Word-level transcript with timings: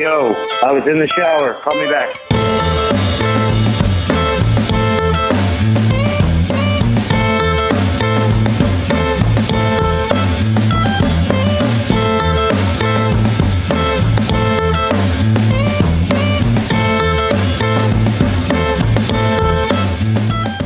Yo, 0.00 0.32
I 0.62 0.72
was 0.72 0.86
in 0.86 0.98
the 0.98 1.06
shower. 1.08 1.52
Call 1.60 1.78
me 1.78 1.84
back. 1.90 2.08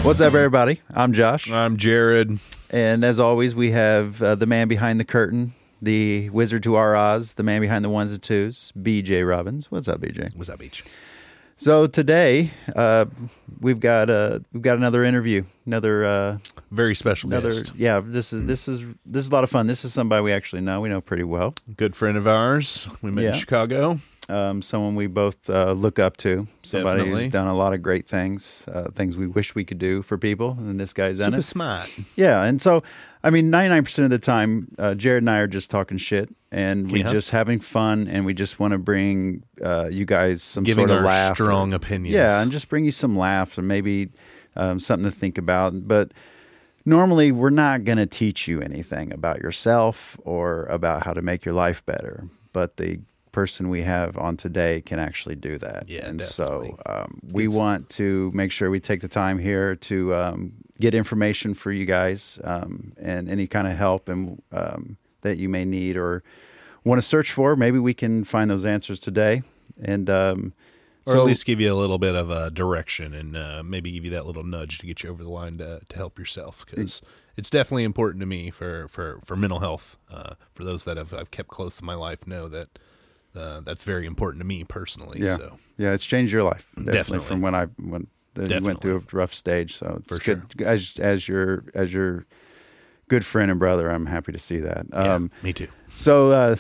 What's 0.05 0.21
up, 0.21 0.33
everybody? 0.33 0.81
I'm 0.95 1.13
Josh. 1.13 1.51
I'm 1.51 1.77
Jared. 1.77 2.39
And 2.71 3.05
as 3.05 3.19
always, 3.19 3.57
we 3.57 3.73
have 3.73 4.23
uh, 4.23 4.37
the 4.37 4.47
man 4.47 4.69
behind 4.69 5.01
the 5.01 5.05
curtain, 5.05 5.55
the 5.85 6.31
wizard 6.31 6.63
to 6.65 6.75
our 6.77 6.97
Oz, 6.97 7.35
the 7.35 7.43
man 7.43 7.61
behind 7.61 7.85
the 7.85 7.89
ones 7.91 8.11
and 8.11 8.23
twos, 8.23 8.73
BJ 8.81 9.27
Robbins. 9.29 9.71
What's 9.71 9.89
up, 9.89 10.01
BJ? 10.01 10.35
What's 10.35 10.49
up, 10.51 10.59
Beach? 10.59 10.85
So 11.57 11.87
today, 11.87 12.51
uh, 12.75 13.05
we've 13.61 13.79
got 13.79 14.11
uh, 14.11 14.41
we've 14.53 14.63
got 14.63 14.77
another 14.77 15.05
interview, 15.05 15.45
another 15.67 16.05
uh, 16.05 16.39
Very 16.73 16.97
special 16.97 17.29
another. 17.31 17.51
guest. 17.51 17.73
Yeah, 17.77 18.01
this 18.05 18.33
is 18.33 18.45
this 18.47 18.67
is 18.67 18.81
this 19.07 19.25
is 19.25 19.31
a 19.31 19.33
lot 19.33 19.45
of 19.45 19.51
fun. 19.51 19.69
This 19.69 19.85
is 19.85 19.93
somebody 19.95 20.23
we 20.25 20.33
actually 20.33 20.63
know. 20.63 20.81
We 20.81 20.89
know 20.89 21.01
pretty 21.01 21.23
well. 21.23 21.55
Good 21.77 21.95
friend 21.95 22.17
of 22.17 22.27
ours. 22.27 22.89
We 23.03 23.13
met 23.13 23.23
Yeah. 23.23 23.33
in 23.35 23.39
Chicago. 23.39 24.01
Um, 24.29 24.63
someone 24.63 24.95
we 24.95 25.07
both 25.07 25.51
uh, 25.51 25.73
look 25.73 25.99
up 25.99 26.17
to. 26.19 26.49
Somebody 26.63 27.01
Definitely. 27.01 27.25
who's 27.25 27.33
done 27.33 27.47
a 27.47 27.55
lot 27.55 27.75
of 27.75 27.83
great 27.83 28.09
things, 28.09 28.65
uh, 28.73 28.91
things 28.91 29.19
we 29.19 29.27
wish 29.27 29.55
we 29.55 29.65
could 29.67 29.79
do 29.79 30.01
for 30.01 30.17
people, 30.17 30.53
and 30.59 30.81
this 30.81 30.95
guy's 30.95 31.19
done 31.19 31.33
Super 31.33 31.41
it. 31.41 31.43
smart. 31.43 31.91
Yeah, 32.17 32.43
and 32.43 32.61
so 32.63 32.83
I 33.23 33.29
mean, 33.29 33.51
ninety 33.51 33.69
nine 33.69 33.85
percent 33.85 34.05
of 34.05 34.11
the 34.11 34.25
time, 34.25 34.69
uh, 34.79 34.95
Jared 34.95 35.23
and 35.23 35.29
I 35.31 35.39
are 35.41 35.47
just 35.47 35.71
talking 35.71 35.99
shit, 35.99 36.31
and 36.51 36.91
we 36.91 37.03
Yeah. 37.03 37.13
just 37.13 37.31
having 37.31 37.61
fun, 37.61 38.09
and 38.09 38.25
we 38.25 38.33
just 38.33 38.59
want 38.59 38.73
to 38.73 38.79
bring 38.79 39.43
uh, 39.63 39.89
you 39.91 40.07
guys 40.07 40.43
some 40.43 40.65
Giving 40.65 40.89
sort 40.89 40.99
of 40.99 41.05
our 41.05 41.11
laugh, 41.11 41.37
strong 41.37 41.75
opinions. 41.75 42.15
Yeah, 42.15 42.41
and 42.41 42.51
just 42.51 42.71
bring 42.71 42.87
you 42.87 42.93
some 42.93 43.19
laughs, 43.19 43.59
or 43.59 43.63
maybe 43.63 44.09
um, 44.57 44.79
something 44.79 45.05
to 45.11 45.15
think 45.15 45.37
about. 45.37 45.87
But 45.87 46.13
normally, 46.87 47.31
we're 47.31 47.51
not 47.51 47.85
going 47.85 47.99
to 47.99 48.07
teach 48.07 48.49
you 48.49 48.63
anything 48.63 49.13
about 49.13 49.41
yourself 49.43 50.19
or 50.25 50.65
about 50.65 51.03
how 51.05 51.13
to 51.13 51.21
make 51.21 51.45
your 51.45 51.55
life 51.55 51.85
better. 51.85 52.29
But 52.55 52.79
the 52.79 53.01
person 53.35 53.69
we 53.69 53.83
have 53.83 54.17
on 54.17 54.37
today 54.37 54.81
can 54.81 55.01
actually 55.01 55.35
do 55.35 55.59
that. 55.59 55.89
Yeah, 55.89 56.07
and 56.07 56.21
definitely. 56.21 56.77
so 56.87 56.93
um, 56.93 57.21
we 57.33 57.49
want 57.49 57.89
to 57.91 58.31
make 58.33 58.53
sure 58.53 58.71
we 58.71 58.79
take 58.79 59.01
the 59.01 59.09
time 59.09 59.41
here 59.41 59.75
to 59.91 60.15
um, 60.15 60.53
get 60.79 60.95
information 60.95 61.53
for 61.53 61.73
you 61.73 61.85
guys 61.85 62.39
um, 62.45 62.93
and 62.97 63.29
any 63.29 63.49
kind 63.49 63.67
of 63.67 63.77
help 63.77 64.09
and 64.09 64.41
um, 64.53 64.99
that 65.23 65.37
you 65.37 65.49
may 65.49 65.65
need 65.65 65.97
or 65.97 66.23
want 66.85 67.03
to 67.03 67.07
search 67.07 67.33
for. 67.33 67.57
Maybe 67.57 67.81
we 67.81 67.93
can 67.93 68.23
find 68.23 68.49
those 68.49 68.65
answers 68.65 69.01
today. 69.01 69.43
And 69.83 70.09
um, 70.09 70.53
Or 71.05 71.15
so, 71.15 71.21
at 71.23 71.27
least 71.27 71.45
give 71.45 71.61
you 71.61 71.73
a 71.73 71.75
little 71.75 71.99
bit 71.99 72.15
of 72.15 72.31
a 72.31 72.51
direction 72.51 73.15
and 73.15 73.37
uh, 73.37 73.63
maybe 73.65 73.91
give 73.91 74.05
you 74.05 74.13
that 74.13 74.27
little 74.27 74.45
nudge 74.45 74.79
to 74.79 74.87
get 74.87 75.03
you 75.03 75.11
over 75.11 75.25
the 75.25 75.31
line 75.31 75.59
to, 75.59 75.81
to 75.89 75.97
help 75.97 76.21
yourself. 76.21 76.65
Because 76.65 77.03
it's 77.37 77.51
definitely 77.51 77.85
important 77.85 78.21
to 78.21 78.27
me 78.27 78.51
for, 78.51 78.87
for, 78.87 79.19
for 79.25 79.35
mental 79.35 79.59
health. 79.59 79.97
Uh, 80.09 80.35
for 80.55 80.63
those 80.63 80.85
that 80.85 80.97
have 80.97 81.13
I've 81.13 81.33
kept 81.33 81.49
close 81.49 81.77
to 81.79 81.85
my 81.85 81.95
life, 81.95 82.29
know 82.29 82.49
that 82.49 82.79
uh, 83.37 83.61
that's 83.61 83.83
very 83.83 84.07
important 84.07 84.41
to 84.41 84.47
me 84.47 84.65
personally. 84.65 85.21
yeah, 85.21 85.37
So 85.37 85.59
yeah, 85.77 85.93
it's 85.93 86.07
changed 86.07 86.33
your 86.33 86.43
life 86.43 86.71
definitely, 86.77 86.93
Definitely. 86.93 87.27
from 87.27 87.41
when 87.41 87.55
I 87.55 87.67
when 87.83 88.07
you 88.37 88.61
went 88.65 88.81
through 88.81 88.97
a 88.97 89.17
rough 89.17 89.35
stage. 89.35 89.77
So 89.79 90.01
it's 90.01 90.17
For 90.17 90.23
good 90.23 90.63
as 90.63 90.95
as 90.99 91.29
your 91.29 91.65
as 91.75 91.93
your 91.93 92.27
good 93.09 93.25
friend 93.25 93.51
and 93.51 93.61
brother. 93.61 93.91
I'm 93.91 94.07
happy 94.07 94.33
to 94.33 94.39
see 94.39 94.59
that. 94.59 94.87
yeah, 94.93 95.15
Um, 95.15 95.31
me 95.43 95.53
too. 95.53 95.69
So 95.89 96.31
uh, 96.33 96.57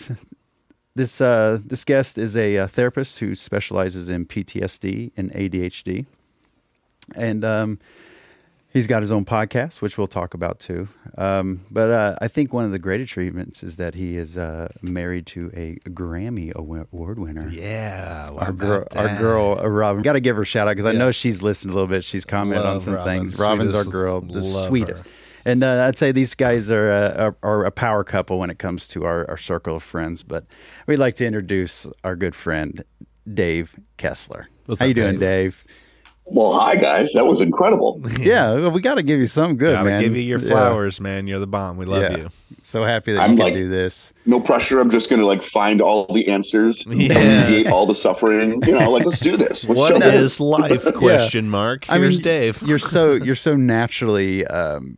this 0.95 1.20
uh, 1.20 1.58
this 1.64 1.84
guest 1.84 2.19
is 2.19 2.36
a, 2.36 2.58
uh 2.58 2.67
therapist 2.69 3.19
who 3.19 3.34
specializes 3.34 4.08
in 4.08 4.27
PTSD 4.27 5.11
and 5.17 5.33
ADHD, 5.33 6.06
and 7.17 7.45
um, 7.45 7.78
he's 8.75 8.86
got 8.86 9.00
his 9.00 9.11
own 9.11 9.25
podcast, 9.25 9.80
which 9.80 9.97
we'll 9.97 10.06
talk 10.06 10.35
about 10.35 10.58
too. 10.58 10.89
Um, 11.17 11.64
but 11.70 11.90
uh, 11.90 12.17
I 12.20 12.29
think 12.29 12.52
one 12.52 12.64
of 12.67 12.73
the 12.73 12.79
great 12.79 13.01
achievements 13.01 13.62
is 13.62 13.77
that 13.77 13.95
he 13.95 14.17
is 14.17 14.36
uh, 14.36 14.68
married 14.83 15.27
to 15.29 15.51
a 15.55 15.77
Grammy 15.89 16.52
award 16.52 17.18
winner. 17.18 17.48
Yeah. 17.48 18.29
Our 18.36 18.52
girl, 18.52 18.86
our 18.92 19.17
girl, 19.17 19.58
uh, 19.58 19.68
Robin. 19.68 20.02
Got 20.02 20.14
to 20.14 20.20
give 20.20 20.36
her 20.36 20.42
a 20.42 20.46
shout 20.46 20.68
out 20.68 20.77
because 20.77 20.95
I 20.95 20.98
know 20.98 21.13
she's 21.13 21.40
listened 21.40 21.70
a 21.70 21.74
little 21.74 21.89
bit. 21.89 22.05
She's 22.05 22.27
commented 22.27 22.67
on 22.67 22.80
some 22.80 22.95
Robin. 22.95 23.29
things. 23.29 23.39
Robin's 23.39 23.74
our 23.74 23.84
girl, 23.84 24.20
the 24.20 24.42
sweetest. 24.42 25.05
her. 25.05 25.11
And 25.46 25.63
uh, 25.63 25.84
I'd 25.86 25.98
say 25.98 26.11
these 26.11 26.34
guys 26.34 26.70
are, 26.70 26.90
uh, 26.90 27.13
are 27.17 27.36
are 27.42 27.64
a 27.67 27.70
power 27.70 28.02
couple 28.02 28.39
when 28.39 28.48
it 28.51 28.58
comes 28.58 28.89
to 28.89 29.05
our, 29.05 29.29
our 29.29 29.36
circle 29.36 29.77
of 29.77 29.83
friends. 29.83 30.23
But 30.23 30.46
we'd 30.86 30.98
like 30.98 31.17
to 31.17 31.27
introduce 31.27 31.86
our 32.02 32.17
good 32.17 32.34
friend 32.34 32.83
Dave 33.33 33.79
Kessler. 33.98 34.48
What's 34.67 34.80
How 34.80 34.86
up, 34.86 34.89
you 34.89 34.95
doing, 34.95 35.18
Dave? 35.18 35.64
Well, 36.27 36.58
hi 36.58 36.77
guys. 36.77 37.12
That 37.12 37.27
was 37.27 37.40
incredible. 37.42 38.01
yeah, 38.18 38.55
well, 38.55 38.70
we 38.70 38.80
got 38.80 38.95
to 38.95 39.02
give 39.02 39.20
you 39.20 39.27
some 39.27 39.57
good, 39.57 39.73
Gotta 39.73 39.89
man. 39.90 40.02
give 40.02 40.17
you 40.17 40.23
your 40.23 40.39
Yeah. 40.39 40.48
flowers, 40.48 40.98
man. 41.01 41.27
You're 41.27 41.39
the 41.39 41.46
bomb. 41.46 41.77
We 41.77 41.85
love 41.85 42.02
Yeah. 42.02 42.17
you. 42.17 42.29
So 42.62 42.83
happy 42.83 43.12
that 43.12 43.20
I'm 43.20 43.33
you 43.33 43.36
can 43.36 43.45
like- 43.46 43.55
do 43.55 43.68
this. 43.68 44.14
No 44.24 44.40
pressure. 44.40 44.80
I'm 44.80 44.90
just 44.90 45.11
gonna 45.11 45.27
like 45.27 45.42
find 45.42 45.83
all 45.83 46.07
the 46.13 46.27
answers, 46.29 46.86
Yeah. 46.90 47.13
alleviate 47.46 47.67
all 47.67 47.86
the 47.86 47.95
suffering. 47.95 48.63
You 48.67 48.79
know, 48.79 48.90
like 48.90 49.05
let's 49.05 49.20
do 49.20 49.36
this. 49.36 49.64
Let's 49.64 49.79
What 49.79 49.92
show 50.02 50.11
this. 50.11 50.40
life? 50.40 50.84
Question 50.95 51.51
mark. 51.51 51.84
I 51.90 51.98
Here's 51.98 52.14
mean, 52.17 52.23
Dave. 52.23 52.63
you're 52.63 52.79
so 52.79 53.13
you're 53.14 53.34
so 53.34 53.55
naturally 53.55 54.46
um, 54.46 54.96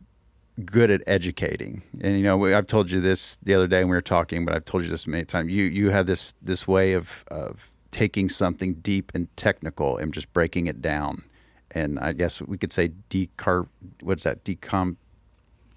good 0.63 0.89
at 0.89 1.01
educating, 1.07 1.83
and 1.99 2.15
you 2.17 2.23
know 2.23 2.37
we- 2.37 2.53
I've 2.53 2.67
told 2.67 2.89
you 2.89 3.01
this 3.01 3.37
the 3.43 3.53
other 3.53 3.67
day 3.67 3.79
when 3.81 3.89
we 3.89 3.97
were 3.97 4.01
talking, 4.01 4.45
but 4.45 4.55
I've 4.55 4.65
told 4.65 4.83
you 4.85 4.89
this 4.89 5.05
many 5.05 5.25
times. 5.25 5.51
You 5.51 5.65
you 5.65 5.89
have 5.89 6.05
this 6.05 6.33
this 6.41 6.67
way 6.69 6.93
of 6.93 7.25
of 7.27 7.66
taking 7.91 8.29
something 8.29 8.75
deep 8.75 9.11
and 9.13 9.35
technical 9.37 9.97
and 9.97 10.13
just 10.13 10.31
breaking 10.33 10.67
it 10.67 10.81
down, 10.81 11.23
and 11.71 11.99
I 11.99 12.13
guess 12.13 12.41
we 12.41 12.57
could 12.57 12.71
say 12.73 12.91
decar 13.09 13.67
what's 14.01 14.23
that 14.23 14.43
decom 14.43 14.97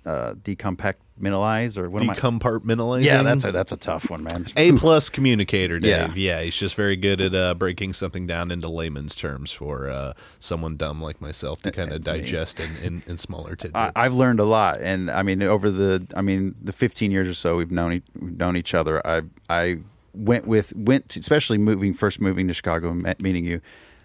uh, 0.07 0.33
decompactmentalize 0.35 1.77
or 1.77 1.91
what 1.91 2.03
am 2.03 2.09
I? 2.11 2.15
Decompartmentalizing. 2.15 3.05
Yeah, 3.05 3.23
that's 3.23 3.45
a 3.45 3.53
that's 3.53 3.71
a 3.73 3.77
tough 3.77 4.09
one, 4.09 4.25
man. 4.25 4.47
A 4.57 4.73
plus 4.73 5.11
communicator, 5.11 5.77
Yeah. 5.83 6.07
Dave. 6.07 6.17
Yeah. 6.17 6.41
he's 6.41 6.57
just 6.57 6.75
very 6.75 6.97
good 6.97 7.21
at 7.21 7.35
uh, 7.35 7.55
breaking 7.55 7.93
something 7.93 8.27
down 8.27 8.51
into 8.51 8.67
layman's 8.69 9.15
terms 9.15 9.53
for 9.53 9.91
uh, 9.91 10.15
someone 10.39 10.79
dumb 10.79 11.03
like 11.03 11.21
myself 11.21 11.61
to 11.63 11.71
kind 11.71 11.93
of 11.93 12.03
digest 12.03 12.59
in, 12.61 12.77
in, 12.79 13.03
in 13.07 13.19
smaller 13.19 13.55
tidbits. 13.57 13.93
I, 13.95 14.07
I've 14.07 14.15
learned 14.15 14.41
a 14.41 14.45
lot, 14.45 14.81
and 14.81 15.11
I 15.11 15.23
mean, 15.23 15.43
over 15.43 15.71
the, 15.71 16.07
I 16.17 16.23
mean, 16.23 16.55
the 16.63 16.73
15 16.73 17.11
years 17.11 17.29
or 17.29 17.35
so 17.35 17.57
we've 17.59 17.71
known 17.71 17.93
e- 17.95 18.03
we've 18.19 18.39
known 18.39 18.57
each 18.57 18.73
other. 18.73 19.07
I 19.07 19.23
I 19.51 19.79
went 20.15 20.47
with 20.47 20.75
went, 20.75 21.09
to, 21.11 21.21
especially 21.21 21.59
moving 21.59 21.95
first 21.95 22.21
moving 22.21 22.49
to 22.49 22.55
Chicago, 22.55 22.91
and 22.91 23.23
meeting 23.23 23.45
you. 23.45 23.61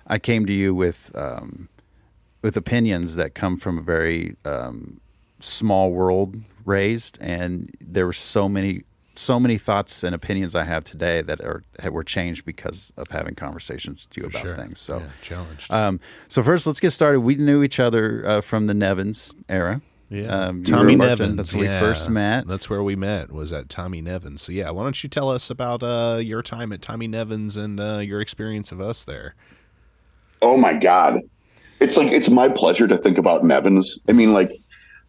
I 0.08 0.20
came 0.20 0.46
to 0.46 0.54
you 0.54 0.76
with 0.76 1.12
um, 1.16 1.70
with 2.42 2.56
opinions 2.58 3.16
that 3.16 3.34
come 3.34 3.58
from 3.58 3.78
a 3.80 3.82
very 3.82 4.36
um, 4.46 5.00
small 5.40 5.92
world 5.92 6.36
raised, 6.64 7.18
and 7.22 7.72
there 7.80 8.06
were 8.06 8.14
so 8.14 8.48
many 8.48 8.84
so 9.18 9.40
many 9.40 9.58
thoughts 9.58 10.04
and 10.04 10.14
opinions 10.14 10.56
I 10.56 10.64
have 10.64 10.84
today 10.84 11.22
that 11.22 11.42
are 11.42 11.64
were 11.90 12.04
changed 12.04 12.46
because 12.46 12.92
of 12.98 13.10
having 13.10 13.36
conversations 13.36 14.08
with 14.08 14.18
you 14.18 14.26
about 14.26 14.42
sure. 14.42 14.56
things. 14.56 14.80
So. 14.80 15.00
Yeah, 15.00 15.08
challenged. 15.22 15.72
Um, 15.72 16.00
so 16.28 16.44
first, 16.44 16.68
let's 16.68 16.80
get 16.80 16.92
started. 16.92 17.22
We 17.22 17.36
knew 17.36 17.64
each 17.64 17.80
other 17.80 18.28
uh, 18.28 18.42
from 18.42 18.68
the 18.68 18.74
Nevins 18.74 19.34
era. 19.50 19.82
Yeah. 20.10 20.24
um, 20.46 20.64
Tommy 20.64 20.94
a 20.94 20.98
bartender. 20.98 21.24
Nevins. 21.24 21.36
That's 21.38 21.54
where 21.56 21.66
yeah. 21.66 21.82
we 21.82 21.88
first 21.88 22.10
met. 22.10 22.48
That's 22.48 22.70
where 22.70 22.84
we 22.84 22.96
met. 22.96 23.32
Was 23.32 23.52
at 23.52 23.70
Tommy 23.70 24.02
Nevins. 24.02 24.42
So 24.42 24.52
yeah, 24.52 24.70
why 24.72 24.84
don't 24.84 25.02
you 25.04 25.10
tell 25.10 25.30
us 25.30 25.50
about 25.50 25.84
uh, 25.84 26.20
your 26.22 26.42
time 26.42 26.72
at 26.72 26.82
Tommy 26.82 27.08
Nevins 27.08 27.58
and 27.58 27.80
uh, 27.80 27.98
your 28.00 28.22
experience 28.22 28.72
of 28.72 28.80
us 28.82 29.04
there? 29.04 29.36
Oh 30.42 30.58
my 30.58 30.74
god, 30.74 31.22
it's 31.80 31.98
like 31.98 32.12
it's 32.12 32.30
my 32.30 32.50
pleasure 32.50 32.88
to 32.88 32.98
think 32.98 33.18
about 33.18 33.44
Nevins. 33.44 34.00
I 34.08 34.12
mean, 34.12 34.34
like 34.34 34.52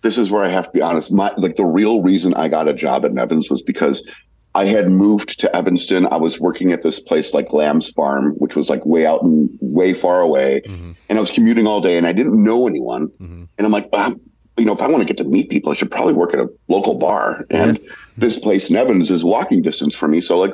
this 0.03 0.19
is 0.19 0.31
where 0.31 0.45
I 0.45 0.49
have 0.49 0.67
to 0.67 0.71
be 0.73 0.81
honest. 0.81 1.13
My 1.13 1.33
like 1.37 1.57
the 1.57 1.67
real 1.67 2.03
reason 2.03 2.35
I 2.35 2.49
got 2.49 2.69
a 2.69 2.75
job 2.75 3.05
at 3.05 3.13
Nevins 3.13 3.51
was 3.51 3.63
because 3.63 4.07
I 4.55 4.65
had 4.67 4.89
moved 4.89 5.39
to 5.41 5.55
Evanston. 5.55 6.07
I 6.07 6.17
was 6.17 6.41
working 6.41 6.73
at 6.73 6.83
this 6.83 6.99
place 7.01 7.35
like 7.35 7.53
Lamb's 7.53 7.91
Farm, 7.91 8.33
which 8.39 8.57
was 8.57 8.71
like 8.71 8.87
way 8.87 9.05
out 9.05 9.23
and 9.23 9.51
way 9.61 9.93
far 9.93 10.21
away, 10.21 10.63
Mm-hmm. 10.67 10.93
and 11.11 11.19
I 11.19 11.21
was 11.21 11.31
commuting 11.31 11.67
all 11.67 11.81
day, 11.83 11.99
and 11.99 12.07
I 12.07 12.13
didn't 12.15 12.43
know 12.43 12.67
anyone. 12.67 13.09
Mhm. 13.21 13.49
And 13.59 13.67
I'm 13.67 13.73
like, 13.73 13.91
well, 13.93 14.15
you 14.57 14.65
know, 14.65 14.73
if 14.73 14.81
I 14.83 14.87
want 14.89 15.01
to 15.01 15.05
get 15.05 15.17
to 15.19 15.25
meet 15.25 15.51
people, 15.51 15.73
I 15.73 15.75
should 15.75 15.91
probably 15.91 16.15
work 16.15 16.33
at 16.33 16.41
a 16.41 16.49
local 16.69 16.95
bar. 16.99 17.45
And 17.51 17.79
this 18.17 18.39
place, 18.39 18.71
Nevins, 18.71 19.11
is 19.11 19.23
walking 19.25 19.63
distance 19.63 19.95
for 19.95 20.09
me. 20.09 20.21
So 20.21 20.39
like, 20.39 20.53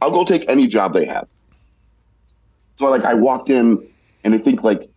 I'll 0.00 0.10
go 0.10 0.24
take 0.24 0.44
any 0.48 0.66
job 0.66 0.92
they 0.94 1.06
have. 1.06 1.26
So 2.78 2.88
like, 2.90 3.04
I 3.04 3.14
walked 3.14 3.50
in, 3.50 3.86
and 4.24 4.34
I 4.34 4.38
think 4.38 4.62
like, 4.62 4.88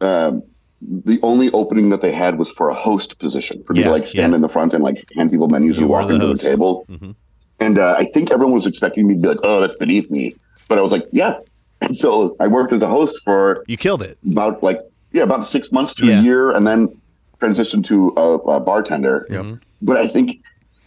um, 0.00 0.42
the 0.82 1.18
only 1.22 1.50
opening 1.50 1.90
that 1.90 2.00
they 2.00 2.12
had 2.12 2.38
was 2.38 2.48
for 2.50 2.70
a 2.70 2.74
host 2.74 3.18
position 3.18 3.62
for 3.64 3.74
me 3.74 3.80
Yeah, 3.80 3.86
to 3.86 3.90
like 3.92 4.06
stand 4.06 4.30
yeah. 4.32 4.36
in 4.36 4.40
the 4.40 4.48
front 4.48 4.72
and 4.72 4.82
like 4.82 5.04
hand 5.14 5.30
people 5.30 5.46
menus 5.48 5.76
You 5.76 5.82
and 5.82 5.90
walk 5.90 6.08
the 6.08 6.14
into 6.14 6.26
host. 6.28 6.42
the 6.42 6.48
table. 6.48 6.86
Mhm. 6.90 7.14
And 7.58 7.78
uh, 7.78 7.96
I 7.98 8.06
think 8.14 8.30
everyone 8.30 8.54
was 8.54 8.66
expecting 8.66 9.06
me 9.06 9.14
to 9.14 9.20
be 9.20 9.28
like, 9.28 9.40
"Oh, 9.42 9.60
that's 9.60 9.74
beneath 9.74 10.10
me," 10.10 10.34
but 10.68 10.78
I 10.78 10.80
was 10.80 10.90
like, 10.92 11.04
"Yeah." 11.12 11.34
And 11.82 11.94
so 12.04 12.34
I 12.40 12.46
worked 12.46 12.72
as 12.72 12.80
a 12.80 12.88
host 12.88 13.20
for 13.24 13.62
You 13.68 13.76
killed 13.76 14.00
it. 14.02 14.16
about 14.30 14.62
like 14.62 14.80
yeah, 15.12 15.22
about 15.24 15.44
six 15.44 15.70
months 15.70 15.92
to 15.96 16.06
Yeah. 16.06 16.20
a 16.20 16.22
year, 16.22 16.50
and 16.52 16.66
then 16.66 16.88
transitioned 17.40 17.84
to 17.86 18.12
a, 18.16 18.34
a 18.56 18.60
bartender. 18.60 19.26
Yep. 19.30 19.58
But 19.82 19.96
I 19.96 20.06
think 20.08 20.42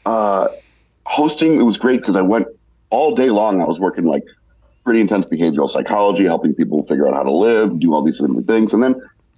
uh, 0.06 0.48
hosting 1.06 1.60
it 1.60 1.64
was 1.64 1.78
great 1.78 2.00
because 2.02 2.16
I 2.16 2.22
went 2.22 2.48
all 2.90 3.16
day 3.16 3.30
long. 3.30 3.62
I 3.62 3.66
was 3.66 3.80
working 3.80 4.06
like 4.06 4.24
pretty 4.84 5.02
intense 5.02 5.26
behavioral 5.26 5.70
psychology, 5.70 6.26
helping 6.26 6.54
people 6.54 6.86
figure 6.86 7.08
out 7.08 7.14
how 7.14 7.24
to 7.24 7.32
live, 7.32 7.80
do 7.80 7.94
all 7.94 8.04
these 8.04 8.20
different 8.20 8.46
things. 8.48 8.74
And 8.74 8.84
then 8.84 8.96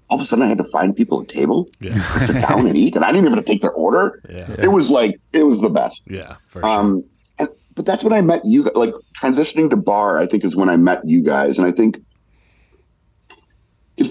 all 0.09 0.17
of 0.17 0.21
a 0.21 0.25
sudden 0.25 0.43
I 0.43 0.47
had 0.49 0.57
to 0.57 0.63
find 0.65 0.95
people 0.95 1.21
a 1.21 1.25
table 1.25 1.69
Yeah. 1.79 1.93
to 1.93 2.19
sit 2.19 2.33
down 2.33 2.67
and 2.67 2.75
eat. 2.75 2.95
And 2.95 3.05
I 3.05 3.09
didn't 3.09 3.25
even 3.25 3.33
have 3.37 3.45
to 3.45 3.51
take 3.51 3.61
their 3.61 3.71
order. 3.71 4.21
Yeah. 4.29 4.55
It 4.59 4.71
was 4.71 4.89
like, 4.89 5.19
it 5.33 5.43
was 5.43 5.61
the 5.61 5.69
best. 5.69 6.03
Yeah, 6.07 6.35
for 6.47 6.61
sure. 6.61 6.69
Um, 6.69 7.03
and, 7.39 7.47
but 7.75 7.85
that's 7.85 8.03
when 8.03 8.13
I 8.13 8.21
met 8.21 8.43
you. 8.45 8.63
Like 8.75 8.93
transitioning 9.19 9.69
to 9.69 9.75
bar, 9.75 10.17
I 10.17 10.25
think 10.25 10.43
is 10.43 10.55
when 10.55 10.69
I 10.69 10.77
met 10.77 11.07
you 11.07 11.21
guys, 11.21 11.57
and 11.57 11.67
I 11.67 11.71
think 11.71 11.97
it, 11.97 12.03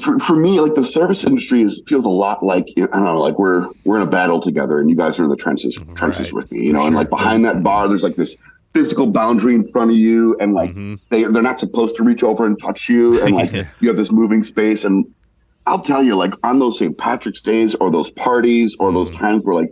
for 0.00 0.18
for 0.18 0.36
me, 0.36 0.60
like 0.60 0.74
the 0.74 0.84
service 0.84 1.24
industry 1.24 1.62
is 1.62 1.82
feels 1.86 2.06
a 2.06 2.10
lot 2.10 2.42
like 2.42 2.64
I 2.78 2.86
don't 2.86 3.04
know, 3.04 3.20
like 3.20 3.38
we're 3.38 3.66
we're 3.84 3.96
in 3.96 4.02
a 4.02 4.10
battle 4.10 4.40
together, 4.40 4.78
and 4.80 4.88
you 4.88 4.96
guys 4.96 5.18
are 5.18 5.24
in 5.24 5.30
the 5.30 5.36
trenches 5.36 5.82
trenches 5.96 6.28
Right. 6.28 6.32
with 6.32 6.50
me, 6.50 6.66
you 6.66 6.72
know, 6.72 6.86
and 6.86 6.96
like 6.96 7.10
behind 7.10 7.44
that 7.44 7.62
bar, 7.62 7.88
there's 7.88 8.02
like 8.02 8.16
this 8.16 8.36
physical 8.72 9.06
boundary 9.06 9.54
in 9.54 9.70
front 9.72 9.90
of 9.90 9.96
you, 9.96 10.36
and 10.40 10.54
like 10.54 10.70
Mm-hmm. 10.70 10.94
they 11.10 11.24
they're 11.24 11.42
not 11.42 11.60
supposed 11.60 11.96
to 11.96 12.02
reach 12.02 12.22
over 12.22 12.46
and 12.46 12.58
touch 12.62 12.88
you, 12.88 13.20
and 13.22 13.34
like 13.34 13.52
you 13.80 13.88
have 13.88 13.96
this 13.98 14.10
moving 14.10 14.42
space, 14.42 14.84
and 14.84 15.04
I'll 15.66 15.82
tell 15.82 16.02
you, 16.02 16.16
like 16.16 16.32
on 16.42 16.58
those 16.58 16.78
St. 16.78 16.96
Patrick's 16.96 17.42
days 17.42 17.74
or 17.76 17.90
those 17.90 18.10
parties 18.12 18.76
or 18.80 18.92
Mm-hmm. 18.92 18.94
those 18.94 19.10
times 19.10 19.42
where 19.44 19.56
like 19.56 19.70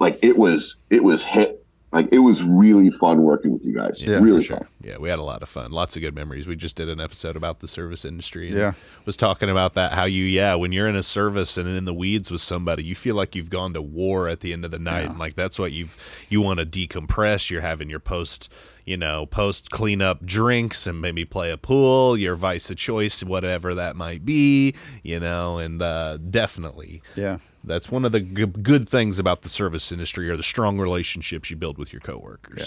like 0.00 0.18
it 0.22 0.36
was 0.36 0.76
it 0.90 1.02
was 1.04 1.22
hit 1.22 1.56
like 1.94 2.08
it 2.12 2.18
was 2.18 2.42
really 2.42 2.90
fun 2.90 3.22
working 3.22 3.52
with 3.52 3.64
you 3.64 3.72
guys. 3.74 4.02
Yeah, 4.02 4.16
really 4.16 4.42
for 4.44 4.54
fun. 4.56 4.66
sure. 4.82 4.90
Yeah, 4.90 4.98
we 4.98 5.08
had 5.08 5.18
a 5.18 5.22
lot 5.22 5.42
of 5.42 5.48
fun. 5.48 5.70
Lots 5.70 5.96
of 5.96 6.02
good 6.02 6.14
memories. 6.14 6.46
We 6.46 6.56
just 6.56 6.76
did 6.76 6.88
an 6.88 7.00
episode 7.00 7.36
about 7.36 7.60
the 7.60 7.68
service 7.68 8.04
industry. 8.04 8.48
And 8.48 8.56
Yeah. 8.58 8.72
was 9.06 9.16
talking 9.16 9.48
about 9.48 9.74
that. 9.74 9.92
How 9.92 10.04
you, 10.04 10.24
yeah, 10.24 10.54
when 10.56 10.72
you're 10.72 10.88
in 10.88 10.96
a 10.96 11.02
service 11.02 11.56
and 11.56 11.68
in 11.68 11.84
the 11.86 11.94
weeds 11.94 12.30
with 12.30 12.40
somebody, 12.42 12.84
you 12.84 12.94
feel 12.94 13.14
like 13.14 13.34
you've 13.34 13.50
gone 13.50 13.72
to 13.74 13.80
war 13.82 14.28
at 14.28 14.40
the 14.40 14.52
end 14.52 14.64
of 14.64 14.70
the 14.70 14.78
night, 14.78 15.06
and 15.06 15.18
like 15.18 15.34
that's 15.34 15.58
what 15.58 15.72
you've 15.72 15.96
you 16.28 16.40
want 16.42 16.58
to 16.60 16.66
decompress. 16.66 17.50
You're 17.50 17.62
having 17.62 17.88
your 17.88 18.00
post. 18.00 18.50
You 18.84 18.96
know, 18.98 19.24
post 19.26 19.70
cleanup 19.70 20.26
drinks 20.26 20.86
and 20.86 21.00
maybe 21.00 21.24
play 21.24 21.50
a 21.50 21.56
pool, 21.56 22.16
your 22.18 22.36
vice 22.36 22.68
of 22.70 22.76
choice, 22.76 23.22
whatever 23.24 23.74
that 23.74 23.96
might 23.96 24.24
be, 24.26 24.74
you 25.02 25.18
know, 25.20 25.56
and 25.58 25.80
uh, 25.80 26.18
definitely 26.18 27.00
Yeah. 27.16 27.38
that's 27.64 27.90
one 27.90 28.04
of 28.04 28.12
the 28.12 28.20
g- 28.20 28.44
good 28.44 28.86
things 28.88 29.18
about 29.18 29.40
the 29.40 29.48
service 29.48 29.90
industry 29.90 30.28
are 30.28 30.36
the 30.36 30.42
strong 30.42 30.78
relationships 30.78 31.50
you 31.50 31.56
build 31.56 31.78
with 31.78 31.92
your 31.94 32.00
coworkers. 32.00 32.66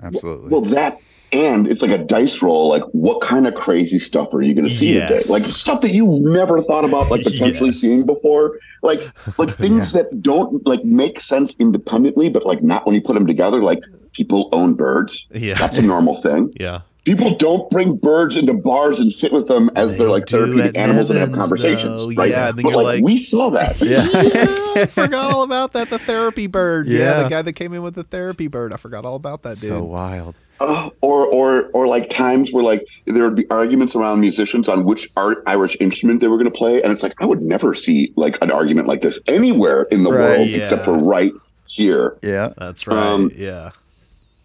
Yeah. 0.00 0.06
Absolutely. 0.06 0.48
Well, 0.50 0.60
that 0.62 0.98
and 1.32 1.66
it's 1.66 1.82
like 1.82 1.90
a 1.90 1.98
dice 2.04 2.42
roll. 2.42 2.68
Like, 2.68 2.82
what 2.92 3.20
kind 3.20 3.46
of 3.46 3.54
crazy 3.54 3.98
stuff 3.98 4.32
are 4.34 4.42
you 4.42 4.54
going 4.54 4.68
to 4.68 4.74
see 4.74 4.94
Yes. 4.94 5.24
today? 5.24 5.32
Like 5.32 5.42
stuff 5.42 5.80
that 5.80 5.90
you've 5.90 6.22
never 6.22 6.62
thought 6.62 6.84
about, 6.84 7.10
like 7.10 7.22
potentially 7.24 7.70
Yes. 7.70 7.80
seeing 7.80 8.06
before. 8.06 8.58
Like, 8.82 9.00
like 9.38 9.50
things 9.56 9.92
that 9.94 10.22
don't 10.22 10.64
like 10.66 10.84
make 10.84 11.18
sense 11.20 11.56
independently, 11.58 12.28
but 12.28 12.44
like 12.44 12.62
not 12.62 12.84
when 12.86 12.94
you 12.94 13.00
put 13.00 13.14
them 13.14 13.26
together. 13.26 13.62
Like 13.62 13.80
people 14.14 14.48
own 14.52 14.74
birds. 14.74 15.26
Yeah. 15.34 15.54
that's 15.54 15.76
a 15.78 15.82
normal 15.82 16.20
thing. 16.22 16.52
Yeah. 16.60 16.80
People 17.04 17.34
don't 17.36 17.68
bring 17.70 17.96
birds 17.98 18.34
into 18.34 18.54
bars 18.54 18.98
and 18.98 19.12
sit 19.12 19.30
with 19.30 19.46
them 19.46 19.68
as 19.76 19.92
They 19.92 19.98
they're 19.98 20.08
like 20.08 20.24
do 20.24 20.38
therapeutic 20.38 20.68
at 20.68 20.76
animals 20.76 21.10
and 21.10 21.18
have 21.18 21.32
conversations, 21.32 22.06
though. 22.06 22.12
right? 22.14 22.30
Yeah, 22.30 22.48
and 22.48 22.56
then 22.58 22.62
but 22.62 22.70
you're 22.70 22.82
like, 22.82 22.94
like- 22.94 23.04
we 23.04 23.18
saw 23.18 23.50
that. 23.50 23.78
yeah, 23.82 24.06
I 24.82 24.86
forgot 24.86 25.30
all 25.34 25.42
about 25.42 25.74
that. 25.74 25.90
The 25.90 25.98
therapy 25.98 26.46
bird. 26.46 26.86
Yeah. 26.86 26.98
Yeah. 26.98 27.22
the 27.24 27.28
guy 27.28 27.42
that 27.42 27.52
came 27.52 27.74
in 27.74 27.82
with 27.82 27.94
the 27.94 28.04
therapy 28.04 28.46
bird. 28.46 28.72
I 28.72 28.78
forgot 28.78 29.04
all 29.04 29.16
about 29.16 29.42
that 29.42 29.50
dude. 29.58 29.68
so 29.68 29.82
wild. 29.84 30.34
Uh, 30.60 30.88
or 31.02 31.26
or 31.26 31.64
or 31.74 31.86
like 31.86 32.08
times 32.08 32.52
where 32.52 32.64
like 32.64 32.86
there 33.06 33.24
would 33.24 33.36
be 33.36 33.44
arguments 33.50 33.94
around 33.94 34.20
musicians 34.20 34.66
on 34.66 34.84
which 34.86 35.10
art 35.14 35.42
Irish 35.46 35.76
instrument 35.80 36.20
they 36.22 36.28
were 36.28 36.38
going 36.38 36.50
to 36.50 36.56
play, 36.56 36.80
and 36.80 36.90
it's 36.90 37.02
like 37.02 37.12
I 37.20 37.26
would 37.26 37.42
never 37.42 37.74
see 37.74 38.14
like 38.16 38.38
an 38.40 38.50
argument 38.50 38.88
like 38.88 39.02
this 39.02 39.18
anywhere 39.26 39.82
in 39.90 40.04
the 40.04 40.10
Right, 40.10 40.38
world 40.38 40.48
yeah. 40.48 40.62
except 40.62 40.86
for 40.86 40.96
right 40.96 41.32
here. 41.66 42.16
Yeah. 42.22 42.54
That's 42.56 42.86
right. 42.86 42.96
Um, 42.96 43.30
yeah. 43.36 43.72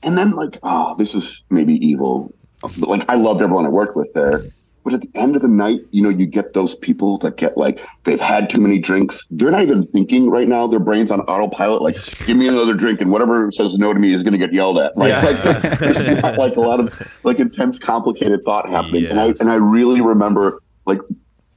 And 0.03 0.17
then 0.17 0.31
like, 0.31 0.57
oh, 0.63 0.95
this 0.97 1.13
is 1.15 1.45
maybe 1.49 1.75
evil, 1.85 2.33
but 2.61 2.89
like 2.89 3.05
I 3.09 3.15
loved 3.15 3.41
everyone 3.41 3.65
I 3.65 3.69
worked 3.69 3.95
with 3.95 4.11
there. 4.13 4.43
But 4.85 4.93
at 4.93 5.01
the 5.01 5.19
end 5.19 5.35
of 5.35 5.41
the 5.41 5.49
night, 5.49 5.81
you 5.91 6.01
know, 6.01 6.09
you 6.09 6.25
get 6.25 6.53
those 6.53 6.73
people 6.73 7.17
that 7.19 7.35
get 7.35 7.57
like 7.57 7.79
they've 8.05 8.19
had 8.19 8.49
too 8.49 8.61
many 8.61 8.79
drinks. 8.79 9.27
They're 9.29 9.51
not 9.51 9.63
even 9.63 9.83
thinking 9.83 10.29
right 10.29 10.47
now. 10.47 10.67
Their 10.67 10.79
brains 10.79 11.11
on 11.11 11.19
autopilot. 11.21 11.81
Like, 11.81 11.95
give 12.25 12.37
me 12.37 12.47
another 12.47 12.73
drink, 12.73 13.01
and 13.01 13.11
whatever 13.11 13.51
says 13.51 13.77
no 13.77 13.93
to 13.93 13.99
me 13.99 14.13
is 14.13 14.23
going 14.23 14.31
to 14.31 14.39
get 14.39 14.53
yelled 14.53 14.79
at. 14.79 14.93
Right? 14.95 15.09
Yeah. 15.09 15.21
Like, 15.21 15.79
there's 15.79 16.21
not 16.21 16.37
like 16.37 16.55
a 16.55 16.61
lot 16.61 16.79
of 16.79 17.19
like 17.23 17.39
intense, 17.39 17.77
complicated 17.77 18.41
thought 18.45 18.69
happening. 18.69 19.05
And 19.05 19.19
I 19.19 19.27
and 19.39 19.49
I 19.49 19.55
really 19.55 19.99
remember 19.99 20.61
like 20.85 20.99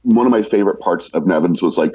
one 0.01 0.25
of 0.25 0.31
my 0.31 0.43
favorite 0.43 0.79
parts 0.81 1.09
of 1.11 1.25
Nevins 1.25 1.61
was 1.61 1.77
like, 1.77 1.93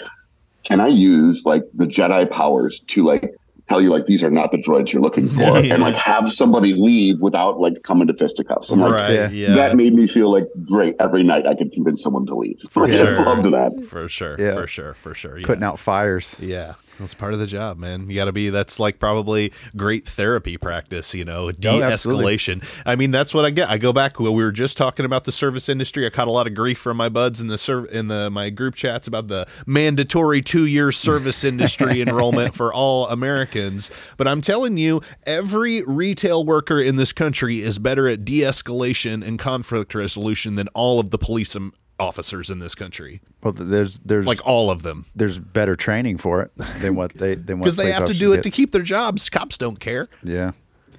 can 0.64 0.80
I 0.80 0.88
use 0.88 1.44
like 1.44 1.62
the 1.74 1.86
Jedi 1.86 2.30
powers 2.30 2.80
to 2.88 3.04
like 3.04 3.34
tell 3.68 3.80
you 3.80 3.90
like 3.90 4.06
these 4.06 4.22
are 4.22 4.30
not 4.30 4.50
the 4.50 4.58
droids 4.58 4.92
you're 4.92 5.02
looking 5.02 5.28
for, 5.28 5.40
Yeah. 5.60 5.74
and 5.74 5.82
like 5.82 5.94
have 5.94 6.30
somebody 6.32 6.74
leave 6.74 7.20
without 7.20 7.60
like 7.60 7.82
coming 7.82 8.06
to 8.08 8.14
fisticuffs. 8.14 8.70
I'm 8.70 8.80
like, 8.80 8.92
right. 8.92 9.12
yeah. 9.12 9.30
Yeah. 9.30 9.54
that 9.54 9.76
made 9.76 9.94
me 9.94 10.06
feel 10.06 10.30
like 10.32 10.46
great 10.64 10.96
every 11.00 11.22
night 11.22 11.46
I 11.46 11.54
could 11.54 11.72
convince 11.72 12.02
someone 12.02 12.26
to 12.26 12.34
leave. 12.34 12.60
I 12.76 12.90
sure. 12.90 13.14
loved 13.14 13.52
that. 13.52 13.86
for 13.90 14.08
sure. 14.08 14.36
Yeah. 14.38 14.54
For 14.54 14.66
sure. 14.66 14.94
For 14.94 15.14
sure. 15.14 15.38
Yeah. 15.38 15.46
Putting 15.46 15.64
out 15.64 15.78
fires. 15.78 16.34
Yeah. 16.38 16.74
That's 16.98 17.14
part 17.14 17.32
of 17.32 17.38
the 17.38 17.46
job, 17.46 17.78
man. 17.78 18.08
You 18.10 18.16
got 18.16 18.24
to 18.24 18.32
be, 18.32 18.50
that's 18.50 18.80
like 18.80 18.98
probably 18.98 19.52
great 19.76 20.08
therapy 20.08 20.56
practice, 20.56 21.14
you 21.14 21.24
know, 21.24 21.52
de 21.52 21.68
Oh, 21.70 21.82
absolutely. 21.82 22.36
escalation. 22.36 22.64
I 22.84 22.96
mean, 22.96 23.10
that's 23.10 23.32
what 23.32 23.44
I 23.44 23.50
get. 23.50 23.70
I 23.70 23.78
go 23.78 23.92
back 23.92 24.18
we 24.18 24.28
were 24.30 24.50
just 24.50 24.76
talking 24.76 25.04
about 25.04 25.24
the 25.24 25.32
service 25.32 25.68
industry. 25.68 26.06
I 26.06 26.10
caught 26.10 26.28
a 26.28 26.32
lot 26.32 26.46
of 26.46 26.54
grief 26.54 26.78
from 26.78 26.96
my 26.96 27.08
buds 27.08 27.40
in 27.40 27.46
the 27.46 27.58
serv- 27.58 27.86
in 27.92 28.08
the 28.08 28.30
my 28.30 28.50
group 28.50 28.74
chats 28.74 29.06
about 29.06 29.28
the 29.28 29.46
mandatory 29.66 30.42
two 30.42 30.66
year 30.66 30.90
service 30.90 31.44
industry 31.44 32.02
enrollment 32.02 32.54
for 32.54 32.72
all 32.72 33.06
Americans. 33.08 33.90
But 34.16 34.26
I'm 34.26 34.40
telling 34.40 34.76
you, 34.76 35.00
every 35.24 35.82
retail 35.82 36.44
worker 36.44 36.80
in 36.80 36.96
this 36.96 37.12
country 37.12 37.62
is 37.62 37.78
better 37.78 38.08
at 38.08 38.24
de 38.24 38.40
escalation 38.40 39.24
and 39.26 39.38
conflict 39.38 39.94
resolution 39.94 40.56
than 40.56 40.68
all 40.68 40.98
of 40.98 41.10
the 41.10 41.18
police 41.18 41.54
um, 41.54 41.72
officers 42.00 42.50
in 42.50 42.58
this 42.60 42.74
country. 42.74 43.20
Well, 43.42 43.52
there's 43.52 43.98
there's 44.00 44.26
Like 44.26 44.44
all 44.46 44.70
of 44.70 44.82
them. 44.82 45.06
there's 45.16 45.38
better 45.38 45.76
training 45.76 46.18
for 46.18 46.42
it 46.42 46.50
than 46.80 46.94
what 46.94 47.14
they 47.14 47.34
than 47.34 47.58
what 47.58 47.64
because 47.66 47.76
they 47.76 47.90
have 47.92 48.04
to 48.06 48.14
do 48.14 48.32
it 48.32 48.36
get. 48.38 48.42
to 48.44 48.50
keep 48.50 48.70
their 48.72 48.82
jobs. 48.82 49.28
Cops 49.28 49.58
don't 49.58 49.80
care. 49.80 50.08
Yeah. 50.22 50.52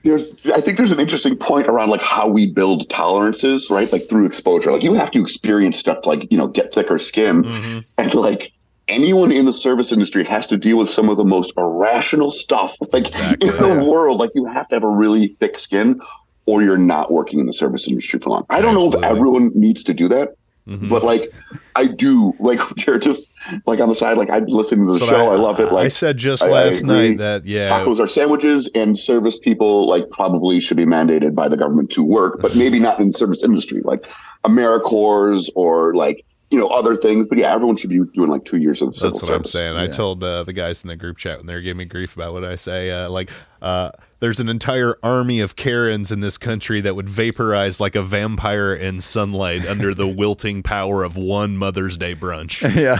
There's, 0.03 0.47
I 0.47 0.61
think 0.61 0.77
there's 0.77 0.93
an 0.93 0.99
interesting 1.01 1.35
point 1.35 1.67
around 1.67 1.89
like 1.89 2.01
how 2.01 2.25
we 2.29 2.49
build 2.49 2.89
tolerances, 2.89 3.69
right? 3.69 3.91
Like 3.91 4.07
through 4.07 4.27
exposure. 4.27 4.71
Like 4.71 4.81
you 4.81 4.93
have 4.93 5.11
to 5.11 5.21
experience 5.21 5.77
stuff 5.77 6.03
to 6.03 6.09
like, 6.09 6.31
you 6.31 6.37
know, 6.37 6.47
get 6.47 6.73
thicker 6.73 6.97
skin. 6.99 7.43
Mm-hmm. 7.43 7.79
And 7.97 8.13
like 8.13 8.53
anyone 8.87 9.29
in 9.33 9.45
the 9.45 9.51
service 9.51 9.91
industry 9.91 10.23
has 10.23 10.47
to 10.47 10.57
deal 10.57 10.77
with 10.77 10.89
some 10.89 11.09
of 11.09 11.17
the 11.17 11.25
most 11.25 11.51
irrational 11.57 12.31
stuff 12.31 12.77
like 12.93 13.07
Exactly. 13.07 13.49
in 13.49 13.55
the 13.57 13.67
Yeah. 13.67 13.83
world. 13.83 14.19
Like 14.19 14.31
you 14.35 14.45
have 14.45 14.69
to 14.69 14.75
have 14.75 14.83
a 14.85 14.87
really 14.89 15.35
thick 15.41 15.59
skin 15.59 15.99
or 16.45 16.63
you're 16.63 16.77
not 16.77 17.11
working 17.11 17.41
in 17.41 17.45
the 17.45 17.53
service 17.53 17.85
industry 17.87 18.19
for 18.19 18.29
long. 18.29 18.45
I 18.49 18.61
don't 18.61 18.73
know 18.75 18.87
if 18.91 19.03
everyone 19.03 19.51
needs 19.53 19.83
to 19.83 19.93
do 19.93 20.07
that. 20.07 20.35
Mhm. 20.69 20.87
But 20.87 21.03
like, 21.03 21.33
I 21.75 21.87
do 21.87 22.33
like 22.39 22.59
you're 22.85 22.99
just 22.99 23.23
like 23.65 23.79
on 23.79 23.89
the 23.89 23.95
side. 23.95 24.17
Like 24.17 24.29
I 24.29 24.37
listen 24.39 24.85
to 24.85 24.91
the 24.93 24.99
So 24.99 25.07
show. 25.07 25.29
I, 25.31 25.33
I, 25.33 25.37
love 25.37 25.59
it. 25.59 25.71
Like 25.73 25.85
I 25.87 25.89
said 25.89 26.17
just 26.17 26.43
I- 26.43 26.47
I 26.47 26.51
last 26.51 26.81
agree. 26.81 27.09
night 27.09 27.17
that 27.17 27.45
yeah, 27.45 27.69
tacos 27.71 27.99
are 27.99 28.07
sandwiches, 28.07 28.69
and 28.75 28.97
service 28.97 29.39
people 29.39 29.87
like 29.87 30.09
probably 30.11 30.59
should 30.59 30.77
be 30.77 30.85
mandated 30.85 31.33
by 31.33 31.47
the 31.47 31.57
government 31.57 31.89
to 31.91 32.03
work, 32.03 32.39
but 32.39 32.55
maybe 32.55 32.79
not 32.79 32.99
in 32.99 33.07
the 33.07 33.13
service 33.17 33.43
industry, 33.43 33.81
like 33.83 34.05
AmeriCorps 34.45 35.49
or 35.55 35.93
like 35.95 36.25
you 36.51 36.59
know 36.59 36.67
other 36.67 36.95
things. 36.95 37.27
But 37.27 37.37
yeah, 37.37 37.53
everyone 37.53 37.77
should 37.77 37.89
be 37.89 37.99
doing 38.13 38.29
like 38.29 38.45
two 38.45 38.57
years 38.57 38.81
of 38.81 38.93
civil 38.93 39.09
That's 39.11 39.21
what 39.23 39.31
I'm 39.31 39.37
service. 39.45 39.51
saying. 39.51 39.75
I 39.75 39.87
told 39.87 40.23
uh, 40.23 40.43
the 40.43 40.53
guys 40.53 40.83
in 40.83 40.87
the 40.89 40.95
group 40.95 41.17
chat 41.17 41.37
when 41.37 41.47
they 41.47 41.53
were 41.53 41.61
giving 41.61 41.77
me 41.77 41.85
grief 41.85 42.15
about 42.15 42.33
what 42.33 42.45
I 42.45 42.55
say. 42.55 42.91
Uh, 42.91 43.09
like, 43.09 43.31
uh, 43.61 43.91
there's 44.19 44.39
an 44.39 44.49
entire 44.49 44.97
army 45.01 45.39
of 45.39 45.55
Karens 45.55 46.11
in 46.11 46.19
this 46.19 46.37
country 46.37 46.81
that 46.81 46.95
would 46.95 47.09
vaporize 47.09 47.79
like 47.79 47.95
a 47.95 48.03
vampire 48.03 48.73
in 48.73 48.99
sunlight 49.01 49.65
under 49.67 49.93
the 49.93 50.07
wilting 50.21 50.61
power 50.63 51.03
of 51.03 51.15
one 51.15 51.55
Mother's 51.57 51.97
Day 51.97 52.15
brunch 52.15 52.61
Yeah. 52.75 52.99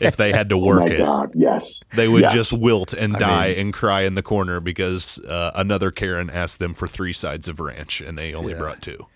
if 0.00 0.16
they 0.16 0.32
had 0.32 0.48
to 0.48 0.54
Oh 0.56 0.64
work 0.66 0.80
my 0.80 0.86
it. 0.86 0.98
god, 0.98 1.32
yes. 1.34 1.80
They 1.94 2.08
would 2.08 2.22
Yes. 2.22 2.32
just 2.32 2.52
wilt 2.52 2.92
and 2.94 3.14
die 3.18 3.48
mean- 3.48 3.58
and 3.58 3.74
cry 3.74 4.02
in 4.02 4.14
the 4.14 4.22
corner 4.22 4.60
because 4.60 5.18
uh, 5.20 5.50
another 5.54 5.90
Karen 5.90 6.30
asked 6.30 6.58
them 6.58 6.74
for 6.74 6.86
three 6.86 7.12
sides 7.12 7.48
of 7.48 7.60
ranch 7.60 8.00
and 8.00 8.16
they 8.16 8.32
only 8.34 8.52
Yeah. 8.52 8.58
brought 8.58 8.80
two. 8.82 9.06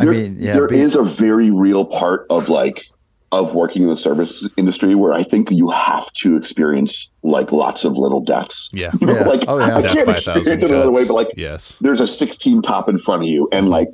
I 0.00 0.04
mean, 0.04 0.36
yeah, 0.38 0.52
there 0.52 0.68
be- 0.68 0.78
is 0.80 0.94
a 0.94 1.02
very 1.02 1.50
real 1.50 1.84
part 1.84 2.26
of 2.30 2.48
like 2.48 2.88
of 3.32 3.54
working 3.54 3.82
in 3.82 3.88
the 3.88 3.96
service 3.96 4.48
industry 4.56 4.94
where 4.94 5.12
I 5.12 5.22
think 5.22 5.50
you 5.50 5.68
have 5.70 6.10
to 6.14 6.36
experience 6.36 7.10
like 7.22 7.52
lots 7.52 7.84
of 7.84 7.96
little 7.96 8.20
deaths. 8.20 8.70
Yeah. 8.72 8.92
You 9.00 9.06
know, 9.08 9.14
Yeah. 9.16 9.24
like 9.26 9.44
Oh, 9.48 9.58
yeah. 9.58 9.76
I 9.76 9.82
Death 9.82 9.92
can't 9.94 10.08
experience 10.08 10.48
it 10.48 10.70
another 10.70 10.90
way, 10.90 11.06
but 11.06 11.14
like 11.14 11.28
yes. 11.36 11.76
there's 11.80 12.00
a 12.00 12.06
16 12.06 12.62
top 12.62 12.88
in 12.88 12.98
front 12.98 13.22
of 13.22 13.28
you 13.28 13.48
and 13.52 13.68
like 13.68 13.88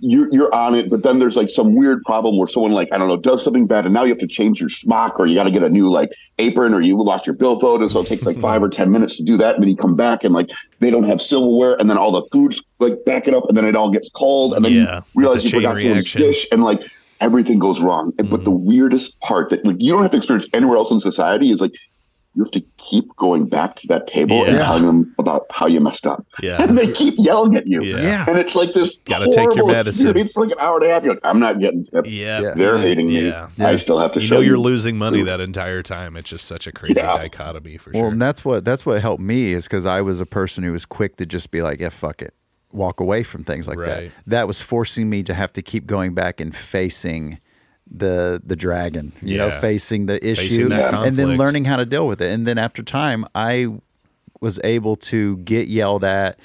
you're, 0.00 0.32
you're 0.32 0.54
on 0.54 0.76
it 0.76 0.88
but 0.90 1.02
then 1.02 1.18
there's 1.18 1.36
like 1.36 1.48
some 1.50 1.74
weird 1.74 2.00
problem 2.02 2.38
where 2.38 2.46
someone 2.46 2.70
like 2.70 2.88
i 2.92 2.98
don't 2.98 3.08
know 3.08 3.16
does 3.16 3.42
something 3.42 3.66
bad 3.66 3.84
and 3.84 3.92
now 3.92 4.04
you 4.04 4.10
have 4.10 4.18
to 4.18 4.28
change 4.28 4.60
your 4.60 4.68
smock 4.68 5.18
or 5.18 5.26
you 5.26 5.34
got 5.34 5.42
to 5.42 5.50
get 5.50 5.64
a 5.64 5.68
new 5.68 5.90
like 5.90 6.08
apron 6.38 6.72
or 6.72 6.80
you 6.80 6.96
lost 7.02 7.26
your 7.26 7.34
billfold 7.34 7.80
and 7.80 7.90
so 7.90 7.98
it 8.02 8.06
takes 8.06 8.24
like 8.24 8.38
five 8.38 8.62
or 8.62 8.68
ten 8.78 8.92
minutes 8.92 9.16
to 9.16 9.24
do 9.24 9.36
that 9.36 9.54
and 9.54 9.62
then 9.64 9.68
you 9.68 9.76
come 9.76 9.96
back 9.96 10.22
and 10.22 10.32
like 10.32 10.48
they 10.78 10.88
don't 10.92 11.02
have 11.02 11.20
silverware 11.20 11.74
and 11.80 11.90
then 11.90 11.98
all 11.98 12.12
the 12.12 12.22
food's 12.30 12.62
like 12.78 12.92
back 13.06 13.26
it 13.26 13.34
up 13.34 13.48
and 13.48 13.56
then 13.56 13.64
it 13.64 13.74
all 13.74 13.90
gets 13.90 14.08
cold 14.10 14.54
and 14.54 14.64
then 14.64 14.70
Yeah, 14.72 14.96
you 15.16 15.20
realize 15.22 15.42
you 15.42 15.50
forgot 15.50 15.80
someone's 15.80 16.12
dish 16.12 16.46
and 16.52 16.62
like 16.62 16.80
everything 17.20 17.58
goes 17.58 17.80
wrong 17.80 18.12
And 18.18 18.30
but 18.30 18.44
the 18.44 18.50
mm-hmm. 18.50 18.66
weirdest 18.68 19.18
part 19.20 19.50
that 19.50 19.64
like 19.64 19.76
you 19.78 19.92
don't 19.92 20.02
have 20.02 20.10
to 20.12 20.16
experience 20.16 20.46
anywhere 20.52 20.76
else 20.76 20.90
in 20.90 21.00
society 21.00 21.50
is 21.50 21.60
like 21.60 21.72
you 22.34 22.44
have 22.44 22.52
to 22.52 22.60
keep 22.76 23.08
going 23.16 23.48
back 23.48 23.74
to 23.76 23.86
that 23.88 24.06
table 24.06 24.44
and 24.44 24.56
telling 24.58 24.84
them 24.84 25.12
about 25.18 25.46
how 25.50 25.66
you 25.66 25.80
messed 25.80 26.06
up. 26.06 26.24
Yeah. 26.40 26.62
And 26.62 26.78
they 26.78 26.92
keep 26.92 27.14
yelling 27.16 27.56
at 27.56 27.66
you. 27.66 27.82
Yeah. 27.82 27.96
Yeah. 28.00 28.24
And 28.28 28.38
it's 28.38 28.54
like 28.54 28.74
this 28.74 28.98
Gotta 29.06 29.24
take 29.26 29.36
your 29.36 29.64
horrible 29.64 29.68
medicine. 29.72 30.06
experience 30.06 30.32
for 30.32 30.44
like 30.46 30.52
an 30.52 30.58
hour 30.60 30.76
and 30.76 30.84
a 30.88 30.94
half. 30.94 31.02
You're 31.02 31.14
like, 31.14 31.24
I'm 31.24 31.40
not 31.40 31.58
getting 31.58 31.84
tipped. 31.86 32.06
Yeah. 32.06 32.40
Yeah. 32.40 32.54
They're 32.54 32.78
hating 32.78 33.08
me. 33.08 33.26
Yeah. 33.28 33.48
I 33.58 33.76
still 33.78 33.98
have 33.98 34.12
to 34.12 34.20
You 34.20 34.26
show 34.26 34.34
know 34.36 34.40
you're 34.42 34.54
you. 34.56 34.62
losing 34.62 34.96
money 34.98 35.22
that 35.24 35.40
entire 35.40 35.82
time. 35.82 36.16
It's 36.16 36.30
just 36.30 36.44
such 36.46 36.68
a 36.68 36.72
crazy 36.72 36.94
Yeah. 36.98 37.16
dichotomy 37.16 37.76
for 37.76 37.90
Well, 37.90 38.02
sure. 38.02 38.10
and 38.12 38.22
that's 38.22 38.44
what 38.44 38.64
that's 38.64 38.86
what 38.86 39.00
helped 39.00 39.22
me 39.22 39.52
is 39.54 39.64
because 39.64 39.84
I 39.86 40.00
was 40.02 40.20
a 40.20 40.26
person 40.26 40.62
who 40.62 40.70
was 40.72 40.86
quick 40.86 41.16
to 41.16 41.26
just 41.26 41.50
be 41.50 41.60
like, 41.62 41.80
"Yeah, 41.80 41.88
fuck 41.88 42.22
it," 42.22 42.34
walk 42.72 43.00
away 43.00 43.22
from 43.22 43.42
things 43.44 43.66
like 43.66 43.78
that. 43.78 43.86
Right. 44.02 44.12
That 44.26 44.46
was 44.46 44.60
forcing 44.60 45.08
me 45.08 45.22
to 45.24 45.34
have 45.34 45.52
to 45.54 45.62
keep 45.62 45.86
going 45.86 46.14
back 46.14 46.40
and 46.40 46.54
facing 46.54 47.38
the 47.90 48.42
the 48.44 48.56
dragon. 48.56 49.12
You 49.22 49.38
know, 49.38 49.50
facing 49.60 50.06
the 50.06 50.16
issue, 50.26 50.48
Facing 50.48 50.68
that 50.70 50.94
and 50.94 51.16
then 51.16 51.36
learning 51.36 51.64
how 51.64 51.76
to 51.76 51.86
deal 51.86 52.06
with 52.06 52.20
it. 52.20 52.30
And 52.32 52.46
then 52.46 52.58
after 52.58 52.82
time, 52.82 53.24
I 53.34 53.68
was 54.40 54.60
able 54.62 54.96
to 54.96 55.38
get 55.38 55.68
yelled 55.68 56.04
at 56.04 56.38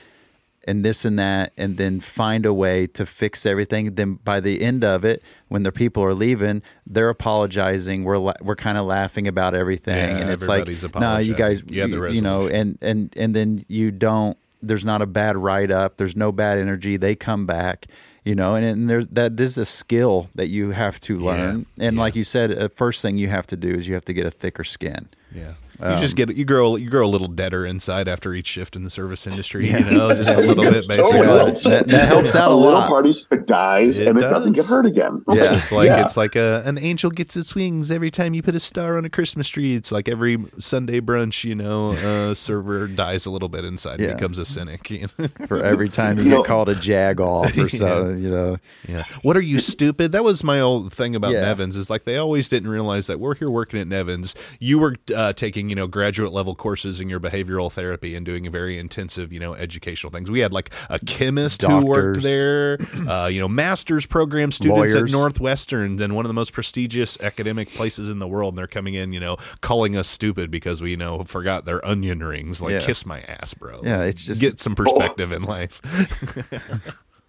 and 0.66 0.86
this 0.86 1.04
and 1.04 1.20
that 1.20 1.52
and 1.58 1.78
then 1.78 2.00
find 2.00 2.46
a 2.46 2.54
way 2.54 2.88
to 2.88 3.06
fix 3.06 3.46
everything 3.46 3.96
then 3.96 4.14
by 4.16 4.40
the 4.40 4.62
end 4.62 4.84
of 4.84 5.04
it 5.04 5.22
when 5.50 5.64
the 5.64 5.72
people 5.72 6.02
are 6.02 6.14
leaving 6.14 6.62
they're 6.88 7.10
apologizing 7.10 8.04
we're 8.06 8.18
la- 8.18 8.34
we're 8.42 8.56
kind 8.56 8.78
of 8.78 8.86
laughing 8.86 9.28
about 9.28 9.54
everything 9.54 10.16
Yeah, 10.16 10.22
and 10.22 10.30
it's 10.30 10.48
like 10.48 10.66
no 10.96 11.18
you 11.18 11.36
guys. 11.36 11.64
You 11.68 12.08
you 12.10 12.22
know 12.22 12.48
and 12.48 12.78
and 12.82 13.14
and 13.18 13.36
then 13.36 13.66
you 13.68 13.92
don't 13.92 14.38
there's 14.68 14.86
not 14.86 15.02
a 15.02 15.06
bad 15.06 15.38
write 15.38 15.72
up 15.72 15.98
there's 15.98 16.16
no 16.16 16.32
bad 16.32 16.58
energy 16.58 16.98
they 16.98 17.16
come 17.16 17.46
back 17.46 17.86
you 18.24 18.36
know 18.36 18.56
and, 18.56 18.66
and 18.66 18.90
there's 18.90 19.08
that 19.08 19.40
is 19.40 19.58
a 19.58 19.66
skill 19.66 20.30
that 20.36 20.48
you 20.48 20.72
have 20.72 21.00
to 21.00 21.18
learn 21.18 21.66
and 21.80 21.96
yeah. 21.96 22.02
like 22.02 22.16
you 22.16 22.24
said 22.24 22.50
the 22.52 22.70
first 22.70 23.02
thing 23.02 23.18
you 23.18 23.28
have 23.28 23.48
to 23.48 23.56
do 23.56 23.74
is 23.74 23.88
you 23.88 23.94
have 23.94 24.06
to 24.06 24.14
get 24.14 24.26
a 24.26 24.32
thicker 24.32 24.64
skin 24.64 25.08
yeah. 25.34 25.54
You 25.82 25.96
just 26.00 26.16
get 26.16 26.36
you 26.36 26.46
grow 26.46 26.76
you 26.76 26.90
grow 26.90 27.06
a 27.06 27.10
little 27.10 27.28
deader 27.28 27.66
inside 27.66 28.08
after 28.08 28.34
each 28.34 28.48
shift 28.48 28.76
in 28.76 28.84
the 28.84 28.90
service 28.90 29.26
industry. 29.28 29.68
You 29.70 29.80
know, 29.80 30.14
just 30.14 30.30
a 30.30 30.40
little 30.42 30.64
bit 30.64 30.84
So 30.84 30.88
basically. 30.88 31.20
well. 31.22 31.46
that- 31.52 31.88
that 31.88 32.08
helps 32.08 32.36
out 32.36 32.52
a 32.52 32.56
little 32.56 32.74
lot. 32.74 32.90
party 32.90 33.14
it 33.32 33.46
dies 33.48 34.00
It 34.00 34.08
and 34.08 34.18
it 34.18 34.22
doesn't 34.22 34.54
get 34.54 34.66
hurt 34.66 34.86
again. 34.86 35.24
Yeah. 35.30 35.56
It's 35.56 35.72
like 35.72 35.88
Yeah. 35.88 36.06
it's 36.06 36.16
like 36.18 36.36
a, 36.36 36.62
an 36.66 36.78
angel 36.78 37.10
gets 37.12 37.36
its 37.36 37.56
wings 37.56 37.90
every 37.92 38.12
time 38.12 38.34
you 38.34 38.42
put 38.44 38.56
a 38.56 38.60
star 38.60 38.98
on 38.98 39.06
a 39.06 39.10
Christmas 39.10 39.48
tree. 39.50 39.76
It's 39.76 39.92
like 39.92 40.08
every 40.08 40.44
Sunday 40.60 41.02
brunch, 41.02 41.44
you 41.44 41.56
know, 41.56 41.92
uh, 41.94 42.34
server 42.34 42.88
dies 42.88 43.26
a 43.26 43.32
little 43.32 43.50
bit 43.50 43.66
inside 43.66 44.00
Yeah. 44.00 44.10
and 44.10 44.18
becomes 44.18 44.40
a 44.40 44.46
cynic. 44.46 44.90
you 44.90 45.08
know? 45.18 45.28
for 45.48 45.64
every 45.64 45.90
time 45.90 46.18
you 46.18 46.24
You 46.26 46.30
know- 46.30 46.38
get 46.44 46.48
called 46.48 46.70
a 46.70 46.76
jag 46.76 47.20
off 47.20 47.58
or 47.58 47.70
so 47.84 48.10
you 48.10 48.30
know 48.30 48.58
Yeah. 48.88 49.04
What 49.24 49.36
are 49.38 49.42
you 49.42 49.60
stupid? 49.60 50.12
That 50.12 50.24
was 50.24 50.44
my 50.44 50.60
old 50.60 50.94
thing 50.94 51.16
about 51.16 51.32
Yeah. 51.34 51.42
Nevins 51.42 51.76
is 51.76 51.90
like 51.90 52.06
they 52.06 52.18
always 52.18 52.48
didn't 52.50 52.70
realize 52.70 53.08
that 53.08 53.20
we're 53.20 53.36
here 53.36 53.50
working 53.50 53.80
at 53.80 53.88
Nevins. 53.88 54.36
You 54.60 54.80
were 54.80 54.96
uh, 55.16 55.34
taking 55.34 55.63
you 55.70 55.76
know 55.76 55.88
graduate 55.88 56.32
level 56.32 56.56
courses 56.56 57.00
in 57.00 57.10
your 57.10 57.20
behavioral 57.20 57.72
therapy 57.72 58.16
and 58.16 58.26
doing 58.26 58.50
very 58.52 58.78
intensive 58.80 59.32
you 59.34 59.40
know 59.40 59.54
educational 59.54 60.12
things. 60.12 60.30
We 60.32 60.40
had 60.40 60.52
like 60.54 60.70
a 60.90 61.00
chemist 61.00 61.62
who 61.62 61.86
worked 61.86 62.22
there. 62.24 62.78
Uh, 63.14 63.28
you 63.28 63.40
know, 63.40 63.48
master's 63.50 64.06
program 64.06 64.52
students 64.52 64.94
Lawyers. 64.94 65.12
at 65.12 65.18
Northwestern 65.18 66.02
and 66.02 66.16
one 66.16 66.26
of 66.26 66.30
the 66.30 66.34
most 66.34 66.54
prestigious 66.54 67.20
academic 67.20 67.70
places 67.70 68.08
in 68.10 68.20
the 68.20 68.28
world. 68.28 68.54
And 68.54 68.58
they're 68.58 68.68
coming 68.68 68.94
in, 68.94 69.12
you 69.14 69.20
know, 69.20 69.38
calling 69.62 69.98
us 69.98 70.08
stupid 70.08 70.50
because 70.50 70.82
we 70.82 70.92
you 70.92 70.98
know 70.98 71.24
forgot 71.24 71.66
their 71.66 71.86
onion 71.86 72.24
rings. 72.24 72.62
Like 72.62 72.72
Yeah. 72.74 72.80
kiss 72.82 73.06
my 73.06 73.22
ass, 73.22 73.54
bro. 73.54 73.82
Yeah, 73.84 74.04
it's 74.04 74.26
just- 74.26 74.42
get 74.42 74.60
some 74.60 74.74
perspective 74.84 75.32
in 75.32 75.44
life. 75.44 75.82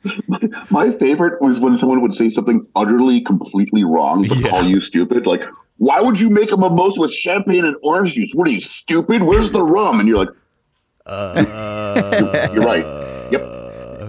My 0.70 0.90
favorite 0.92 1.40
was 1.40 1.60
when 1.60 1.78
someone 1.78 2.02
would 2.02 2.14
say 2.14 2.28
something 2.28 2.66
utterly, 2.76 3.20
completely 3.22 3.84
wrong, 3.84 4.26
but 4.28 4.38
Yeah. 4.38 4.48
call 4.50 4.64
you 4.64 4.80
stupid. 4.80 5.26
Like, 5.26 5.42
why 5.78 6.00
would 6.00 6.18
you 6.20 6.30
make 6.30 6.52
a 6.52 6.56
mimosa 6.56 7.00
with 7.00 7.12
champagne 7.12 7.64
and 7.64 7.76
orange 7.82 8.14
juice? 8.14 8.32
What 8.34 8.48
are 8.48 8.52
you 8.52 8.60
stupid? 8.60 9.22
Where's 9.22 9.52
the 9.52 9.62
rum? 9.62 10.00
And 10.00 10.08
you're 10.08 10.18
like, 10.18 10.28
Uh, 11.06 12.50
you're 12.54 12.64
right. 12.64 12.84
Yep. 13.32 13.40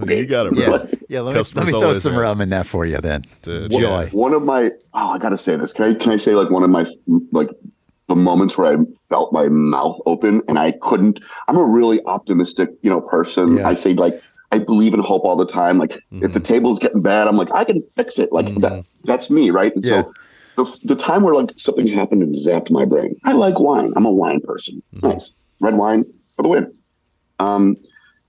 Okay. 0.02 0.18
You 0.20 0.26
got 0.26 0.46
it, 0.46 0.54
bro. 0.54 0.62
yeah 0.62 0.86
yeah 1.08 1.20
let 1.20 1.34
me, 1.34 1.42
let 1.54 1.66
me 1.66 1.70
throw 1.70 1.92
some 1.94 2.14
right. 2.14 2.22
rum 2.22 2.40
in 2.40 2.50
that 2.50 2.66
for 2.66 2.84
you 2.84 2.98
then 3.00 3.22
Dude, 3.42 3.70
joy 3.70 3.78
yeah. 4.04 4.08
One 4.10 4.34
of 4.34 4.42
my 4.42 4.70
oh, 4.92 5.08
I 5.10 5.18
gotta 5.18 5.38
say 5.38 5.56
this. 5.56 5.72
Can 5.72 5.84
I 5.86 5.94
can 5.94 6.12
I 6.12 6.16
say 6.16 6.34
like 6.34 6.50
one 6.50 6.62
of 6.62 6.70
my 6.70 6.86
like 7.32 7.48
the 8.08 8.16
moments 8.16 8.56
where 8.58 8.72
I 8.72 8.84
felt 9.08 9.32
my 9.32 9.48
mouth 9.48 9.98
open 10.06 10.42
and 10.48 10.58
I 10.58 10.72
couldn't. 10.82 11.20
I'm 11.48 11.56
a 11.56 11.64
really 11.64 12.04
optimistic, 12.04 12.70
you 12.82 12.90
know, 12.90 13.00
person. 13.00 13.56
Yeah. 13.56 13.68
I 13.68 13.74
say 13.74 13.94
like 13.94 14.20
I 14.52 14.58
believe 14.58 14.94
in 14.94 15.00
hope 15.00 15.24
all 15.24 15.36
the 15.36 15.46
time. 15.46 15.78
Like 15.78 15.98
if 16.12 16.32
the 16.32 16.40
table's 16.40 16.78
getting 16.78 17.02
bad, 17.02 17.26
I'm 17.26 17.36
like 17.36 17.50
I 17.52 17.64
can 17.64 17.82
fix 17.96 18.18
it. 18.18 18.32
Like 18.32 18.54
that. 18.56 18.84
That's 19.04 19.30
me, 19.30 19.50
right? 19.50 19.74
And 19.74 19.82
Yeah. 19.84 20.02
so. 20.02 20.12
The, 20.56 20.78
the 20.84 20.96
time 20.96 21.22
where 21.22 21.34
like 21.34 21.52
something 21.56 21.86
happened 21.86 22.22
and 22.22 22.34
zapped 22.34 22.70
my 22.70 22.84
brain. 22.84 23.16
I 23.24 23.32
like 23.32 23.58
wine. 23.58 23.92
I'm 23.94 24.06
a 24.06 24.10
wine 24.10 24.40
person. 24.40 24.82
Mm-hmm. 24.94 25.08
Nice 25.08 25.32
red 25.60 25.74
wine 25.74 26.04
for 26.34 26.42
the 26.42 26.48
win. 26.48 26.74
Um, 27.38 27.76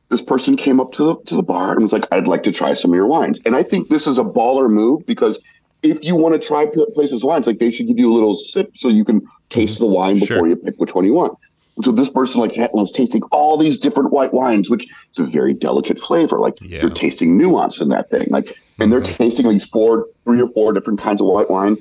this 0.10 0.22
person 0.22 0.56
came 0.56 0.80
up 0.80 0.94
to 0.94 1.04
the 1.06 1.16
to 1.28 1.36
the 1.36 1.44
bar 1.44 1.74
and 1.74 1.84
was 1.84 1.94
like, 1.94 2.08
"I'd 2.12 2.28
like 2.28 2.44
to 2.44 2.52
try 2.52 2.74
some 2.74 2.92
of 2.92 2.96
your 2.96 3.08
wines." 3.08 3.40
And 3.46 3.56
I 3.56 3.64
think 3.64 3.90
this 3.90 4.08
is 4.08 4.18
a 4.20 4.24
baller 4.24 4.70
move 4.70 5.06
because 5.06 5.40
if 5.84 6.04
you 6.04 6.16
want 6.16 6.40
to 6.40 6.46
try 6.46 6.66
pl- 6.66 6.92
places 6.92 7.24
wines, 7.24 7.48
like 7.48 7.60
they 7.60 7.72
should 7.72 7.88
give 7.88 8.00
you 8.00 8.12
a 8.12 8.16
little 8.16 8.34
sip 8.34 8.72
so 8.76 8.90
you 8.90 9.06
can 9.06 9.22
mm-hmm. 9.22 9.30
taste 9.50 9.80
the 9.80 9.86
wine 9.86 10.16
before 10.20 10.38
Sure. 10.38 10.48
you 10.48 10.56
pick 10.56 10.76
which 10.78 10.96
one 10.96 11.06
you 11.06 11.14
want. 11.14 11.38
So 11.84 11.92
this 11.92 12.10
person 12.10 12.42
like 12.42 12.56
was 12.74 12.92
tasting 12.92 13.22
all 13.32 13.58
these 13.58 13.80
different 13.80 14.12
white 14.12 14.34
wines, 14.34 14.70
which 14.70 14.88
is 15.12 15.20
a 15.20 15.26
very 15.26 15.54
delicate 15.54 16.00
flavor. 16.00 16.40
Like 16.40 16.56
Yeah. 16.62 16.82
you're 16.82 16.90
tasting 16.90 17.38
nuance 17.38 17.82
in 17.82 17.90
that 17.90 18.10
thing. 18.10 18.28
Like, 18.32 18.58
and 18.80 18.92
they're 18.92 19.02
mm-hmm. 19.02 19.14
tasting 19.14 19.48
these 19.50 19.66
four, 19.66 20.08
three 20.24 20.42
or 20.42 20.48
four 20.48 20.74
different 20.74 21.00
kinds 21.00 21.22
of 21.22 21.28
white 21.28 21.50
wine. 21.50 21.78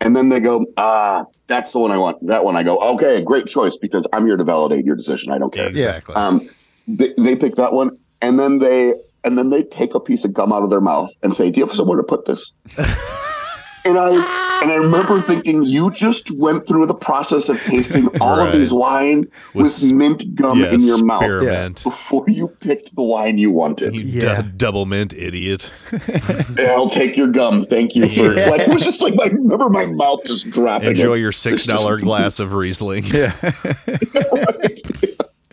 And 0.00 0.14
then 0.14 0.28
they 0.28 0.40
go, 0.40 0.64
ah, 0.76 1.24
that's 1.48 1.72
the 1.72 1.80
one 1.80 1.90
I 1.90 1.98
want. 1.98 2.24
That 2.26 2.44
one 2.44 2.56
I 2.56 2.62
go, 2.62 2.78
okay, 2.94 3.22
great 3.22 3.46
choice 3.46 3.76
because 3.76 4.06
I'm 4.12 4.26
here 4.26 4.36
to 4.36 4.44
validate 4.44 4.84
your 4.84 4.94
decision. 4.94 5.32
I 5.32 5.38
don't 5.38 5.52
care. 5.52 5.66
Exactly. 5.66 6.14
Um, 6.14 6.48
they, 6.86 7.14
they 7.18 7.34
pick 7.36 7.56
that 7.56 7.72
one, 7.72 7.98
and 8.22 8.38
then 8.38 8.58
they 8.60 8.94
and 9.24 9.36
then 9.36 9.50
they 9.50 9.62
take 9.64 9.94
a 9.94 10.00
piece 10.00 10.24
of 10.24 10.32
gum 10.32 10.52
out 10.52 10.62
of 10.62 10.70
their 10.70 10.80
mouth 10.80 11.10
and 11.22 11.34
say, 11.34 11.50
"Do 11.50 11.60
you 11.60 11.66
have 11.66 11.74
somewhere 11.74 11.98
to 11.98 12.04
put 12.04 12.24
this?" 12.24 12.52
and 12.78 13.98
I 13.98 14.47
and 14.62 14.70
I 14.70 14.74
remember 14.76 15.20
thinking, 15.22 15.62
you 15.64 15.90
just 15.90 16.30
went 16.32 16.66
through 16.66 16.86
the 16.86 16.94
process 16.94 17.48
of 17.48 17.62
tasting 17.62 18.08
all 18.20 18.38
Right. 18.38 18.48
of 18.48 18.54
these 18.54 18.72
wine 18.72 19.26
With 19.54 19.80
with, 19.82 19.92
mint 19.92 20.34
gum 20.34 20.60
yeah, 20.60 20.72
in 20.72 20.80
your 20.80 21.02
mouth 21.04 21.22
spearmint. 21.22 21.82
before 21.84 22.24
you 22.28 22.48
picked 22.60 22.94
the 22.96 23.02
wine 23.02 23.38
you 23.38 23.50
wanted. 23.50 23.94
You 23.94 24.00
Yeah. 24.02 24.42
du- 24.42 24.48
double 24.48 24.86
mint 24.86 25.12
idiot. 25.12 25.72
I'll 26.58 26.90
take 26.90 27.16
your 27.16 27.28
gum. 27.28 27.64
Thank 27.64 27.94
you 27.96 28.08
for 28.08 28.34
Yeah. 28.34 28.50
like 28.50 28.62
it 28.62 28.68
was 28.68 28.82
just 28.82 29.00
like 29.00 29.14
I 29.20 29.26
remember 29.26 29.68
my 29.68 29.86
mouth 29.86 30.20
just 30.26 30.50
dropping. 30.50 30.88
Enjoy 30.90 31.10
Like, 31.12 31.20
your 31.20 31.32
six 31.32 31.64
dollar 31.64 31.98
glass 32.00 32.40
of 32.40 32.52
Riesling. 32.52 33.04
yeah 33.04 33.32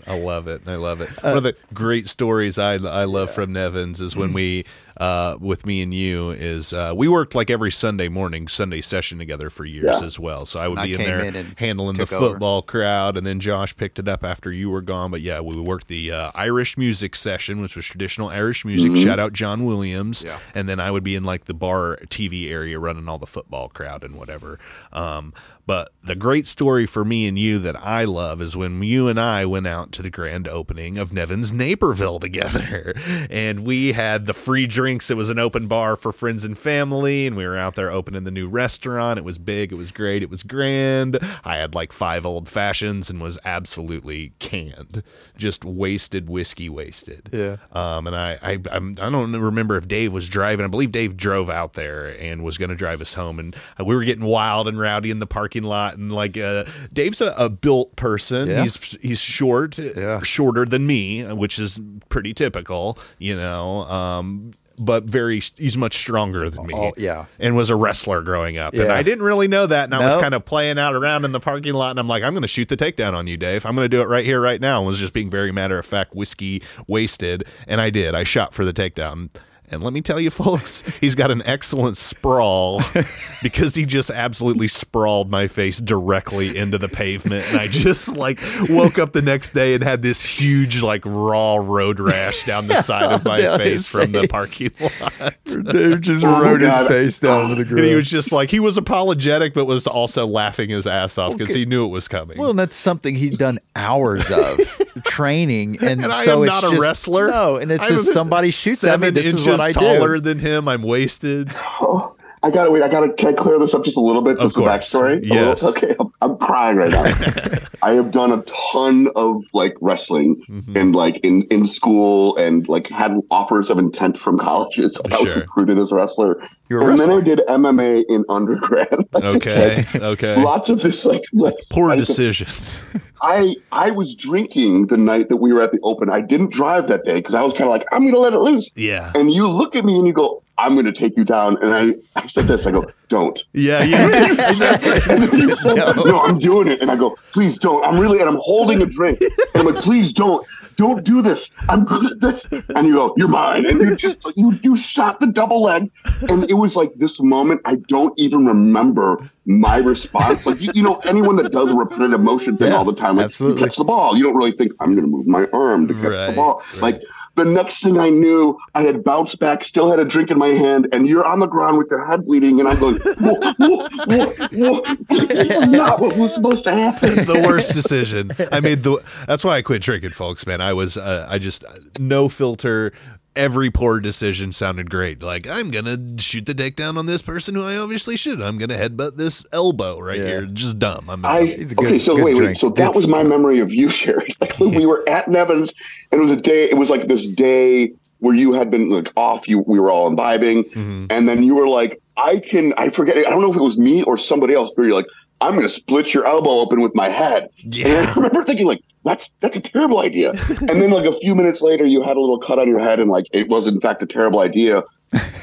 I 0.07 0.19
love 0.19 0.47
it. 0.47 0.61
I 0.67 0.75
love 0.75 1.01
it. 1.01 1.09
Uh, 1.17 1.29
One 1.29 1.37
of 1.37 1.43
the 1.43 1.55
great 1.73 2.07
stories 2.07 2.59
I 2.59 2.75
I 2.75 3.05
love 3.05 3.31
from 3.31 3.51
Nevins 3.53 4.01
is 4.01 4.15
when 4.15 4.33
we 4.33 4.65
uh, 4.97 5.37
with 5.39 5.65
me 5.65 5.81
and 5.81 5.93
you 5.93 6.31
is 6.31 6.71
uh, 6.73 6.93
we 6.95 7.07
worked 7.07 7.35
like 7.35 7.49
every 7.49 7.71
Sunday 7.71 8.07
morning, 8.07 8.47
Sunday 8.47 8.81
session 8.81 9.17
together 9.19 9.49
for 9.49 9.65
years 9.65 9.97
Yeah. 9.99 10.05
as 10.05 10.17
well. 10.19 10.45
So 10.45 10.59
I 10.59 10.67
would 10.67 10.79
I 10.79 10.85
be 10.85 10.93
in 10.93 10.99
there 11.03 11.19
in 11.23 11.53
handling 11.57 11.95
the 11.97 12.05
took 12.05 12.13
over. 12.13 12.29
football 12.31 12.61
crowd, 12.61 13.17
and 13.17 13.25
then 13.27 13.39
Josh 13.39 13.75
picked 13.75 13.99
it 13.99 14.07
up 14.07 14.23
after 14.23 14.51
you 14.51 14.69
were 14.69 14.81
gone. 14.81 15.11
But 15.11 15.21
yeah, 15.21 15.39
we 15.41 15.59
worked 15.59 15.87
the 15.87 16.11
uh, 16.11 16.31
Irish 16.35 16.77
music 16.77 17.15
session, 17.15 17.61
which 17.61 17.75
was 17.75 17.85
traditional 17.85 18.29
Irish 18.29 18.63
music. 18.65 18.95
Shout 18.97 19.19
out 19.19 19.33
John 19.33 19.65
Williams. 19.65 20.23
Yeah. 20.25 20.39
And 20.53 20.69
then 20.69 20.79
I 20.79 20.91
would 20.91 21.03
be 21.03 21.15
in 21.15 21.23
like 21.23 21.45
the 21.45 21.53
bar 21.53 21.97
TV 22.07 22.49
area 22.49 22.79
running 22.79 23.07
all 23.09 23.17
the 23.17 23.25
football 23.27 23.69
crowd 23.69 24.03
and 24.03 24.15
whatever. 24.15 24.59
Um, 24.93 25.33
but 25.67 25.89
the 26.03 26.15
great 26.15 26.45
story 26.45 26.85
for 26.85 27.03
me 27.03 27.27
and 27.27 27.39
you 27.39 27.57
that 27.57 27.75
I 27.75 28.03
love 28.05 28.39
is 28.39 28.55
when 28.55 28.83
you 28.83 29.07
and 29.07 29.19
I 29.19 29.47
went 29.47 29.65
out 29.65 29.91
to 29.93 30.03
the 30.03 30.11
grand 30.11 30.47
opening 30.47 30.99
of 30.99 31.11
Nevin's 31.11 31.51
Naperville 31.51 32.19
together. 32.25 32.93
And 33.31 33.61
we 33.65 33.93
had 33.93 34.27
the 34.27 34.33
free 34.35 34.67
drinks. 34.85 35.09
It 35.09 35.17
was 35.17 35.31
an 35.31 35.39
open 35.39 35.65
bar 35.67 35.95
for 35.95 36.11
friends 36.11 36.45
and 36.45 36.55
family. 36.55 37.25
And 37.25 37.35
we 37.35 37.43
were 37.43 37.57
out 37.57 37.73
there 37.73 37.89
opening 37.89 38.23
the 38.23 38.29
new 38.29 38.47
restaurant. 38.47 39.17
It 39.17 39.23
was 39.25 39.39
big. 39.39 39.71
It 39.71 39.75
was 39.75 39.91
great. 39.91 40.21
It 40.21 40.29
was 40.29 40.43
grand. 40.43 41.17
I 41.43 41.57
had 41.57 41.73
like 41.73 41.91
five 41.91 42.23
old 42.23 42.47
fashions 42.47 43.09
and 43.09 43.19
was 43.19 43.39
absolutely 43.45 44.33
canned. 44.37 45.01
Just 45.35 45.65
wasted 45.65 46.29
whiskey 46.29 46.69
wasted. 46.69 47.29
Yeah. 47.33 47.57
Um, 47.71 48.05
and 48.05 48.15
I, 48.15 48.37
I, 48.43 48.59
I'm, 48.71 48.91
I 49.01 49.09
don't 49.09 49.31
remember 49.35 49.75
if 49.75 49.87
Dave 49.87 50.13
was 50.13 50.29
driving. 50.29 50.63
I 50.63 50.67
believe 50.67 50.91
Dave 50.91 51.17
drove 51.17 51.49
out 51.49 51.73
there 51.73 52.09
and 52.21 52.43
was 52.43 52.59
going 52.59 52.69
to 52.69 52.75
drive 52.75 53.01
us 53.01 53.15
home. 53.15 53.39
And 53.39 53.55
we 53.83 53.95
were 53.95 54.03
getting 54.03 54.25
wild 54.25 54.67
and 54.67 54.79
rowdy 54.79 55.09
in 55.09 55.17
the 55.17 55.25
parking 55.25 55.63
lot. 55.63 55.97
And 55.97 56.11
like, 56.11 56.37
uh, 56.37 56.65
Dave's 56.93 57.21
a, 57.21 57.33
a 57.37 57.49
built 57.49 57.95
person. 57.95 58.47
Yeah. 58.49 58.61
He's 58.61 58.75
he's 59.01 59.19
short, 59.19 59.79
Yeah. 59.79 60.21
shorter 60.21 60.63
than 60.63 60.85
me, 60.85 61.23
which 61.23 61.57
is 61.57 61.81
pretty 62.09 62.35
typical, 62.35 62.99
you 63.17 63.35
know. 63.35 63.81
Um, 63.85 64.53
but 64.77 65.03
very, 65.03 65.41
he's 65.57 65.77
much 65.77 65.97
stronger 65.97 66.49
than 66.49 66.67
me. 66.67 66.73
Oh, 66.75 66.93
yeah. 66.97 67.25
and 67.39 67.55
was 67.55 67.69
a 67.69 67.75
wrestler 67.75 68.21
growing 68.21 68.57
up. 68.57 68.73
And 68.73 68.91
I 68.91 69.03
didn't 69.03 69.23
really 69.23 69.47
know 69.47 69.65
that. 69.65 69.85
And 69.85 69.93
I 69.93 70.05
was 70.05 70.15
kind 70.17 70.33
of 70.33 70.45
playing 70.45 70.77
out 70.77 70.95
around 70.95 71.25
in 71.25 71.31
the 71.31 71.39
parking 71.39 71.73
lot. 71.73 71.91
And 71.91 71.99
I'm 71.99 72.07
like, 72.07 72.23
I'm 72.23 72.33
going 72.33 72.41
to 72.41 72.47
shoot 72.47 72.69
the 72.69 72.77
takedown 72.77 73.13
on 73.13 73.27
you, 73.27 73.37
Dave. 73.37 73.65
I'm 73.65 73.75
going 73.75 73.85
to 73.85 73.89
do 73.89 74.01
it 74.01 74.07
right 74.07 74.25
here, 74.25 74.41
right 74.41 74.59
now. 74.59 74.79
And 74.79 74.87
was 74.87 74.99
just 74.99 75.13
being 75.13 75.29
very 75.29 75.51
matter 75.51 75.79
of 75.79 75.85
fact, 75.85 76.15
whiskey 76.15 76.61
wasted. 76.87 77.45
And 77.67 77.79
I 77.81 77.89
did. 77.89 78.15
I 78.15 78.23
shot 78.23 78.53
for 78.53 78.65
the 78.65 78.73
takedown. 78.73 79.29
And 79.71 79.83
let 79.83 79.93
me 79.93 80.01
tell 80.01 80.19
you, 80.19 80.29
folks, 80.31 80.83
he's 81.01 81.15
got 81.15 81.31
an 81.31 81.41
excellent 81.45 81.97
sprawl 81.97 82.81
because 83.43 83.75
he 83.75 83.85
just 83.85 84.09
absolutely 84.09 84.67
sprawled 84.67 85.29
my 85.31 85.47
face 85.47 85.79
directly 85.79 86.57
into 86.57 86.77
the 86.77 86.87
pavement. 86.89 87.45
And 87.49 87.59
I 87.59 87.67
just 87.67 88.15
like 88.15 88.39
woke 88.69 88.97
up 88.99 89.13
the 89.13 89.21
next 89.21 89.51
day 89.51 89.73
and 89.73 89.83
had 89.83 90.01
this 90.01 90.23
huge, 90.23 90.81
like, 90.81 91.01
raw 91.05 91.55
road 91.55 91.99
rash 91.99 92.43
down 92.45 92.67
the 92.67 92.81
side 92.83 93.11
of 93.11 93.25
my 93.25 93.41
down 93.41 93.57
face 93.59 93.87
from 93.89 94.11
the 94.11 94.27
parking 94.27 94.71
lot. 94.79 95.33
Dave 95.45 96.01
just 96.01 96.23
Oh 96.23 96.41
rode 96.43 96.61
his 96.61 96.81
face 96.87 97.19
down 97.19 97.49
to 97.49 97.55
the 97.55 97.61
And 97.61 97.69
ground. 97.69 97.85
he 97.87 97.95
was 97.95 98.09
just 98.09 98.31
like, 98.31 98.51
he 98.51 98.59
was 98.59 98.77
apologetic, 98.77 99.53
but 99.53 99.65
was 99.65 99.87
also 99.87 100.25
laughing 100.25 100.69
his 100.69 100.85
ass 100.87 101.17
off 101.17 101.33
because 101.33 101.49
Okay. 101.51 101.59
he 101.59 101.65
knew 101.65 101.85
it 101.85 101.89
was 101.89 102.07
coming. 102.07 102.37
Well, 102.37 102.51
and 102.51 102.59
that's 102.59 102.75
something 102.75 103.15
he'd 103.15 103.37
done 103.37 103.59
hours 103.75 104.29
of 104.31 104.59
training, 105.03 105.77
and, 105.81 106.03
and 106.03 106.13
so 106.13 106.43
I 106.43 106.43
am 106.43 106.43
it's 106.43 106.61
not 106.61 106.63
a 106.63 106.69
just, 106.75 106.81
wrestler. 106.81 107.27
No, 107.29 107.55
and 107.57 107.71
it's 107.71 107.83
I'm 107.83 107.89
just 107.89 108.11
somebody 108.13 108.51
shoots 108.51 108.83
at 108.83 108.99
me. 108.99 109.07
seven 109.07 109.13
This 109.13 109.25
is 109.27 109.33
inches 109.33 109.54
what 109.59 109.69
I 109.69 109.71
taller 109.71 110.15
do. 110.15 110.21
than 110.21 110.39
him. 110.39 110.67
I'm 110.67 110.81
wasted. 110.83 111.49
Oh, 111.81 112.15
I 112.43 112.51
gotta 112.51 112.69
wait. 112.69 112.83
I 112.83 112.87
gotta. 112.89 113.11
Can 113.13 113.29
I 113.29 113.33
clear 113.33 113.57
this 113.57 113.73
up 113.73 113.83
just 113.83 113.97
a 113.97 114.01
little 114.01 114.21
bit? 114.21 114.37
Just 114.37 114.55
Of 114.57 114.63
the 114.63 114.69
course. 114.69 114.93
backstory. 114.93 115.19
Yes. 115.25 115.63
little- 115.63 115.77
okay. 115.83 115.95
I'm, 115.99 116.11
I'm 116.21 116.37
crying 116.37 116.77
right 116.77 116.91
now. 116.91 117.03
I 117.81 117.91
have 117.93 118.11
done 118.11 118.31
a 118.31 118.43
ton 118.73 119.07
of 119.15 119.43
like 119.53 119.75
wrestling 119.81 120.41
Mm-hmm. 120.49 120.77
and 120.77 120.95
like 120.95 121.17
in 121.19 121.43
in 121.49 121.65
school 121.65 122.35
and 122.37 122.67
like 122.67 122.87
had 122.87 123.15
offers 123.31 123.69
of 123.71 123.77
intent 123.79 124.17
from 124.19 124.37
colleges. 124.37 124.99
I 125.11 125.21
was 125.23 125.35
recruited 125.35 125.79
as 125.79 125.91
a 125.91 125.95
wrestler, 125.95 126.37
You're 126.69 126.81
a 126.81 126.87
and 126.91 126.99
then 126.99 127.09
I 127.11 127.19
did 127.21 127.39
MMA 127.47 128.03
in 128.09 128.23
undergrad. 128.29 128.89
Okay. 129.15 129.85
Okay. 129.95 130.43
Lots 130.43 130.69
of 130.69 130.81
this 130.81 131.03
like, 131.05 131.23
like 131.33 131.55
Poor 131.71 131.91
I- 131.91 131.95
decisions. 131.95 132.83
I 133.25 133.55
I 133.71 133.91
was 133.91 134.15
drinking 134.15 134.87
the 134.87 134.97
night 134.97 135.29
that 135.29 135.37
we 135.37 135.51
were 135.51 135.61
at 135.61 135.71
the 135.71 135.79
open. 135.81 136.09
I 136.09 136.21
didn't 136.21 136.51
drive 136.51 136.87
that 136.89 137.05
day 137.05 137.15
because 137.15 137.33
I 137.33 137.41
was 137.41 137.53
kind 137.53 137.63
of 137.63 137.69
like 137.69 137.85
I'm 137.91 138.05
gonna 138.05 138.19
let 138.19 138.33
it 138.33 138.39
loose. 138.39 138.71
Yeah. 138.75 139.11
And 139.15 139.31
you 139.31 139.47
look 139.47 139.75
at 139.75 139.83
me 139.83 139.97
and 139.97 140.05
you 140.05 140.13
go, 140.13 140.43
I'm 140.57 140.73
going 140.73 140.85
to 140.85 140.93
take 140.93 141.17
you 141.17 141.25
down. 141.25 141.61
And 141.61 141.73
I, 141.73 142.19
I 142.21 142.27
said 142.27 142.45
this, 142.45 142.65
I 142.65 142.71
go, 142.71 142.85
don't. 143.09 143.43
Yeah. 143.53 143.83
Yeah. 143.83 144.07
That's 144.53 144.85
it. 144.85 145.07
And 145.07 145.33
you 145.33 145.55
said, 145.55 145.75
no, 145.75 146.21
I'm 146.21 146.39
doing 146.39 146.67
it. 146.69 146.81
And 146.81 146.89
I 146.89 146.95
go, 146.95 147.17
please 147.33 147.57
don't. 147.57 147.83
I'm 147.83 147.99
really, 147.99 148.19
and 148.19 148.29
I'm 148.29 148.39
holding 148.41 148.81
a 148.81 148.85
drink. 148.85 149.19
And 149.19 149.31
I'm 149.55 149.65
like, 149.65 149.83
please 149.83 150.13
don't. 150.13 150.47
Don't 150.77 151.03
do 151.03 151.21
this. 151.21 151.51
I'm 151.69 151.85
good 151.85 152.11
at 152.11 152.19
this. 152.19 152.45
And 152.75 152.87
you 152.87 152.95
go, 152.95 153.13
you're 153.17 153.27
mine. 153.27 153.65
And 153.65 153.79
you 153.79 153.95
just, 153.95 154.17
you, 154.35 154.53
you 154.63 154.75
shot 154.75 155.19
the 155.19 155.27
double 155.27 155.61
leg. 155.63 155.89
And 156.29 156.49
it 156.49 156.55
was 156.55 156.75
like 156.75 156.93
this 156.95 157.19
moment, 157.21 157.61
I 157.65 157.75
don't 157.87 158.13
even 158.19 158.45
remember 158.45 159.29
my 159.45 159.77
response. 159.77 160.45
Like, 160.45 160.59
you, 160.61 160.71
you 160.73 160.83
know, 160.83 160.99
anyone 161.05 161.35
that 161.37 161.51
does 161.51 161.71
a 161.71 161.75
repetitive 161.75 162.19
motion 162.19 162.57
thing 162.57 162.71
Yeah, 162.71 162.77
all 162.77 162.85
the 162.85 162.95
time, 162.95 163.15
like, 163.17 163.25
absolutely. 163.25 163.61
you 163.61 163.67
catch 163.67 163.77
the 163.77 163.83
ball. 163.85 164.17
You 164.17 164.23
don't 164.25 164.35
really 164.35 164.51
think, 164.51 164.73
I'm 164.79 164.93
going 164.95 165.05
to 165.05 165.11
move 165.11 165.27
my 165.27 165.47
arm 165.53 165.87
to 165.87 165.93
catch 165.93 166.03
Right, 166.03 166.27
the 166.27 166.33
ball. 166.33 166.61
right. 166.73 166.81
Like, 166.81 167.01
the 167.35 167.45
next 167.45 167.81
thing 167.81 167.97
I 167.97 168.09
knew, 168.09 168.57
I 168.73 168.81
had 168.83 169.03
bounced 169.03 169.39
back, 169.39 169.63
still 169.63 169.89
had 169.89 169.99
a 169.99 170.05
drink 170.05 170.31
in 170.31 170.37
my 170.37 170.49
hand, 170.49 170.87
and 170.91 171.07
you're 171.07 171.25
on 171.25 171.39
the 171.39 171.47
ground 171.47 171.77
with 171.77 171.87
your 171.91 172.05
head 172.05 172.25
bleeding, 172.25 172.59
and 172.59 172.69
I'm 172.69 172.79
going, 172.79 172.95
whoa, 172.95 173.53
whoa, 173.57 174.29
whoa. 174.51 174.95
This 175.09 175.51
is 175.51 175.67
not 175.67 175.99
what 175.99 176.15
was 176.15 176.33
supposed 176.33 176.63
to 176.63 176.71
happen. 176.71 177.15
the 177.25 177.43
worst 177.45 177.73
decision. 177.73 178.31
I 178.51 178.59
made 178.59 178.83
the. 178.83 179.03
That's 179.27 179.43
why 179.43 179.57
I 179.57 179.61
quit 179.61 179.81
drinking, 179.81 180.11
folks. 180.11 180.45
Man, 180.47 180.61
I 180.61 180.73
was. 180.73 180.97
Uh, 180.97 181.27
I 181.29 181.37
just 181.37 181.65
no 181.99 182.29
filter. 182.29 182.93
Every 183.35 183.69
poor 183.69 183.99
decision 183.99 184.51
sounded 184.53 184.89
great. 184.89 185.21
Like 185.21 185.45
I'm 185.47 185.69
gonna 185.69 185.97
shoot 186.19 186.45
the 186.45 186.53
dick 186.53 186.75
down 186.77 186.97
on 186.97 187.05
this 187.05 187.21
person 187.21 187.53
who 187.55 187.63
I 187.63 187.75
obviously 187.77 188.15
should. 188.15 188.41
I'm 188.41 188.57
gonna 188.57 188.77
headbutt 188.77 189.17
this 189.17 189.45
elbow 189.51 189.99
right 189.99 190.19
Yeah. 190.19 190.25
here. 190.27 190.45
Just 190.45 190.79
dumb. 190.79 191.09
I'm. 191.09 191.25
I 191.25 191.45
He's 191.45 191.73
a 191.73 191.75
good- 191.75 191.85
okay, 191.87 191.99
so 191.99 192.15
good 192.15 192.23
wait, 192.25 192.35
drink. 192.37 192.49
wait. 192.51 192.57
So 192.57 192.69
that 192.69 192.95
was 192.95 193.07
my 193.07 193.23
memory 193.23 193.59
of 193.59 193.73
you, 193.73 193.89
Sherry. 193.99 194.29
Like 194.41 194.57
when 194.59 194.73
we 194.73 194.85
were 194.85 195.03
at 195.09 195.27
Nevins, 195.27 195.73
and 196.11 196.19
it 196.19 196.21
was 196.21 196.31
a 196.31 196.37
day. 196.37 196.69
It 196.69 196.77
was 196.77 196.89
like 196.89 197.07
this 197.09 197.27
day 197.27 197.91
where 198.19 198.33
you 198.35 198.53
had 198.53 198.71
been 198.71 198.89
like 198.89 199.11
off. 199.17 199.47
You 199.49 199.59
we 199.59 199.79
were 199.79 199.91
all 199.91 200.07
imbibing, 200.07 200.63
Mhm. 200.65 201.07
and 201.09 201.27
then 201.27 201.43
you 201.43 201.55
were 201.55 201.67
like, 201.67 202.01
"I 202.15 202.39
can." 202.39 202.73
I 202.77 202.89
forget. 202.89 203.17
I 203.17 203.29
don't 203.29 203.41
know 203.41 203.51
if 203.51 203.57
it 203.57 203.61
was 203.61 203.77
me 203.77 204.01
or 204.03 204.17
somebody 204.17 204.53
else. 204.53 204.71
But 204.75 204.85
you're 204.85 204.95
like, 204.95 205.07
"I'm 205.45 205.51
going 205.55 205.67
to 205.67 205.69
split 205.73 206.13
your 206.13 206.25
elbow 206.25 206.49
open 206.59 206.81
with 206.81 206.95
my 206.95 207.09
head." 207.09 207.49
And 207.63 207.75
Yeah. 207.75 208.05
I 208.09 208.13
remember 208.15 208.43
thinking 208.43 208.65
like, 208.67 208.81
"That's 209.03 209.29
that's 209.39 209.55
a 209.57 209.61
terrible 209.61 209.99
idea." 209.99 210.31
and 210.31 210.81
then 210.81 210.89
like 210.89 211.05
a 211.05 211.17
few 211.19 211.35
minutes 211.35 211.61
later, 211.61 211.85
you 211.85 212.01
had 212.03 212.17
a 212.17 212.19
little 212.19 212.39
cut 212.39 212.59
on 212.59 212.67
your 212.67 212.79
head, 212.79 212.99
and 212.99 213.09
like 213.09 213.25
it 213.31 213.47
was 213.49 213.67
in 213.67 213.79
fact 213.79 214.01
a 214.03 214.05
terrible 214.05 214.39
idea. 214.39 214.83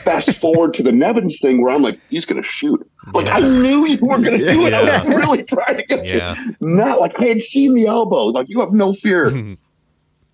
Fast 0.05 0.35
forward 0.41 0.75
to 0.75 0.83
the 0.83 0.93
Nevins 0.93 1.39
thing 1.41 1.63
where 1.63 1.73
I'm 1.75 1.83
like, 1.83 1.99
he's 2.11 2.27
gonna 2.27 2.43
shoot. 2.43 2.85
Like 3.15 3.29
I 3.29 3.41
knew 3.41 3.87
you 3.87 4.05
were 4.05 4.19
gonna 4.19 4.39
do 4.39 4.67
it. 4.67 4.75
I 4.75 4.83
was 5.05 5.15
really 5.15 5.43
trying 5.45 5.77
to 5.77 5.85
get 5.85 6.05
Yeah. 6.05 6.35
you. 6.47 6.55
Not 6.61 7.01
like 7.01 7.19
I 7.21 7.27
had 7.27 7.43
seen 7.43 7.75
the 7.75 7.87
elbow. 7.87 8.27
Like 8.27 8.49
you 8.49 8.61
have 8.61 8.73
no 8.73 8.93
fear. 8.93 9.57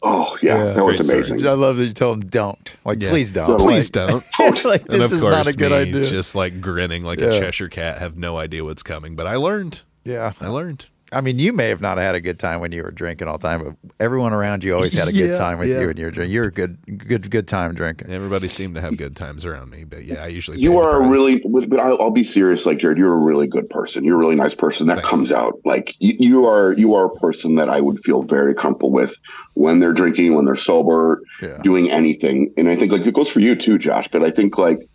Oh 0.02 0.36
yeah, 0.42 0.56
Yeah. 0.56 0.72
that 0.74 0.84
was 0.84 0.96
Great 0.96 1.06
story. 1.06 1.18
amazing. 1.20 1.46
I 1.46 1.52
love 1.52 1.76
that 1.78 1.84
you 1.86 1.92
told 1.92 2.22
him 2.22 2.28
don't. 2.30 2.72
Like, 2.84 3.02
Yeah. 3.02 3.10
please 3.10 3.32
don't. 3.32 3.58
Please 3.58 3.94
Like- 3.94 4.08
don't. 4.38 4.64
like 4.64 4.82
And 4.82 5.00
this 5.00 5.12
of 5.12 5.18
is 5.18 5.22
course, 5.22 5.34
not 5.34 5.46
a 5.48 5.52
good 5.52 5.70
me 5.72 5.78
idea. 5.78 6.04
just 6.04 6.34
like 6.34 6.60
grinning 6.60 7.02
like 7.04 7.18
Yeah. 7.20 7.26
a 7.28 7.32
Cheshire 7.38 7.68
cat, 7.68 7.98
have 7.98 8.16
no 8.16 8.38
idea 8.38 8.64
what's 8.64 8.82
coming. 8.82 9.16
But 9.16 9.26
I 9.26 9.36
learned. 9.36 9.82
yeah. 10.04 10.32
I 10.40 10.48
learned. 10.48 10.86
I 11.10 11.20
mean, 11.22 11.38
you 11.38 11.52
may 11.54 11.68
have 11.70 11.80
not 11.80 11.96
had 11.96 12.14
a 12.14 12.20
good 12.20 12.38
time 12.38 12.60
when 12.60 12.70
you 12.72 12.82
were 12.82 12.90
drinking 12.90 13.28
all 13.28 13.38
the 13.38 13.48
time, 13.48 13.64
but 13.64 13.74
everyone 13.98 14.32
around 14.34 14.62
you 14.62 14.74
always 14.74 14.92
had 14.92 15.08
a 15.08 15.12
Yeah, 15.14 15.26
good 15.28 15.38
time 15.38 15.58
with 15.58 15.68
yeah. 15.68 15.80
you 15.80 15.86
when 15.86 15.96
you 15.96 16.04
were 16.04 16.10
drinking. 16.10 16.34
You're 16.34 16.48
a 16.48 16.52
good, 16.52 17.06
good, 17.08 17.30
good 17.30 17.48
time 17.48 17.74
drinking. 17.74 18.10
Everybody 18.10 18.46
seemed 18.48 18.74
to 18.74 18.80
have 18.80 18.96
good 18.96 19.16
times 19.16 19.44
around 19.44 19.70
me. 19.70 19.84
But 19.84 20.04
yeah, 20.04 20.22
I 20.22 20.26
usually 20.26 20.58
You 20.58 20.78
are 20.78 21.02
a 21.02 21.08
really, 21.08 21.42
but 21.66 21.80
I'll, 21.80 22.00
I'll 22.00 22.10
be 22.10 22.24
serious. 22.24 22.66
Like 22.66 22.78
Jared, 22.78 22.98
you're 22.98 23.14
a 23.14 23.18
really 23.18 23.46
good 23.46 23.70
person. 23.70 24.04
You're 24.04 24.16
a 24.16 24.18
really 24.18 24.36
nice 24.36 24.54
person. 24.54 24.86
That 24.88 24.96
Thanks. 24.96 25.08
comes 25.10 25.32
out. 25.32 25.58
Like 25.64 25.94
you, 25.98 26.14
you 26.18 26.46
are, 26.46 26.72
you 26.74 26.94
are 26.94 27.06
a 27.06 27.14
person 27.20 27.54
that 27.54 27.68
I 27.70 27.80
would 27.80 28.00
feel 28.04 28.22
very 28.22 28.54
comfortable 28.54 28.92
with 28.92 29.16
when 29.54 29.78
they're 29.80 29.92
drinking, 29.94 30.34
when 30.34 30.44
they're 30.44 30.56
sober, 30.56 31.22
Yeah. 31.42 31.60
doing 31.62 31.90
anything. 31.90 32.52
And 32.56 32.68
I 32.68 32.76
think 32.76 32.92
like 32.92 33.06
it 33.06 33.14
goes 33.14 33.28
for 33.28 33.40
you 33.40 33.54
too, 33.54 33.78
Josh. 33.78 34.08
But 34.12 34.22
I 34.22 34.30
think 34.30 34.58
like 34.58 34.87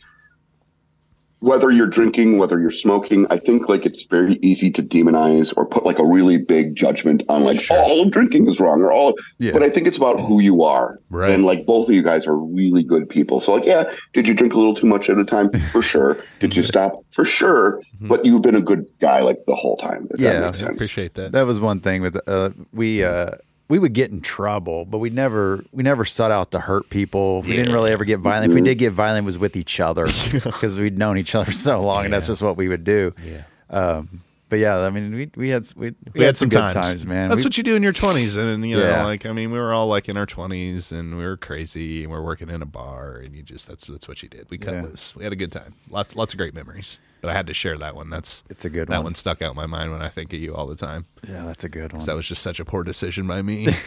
whether 1.43 1.69
you're 1.71 1.87
drinking, 1.87 2.37
whether 2.37 2.57
you're 2.57 2.71
smoking, 2.71 3.27
I 3.29 3.37
think 3.37 3.67
like 3.67 3.85
it's 3.85 4.03
very 4.03 4.39
easy 4.41 4.71
to 4.71 4.81
demonize 4.81 5.53
or 5.57 5.65
put 5.65 5.85
like 5.85 5.99
a 5.99 6.05
really 6.05 6.37
big 6.37 6.73
judgment 6.73 7.21
on 7.27 7.43
like 7.43 7.59
Sure. 7.59 7.77
all 7.77 8.01
of 8.01 8.11
drinking 8.11 8.47
is 8.47 8.61
wrong 8.61 8.81
or 8.81 8.93
all. 8.93 9.13
Yeah. 9.39 9.51
But 9.51 9.61
I 9.61 9.69
think 9.69 9.85
it's 9.85 9.97
about 9.97 10.21
who 10.21 10.41
you 10.41 10.63
are. 10.63 11.01
Right. 11.09 11.31
And 11.31 11.43
like 11.43 11.65
both 11.65 11.89
of 11.89 11.93
you 11.93 12.01
guys 12.01 12.25
are 12.27 12.37
really 12.37 12.81
good 12.81 13.09
people. 13.09 13.41
So 13.41 13.53
like, 13.55 13.65
yeah, 13.65 13.83
did 14.13 14.25
you 14.25 14.33
drink 14.33 14.53
a 14.53 14.57
little 14.57 14.73
too 14.73 14.87
much 14.87 15.09
at 15.09 15.17
a 15.17 15.25
time? 15.25 15.51
For 15.73 15.81
sure. 15.81 16.23
Did 16.39 16.55
you 16.55 16.63
stop? 16.63 17.03
For 17.11 17.25
sure. 17.25 17.81
But 17.99 18.23
you've 18.25 18.41
been 18.41 18.55
a 18.55 18.61
good 18.61 18.85
guy 19.01 19.19
like 19.21 19.39
the 19.45 19.55
whole 19.55 19.75
time. 19.75 20.07
Yeah. 20.17 20.49
I 20.53 20.65
appreciate 20.67 21.15
that. 21.15 21.33
That 21.33 21.45
was 21.45 21.59
one 21.59 21.81
thing 21.81 22.01
with 22.01 22.17
uh, 22.25 22.51
we 22.71 23.03
uh, 23.03 23.31
we 23.73 23.79
would 23.79 23.93
get 23.93 24.11
in 24.11 24.21
trouble, 24.21 24.85
but 24.85 24.99
we 24.99 25.09
never 25.09 25.65
we 25.71 25.81
never 25.81 26.05
sought 26.05 26.29
out 26.29 26.51
to 26.51 26.59
hurt 26.59 26.91
people. 26.91 27.41
We 27.41 27.55
didn't 27.55 27.73
really 27.73 27.91
ever 27.91 28.05
get 28.05 28.19
violent. 28.19 28.51
If 28.51 28.55
we 28.55 28.61
did 28.61 28.75
get 28.77 28.91
violent, 28.93 29.23
it 29.23 29.25
was 29.25 29.39
with 29.39 29.55
each 29.55 29.79
other 29.79 30.05
because 30.31 30.77
we'd 30.79 30.95
known 30.95 31.17
each 31.17 31.33
other 31.33 31.51
so 31.51 31.81
long, 31.81 32.05
and 32.05 32.13
that's 32.13 32.27
just 32.27 32.43
what 32.43 32.55
we 32.55 32.67
would 32.67 32.83
do. 32.83 33.15
Yeah. 33.25 33.45
Um, 33.71 34.21
but 34.49 34.59
yeah, 34.59 34.77
I 34.77 34.91
mean, 34.91 35.15
we 35.15 35.31
we 35.35 35.49
had 35.49 35.67
we, 35.75 35.95
we, 36.13 36.23
had 36.23 36.37
some 36.37 36.49
good 36.49 36.59
times. 36.59 36.75
times, 36.75 37.03
man. 37.07 37.29
That's 37.29 37.41
We- 37.41 37.45
what 37.47 37.57
you 37.57 37.63
do 37.63 37.75
in 37.75 37.81
your 37.81 37.93
twenties, 37.93 38.37
and 38.37 38.63
you 38.63 38.77
know, 38.77 38.83
Yeah. 38.83 39.05
like 39.05 39.25
I 39.25 39.31
mean, 39.31 39.51
we 39.51 39.57
were 39.57 39.73
all 39.73 39.87
like 39.87 40.07
in 40.07 40.17
our 40.17 40.27
twenties, 40.27 40.91
and 40.91 41.17
we 41.17 41.23
were 41.23 41.37
crazy, 41.37 42.03
and 42.03 42.11
we 42.11 42.17
are 42.19 42.21
working 42.23 42.51
in 42.51 42.61
a 42.61 42.67
bar, 42.67 43.15
and 43.15 43.33
you 43.35 43.41
just 43.41 43.67
that's 43.67 43.87
that's 43.87 44.07
what 44.07 44.21
you 44.21 44.29
did. 44.29 44.51
We 44.51 44.59
cut 44.59 44.75
Yeah. 44.75 44.83
loose. 44.83 45.15
We 45.15 45.23
had 45.23 45.33
a 45.33 45.35
good 45.35 45.51
time. 45.51 45.73
Lots 45.89 46.15
lots 46.15 46.35
of 46.35 46.37
great 46.37 46.53
memories. 46.53 46.99
But 47.23 47.29
I 47.31 47.33
had 47.33 47.47
to 47.47 47.53
share 47.53 47.77
that 47.77 47.95
one. 47.95 48.09
That's 48.09 48.43
It's 48.49 48.65
a 48.65 48.69
good 48.69 48.89
that 48.89 48.97
one. 48.97 48.99
That 48.99 49.03
one 49.05 49.15
stuck 49.15 49.41
out 49.41 49.51
in 49.51 49.55
my 49.55 49.65
mind 49.65 49.91
when 49.93 50.01
I 50.01 50.09
think 50.09 50.33
of 50.33 50.39
you 50.41 50.53
all 50.53 50.67
the 50.67 50.75
time. 50.75 51.05
yeah, 51.27 51.45
that's 51.45 51.63
a 51.63 51.69
good 51.69 51.93
one. 51.93 52.05
That 52.05 52.15
was 52.15 52.27
just 52.27 52.41
such 52.43 52.59
a 52.59 52.65
poor 52.65 52.83
decision 52.83 53.25
by 53.27 53.41
me. 53.41 53.69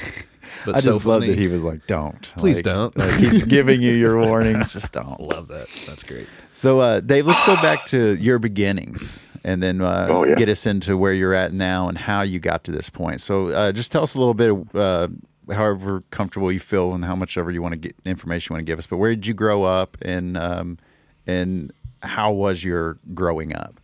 But 0.64 0.76
I 0.76 0.80
so 0.80 0.92
just 0.92 1.04
love 1.06 1.22
funny. 1.22 1.32
that 1.34 1.38
he 1.40 1.48
was 1.48 1.64
like, 1.64 1.88
"Don't, 1.88 2.22
Please 2.36 2.56
Like- 2.56 2.64
don't. 2.64 2.96
Like 2.96 3.14
he's 3.16 3.44
giving 3.56 3.82
you 3.82 3.90
your 3.92 4.16
warnings. 4.16 4.72
Just 4.72 4.92
don't." 5.00 5.18
Love 5.20 5.48
that. 5.48 5.66
That's 5.88 6.04
great. 6.04 6.28
So, 6.54 6.78
uh, 6.78 7.00
Dave, 7.00 7.26
let's 7.26 7.42
go 7.42 7.56
back 7.56 7.84
to 7.86 8.14
your 8.20 8.38
beginnings 8.38 9.28
and 9.42 9.60
then 9.60 9.80
uh, 9.80 10.06
Oh, 10.08 10.24
yeah. 10.24 10.36
get 10.36 10.48
us 10.48 10.64
into 10.64 10.96
where 10.96 11.12
you're 11.12 11.34
at 11.34 11.52
now 11.52 11.88
and 11.88 11.98
how 11.98 12.22
you 12.22 12.38
got 12.38 12.62
to 12.64 12.70
this 12.70 12.88
point. 12.88 13.20
So, 13.20 13.48
uh, 13.48 13.72
just 13.72 13.90
tell 13.90 14.04
us 14.04 14.14
a 14.14 14.18
little 14.20 14.34
bit, 14.34 14.54
uh, 14.76 15.08
however 15.52 16.04
comfortable 16.12 16.52
you 16.52 16.60
feel 16.60 16.94
and 16.94 17.04
how 17.04 17.16
much 17.16 17.36
ever 17.36 17.50
you 17.50 17.60
want 17.60 17.72
to 17.72 17.78
get 17.78 17.96
information 18.04 18.52
you 18.52 18.54
want 18.54 18.64
to 18.64 18.70
give 18.70 18.78
us. 18.78 18.86
But 18.86 18.98
where 18.98 19.10
did 19.16 19.26
you 19.26 19.34
grow 19.34 19.64
up 19.64 19.96
and 20.00 20.36
um, 20.36 20.78
and 21.26 21.72
how 22.06 22.32
was 22.32 22.62
your 22.64 22.98
growing 23.14 23.54
up? 23.54 23.80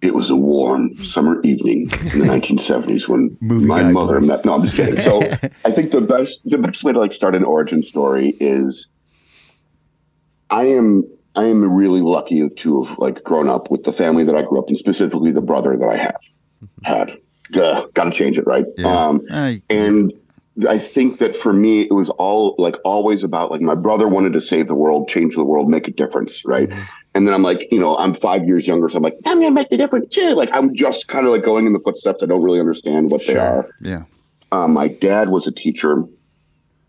It 0.00 0.14
was 0.14 0.30
a 0.30 0.36
warm 0.36 0.96
summer 1.04 1.40
evening 1.42 1.82
in 2.12 2.20
the 2.20 2.26
1970s 2.32 3.08
when 3.08 3.36
Movie 3.40 3.66
my 3.66 3.90
mother 3.90 4.20
met. 4.20 4.44
No, 4.44 4.54
I'm 4.54 4.62
just 4.62 4.76
kidding. 4.76 5.00
So 5.00 5.20
I 5.64 5.72
think 5.72 5.90
the 5.90 6.00
best 6.00 6.40
the 6.44 6.58
best 6.58 6.84
way 6.84 6.92
to 6.92 6.98
like 7.00 7.12
start 7.12 7.34
an 7.34 7.42
origin 7.44 7.82
story 7.82 8.36
is 8.38 8.86
I 10.50 10.64
am 10.66 11.04
I 11.34 11.44
am 11.46 11.62
really 11.72 12.00
lucky 12.00 12.48
to 12.48 12.82
have 12.84 12.98
like 12.98 13.22
grown 13.24 13.48
up 13.48 13.70
with 13.70 13.82
the 13.84 13.92
family 13.92 14.24
that 14.24 14.36
I 14.36 14.42
grew 14.42 14.60
up 14.60 14.70
in, 14.70 14.76
specifically 14.76 15.32
the 15.32 15.40
brother 15.40 15.76
that 15.76 15.88
I 15.88 15.96
have 15.96 16.20
had. 16.84 17.18
Got 17.50 18.04
to 18.04 18.10
change 18.12 18.38
it, 18.38 18.46
right? 18.46 18.64
Um, 18.84 19.22
Uh, 19.30 19.54
and 19.70 20.12
I 20.66 20.78
think 20.78 21.18
that 21.18 21.36
for 21.36 21.52
me, 21.52 21.82
it 21.82 21.92
was 21.92 22.10
all 22.10 22.54
like 22.58 22.76
always 22.84 23.22
about 23.22 23.50
like 23.50 23.60
my 23.60 23.74
brother 23.74 24.08
wanted 24.08 24.32
to 24.32 24.40
save 24.40 24.66
the 24.66 24.74
world, 24.74 25.08
change 25.08 25.34
the 25.36 25.44
world, 25.44 25.68
make 25.68 25.86
a 25.86 25.92
difference, 25.92 26.44
right? 26.44 26.68
And 27.14 27.26
then 27.26 27.34
I'm 27.34 27.42
like, 27.42 27.70
you 27.70 27.78
know, 27.78 27.96
I'm 27.96 28.14
five 28.14 28.44
years 28.46 28.66
younger, 28.66 28.88
so 28.88 28.96
I'm 28.96 29.02
like, 29.02 29.16
I'm 29.24 29.38
gonna 29.40 29.50
make 29.50 29.70
the 29.70 29.76
difference 29.76 30.08
too. 30.08 30.30
Like 30.30 30.50
I'm 30.52 30.74
just 30.74 31.08
kind 31.08 31.26
of 31.26 31.32
like 31.32 31.44
going 31.44 31.66
in 31.66 31.72
the 31.72 31.80
footsteps. 31.80 32.22
I 32.22 32.26
don't 32.26 32.42
really 32.42 32.60
understand 32.60 33.10
what 33.10 33.26
they 33.26 33.36
are. 33.36 33.68
yeah, 33.80 34.04
Uh, 34.50 34.68
my 34.68 34.88
dad 34.88 35.28
was 35.28 35.46
a 35.46 35.52
teacher. 35.52 36.04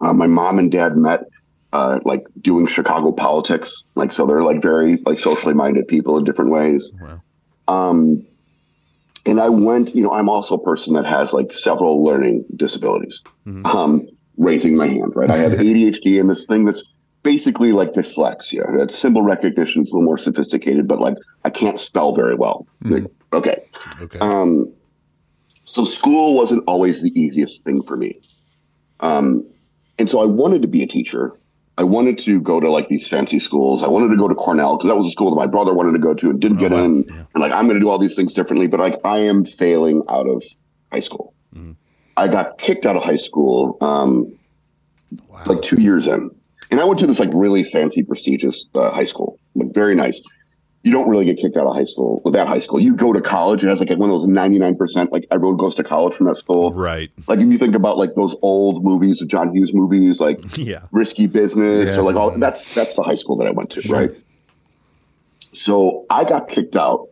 Uh, 0.02 0.14
my 0.14 0.28
mom 0.28 0.60
and 0.60 0.72
dad 0.72 0.98
met 0.98 1.26
uh, 1.74 2.00
like 2.06 2.26
doing 2.42 2.66
Chicago 2.68 3.12
politics. 3.12 3.84
Like 3.96 4.12
so, 4.12 4.26
they're 4.26 4.44
like 4.44 4.62
very 4.62 4.98
like 5.06 5.20
socially 5.20 5.54
minded 5.54 5.88
people 5.88 6.18
in 6.18 6.24
different 6.24 6.52
ways. 6.52 6.94
Wow. 7.00 7.22
Um, 7.68 8.26
and 9.26 9.40
I 9.40 9.50
went, 9.50 9.96
you 9.96 10.02
know, 10.02 10.12
I'm 10.12 10.30
also 10.30 10.56
a 10.56 10.64
person 10.64 10.94
that 10.94 11.06
has 11.06 11.34
like 11.34 11.52
several 11.52 12.04
learning 12.04 12.46
disabilities. 12.56 13.22
Um, 13.66 14.08
raising 14.38 14.76
my 14.76 14.88
hand, 14.88 15.14
right? 15.16 15.30
I 15.30 15.38
have 15.38 15.52
ADHD 15.60 16.20
and 16.20 16.30
this 16.30 16.46
thing 16.46 16.66
that's 16.66 16.84
basically 17.24 17.74
like 17.74 17.94
dyslexia. 17.94 18.78
That 18.78 18.92
symbol 18.92 19.22
recognition 19.22 19.84
is 19.84 19.92
a 19.92 19.94
little 19.94 20.06
more 20.06 20.18
sophisticated, 20.18 20.88
but 20.88 21.00
like 21.00 21.16
I 21.44 21.50
can't 21.50 21.80
spell 21.80 22.16
very 22.16 22.36
well. 22.36 22.66
Like, 22.82 23.12
okay. 23.34 23.66
Okay. 24.02 24.20
Um, 24.20 24.74
so 25.66 25.84
school 25.84 26.36
wasn't 26.36 26.64
always 26.68 27.02
the 27.04 27.12
easiest 27.20 27.64
thing 27.64 27.84
for 27.84 27.96
me. 27.96 28.20
Um, 29.02 29.46
and 30.00 30.10
so 30.10 30.22
I 30.22 30.26
wanted 30.26 30.62
to 30.64 30.68
be 30.68 30.82
a 30.82 30.88
teacher. 30.88 31.39
I 31.80 31.84
wanted 31.84 32.20
to 32.20 32.42
go 32.42 32.60
to 32.60 32.70
like 32.70 32.90
these 32.90 33.08
fancy 33.08 33.40
schools. 33.40 33.84
I 33.84 33.88
wanted 33.88 34.10
to 34.10 34.18
go 34.18 34.28
to 34.28 34.36
Cornell 34.36 34.76
because 34.76 34.90
that 34.90 34.98
was 34.98 35.08
a 35.08 35.12
school 35.12 35.30
that 35.30 35.38
my 35.38 35.48
brother 35.48 35.74
wanted 35.74 35.94
to 35.94 36.00
go 36.00 36.14
to 36.14 36.30
and 36.30 36.38
didn't 36.38 36.58
get 36.58 36.72
wow. 36.72 36.84
in. 36.84 37.04
Yeah. 37.04 37.24
And 37.34 37.42
like, 37.42 37.54
I'm 37.54 37.68
going 37.68 37.76
to 37.76 37.80
do 37.80 37.88
all 37.88 37.98
these 37.98 38.18
things 38.18 38.34
differently, 38.34 38.68
but 38.68 38.82
like, 38.82 39.00
I 39.06 39.20
am 39.20 39.46
failing 39.46 40.04
out 40.10 40.28
of 40.28 40.44
high 40.92 41.00
school. 41.00 41.34
I 42.18 42.28
got 42.28 42.58
kicked 42.58 42.86
out 42.86 42.98
of 42.98 43.04
high 43.06 43.16
school 43.16 43.78
um, 43.80 44.38
wow. 45.30 45.42
like 45.46 45.62
two 45.62 45.80
years 45.82 46.06
in. 46.06 46.30
And 46.70 46.82
I 46.82 46.84
went 46.84 47.00
to 47.00 47.08
this 47.08 47.18
like 47.18 47.32
really 47.34 47.64
fancy, 47.64 48.04
prestigious 48.04 48.68
uh, 48.76 48.92
high 48.92 49.06
school, 49.06 49.40
like 49.56 49.74
very 49.74 49.96
nice. 49.96 50.22
You 50.84 50.94
don't 50.94 51.10
really 51.10 51.26
get 51.26 51.38
kicked 51.38 51.58
out 51.58 51.66
of 51.68 51.76
high 51.76 51.84
school 51.84 52.22
with 52.24 52.34
that 52.36 52.48
high 52.48 52.60
school. 52.60 52.80
You 52.80 52.96
go 52.96 53.12
to 53.12 53.20
college. 53.20 53.64
It 53.64 53.68
has 53.68 53.82
like 53.82 53.90
one 53.90 54.10
of 54.10 54.22
those 54.22 54.28
99%, 54.30 55.12
like 55.12 55.28
everyone 55.30 55.58
goes 55.58 55.76
to 55.76 55.84
college 55.84 56.14
from 56.14 56.28
that 56.28 56.38
school. 56.38 56.72
right. 56.72 57.12
Like 57.28 57.40
if 57.40 57.48
you 57.48 57.58
think 57.58 57.76
about 57.76 57.98
like 57.98 58.16
those 58.16 58.34
old 58.42 58.84
movies, 58.84 59.20
the 59.20 59.26
John 59.26 59.54
Hughes 59.54 59.74
movies, 59.74 60.22
like 60.22 60.40
Yeah. 60.58 60.84
Risky 60.92 61.28
Business, 61.28 61.90
Yeah. 61.90 61.98
or 62.00 62.04
like 62.04 62.16
all 62.16 62.32
that's 62.38 62.74
that's 62.74 62.96
the 62.96 63.04
high 63.04 63.16
school 63.16 63.36
that 63.38 63.48
I 63.48 63.52
went 63.52 63.72
to, 63.72 63.82
right? 63.92 64.12
So 65.54 66.06
I 66.10 66.24
got 66.24 66.48
kicked 66.48 66.76
out 66.76 67.08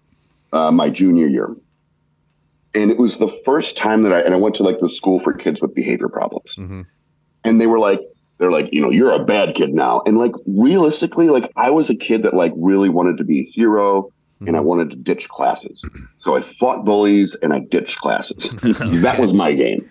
uh, 0.53 0.71
my 0.71 0.89
junior 0.89 1.27
year, 1.27 1.53
and 2.73 2.89
it 2.91 2.97
was 2.97 3.17
the 3.17 3.29
first 3.43 3.75
time 3.75 4.03
that 4.03 4.13
I 4.13 4.21
and 4.21 4.33
I 4.33 4.37
went 4.37 4.55
to 4.55 4.63
like 4.63 4.79
the 4.79 4.89
school 4.89 5.19
for 5.19 5.33
kids 5.33 5.59
with 5.61 5.73
behavior 5.75 6.07
problems, 6.07 6.55
Mhm. 6.57 6.85
and 7.43 7.59
they 7.59 7.67
were 7.67 7.79
like. 7.79 7.99
They're 8.37 8.51
like, 8.51 8.69
you 8.71 8.81
know, 8.81 8.91
you're 8.91 9.11
a 9.11 9.23
bad 9.23 9.55
kid 9.55 9.73
now. 9.73 10.01
And 10.05 10.17
like, 10.17 10.33
realistically, 10.45 11.29
like, 11.29 11.51
I 11.55 11.69
was 11.71 11.89
a 11.89 11.95
kid 11.95 12.23
that 12.23 12.33
like 12.35 12.53
really 12.57 12.89
wanted 12.89 13.17
to 13.17 13.23
be 13.23 13.39
a 13.41 13.43
hero 13.43 14.11
and 14.45 14.55
I 14.55 14.59
wanted 14.59 14.91
to 14.91 14.95
ditch 14.95 15.27
classes. 15.29 15.83
So 16.17 16.35
I 16.35 16.41
fought 16.41 16.85
bullies 16.85 17.35
and 17.41 17.51
I 17.53 17.59
ditched 17.59 17.97
classes. 17.99 18.49
That 19.01 19.17
was 19.19 19.33
my 19.33 19.53
game. 19.53 19.89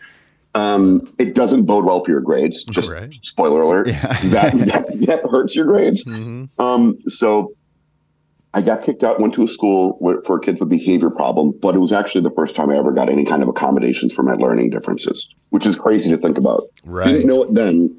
Um, 0.54 1.12
it 1.18 1.34
doesn't 1.34 1.64
bode 1.64 1.84
well 1.84 2.04
for 2.04 2.12
your 2.12 2.20
grades. 2.20 2.62
Just 2.70 2.88
Right. 2.88 3.12
spoiler 3.22 3.62
alert. 3.62 3.88
Yeah. 3.88 4.06
that, 4.30 4.52
that 4.58 4.86
that 5.06 5.22
hurts 5.30 5.56
your 5.56 5.66
grades. 5.66 6.04
Mhm. 6.04 6.48
Um, 6.60 6.96
so 7.08 7.52
I 8.54 8.62
got 8.62 8.82
kicked 8.82 9.02
out, 9.04 9.20
went 9.20 9.34
to 9.34 9.42
a 9.42 9.48
school 9.48 9.96
where, 9.98 10.22
for 10.22 10.38
kids 10.38 10.60
with 10.60 10.70
behavior 10.70 11.10
problem, 11.10 11.52
but 11.60 11.74
it 11.74 11.78
was 11.78 11.92
actually 11.92 12.22
the 12.22 12.30
first 12.30 12.54
time 12.56 12.70
I 12.70 12.78
ever 12.78 12.92
got 12.92 13.10
any 13.10 13.24
kind 13.24 13.42
of 13.42 13.48
accommodations 13.48 14.14
for 14.14 14.22
my 14.22 14.32
learning 14.34 14.70
differences, 14.70 15.28
which 15.50 15.66
is 15.66 15.76
crazy 15.76 16.08
to 16.10 16.16
think 16.16 16.38
about. 16.38 16.62
Right. 16.84 17.12
Didn't 17.12 17.26
know 17.26 17.42
it 17.42 17.52
then, 17.52 17.94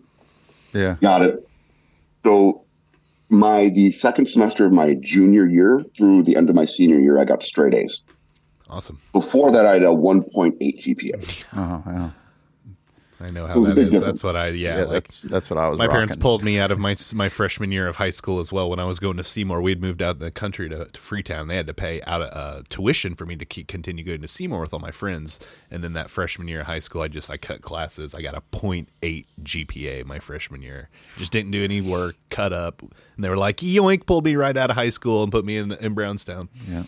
Yeah. 0.74 0.96
got 1.02 1.22
it. 1.22 1.48
So 2.24 2.64
my 3.30 3.70
the 3.70 3.92
second 3.92 4.28
semester 4.30 4.66
of 4.66 4.72
my 4.72 4.96
junior 5.02 5.46
year 5.46 5.82
through 5.96 6.24
the 6.24 6.36
end 6.36 6.50
of 6.50 6.56
my 6.56 6.66
senior 6.66 7.00
year, 7.00 7.20
I 7.20 7.26
got 7.26 7.44
straight 7.44 7.74
A's. 7.74 8.02
Awesome. 8.70 9.00
Before 9.14 9.52
that, 9.52 9.66
I 9.66 9.74
had 9.74 9.84
a 9.84 9.88
1.8 9.88 10.58
GPA. 10.60 11.44
Oh, 11.56 11.62
uh-huh, 11.62 11.92
yeah. 11.92 12.10
I 13.20 13.32
know 13.32 13.48
how 13.48 13.64
that 13.64 13.78
is. 13.80 14.00
That's 14.00 14.24
what 14.24 14.36
I 14.36 14.50
yeah. 14.50 14.80
Yeah, 14.80 14.84
like 14.84 15.04
that's 15.04 15.22
that's 15.24 15.50
what 15.50 15.58
I 15.58 15.68
was. 15.68 15.80
my 15.80 15.88
parents 15.88 16.16
pulled 16.16 16.44
me 16.44 16.60
out 16.60 16.72
of 16.72 16.78
my 16.78 16.96
my 17.16 17.30
freshman 17.30 17.72
year 17.72 17.88
of 17.88 17.96
high 17.96 18.12
school 18.12 18.40
as 18.40 18.52
well. 18.52 18.70
When 18.70 18.80
I 18.80 18.86
was 18.86 19.00
going 19.00 19.18
to 19.18 19.24
Seymour, 19.24 19.62
we'd 19.62 19.82
moved 19.82 20.02
out 20.02 20.12
of 20.12 20.20
the 20.20 20.30
country 20.30 20.70
to, 20.70 20.86
to 20.86 21.02
Freetown. 21.02 21.48
They 21.48 21.56
had 21.56 21.66
to 21.68 21.74
pay 21.74 22.02
out 22.04 22.22
uh, 22.22 22.62
tuition 22.70 23.16
for 23.16 23.26
me 23.26 23.36
to 23.36 23.46
keep, 23.46 23.68
continue 23.68 24.04
going 24.04 24.22
to 24.22 24.28
Seymour 24.28 24.62
with 24.62 24.74
all 24.74 24.80
my 24.80 24.92
friends. 24.92 25.40
And 25.72 25.84
then 25.84 25.94
that 25.94 26.12
freshman 26.12 26.48
year 26.48 26.62
of 26.62 26.68
high 26.68 26.80
school, 26.80 27.02
I 27.02 27.08
just 27.08 27.32
I 27.32 27.38
cut 27.38 27.62
classes. 27.62 28.14
I 28.14 28.22
got 28.22 28.36
a 28.36 28.42
0.8 28.52 29.26
GPA 29.42 30.06
my 30.06 30.20
freshman 30.20 30.62
year. 30.62 30.90
Just 31.18 31.32
didn't 31.32 31.52
do 31.52 31.64
any 31.64 31.82
work, 31.82 32.16
cut 32.30 32.54
up. 32.54 32.82
And 32.82 33.26
they 33.26 33.30
were 33.30 33.38
like, 33.38 33.58
"Yoink!" 33.58 34.06
Pulled 34.06 34.26
me 34.26 34.36
right 34.36 34.56
out 34.56 34.70
of 34.70 34.76
high 34.76 34.90
school 34.90 35.24
and 35.24 35.32
put 35.32 35.44
me 35.44 35.58
in 35.58 35.72
in 35.72 35.96
Brownstown. 35.96 36.50
Yeah. 36.70 36.84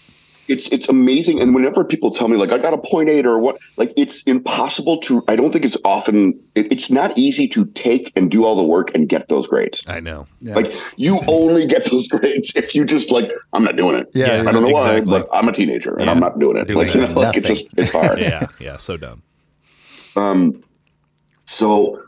It's 0.50 0.68
it's 0.70 0.90
amazing, 0.90 1.40
and 1.40 1.54
whenever 1.54 1.84
people 1.84 2.12
tell 2.12 2.28
me 2.28 2.36
like 2.36 2.52
I 2.52 2.58
got 2.58 2.74
a 2.74 2.78
point 2.78 3.08
eight 3.08 3.26
or 3.26 3.40
what, 3.40 3.58
like 3.78 3.94
it's 3.96 4.24
impossible 4.24 4.98
to. 5.02 5.24
I 5.28 5.36
don't 5.36 5.52
think 5.52 5.64
it's 5.64 5.78
often. 5.86 6.40
It, 6.56 6.72
it's 6.72 6.90
not 6.90 7.16
easy 7.18 7.48
to 7.50 7.66
take 7.68 8.12
and 8.16 8.32
do 8.32 8.46
all 8.46 8.56
the 8.56 8.64
work 8.64 8.94
and 8.96 9.08
get 9.08 9.30
those 9.30 9.46
grades. 9.48 9.84
I 9.88 10.00
know. 10.00 10.28
Yeah. 10.42 10.56
Like 10.56 10.74
you 10.96 11.20
only 11.28 11.68
get 11.68 11.90
those 11.92 12.08
grades 12.14 12.52
if 12.56 12.74
you 12.74 12.84
just 12.84 13.12
like 13.12 13.32
I'm 13.54 13.64
not 13.64 13.76
doing 13.76 13.96
it. 13.96 14.10
Yeah, 14.14 14.42
I 14.48 14.52
don't 14.52 14.64
know 14.64 14.70
exactly. 14.70 15.12
why, 15.12 15.20
but 15.20 15.30
I'm 15.32 15.48
a 15.48 15.54
teenager 15.54 15.96
and 15.96 16.06
Yeah. 16.06 16.12
I'm 16.12 16.20
not 16.20 16.40
doing 16.40 16.58
it. 16.58 16.68
Doing 16.68 16.80
like 16.88 16.96
you 16.96 17.02
know, 17.02 17.14
like 17.14 17.38
it's 17.38 17.48
just 17.48 17.70
it's 17.78 17.92
hard. 17.92 18.20
Yeah, 18.30 18.48
yeah. 18.60 18.78
So 18.78 18.98
dumb. 18.98 19.22
Um, 20.16 20.64
so 21.46 22.02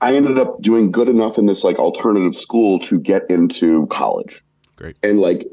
I 0.00 0.16
ended 0.16 0.38
up 0.38 0.60
doing 0.62 0.90
good 0.90 1.08
enough 1.08 1.38
in 1.38 1.46
this 1.46 1.62
like 1.62 1.76
alternative 1.76 2.34
school 2.34 2.78
to 2.80 2.98
get 2.98 3.28
into 3.30 3.86
college. 3.88 4.42
Great. 4.76 4.96
And 5.02 5.20
like 5.20 5.44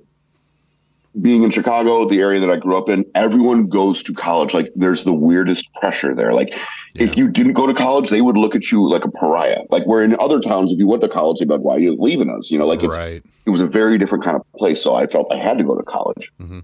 being 1.22 1.44
in 1.44 1.52
Chicago, 1.52 2.06
the 2.06 2.20
area 2.20 2.40
that 2.40 2.50
I 2.50 2.58
grew 2.58 2.78
up 2.78 2.90
in, 2.90 3.06
everyone 3.16 3.68
goes 3.68 4.04
to 4.04 4.14
college. 4.14 4.54
Like 4.54 4.72
there's 4.76 5.04
the 5.04 5.14
weirdest 5.14 5.72
pressure 5.74 6.14
there. 6.14 6.34
Like 6.34 6.54
if 6.96 7.18
you 7.18 7.30
didn't 7.30 7.54
go 7.54 7.68
to 7.68 7.74
college, 7.74 8.10
they 8.10 8.22
would 8.22 8.38
look 8.38 8.56
at 8.56 8.72
you 8.72 8.90
like 8.90 9.06
a 9.06 9.12
pariah. 9.12 9.62
Like 9.70 9.86
where 9.86 10.04
in 10.04 10.16
other 10.20 10.40
towns, 10.40 10.72
if 10.72 10.80
you 10.80 10.88
went 10.88 11.02
to 11.04 11.10
college, 11.10 11.40
they'd 11.40 11.48
be 11.48 11.54
like, 11.54 11.62
why 11.62 11.76
are 11.76 11.80
you 11.80 11.96
leaving 12.00 12.30
us? 12.30 12.50
You 12.50 12.58
know, 12.58 12.66
like 12.66 12.84
it's, 12.84 12.98
right. 12.98 13.24
it 13.46 13.50
was 13.50 13.62
a 13.62 13.68
very 13.68 13.98
different 13.98 14.24
kind 14.24 14.36
of 14.36 14.44
place. 14.54 14.82
So 14.82 14.96
I 14.96 15.08
felt 15.08 15.32
I 15.32 15.38
had 15.38 15.58
to 15.58 15.64
go 15.64 15.76
to 15.76 15.84
college. 15.84 16.32
Mhm. 16.40 16.64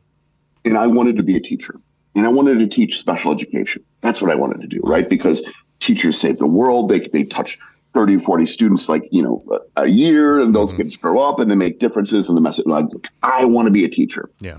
And 0.66 0.78
I 0.78 0.88
wanted 0.88 1.18
to 1.18 1.24
be 1.24 1.36
a 1.36 1.42
teacher. 1.42 1.80
And 2.16 2.26
I 2.26 2.30
wanted 2.30 2.60
to 2.60 2.68
teach 2.68 3.00
special 3.00 3.32
education. 3.32 3.84
That's 4.02 4.22
what 4.22 4.32
I 4.32 4.36
wanted 4.36 4.62
to 4.62 4.68
do, 4.68 4.80
right? 4.84 5.08
Because 5.10 5.48
teachers 5.80 6.20
save 6.20 6.38
the 6.38 6.48
world. 6.48 6.90
They, 6.90 7.00
they 7.00 7.24
touch 7.24 7.60
30, 7.96 8.20
40 8.20 8.46
students 8.46 8.90
like, 8.90 9.08
you 9.10 9.24
know, 9.24 9.44
a, 9.78 9.88
year, 9.88 10.38
and 10.40 10.54
those 10.54 10.74
Mhm. 10.74 10.78
kids 10.78 10.98
grow 10.98 11.20
up 11.20 11.40
and 11.40 11.50
they 11.50 11.56
make 11.56 11.80
differences 11.80 12.28
in 12.28 12.36
the 12.36 12.42
message. 12.42 12.66
Like, 12.68 12.86
I 13.24 13.46
want 13.46 13.68
to 13.68 13.72
be 13.72 13.86
a 13.86 13.90
teacher. 13.90 14.30
Yeah. 14.42 14.58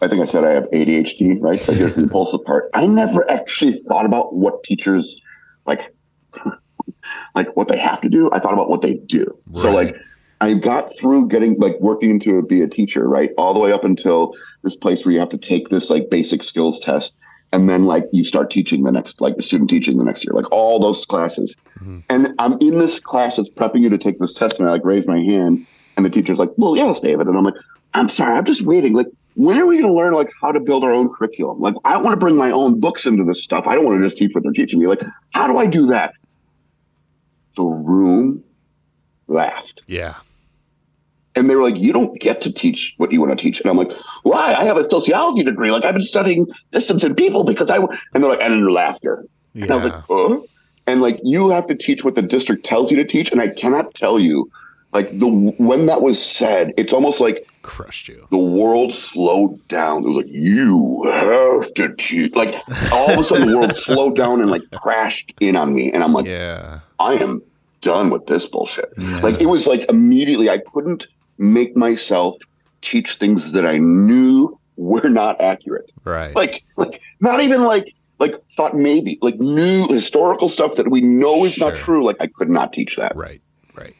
I 0.00 0.08
think 0.08 0.22
I 0.22 0.26
said 0.26 0.44
I 0.44 0.52
have 0.52 0.68
ADHD, 0.72 1.34
right? 1.40 1.60
So 1.60 1.72
here's 1.72 1.96
the 1.96 2.02
impulsive 2.04 2.44
part. 2.44 2.70
I 2.72 2.86
never 2.86 3.28
actually 3.28 3.82
thought 3.88 4.06
about 4.06 4.34
what 4.34 4.62
teachers 4.62 5.20
like, 5.66 5.92
like 7.34 7.54
what 7.56 7.66
they 7.68 7.76
have 7.76 8.00
to 8.02 8.08
do. 8.08 8.30
I 8.32 8.38
thought 8.38 8.54
about 8.54 8.70
what 8.70 8.80
they 8.80 8.94
do. 8.94 9.26
So 9.52 9.72
like, 9.72 9.96
I 10.40 10.54
got 10.54 10.96
through 10.96 11.28
getting 11.28 11.58
like 11.58 11.78
working 11.80 12.18
to 12.20 12.42
be 12.42 12.62
a 12.62 12.68
teacher, 12.68 13.06
right, 13.08 13.30
all 13.36 13.52
the 13.52 13.60
way 13.60 13.72
up 13.72 13.84
until 13.84 14.34
this 14.62 14.76
place 14.76 15.04
where 15.04 15.12
you 15.12 15.18
have 15.18 15.28
to 15.30 15.36
take 15.38 15.68
this 15.68 15.90
like 15.90 16.08
basic 16.10 16.42
skills 16.44 16.78
test, 16.80 17.14
and 17.52 17.68
then 17.68 17.84
like 17.84 18.04
you 18.12 18.24
start 18.24 18.50
teaching 18.50 18.84
the 18.84 18.92
next 18.92 19.20
like 19.20 19.36
the 19.36 19.42
student 19.42 19.70
teaching 19.70 19.98
the 19.98 20.04
next 20.04 20.24
year, 20.24 20.32
like 20.34 20.50
all 20.52 20.78
those 20.78 21.04
classes. 21.04 21.56
Mhm. 21.80 22.02
And 22.08 22.34
I'm 22.38 22.58
in 22.60 22.78
this 22.78 23.00
class 23.00 23.36
that's 23.36 23.50
prepping 23.50 23.80
you 23.80 23.88
to 23.88 23.98
take 23.98 24.18
this 24.18 24.32
test, 24.32 24.60
and 24.60 24.68
I 24.68 24.72
like 24.72 24.84
raise 24.84 25.06
my 25.06 25.18
hand, 25.18 25.66
and 25.96 26.06
the 26.06 26.10
teacher's 26.10 26.38
like, 26.38 26.50
"Well, 26.56 26.76
yes, 26.76 27.00
David," 27.00 27.26
and 27.26 27.36
I'm 27.36 27.44
like, 27.44 27.54
"I'm 27.94 28.08
sorry, 28.08 28.36
I'm 28.36 28.44
just 28.44 28.62
waiting. 28.62 28.92
Like, 28.92 29.08
when 29.34 29.58
are 29.58 29.66
we 29.66 29.78
going 29.78 29.88
to 29.88 29.96
learn 29.96 30.12
like 30.12 30.30
how 30.40 30.52
to 30.52 30.60
build 30.60 30.84
our 30.84 30.92
own 30.92 31.08
curriculum? 31.08 31.60
Like, 31.60 31.74
I 31.84 31.96
want 31.96 32.12
to 32.12 32.16
bring 32.16 32.36
my 32.36 32.50
own 32.50 32.78
books 32.80 33.06
into 33.06 33.24
this 33.24 33.42
stuff. 33.42 33.66
I 33.66 33.74
don't 33.74 33.84
want 33.84 34.00
to 34.00 34.06
just 34.06 34.18
teach 34.18 34.34
what 34.34 34.42
they're 34.44 34.52
teaching 34.52 34.78
me. 34.80 34.86
Like, 34.86 35.02
how 35.32 35.46
do 35.46 35.56
I 35.58 35.66
do 35.66 35.86
that?" 35.86 36.14
The 37.56 37.64
room 37.64 38.44
laughed. 39.26 39.82
Yeah. 39.86 40.14
And 41.36 41.48
they 41.48 41.54
were 41.54 41.62
like, 41.62 41.76
you 41.76 41.92
don't 41.92 42.18
get 42.20 42.40
to 42.42 42.52
teach 42.52 42.94
what 42.96 43.12
you 43.12 43.20
want 43.20 43.36
to 43.36 43.42
teach. 43.42 43.60
And 43.60 43.70
I'm 43.70 43.76
like, 43.76 43.92
why? 44.24 44.54
I 44.54 44.64
have 44.64 44.76
a 44.76 44.88
sociology 44.88 45.44
degree. 45.44 45.70
Like 45.70 45.84
I've 45.84 45.94
been 45.94 46.02
studying 46.02 46.46
systems 46.72 47.04
and 47.04 47.16
people 47.16 47.44
because 47.44 47.70
I, 47.70 47.76
w-" 47.76 47.96
and 48.12 48.22
they're 48.22 48.30
like, 48.30 48.40
and 48.40 48.66
laughter. 48.72 49.24
And 49.54 49.70
I 49.70 49.76
was 49.76 49.84
Yeah. 49.84 49.92
like, 49.92 50.04
huh? 50.08 50.40
And 50.88 51.00
like, 51.00 51.20
you 51.22 51.50
have 51.50 51.68
to 51.68 51.76
teach 51.76 52.02
what 52.04 52.16
the 52.16 52.22
district 52.22 52.64
tells 52.66 52.90
you 52.90 52.96
to 52.96 53.04
teach. 53.04 53.30
And 53.30 53.40
I 53.40 53.48
cannot 53.48 53.94
tell 53.94 54.18
you, 54.18 54.50
like 54.92 55.16
the, 55.20 55.28
when 55.28 55.86
that 55.86 56.02
was 56.02 56.20
said, 56.20 56.72
it's 56.76 56.92
almost 56.92 57.20
like 57.20 57.46
Crushed 57.62 58.08
you. 58.08 58.26
the 58.32 58.38
world 58.38 58.92
slowed 58.92 59.68
down. 59.68 60.02
It 60.02 60.08
was 60.08 60.16
like, 60.16 60.26
you 60.32 61.04
have 61.12 61.72
to 61.74 61.94
teach. 61.94 62.34
Like 62.34 62.56
all 62.90 63.12
of 63.12 63.18
a 63.20 63.22
sudden 63.22 63.48
the 63.52 63.56
world 63.56 63.76
slowed 63.76 64.16
down 64.16 64.40
and 64.40 64.50
like 64.50 64.62
crashed 64.82 65.32
in 65.38 65.54
on 65.54 65.72
me. 65.74 65.92
And 65.92 66.02
I'm 66.02 66.12
like, 66.12 66.26
Yeah. 66.26 66.80
I 66.98 67.14
am 67.14 67.40
done 67.82 68.10
with 68.10 68.26
this 68.26 68.46
bullshit. 68.46 68.92
Yeah. 68.98 69.20
Like 69.20 69.40
it 69.40 69.46
was 69.46 69.68
like 69.68 69.88
immediately 69.88 70.50
I 70.50 70.58
couldn't 70.58 71.06
make 71.40 71.74
myself 71.74 72.36
teach 72.82 73.14
things 73.16 73.52
that 73.52 73.66
I 73.66 73.78
knew 73.78 74.58
were 74.76 75.08
not 75.08 75.40
accurate. 75.40 75.90
Right. 76.04 76.34
Like 76.36 76.62
like 76.76 77.00
not 77.20 77.42
even 77.42 77.62
like 77.62 77.94
like 78.18 78.34
thought 78.56 78.76
maybe 78.76 79.18
like 79.22 79.40
new 79.40 79.88
historical 79.88 80.48
stuff 80.48 80.76
that 80.76 80.90
we 80.90 81.00
know 81.00 81.44
is 81.44 81.58
not 81.58 81.74
true. 81.76 82.04
Like 82.04 82.16
I 82.20 82.26
could 82.26 82.50
not 82.50 82.72
teach 82.72 82.96
that. 82.96 83.16
right. 83.16 83.40
Right. 83.74 83.96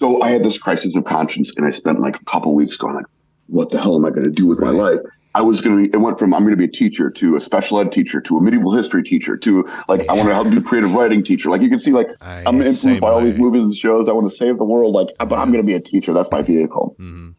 So 0.00 0.20
I 0.22 0.30
had 0.30 0.44
this 0.44 0.58
crisis 0.58 0.96
of 0.96 1.04
conscience 1.04 1.52
and 1.56 1.66
I 1.66 1.70
spent 1.70 2.00
like 2.00 2.16
a 2.16 2.24
couple 2.24 2.54
weeks 2.54 2.76
going 2.76 2.96
like, 2.96 3.06
what 3.46 3.70
the 3.70 3.80
hell 3.80 3.96
am 3.96 4.04
I 4.04 4.10
going 4.10 4.24
to 4.24 4.30
do 4.30 4.46
with 4.46 4.58
my 4.58 4.70
life? 4.70 5.00
I 5.34 5.42
was 5.42 5.60
going 5.60 5.84
to, 5.90 5.96
it 5.96 6.00
went 6.00 6.18
from 6.18 6.34
I'm 6.34 6.40
going 6.42 6.50
to 6.52 6.56
be 6.56 6.64
a 6.64 6.68
teacher 6.68 7.08
to 7.10 7.36
a 7.36 7.40
special 7.40 7.78
ed 7.80 7.92
teacher 7.92 8.20
to 8.22 8.36
a 8.38 8.40
medieval 8.40 8.74
history 8.74 9.02
teacher 9.04 9.36
to 9.36 9.62
like, 9.88 10.08
I 10.08 10.14
want 10.14 10.28
to 10.28 10.34
help 10.34 10.48
do 10.50 10.60
creative 10.60 10.92
writing 10.92 11.22
teacher. 11.22 11.50
Like 11.50 11.62
you 11.62 11.68
can 11.70 11.78
see, 11.78 11.92
like, 11.92 12.08
I- 12.20 12.42
I'm 12.46 12.60
influenced 12.60 13.00
by 13.00 13.10
all 13.10 13.22
these 13.22 13.36
movies 13.38 13.62
and 13.62 13.74
shows. 13.74 14.08
I 14.08 14.12
want 14.12 14.28
to 14.28 14.36
save 14.36 14.58
the 14.58 14.64
world. 14.64 14.94
Like, 14.94 15.08
but 15.18 15.34
I'm 15.38 15.52
going 15.52 15.62
to 15.62 15.66
be 15.66 15.74
a 15.74 15.80
teacher. 15.80 16.12
That's 16.12 16.30
my 16.32 16.42
vehicle. 16.42 16.96
Mhm. 16.98 17.34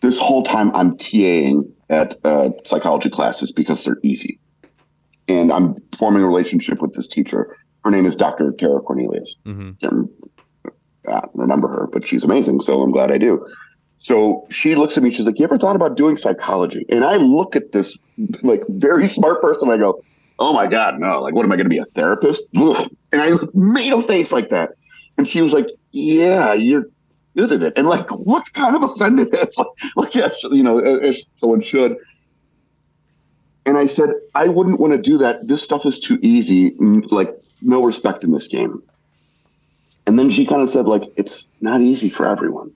This 0.00 0.16
whole 0.18 0.42
time 0.44 0.70
I'm 0.74 0.96
TAing 0.96 1.72
at 1.90 2.14
uh, 2.24 2.50
psychology 2.66 3.10
classes 3.10 3.50
because 3.52 3.84
they're 3.84 3.98
easy. 4.02 4.38
And 5.28 5.52
I'm 5.52 5.76
forming 5.98 6.22
a 6.22 6.26
relationship 6.26 6.80
with 6.82 6.94
this 6.94 7.06
teacher. 7.08 7.56
Her 7.84 7.90
name 7.90 8.06
is 8.06 8.14
Dr. 8.16 8.52
Tara 8.52 8.80
Cornelius. 8.80 9.34
Mm-hmm. 9.46 10.04
Uh, 11.08 11.20
remember 11.34 11.66
her, 11.68 11.88
but 11.92 12.06
she's 12.06 12.22
amazing. 12.22 12.60
So 12.60 12.80
I'm 12.80 12.92
glad 12.92 13.10
I 13.10 13.18
do. 13.18 13.44
So 14.02 14.48
she 14.50 14.74
looks 14.74 14.96
at 14.96 15.04
me. 15.04 15.12
She's 15.12 15.26
like, 15.26 15.38
"You 15.38 15.44
ever 15.44 15.56
thought 15.56 15.76
about 15.76 15.96
doing 15.96 16.16
psychology?" 16.16 16.84
And 16.88 17.04
I 17.04 17.18
look 17.18 17.54
at 17.54 17.70
this 17.70 17.96
like 18.42 18.64
very 18.68 19.06
smart 19.06 19.40
person. 19.40 19.70
I 19.70 19.76
go, 19.76 20.02
"Oh 20.40 20.52
my 20.52 20.66
god, 20.66 20.98
no! 20.98 21.22
Like, 21.22 21.34
what 21.34 21.44
am 21.44 21.52
I 21.52 21.54
going 21.54 21.66
to 21.66 21.70
be 21.70 21.78
a 21.78 21.84
therapist?" 21.84 22.48
And 22.52 22.96
I 23.22 23.38
made 23.54 23.92
a 23.92 24.02
face 24.02 24.32
like 24.32 24.50
that. 24.50 24.70
And 25.16 25.28
she 25.28 25.40
was 25.40 25.52
like, 25.52 25.68
"Yeah, 25.92 26.52
you're 26.52 26.86
good 27.36 27.52
at 27.52 27.62
it." 27.62 27.74
And 27.76 27.86
like, 27.86 28.10
what 28.10 28.52
kind 28.54 28.74
of 28.74 28.82
offended 28.82 29.28
is 29.34 29.56
like, 29.56 29.68
like 29.94 30.14
yes, 30.16 30.42
you 30.42 30.64
know, 30.64 30.78
if 30.78 31.18
someone 31.36 31.60
should. 31.60 31.96
And 33.64 33.78
I 33.78 33.86
said, 33.86 34.10
I 34.34 34.48
wouldn't 34.48 34.80
want 34.80 34.94
to 34.94 34.98
do 34.98 35.16
that. 35.18 35.46
This 35.46 35.62
stuff 35.62 35.86
is 35.86 36.00
too 36.00 36.18
easy. 36.22 36.74
Like, 36.80 37.32
no 37.60 37.84
respect 37.84 38.24
in 38.24 38.32
this 38.32 38.48
game. 38.48 38.82
And 40.08 40.18
then 40.18 40.28
she 40.28 40.44
kind 40.44 40.60
of 40.60 40.70
said, 40.70 40.86
like, 40.86 41.04
it's 41.16 41.46
not 41.60 41.80
easy 41.80 42.08
for 42.08 42.26
everyone. 42.26 42.72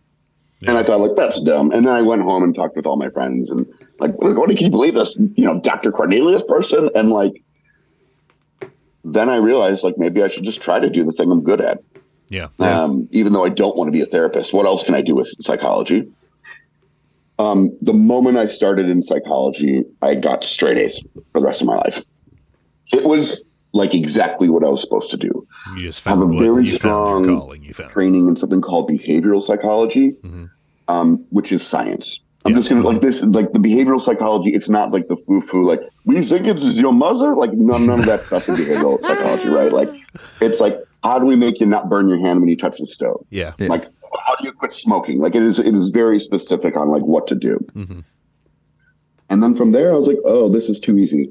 And 0.62 0.78
I 0.78 0.82
thought, 0.82 1.00
like, 1.00 1.16
that's 1.16 1.40
dumb. 1.42 1.70
And 1.70 1.86
then 1.86 1.92
I 1.92 2.02
went 2.02 2.22
home 2.22 2.42
and 2.42 2.54
talked 2.54 2.76
with 2.76 2.86
all 2.86 2.96
my 2.96 3.10
friends 3.10 3.50
and, 3.50 3.66
like, 3.98 4.12
what, 4.16 4.48
can 4.48 4.56
you 4.56 4.70
believe 4.70 4.94
this, 4.94 5.16
you 5.34 5.44
know, 5.44 5.60
Dr. 5.60 5.92
Cornelius 5.92 6.42
person? 6.48 6.88
And, 6.94 7.10
like, 7.10 7.42
then 9.04 9.28
I 9.28 9.36
realized, 9.36 9.84
like, 9.84 9.98
maybe 9.98 10.22
I 10.22 10.28
should 10.28 10.44
just 10.44 10.62
try 10.62 10.80
to 10.80 10.88
do 10.88 11.04
the 11.04 11.12
thing 11.12 11.30
I'm 11.30 11.42
good 11.42 11.60
at. 11.60 11.82
Yeah. 12.28 12.48
Um, 12.58 13.08
even 13.12 13.32
though 13.32 13.44
I 13.44 13.50
don't 13.50 13.76
want 13.76 13.88
to 13.88 13.92
be 13.92 14.00
a 14.00 14.06
therapist. 14.06 14.52
What 14.52 14.66
else 14.66 14.82
can 14.82 14.94
I 14.94 15.02
do 15.02 15.14
with 15.14 15.28
psychology? 15.40 16.10
Um, 17.38 17.76
the 17.82 17.92
moment 17.92 18.38
I 18.38 18.46
started 18.46 18.88
in 18.88 19.02
psychology, 19.02 19.84
I 20.00 20.14
got 20.14 20.42
straight 20.42 20.78
A's 20.78 21.06
for 21.32 21.40
the 21.40 21.46
rest 21.46 21.60
of 21.60 21.66
my 21.66 21.76
life. 21.76 22.02
It 22.92 23.04
was 23.04 23.46
like 23.76 23.94
exactly 23.94 24.48
what 24.48 24.64
I 24.64 24.68
was 24.68 24.80
supposed 24.80 25.10
to 25.10 25.16
do. 25.16 25.46
You 25.76 25.82
just 25.88 26.06
I 26.06 26.10
have 26.10 26.20
a 26.20 26.26
very 26.38 26.64
you 26.64 26.72
strong 26.72 27.24
your 27.28 27.38
calling. 27.40 27.62
You 27.64 27.74
found. 27.74 27.90
training 27.92 28.28
in 28.28 28.36
something 28.36 28.60
called 28.60 28.88
behavioral 28.90 29.42
psychology, 29.42 30.12
Mhm. 30.24 30.50
um, 30.88 31.24
which 31.30 31.52
is 31.52 31.64
science. 31.66 32.20
I'm 32.44 32.52
Yeah. 32.52 32.58
just 32.58 32.68
gonna 32.68 32.82
like 32.82 33.00
this, 33.02 33.22
like 33.24 33.52
the 33.52 33.58
behavioral 33.58 34.00
psychology. 34.00 34.50
It's 34.54 34.68
not 34.68 34.92
like 34.92 35.08
the 35.08 35.16
foo 35.16 35.40
foo, 35.40 35.66
like 35.66 35.80
we 36.04 36.22
think 36.22 36.46
it's 36.46 36.64
your 36.74 36.92
mother. 36.92 37.34
Like 37.34 37.52
none, 37.52 37.86
none 37.86 38.00
of 38.00 38.06
that 38.06 38.22
stuff 38.24 38.48
in 38.48 38.54
behavioral 38.56 39.00
psychology, 39.06 39.48
right? 39.48 39.72
Like 39.72 39.90
it's 40.40 40.60
like 40.60 40.78
how 41.04 41.18
do 41.20 41.26
we 41.26 41.36
make 41.36 41.60
you 41.60 41.66
not 41.66 41.88
burn 41.88 42.08
your 42.08 42.18
hand 42.18 42.40
when 42.40 42.48
you 42.48 42.56
touch 42.56 42.78
the 42.78 42.86
stove? 42.86 43.24
Yeah. 43.30 43.52
Yeah. 43.58 43.68
Like 43.68 43.84
how 44.24 44.34
do 44.36 44.44
you 44.46 44.52
quit 44.52 44.72
smoking? 44.72 45.20
Like 45.20 45.34
it 45.34 45.42
is, 45.42 45.58
it 45.58 45.74
is 45.74 45.90
very 45.90 46.18
specific 46.20 46.76
on 46.76 46.88
like 46.88 47.02
what 47.02 47.26
to 47.28 47.34
do. 47.34 47.58
Mm-hmm. 47.74 48.00
And 49.28 49.42
then 49.42 49.54
from 49.56 49.72
there, 49.72 49.92
I 49.92 49.96
was 49.96 50.06
like, 50.06 50.18
oh, 50.24 50.48
this 50.48 50.68
is 50.68 50.78
too 50.80 50.96
easy. 50.98 51.30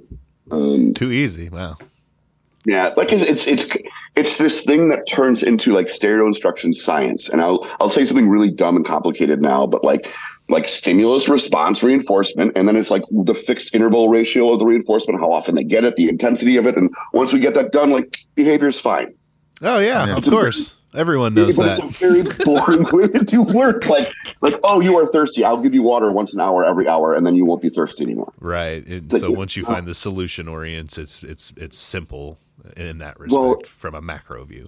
Um, 0.51 0.93
Too 0.93 1.11
easy. 1.11 1.49
Wow. 1.49 1.77
Yeah, 2.65 2.93
like 2.97 3.11
it's, 3.11 3.23
it's 3.23 3.47
it's 3.47 3.77
it's 4.15 4.37
this 4.37 4.63
thing 4.63 4.89
that 4.89 5.07
turns 5.07 5.43
into 5.43 5.71
like 5.73 5.89
stereo 5.89 6.25
instruction 6.27 6.73
science. 6.73 7.29
And 7.29 7.41
I'll 7.41 7.67
I'll 7.79 7.89
say 7.89 8.05
something 8.05 8.27
really 8.29 8.49
dumb 8.51 8.75
and 8.75 8.85
complicated 8.85 9.41
now, 9.41 9.67
but 9.67 9.83
like 9.83 10.11
like 10.49 10.67
stimulus 10.67 11.27
response 11.27 11.81
reinforcement, 11.83 12.51
and 12.55 12.67
then 12.67 12.75
it's 12.75 12.91
like 12.91 13.03
the 13.11 13.33
fixed 13.33 13.73
interval 13.73 14.09
ratio 14.09 14.51
of 14.53 14.59
the 14.59 14.65
reinforcement, 14.65 15.19
how 15.19 15.31
often 15.31 15.55
they 15.55 15.63
get 15.63 15.83
it, 15.83 15.95
the 15.95 16.07
intensity 16.09 16.57
of 16.57 16.65
it, 16.67 16.75
and 16.77 16.93
once 17.13 17.33
we 17.33 17.39
get 17.39 17.53
that 17.55 17.71
done, 17.71 17.89
like 17.91 18.17
behavior's 18.35 18.79
fine. 18.79 19.13
Oh 19.61 19.79
yeah, 19.79 20.05
Yeah. 20.07 20.17
of 20.17 20.25
course. 20.25 20.75
Everyone 20.93 21.33
knows 21.33 21.57
but 21.57 21.75
that. 21.75 21.83
it's 21.83 22.01
a 22.01 22.07
very 22.07 22.23
boring 22.45 22.83
way 22.93 23.07
to 23.09 23.25
do 23.25 23.41
work. 23.43 23.85
Like 23.87 24.13
like 24.41 24.55
oh, 24.63 24.79
you 24.79 24.97
are 24.97 25.05
thirsty. 25.07 25.43
I'll 25.43 25.57
give 25.61 25.73
you 25.73 25.81
water 25.83 26.09
once 26.11 26.33
an 26.33 26.39
hour 26.39 26.63
every 26.63 26.87
hour, 26.87 27.13
and 27.13 27.25
then 27.27 27.35
you 27.35 27.45
won't 27.45 27.61
be 27.61 27.67
thirsty 27.69 28.03
anymore. 28.05 28.31
Right. 28.39 28.85
And 28.87 29.11
Like, 29.11 29.19
so 29.19 29.29
once 29.31 29.57
you 29.57 29.65
find 29.65 29.87
the 29.87 29.93
solution 29.93 30.47
orients, 30.47 30.97
it's 30.97 31.21
it's 31.23 31.51
it's 31.57 31.77
simple 31.77 32.37
in 32.77 32.97
that 32.99 33.19
respect 33.19 33.39
Well- 33.41 33.61
from 33.65 33.95
a 33.95 34.01
macro 34.01 34.43
view. 34.45 34.67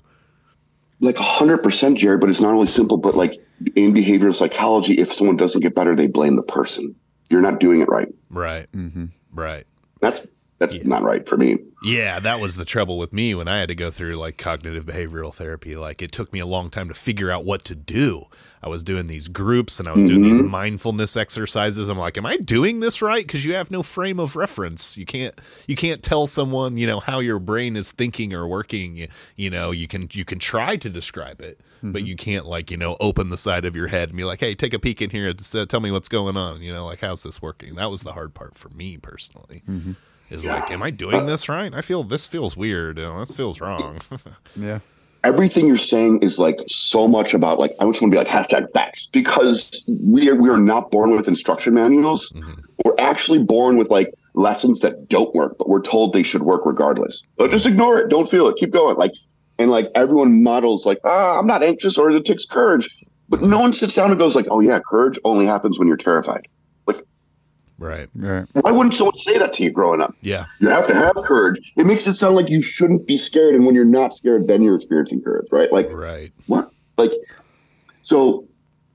like 0.99 1.15
100% 1.17 1.95
Jared, 1.97 2.19
but 2.19 2.29
it's 2.29 2.41
not 2.41 2.53
only 2.53 2.65
simple, 2.67 2.97
but 2.97 3.15
like 3.15 3.33
in 3.75 3.93
behavioral 3.93 4.33
psychology, 4.33 4.93
if 4.97 5.13
someone 5.13 5.37
doesn't 5.37 5.61
get 5.61 5.75
better, 5.75 5.95
they 5.95 6.07
blame 6.07 6.35
the 6.35 6.43
person. 6.43 6.95
You're 7.29 7.41
not 7.41 7.59
doing 7.59 7.81
it 7.81 7.87
right. 7.89 8.07
Right. 8.29 8.71
Mm-hmm. 8.71 9.05
Right. 9.33 9.65
That's 10.01 10.21
that's 10.59 10.73
Yeah. 10.75 10.83
not 10.85 11.03
right 11.03 11.27
for 11.27 11.37
me. 11.37 11.57
Yeah, 11.83 12.19
that 12.19 12.39
was 12.39 12.55
the 12.55 12.65
trouble 12.65 12.97
with 12.97 13.13
me 13.13 13.35
when 13.35 13.47
I 13.47 13.59
had 13.59 13.69
to 13.69 13.75
go 13.75 13.91
through 13.91 14.15
like 14.15 14.37
cognitive 14.37 14.85
behavioral 14.85 15.33
therapy. 15.33 15.75
Like 15.75 16.01
it 16.01 16.11
took 16.11 16.33
me 16.33 16.39
a 16.39 16.45
long 16.45 16.69
time 16.69 16.87
to 16.87 16.93
figure 16.95 17.29
out 17.31 17.45
what 17.45 17.63
to 17.65 17.75
do. 17.75 18.25
I 18.63 18.69
was 18.69 18.81
doing 18.81 19.05
these 19.05 19.27
groups 19.27 19.79
and 19.79 19.87
I 19.87 19.91
was 19.91 20.03
doing 20.03 20.23
these 20.23 20.39
Mhm. 20.39 20.49
mindfulness 20.49 21.15
exercises. 21.15 21.89
I'm 21.89 21.99
like, 21.99 22.17
am 22.17 22.25
I 22.25 22.37
doing 22.37 22.79
this 22.79 23.03
right? 23.03 23.25
Because 23.25 23.45
you 23.45 23.53
have 23.53 23.69
no 23.69 23.83
frame 23.83 24.19
of 24.19 24.35
reference. 24.35 24.97
You 24.97 25.05
can't 25.05 25.35
you 25.67 25.75
can't 25.75 26.01
tell 26.01 26.25
someone 26.25 26.75
you 26.77 26.87
know 26.87 26.99
how 26.99 27.19
your 27.19 27.37
brain 27.37 27.75
is 27.75 27.91
thinking 27.91 28.33
or 28.33 28.47
working. 28.47 29.07
You, 29.35 29.49
know 29.51 29.71
you 29.71 29.87
can 29.87 30.09
you 30.11 30.25
can 30.25 30.39
try 30.39 30.75
to 30.77 30.89
describe 30.89 31.39
it, 31.41 31.61
but 31.83 32.03
you 32.03 32.15
can't 32.15 32.47
like 32.47 32.71
you 32.71 32.77
know 32.77 32.97
open 32.99 33.29
the 33.29 33.37
side 33.37 33.63
of 33.63 33.75
your 33.75 33.87
head 33.87 34.09
and 34.09 34.17
be 34.17 34.23
like, 34.23 34.39
hey, 34.39 34.55
take 34.55 34.73
a 34.73 34.79
peek 34.79 35.03
in 35.03 35.11
here. 35.11 35.29
and 35.29 35.49
uh, 35.53 35.65
tell 35.67 35.79
me 35.79 35.91
what's 35.91 36.09
going 36.09 36.35
on. 36.35 36.61
You 36.63 36.73
know, 36.73 36.87
like 36.87 36.99
how's 37.01 37.21
this 37.21 37.39
working? 37.39 37.75
That 37.75 37.91
was 37.91 38.01
the 38.01 38.13
hard 38.13 38.33
part 38.33 38.55
for 38.55 38.69
me 38.69 38.97
personally 38.97 39.61
is 40.29 40.45
like, 40.45 40.71
am 40.71 40.83
I 40.83 40.89
doing 40.89 41.25
this 41.25 41.47
right? 41.49 41.73
I 41.73 41.81
feel 41.81 42.03
this 42.03 42.27
feels 42.27 42.55
weird. 42.57 42.97
You 42.97 43.05
know, 43.05 43.19
this 43.19 43.35
feels 43.35 43.59
wrong. 43.61 43.99
Yeah. 44.55 44.79
Everything 45.23 45.67
you're 45.67 45.77
saying 45.77 46.21
is 46.21 46.37
like 46.39 46.57
so 46.67 47.07
much 47.07 47.33
about 47.33 47.59
like 47.59 47.71
I 47.79 47.85
just 47.85 48.01
want 48.01 48.11
to 48.13 48.17
be 48.17 48.17
like 48.17 48.27
hashtag 48.27 48.71
facts 48.71 49.07
because 49.07 49.83
we 49.87 50.29
are 50.29 50.35
we 50.35 50.47
are 50.49 50.59
not 50.59 50.89
born 50.91 51.15
with 51.15 51.27
instruction 51.27 51.73
manuals. 51.73 52.31
Mhm. 52.35 52.59
We're 52.85 52.95
actually 52.99 53.39
born 53.43 53.77
with 53.77 53.89
like 53.89 54.13
lessons 54.35 54.79
that 54.81 55.09
don't 55.09 55.33
work, 55.35 55.57
but 55.57 55.67
we're 55.67 55.81
told 55.81 56.13
they 56.13 56.23
should 56.23 56.43
work 56.43 56.65
regardless. 56.65 57.23
But 57.35 57.49
just 57.51 57.65
ignore 57.65 57.97
it. 57.97 58.09
Don't 58.09 58.29
feel 58.29 58.47
it. 58.47 58.55
Keep 58.57 58.71
going. 58.71 58.95
Like 58.95 59.11
and 59.59 59.69
like 59.71 59.89
everyone 59.95 60.43
models 60.43 60.85
like 60.85 60.99
ah 61.03 61.39
I'm 61.39 61.47
not 61.47 61.63
anxious 61.63 61.97
or 61.97 62.09
it 62.11 62.23
takes 62.23 62.45
courage, 62.45 62.87
but 63.27 63.41
no 63.41 63.59
one 63.59 63.73
sits 63.73 63.95
down 63.95 64.11
and 64.11 64.19
goes 64.19 64.35
like 64.35 64.45
oh 64.49 64.59
yeah 64.61 64.79
courage 64.87 65.19
only 65.25 65.45
happens 65.45 65.77
when 65.79 65.87
you're 65.87 65.97
terrified. 65.97 66.47
Right. 67.77 68.09
Right. 68.15 68.45
Why 68.53 68.71
wouldn't 68.71 68.95
someone 68.95 69.15
say 69.15 69.37
that 69.37 69.53
to 69.53 69.63
you 69.63 69.71
growing 69.71 70.01
up? 70.01 70.15
Yeah. 70.21 70.45
You 70.59 70.69
have 70.69 70.87
to 70.87 70.93
have 70.95 71.15
courage. 71.17 71.73
It 71.77 71.85
makes 71.85 72.07
it 72.07 72.13
sound 72.15 72.35
like 72.35 72.49
you 72.49 72.61
shouldn't 72.61 73.05
be 73.07 73.17
scared, 73.17 73.55
and 73.55 73.65
when 73.65 73.75
you're 73.75 73.85
not 73.85 74.13
scared, 74.13 74.47
then 74.47 74.61
you're 74.63 74.75
experiencing 74.75 75.21
courage, 75.21 75.47
right? 75.51 75.71
Like 75.71 75.91
Right. 75.91 76.31
what? 76.47 76.71
Like 76.97 77.11
so. 78.01 78.47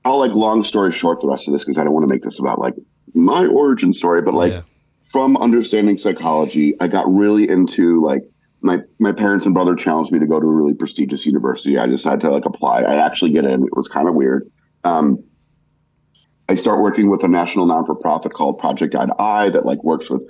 I'll 0.05 0.19
like 0.19 0.33
long 0.33 0.65
story 0.65 0.91
short 0.91 1.21
the 1.21 1.27
rest 1.27 1.47
of 1.47 1.53
this 1.53 1.63
because 1.63 1.77
I 1.77 1.85
don't 1.85 1.93
want 1.93 2.05
to 2.05 2.13
make 2.13 2.23
this 2.23 2.37
about 2.37 2.59
like 2.59 2.73
my 3.13 3.45
origin 3.45 3.93
story, 3.93 4.21
but 4.21 4.33
like 4.33 4.51
Yeah. 4.51 4.61
from 5.01 5.37
understanding 5.37 5.97
psychology, 5.97 6.73
I 6.81 6.89
got 6.89 7.09
really 7.09 7.47
into 7.47 8.03
like 8.03 8.23
my 8.59 8.79
my 8.99 9.13
parents 9.13 9.45
and 9.45 9.55
brother 9.55 9.75
challenged 9.75 10.11
me 10.11 10.19
to 10.19 10.27
go 10.27 10.41
to 10.41 10.45
a 10.45 10.51
really 10.51 10.73
prestigious 10.73 11.25
university. 11.25 11.77
I 11.77 11.87
decided 11.87 12.19
to 12.21 12.31
like 12.31 12.43
apply. 12.45 12.81
I 12.81 12.95
actually 12.95 13.31
get 13.31 13.45
in. 13.45 13.63
It 13.63 13.75
was 13.77 13.87
kind 13.87 14.09
of 14.09 14.13
weird. 14.15 14.51
Um, 14.83 15.23
I 16.49 16.55
start 16.55 16.81
working 16.81 17.09
with 17.09 17.23
a 17.23 17.27
national 17.27 17.65
non 17.65 17.85
for 17.85 17.95
profit 17.95 18.33
called 18.33 18.59
Project 18.59 18.93
Guide 18.93 19.09
Eye 19.19 19.49
that 19.49 19.65
like 19.65 19.83
works 19.83 20.09
with 20.09 20.23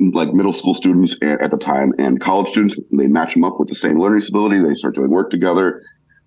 like 0.00 0.32
middle 0.34 0.52
school 0.52 0.74
students 0.74 1.14
at 1.22 1.50
the 1.50 1.56
time 1.58 1.92
and 1.98 2.20
college 2.20 2.48
students. 2.48 2.76
They 2.90 3.06
match 3.06 3.34
them 3.34 3.44
up 3.44 3.60
with 3.60 3.68
the 3.68 3.74
same 3.74 4.00
learning 4.00 4.20
disability. 4.20 4.60
They 4.60 4.74
start 4.74 4.94
doing 4.96 5.10
work 5.10 5.30
together. 5.30 5.82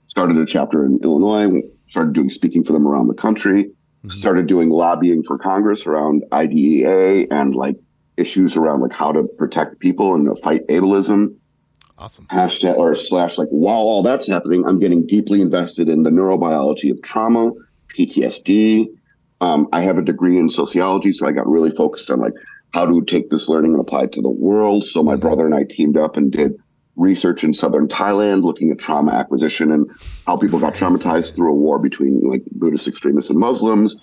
Started 0.07 0.37
a 0.37 0.45
chapter 0.45 0.85
in 0.85 0.99
Illinois. 1.03 1.61
Started 1.89 2.13
doing 2.13 2.29
speaking 2.29 2.63
for 2.63 2.73
them 2.73 2.87
around 2.87 3.07
the 3.07 3.13
country. 3.13 3.71
Mhm. 4.05 4.11
Started 4.11 4.47
doing 4.47 4.69
lobbying 4.69 5.23
for 5.23 5.37
Congress 5.37 5.85
around 5.85 6.23
IDEA 6.31 7.27
and 7.29 7.53
like 7.55 7.75
issues 8.17 8.55
around 8.55 8.79
like 8.81 8.93
how 8.93 9.11
to 9.11 9.23
protect 9.37 9.79
people 9.79 10.15
and 10.15 10.39
fight 10.39 10.65
ableism 10.69 11.35
Awesome. 11.97 12.25
hashtag 12.31 12.77
or 12.77 12.95
slash 12.95 13.37
like 13.37 13.49
while 13.49 13.77
all 13.79 14.03
that's 14.03 14.25
happening 14.27 14.65
i'm 14.65 14.79
getting 14.79 15.05
deeply 15.05 15.41
invested 15.41 15.89
in 15.89 16.03
the 16.03 16.09
neurobiology 16.09 16.91
of 16.91 17.01
trauma 17.01 17.51
ptsd 17.89 18.87
um, 19.41 19.67
i 19.73 19.81
have 19.81 19.97
a 19.97 20.01
degree 20.01 20.37
in 20.37 20.49
sociology 20.49 21.11
so 21.13 21.27
i 21.27 21.31
got 21.31 21.47
really 21.47 21.71
focused 21.71 22.09
on 22.09 22.19
like 22.19 22.33
how 22.75 22.85
to 22.85 23.01
take 23.05 23.29
this 23.29 23.47
learning 23.47 23.71
and 23.71 23.79
apply 23.79 24.03
it 24.03 24.11
to 24.11 24.21
the 24.21 24.29
world. 24.29 24.85
So 24.85 25.01
my 25.01 25.15
brother 25.15 25.45
and 25.45 25.55
i 25.55 25.63
teamed 25.63 25.97
up 25.97 26.17
and 26.17 26.29
did 26.29 26.59
research 26.97 27.43
in 27.43 27.53
southern 27.53 27.87
thailand 27.87 28.43
looking 28.43 28.71
at 28.71 28.79
trauma 28.79 29.11
acquisition 29.11 29.71
and 29.71 29.89
how 30.25 30.37
people 30.37 30.59
got 30.59 30.75
traumatized 30.75 31.35
through 31.35 31.49
a 31.49 31.53
war 31.53 31.77
between 31.77 32.21
like 32.21 32.41
buddhist 32.51 32.87
extremists 32.87 33.29
and 33.29 33.39
muslims. 33.39 33.97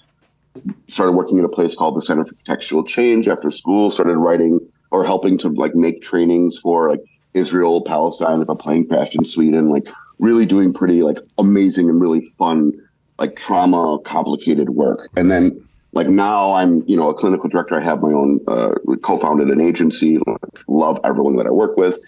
Started 0.89 1.13
working 1.13 1.39
at 1.39 1.45
a 1.45 1.49
place 1.49 1.75
called 1.75 1.97
the 1.97 2.03
center 2.03 2.25
for 2.25 2.35
contextual 2.35 2.87
change 2.87 3.29
after 3.29 3.51
school. 3.51 3.91
Started 3.91 4.17
writing 4.17 4.59
or 4.91 5.05
helping 5.05 5.39
to 5.39 5.49
like 5.49 5.75
make 5.75 6.03
trainings 6.03 6.59
for 6.59 6.91
like 6.91 7.01
Israel, 7.35 7.83
Palestine, 7.83 8.43
if 8.43 8.49
a 8.49 8.55
plane 8.55 8.87
crashed 8.87 9.15
in 9.15 9.25
Sweden, 9.25 9.71
like 9.71 9.87
really 10.19 10.45
doing 10.45 10.73
pretty 10.73 11.03
like 11.03 11.19
amazing 11.39 11.89
and 11.89 12.01
really 12.01 12.23
fun, 12.39 12.73
like 13.19 13.37
trauma 13.37 13.99
complicated 14.05 14.71
work. 14.71 15.11
And 15.17 15.31
then 15.31 15.67
like 15.93 16.09
now 16.09 16.53
I'm, 16.55 16.83
you 16.87 16.97
know, 16.97 17.11
a 17.11 17.15
clinical 17.15 17.49
director. 17.49 17.79
I 17.79 17.85
have 17.85 18.01
my 18.01 18.13
own 18.13 18.41
uh, 18.49 18.73
co-founded 19.03 19.49
an 19.49 19.61
agency. 19.61 20.19
Love 20.67 21.01
everyone 21.05 21.37
that 21.37 21.47
I 21.47 21.51
work 21.51 21.77
with, 21.77 21.99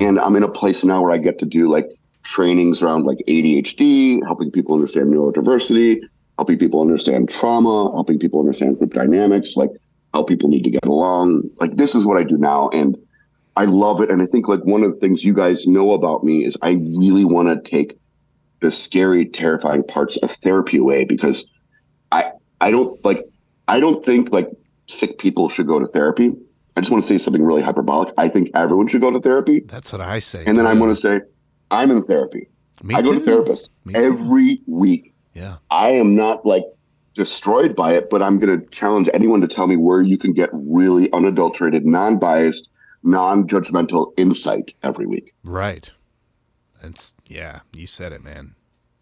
and 0.00 0.18
I'm 0.18 0.36
in 0.36 0.42
a 0.42 0.48
place 0.48 0.84
now 0.84 1.02
where 1.02 1.12
I 1.12 1.18
get 1.18 1.38
to 1.40 1.46
do 1.46 1.70
like 1.70 1.86
trainings 2.22 2.82
around 2.82 3.04
like 3.04 3.18
ADHD, 3.28 4.20
helping 4.24 4.50
people 4.50 4.74
understand 4.74 5.12
neurodiversity, 5.12 6.00
helping 6.38 6.58
people 6.58 6.80
understand 6.80 7.28
trauma, 7.28 7.92
helping 7.92 8.18
people 8.18 8.40
understand 8.40 8.78
group 8.78 8.94
dynamics, 8.94 9.56
like 9.56 9.70
how 10.14 10.22
people 10.22 10.48
need 10.48 10.64
to 10.64 10.70
get 10.70 10.84
along. 10.84 11.42
Like 11.60 11.76
this 11.76 11.94
is 11.94 12.06
what 12.06 12.16
I 12.16 12.24
do 12.24 12.38
now, 12.38 12.70
and 12.70 12.96
I 13.54 13.66
love 13.66 14.00
it. 14.00 14.10
And 14.10 14.22
I 14.22 14.26
think 14.26 14.48
like 14.48 14.64
one 14.64 14.82
of 14.82 14.92
the 14.92 14.98
things 14.98 15.24
you 15.24 15.34
guys 15.34 15.66
know 15.66 15.92
about 15.92 16.24
me 16.24 16.44
is 16.44 16.56
I 16.62 16.72
really 16.72 17.24
want 17.24 17.48
to 17.48 17.70
take 17.70 17.98
the 18.60 18.70
scary, 18.70 19.26
terrifying 19.26 19.84
parts 19.84 20.16
of 20.18 20.30
therapy 20.36 20.78
away 20.78 21.04
because 21.04 21.50
I 22.12 22.32
I 22.60 22.70
don't 22.70 23.02
like 23.04 23.24
I 23.68 23.80
don't 23.80 24.04
think 24.04 24.32
like 24.32 24.48
sick 24.86 25.18
people 25.18 25.48
should 25.48 25.66
go 25.66 25.78
to 25.78 25.86
therapy. 25.88 26.32
I 26.76 26.80
just 26.80 26.90
want 26.92 27.02
to 27.04 27.08
say 27.08 27.18
something 27.18 27.42
really 27.42 27.62
hyperbolic. 27.62 28.12
I 28.18 28.28
think 28.28 28.50
everyone 28.54 28.88
should 28.88 29.00
go 29.00 29.10
to 29.10 29.20
therapy. 29.20 29.60
That's 29.60 29.92
what 29.92 30.00
I 30.00 30.18
say. 30.18 30.44
And 30.46 30.58
then 30.58 30.66
I'm 30.66 30.78
going 30.78 30.94
to 30.94 31.00
say 31.00 31.20
I'm 31.70 31.90
in 31.90 32.02
therapy. 32.04 32.48
Me 32.82 32.94
I 32.94 33.02
go 33.02 33.12
to 33.12 33.20
therapist 33.20 33.70
Me 33.84 33.94
too. 33.94 34.00
every 34.00 34.60
week. 34.66 35.14
Yeah. 35.32 35.56
I 35.70 35.90
am 35.90 36.14
not 36.14 36.44
like 36.44 36.64
destroyed 37.14 37.74
by 37.74 37.94
it, 37.94 38.10
but 38.10 38.22
I'm 38.22 38.38
going 38.38 38.60
to 38.60 38.66
challenge 38.68 39.08
anyone 39.14 39.40
to 39.40 39.48
tell 39.48 39.66
me 39.66 39.76
where 39.76 40.02
you 40.02 40.18
can 40.18 40.34
get 40.34 40.50
really 40.52 41.10
unadulterated, 41.12 41.86
non-biased, 41.86 42.68
non-judgmental 43.02 44.12
insight 44.18 44.74
every 44.82 45.06
week. 45.06 45.34
Right. 45.42 45.90
That's 46.86 47.12
yeah. 47.26 47.60
You 47.76 47.86
said 47.86 48.12
it, 48.12 48.22
man. 48.22 48.54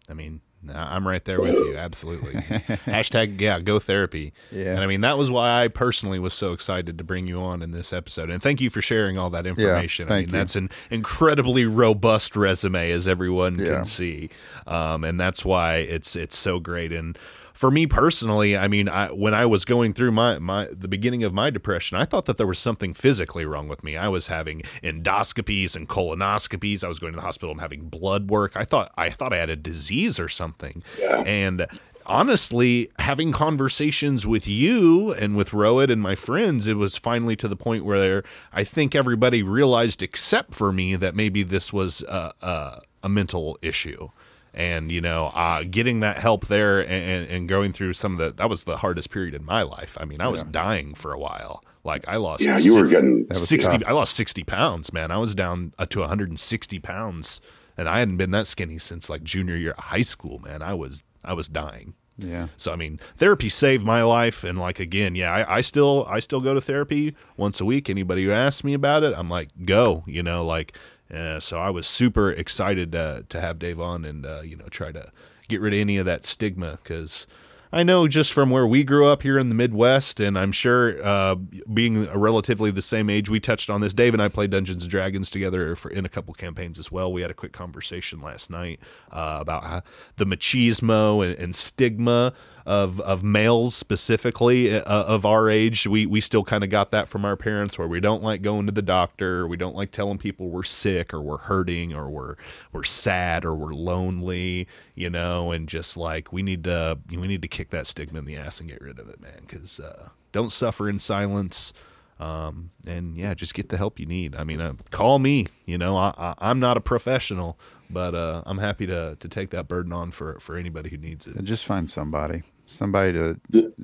I 0.09 0.13
mean, 0.13 0.41
I'm 0.73 1.07
right 1.07 1.23
there 1.25 1.39
with 1.41 1.53
you. 1.53 1.75
Absolutely. 1.77 2.33
Hashtag 2.85 3.39
yeah. 3.39 3.59
Go 3.59 3.77
therapy. 3.79 4.33
Yeah. 4.51 4.71
And 4.71 4.79
I 4.79 4.87
mean 4.87 5.01
that 5.01 5.17
was 5.17 5.29
why 5.29 5.63
I 5.63 5.67
personally 5.67 6.17
was 6.19 6.33
so 6.33 6.53
excited 6.53 6.97
to 6.97 7.03
bring 7.03 7.27
you 7.27 7.39
on 7.39 7.61
in 7.61 7.71
this 7.71 7.93
episode. 7.93 8.29
And 8.31 8.41
thank 8.41 8.61
you 8.61 8.69
for 8.71 8.81
sharing 8.81 9.17
all 9.17 9.29
that 9.31 9.45
information. 9.45 10.05
I 10.05 10.09
thank 10.09 10.27
mean 10.27 10.33
you. 10.33 10.39
that's 10.39 10.55
an 10.55 10.69
incredibly 10.89 11.65
robust 11.65 12.35
resume, 12.35 12.91
as 12.91 13.07
everyone 13.07 13.59
Yeah. 13.59 13.75
can 13.75 13.85
see. 13.85 14.29
Um, 14.65 15.03
and 15.03 15.19
that's 15.19 15.45
why 15.45 15.77
it's 15.77 16.15
it's 16.15 16.37
so 16.37 16.59
great. 16.59 16.91
And 16.91 17.17
for 17.55 17.71
me 17.71 17.87
personally, 17.87 18.57
I 18.57 18.67
mean, 18.67 18.89
I, 18.89 19.07
when 19.07 19.33
I 19.33 19.45
was 19.45 19.63
going 19.63 19.93
through 19.93 20.11
my, 20.11 20.37
my 20.39 20.67
the 20.71 20.89
beginning 20.89 21.23
of 21.23 21.33
my 21.33 21.49
depression, 21.49 21.97
I 21.97 22.03
thought 22.03 22.25
that 22.25 22.35
there 22.35 22.45
was 22.45 22.59
something 22.59 22.93
physically 22.93 23.45
wrong 23.45 23.69
with 23.69 23.81
me. 23.81 23.95
I 23.95 24.09
was 24.09 24.27
having 24.27 24.61
endoscopies 24.83 25.73
and 25.73 25.87
colonoscopies. 25.87 26.83
I 26.83 26.89
was 26.89 26.99
going 26.99 27.13
to 27.13 27.17
the 27.17 27.25
hospital 27.25 27.51
and 27.51 27.61
having 27.61 27.87
blood 27.87 28.29
work. 28.29 28.57
I 28.57 28.65
thought 28.65 28.91
I 28.97 29.09
thought 29.09 29.31
I 29.31 29.37
had 29.37 29.49
a 29.49 29.55
disease 29.55 30.19
or 30.19 30.27
something. 30.27 30.83
Yeah. 30.99 31.23
And 31.25 31.65
honestly, 32.05 32.91
having 32.99 33.31
conversations 33.31 34.27
with 34.27 34.49
you 34.49 35.13
and 35.13 35.37
with 35.37 35.53
Rowan 35.53 35.89
and 35.89 36.01
my 36.01 36.15
friends, 36.15 36.67
it 36.67 36.75
was 36.75 36.97
finally 36.97 37.37
to 37.37 37.47
the 37.47 37.55
point 37.55 37.85
where 37.85 38.25
I 38.51 38.65
think 38.65 38.95
everybody 38.95 39.43
realized, 39.43 40.03
except 40.03 40.53
for 40.53 40.73
me, 40.73 40.97
that 40.97 41.15
maybe 41.15 41.41
this 41.41 41.71
was 41.71 42.01
a, 42.01 42.33
a, 42.41 42.81
a 43.03 43.09
mental 43.09 43.57
issue. 43.61 44.09
And 44.55 44.89
you 44.91 45.01
know, 45.01 45.27
uh, 45.35 45.63
getting 45.69 45.99
that 45.99 46.17
help 46.17 46.47
there 46.47 46.79
and, 46.79 47.29
and, 47.29 47.47
going 47.49 47.73
through 47.73 47.91
some 47.93 48.13
of 48.13 48.19
the 48.19 48.31
that 48.41 48.49
was 48.49 48.63
the 48.63 48.77
hardest 48.77 49.09
period 49.11 49.33
in 49.35 49.43
my 49.43 49.63
life. 49.63 49.97
I 49.99 50.05
mean, 50.05 50.21
I 50.21 50.29
was 50.29 50.43
dying 50.45 50.93
for 50.95 51.11
a 51.11 51.19
while. 51.19 51.61
Like 51.83 52.07
I 52.07 52.15
lost. 52.15 52.41
Yeah, 52.41 52.57
you 52.57 52.77
were 52.77 52.87
getting 52.87 53.27
60 53.31 53.79
tough. 53.79 53.83
i 53.85 53.91
lost 53.91 54.15
60 54.15 54.43
pounds 54.45 54.91
man 54.91 55.11
i 55.11 55.17
was 55.17 55.35
down 55.35 55.73
uh, 55.77 55.85
to 55.87 55.99
160 55.99 56.79
pounds 56.79 57.41
and 57.77 57.87
i 57.87 57.99
hadn't 57.99 58.17
been 58.17 58.31
that 58.31 58.47
skinny 58.47 58.79
since 58.79 59.07
like 59.09 59.23
junior 59.23 59.55
year 59.55 59.71
of 59.77 59.83
high 59.83 60.01
school 60.01 60.39
man 60.39 60.61
i 60.63 60.73
was 60.73 61.03
i 61.23 61.33
was 61.33 61.47
dying 61.47 61.93
Yeah. 62.17 62.47
so 62.57 62.71
i 62.73 62.75
mean 62.75 62.99
therapy 63.17 63.49
saved 63.49 63.85
my 63.85 64.01
life 64.01 64.43
and 64.43 64.57
like 64.57 64.79
again 64.79 65.13
yeah 65.15 65.31
I, 65.31 65.57
I 65.57 65.61
still 65.61 66.05
i 66.09 66.19
still 66.21 66.41
go 66.41 66.53
to 66.55 66.61
therapy 66.61 67.15
once 67.37 67.61
a 67.61 67.65
week 67.65 67.87
anybody 67.89 68.23
who 68.25 68.31
asks 68.31 68.63
me 68.63 68.73
about 68.73 69.03
it 69.03 69.13
i'm 69.15 69.29
like 69.29 69.49
go 69.65 70.03
you 70.07 70.23
know 70.23 70.43
like 70.43 70.75
uh, 71.13 71.39
so 71.39 71.59
i 71.59 71.69
was 71.69 71.87
super 71.87 72.31
excited 72.31 72.95
uh, 72.95 73.21
to 73.29 73.41
have 73.41 73.59
dave 73.59 73.79
on 73.79 74.05
and 74.05 74.25
uh, 74.25 74.41
you 74.41 74.55
know 74.55 74.67
try 74.69 74.91
to 74.91 75.11
get 75.47 75.61
rid 75.61 75.73
of 75.73 75.79
any 75.79 75.97
of 75.97 76.05
that 76.05 76.25
stigma 76.25 76.79
because 76.83 77.27
I 77.75 77.83
know 77.83 78.07
just 78.07 78.31
from 78.31 78.51
where 78.51 78.65
we 78.65 78.85
grew 78.85 79.05
up 79.05 79.21
here 79.21 79.37
in 79.37 79.49
the 79.49 79.55
Midwest, 79.55 80.21
and 80.21 80.39
I'm 80.39 80.53
sure 80.53 81.03
uh, 81.05 81.35
being 81.35 82.09
relatively 82.13 82.71
the 82.71 82.81
same 82.81 83.09
age, 83.09 83.29
we 83.29 83.41
touched 83.41 83.69
on 83.69 83.81
this. 83.81 83.93
Dave 83.93 84.13
and 84.13 84.23
I 84.23 84.29
played 84.29 84.51
Dungeons 84.51 84.83
and 84.83 84.89
Dragons 84.89 85.29
together 85.29 85.75
for 85.75 85.91
in 85.91 86.05
a 86.05 86.09
couple 86.09 86.33
campaigns 86.33 86.79
as 86.79 86.89
well. 86.89 87.11
We 87.11 87.21
had 87.21 87.31
a 87.31 87.33
quick 87.33 87.51
conversation 87.51 88.21
last 88.21 88.49
night 88.49 88.79
uh, 89.11 89.39
about 89.41 89.83
the 90.15 90.25
machismo 90.25 91.25
and, 91.25 91.37
and 91.37 91.53
stigma 91.53 92.33
of 92.65 92.99
of 93.01 93.23
males 93.23 93.75
specifically 93.75 94.75
uh, 94.75 94.81
of 94.83 95.25
our 95.25 95.49
age. 95.49 95.85
We 95.85 96.05
we 96.05 96.19
still 96.19 96.43
kind 96.43 96.63
of 96.63 96.69
got 96.69 96.91
that 96.91 97.07
from 97.07 97.23
our 97.23 97.35
parents, 97.35 97.77
where 97.77 97.87
we 97.87 97.99
don't 97.99 98.23
like 98.23 98.41
going 98.41 98.65
to 98.65 98.71
the 98.71 98.81
doctor, 98.81 99.47
we 99.47 99.57
don't 99.57 99.75
like 99.75 99.91
telling 99.91 100.17
people 100.17 100.49
we're 100.49 100.63
sick 100.63 101.13
or 101.13 101.21
we're 101.21 101.37
hurting 101.37 101.93
or 101.93 102.09
we're 102.09 102.35
we're 102.71 102.83
sad 102.83 103.45
or 103.45 103.53
we're 103.53 103.73
lonely, 103.73 104.67
you 104.95 105.09
know, 105.09 105.51
and 105.51 105.69
just 105.69 105.95
like 105.95 106.33
we 106.33 106.41
need 106.41 106.63
to 106.63 106.97
we 107.09 107.17
need 107.17 107.43
to 107.43 107.47
kick 107.47 107.69
that 107.69 107.85
stigma 107.85 108.19
in 108.19 108.25
the 108.25 108.35
ass 108.35 108.59
and 108.59 108.69
get 108.69 108.81
rid 108.81 108.99
of 108.99 109.09
it, 109.09 109.21
man. 109.21 109.41
Because 109.41 109.79
uh, 109.79 110.09
don't 110.31 110.51
suffer 110.51 110.89
in 110.89 110.99
silence. 110.99 111.73
Um, 112.17 112.71
and 112.87 113.17
yeah, 113.17 113.33
just 113.33 113.53
get 113.53 113.67
the 113.67 113.75
help 113.75 113.99
you 113.99 114.05
need. 114.05 114.37
I 114.37 114.45
mean, 114.45 114.61
uh, 114.61 114.73
call 114.89 115.19
me. 115.19 115.47
You 115.65 115.77
know, 115.77 115.97
I, 115.97 116.13
I, 116.17 116.33
I'm 116.37 116.61
not 116.61 116.77
a 116.77 116.81
professional, 116.81 117.59
but 117.89 118.15
uh, 118.15 118.41
I'm 118.45 118.57
happy 118.57 118.87
to 118.87 119.17
to 119.19 119.27
take 119.27 119.49
that 119.49 119.67
burden 119.67 119.91
on 119.91 120.11
for 120.11 120.39
for 120.39 120.55
anybody 120.55 120.89
who 120.89 120.97
needs 120.97 121.27
it. 121.27 121.43
Just 121.43 121.65
find 121.65 121.89
somebody. 121.89 122.43
Somebody 122.65 123.13
to. 123.13 123.39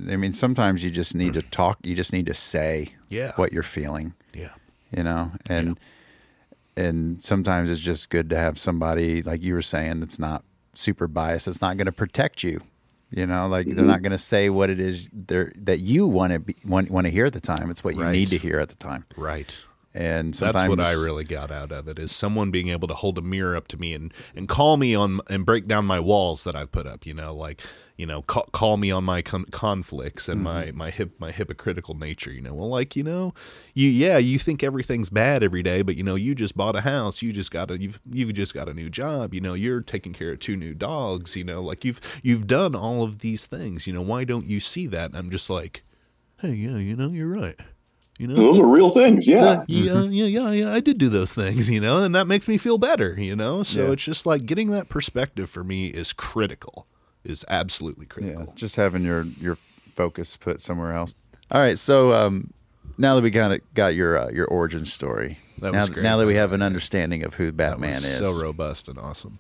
I 0.10 0.16
mean, 0.16 0.34
sometimes 0.34 0.84
you 0.84 0.90
just 0.90 1.14
need 1.16 1.34
to 1.34 1.42
talk. 1.42 1.78
You 1.84 1.96
just 1.96 2.14
need 2.14 2.26
to 2.26 2.34
say 2.34 2.90
Yeah. 3.10 3.34
what 3.36 3.54
you're 3.54 3.64
feeling. 3.64 4.14
Yeah. 4.34 4.54
You 4.96 5.04
know, 5.04 5.32
and 5.46 5.80
and 6.76 7.22
sometimes 7.22 7.70
it's 7.70 7.82
just 7.82 8.10
good 8.10 8.30
to 8.30 8.38
have 8.38 8.58
somebody 8.58 9.22
like 9.22 9.44
you 9.44 9.54
were 9.54 9.62
saying 9.62 10.00
that's 10.00 10.20
not 10.20 10.44
super 10.74 11.08
biased. 11.08 11.46
That's 11.46 11.62
not 11.62 11.78
going 11.78 11.86
to 11.86 11.92
protect 11.92 12.44
you. 12.44 12.62
You 13.10 13.28
know, 13.28 13.48
like 13.48 13.68
they're 13.68 13.84
not 13.84 13.96
mm-hmm. 13.96 14.04
going 14.04 14.12
to 14.14 14.18
say 14.18 14.50
what 14.50 14.70
it 14.70 14.80
is 14.80 15.10
they're, 15.12 15.52
that 15.58 15.80
you 15.80 16.08
want 16.08 16.32
to 16.32 16.40
be, 16.40 16.56
want, 16.66 16.90
want 16.90 17.06
to 17.08 17.12
hear 17.12 17.26
at 17.26 17.34
the 17.34 17.42
time. 17.42 17.70
It's 17.70 17.84
what 17.84 17.96
you 17.96 18.04
Right. 18.04 18.14
need 18.14 18.30
to 18.30 18.38
hear 18.38 18.58
at 18.58 18.70
the 18.70 18.76
time. 18.76 19.04
Right. 19.18 19.58
And 19.94 20.34
sometimes 20.34 20.62
That's 20.62 20.70
what 20.70 20.80
I 20.80 20.94
really 20.94 21.26
got 21.26 21.52
out 21.52 21.72
of 21.74 21.90
it 21.90 22.00
is 22.00 22.14
someone 22.14 22.50
being 22.50 22.70
able 22.70 22.88
to 22.88 22.94
hold 22.94 23.18
a 23.18 23.22
mirror 23.22 23.58
up 23.58 23.68
to 23.70 23.78
me 23.78 23.94
and, 23.94 24.14
and 24.34 24.48
call 24.48 24.78
me 24.78 24.96
on 24.96 25.20
and 25.30 25.46
break 25.46 25.68
down 25.68 25.86
my 25.86 26.00
walls 26.00 26.46
that 26.46 26.56
I've 26.56 26.72
put 26.72 26.88
up. 26.88 27.06
You 27.06 27.14
know, 27.14 27.36
like 27.36 27.62
you 27.98 28.06
know, 28.06 28.22
call, 28.22 28.48
call 28.54 28.78
me 28.78 28.90
on 28.90 29.04
my 29.04 29.22
con- 29.22 29.46
conflicts 29.52 30.30
and 30.30 30.42
my 30.42 30.68
mm-hmm. 30.68 30.78
my 30.78 30.90
hip 30.92 31.20
my 31.20 31.32
hypocritical 31.32 31.94
nature. 31.94 32.32
You 32.32 32.40
know, 32.40 32.54
well, 32.54 32.70
like 32.70 32.96
you 32.96 33.04
know, 33.04 33.34
you 33.74 33.90
yeah, 33.90 34.18
you 34.18 34.40
think 34.40 34.64
everything's 34.64 35.10
bad 35.10 35.44
every 35.44 35.62
day, 35.62 35.82
but 35.82 35.98
you 35.98 36.04
know, 36.04 36.16
you 36.16 36.36
just 36.36 36.56
bought 36.56 36.78
a 36.78 36.82
house, 36.82 37.22
you 37.22 37.34
just 37.34 37.52
got 37.52 37.70
a 37.70 37.78
you've 37.78 38.00
you've 38.10 38.34
just 38.34 38.54
got 38.54 38.70
a 38.70 38.74
new 38.74 38.90
job. 38.90 39.34
You 39.34 39.42
know, 39.42 39.54
you're 39.54 39.82
taking 39.82 40.14
care 40.14 40.32
of 40.32 40.40
two 40.40 40.56
new 40.56 40.74
dogs. 40.74 41.36
You 41.36 41.44
know, 41.44 41.62
like 41.62 41.84
you've 41.84 42.00
you've 42.24 42.48
done 42.48 42.76
all 42.76 43.04
of 43.04 43.20
these 43.20 43.46
things. 43.46 43.88
You 43.88 43.94
know, 43.94 44.02
why 44.02 44.24
don't 44.24 44.48
you 44.48 44.62
see 44.62 44.88
that? 44.88 45.10
And 45.10 45.18
I'm 45.18 45.30
just 45.30 45.50
like, 45.50 45.84
hey, 46.40 46.54
yeah, 46.54 46.78
you 46.78 46.96
know, 46.96 47.10
you're 47.10 47.28
right. 47.28 47.60
You 48.22 48.28
know, 48.28 48.36
those 48.36 48.60
are 48.60 48.68
real 48.68 48.92
things. 48.92 49.26
Yeah. 49.26 49.44
uh, 49.44 49.66
yeah, 49.68 50.04
yeah, 50.04 50.26
yeah, 50.26 50.52
yeah. 50.52 50.72
I 50.72 50.80
did 50.80 51.00
do 51.00 51.10
those 51.10 51.34
things, 51.34 51.72
you 51.72 51.80
know, 51.82 52.04
and 52.04 52.14
that 52.14 52.28
makes 52.28 52.48
me 52.48 52.60
feel 52.60 52.78
better, 52.78 53.20
you 53.20 53.36
know. 53.36 53.64
So 53.64 53.88
Yeah. 53.88 53.92
it's 53.94 54.04
just 54.04 54.28
like 54.28 54.46
getting 54.46 54.70
that 54.70 54.90
perspective 54.90 55.50
for 55.50 55.64
me 55.64 55.88
is 55.88 56.14
critical, 56.14 56.86
is 57.24 57.44
absolutely 57.50 58.06
critical. 58.06 58.30
Yeah, 58.34 58.36
critical. 58.46 58.56
just 58.56 58.76
having 58.76 59.04
your 59.04 59.24
your 59.24 59.58
focus 59.96 60.38
put 60.38 60.62
somewhere 60.62 60.94
else. 60.94 61.16
All 61.50 61.60
right, 61.60 61.80
so 61.80 62.14
um, 62.14 62.54
now 63.00 63.16
that 63.16 63.24
we 63.24 63.32
kind 63.32 63.54
of 63.54 63.62
got 63.74 63.96
your 63.96 64.20
uh, 64.20 64.30
your 64.30 64.46
origin 64.46 64.86
story, 64.86 65.40
That 65.58 65.74
now, 65.74 65.80
was 65.80 65.90
great, 65.90 66.04
now 66.04 66.18
that 66.18 66.28
we 66.28 66.36
have 66.36 66.52
an 66.54 66.62
understanding 66.62 67.24
of 67.24 67.34
who 67.34 67.46
That 67.48 67.58
Batman 67.58 67.90
was 67.90 68.06
is, 68.06 68.18
so 68.20 68.40
robust 68.40 68.88
and 68.88 69.00
awesome. 69.00 69.40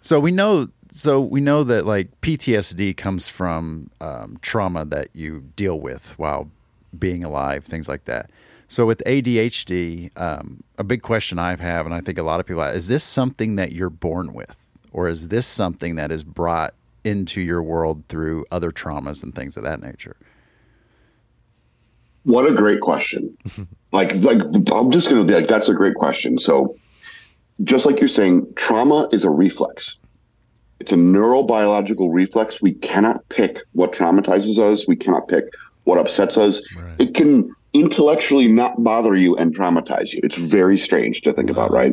So 0.00 0.18
we 0.18 0.32
know, 0.32 0.66
so 0.90 1.20
we 1.20 1.40
know 1.40 1.62
that 1.62 1.86
like 1.86 2.20
PTSD 2.22 2.96
comes 2.96 3.28
from 3.28 3.90
um, 4.00 4.38
trauma 4.42 4.84
that 4.86 5.10
you 5.14 5.44
deal 5.54 5.78
with 5.78 6.18
while 6.18 6.50
being 6.98 7.24
alive, 7.24 7.64
things 7.64 7.88
like 7.88 8.04
that. 8.04 8.30
So 8.68 8.86
with 8.86 9.02
ADHD, 9.06 10.10
um, 10.20 10.62
a 10.78 10.84
big 10.84 11.02
question 11.02 11.38
I 11.38 11.56
have, 11.56 11.86
and 11.86 11.94
I 11.94 12.00
think 12.00 12.18
a 12.18 12.22
lot 12.22 12.40
of 12.40 12.46
people, 12.46 12.62
have, 12.62 12.74
is 12.74 12.88
this 12.88 13.04
something 13.04 13.56
that 13.56 13.72
you're 13.72 13.90
born 13.90 14.32
with, 14.32 14.58
or 14.92 15.08
is 15.08 15.28
this 15.28 15.46
something 15.46 15.96
that 15.96 16.10
is 16.10 16.24
brought 16.24 16.74
into 17.04 17.40
your 17.40 17.62
world 17.62 18.02
through 18.08 18.46
other 18.50 18.70
traumas 18.70 19.22
and 19.22 19.34
things 19.34 19.56
of 19.56 19.62
that 19.64 19.80
nature? 19.82 20.16
What 22.24 22.46
a 22.46 22.54
great 22.54 22.80
question. 22.80 23.36
like, 23.92 24.14
like 24.16 24.40
I'm 24.72 24.90
just 24.90 25.10
going 25.10 25.24
to 25.24 25.30
be 25.30 25.38
like, 25.38 25.48
that's 25.48 25.68
a 25.68 25.74
great 25.74 25.94
question. 25.94 26.38
So, 26.38 26.76
just 27.62 27.86
like 27.86 28.00
you're 28.00 28.08
saying, 28.08 28.54
trauma 28.56 29.08
is 29.12 29.22
a 29.24 29.30
reflex. 29.30 29.98
It's 30.80 30.90
a 30.90 30.96
neurobiological 30.96 32.12
reflex. 32.12 32.60
We 32.60 32.72
cannot 32.72 33.28
pick 33.28 33.60
what 33.72 33.92
traumatizes 33.92 34.58
us. 34.58 34.88
We 34.88 34.96
cannot 34.96 35.28
pick 35.28 35.44
what 35.84 35.98
upsets 35.98 36.36
us. 36.36 36.62
Right. 36.76 36.94
It 37.00 37.14
can 37.14 37.54
intellectually 37.72 38.48
not 38.48 38.82
bother 38.82 39.14
you 39.16 39.36
and 39.36 39.54
traumatize 39.56 40.12
you. 40.12 40.20
It's 40.22 40.36
very 40.36 40.78
strange 40.78 41.20
to 41.22 41.32
think 41.32 41.50
about, 41.50 41.70
right? 41.70 41.92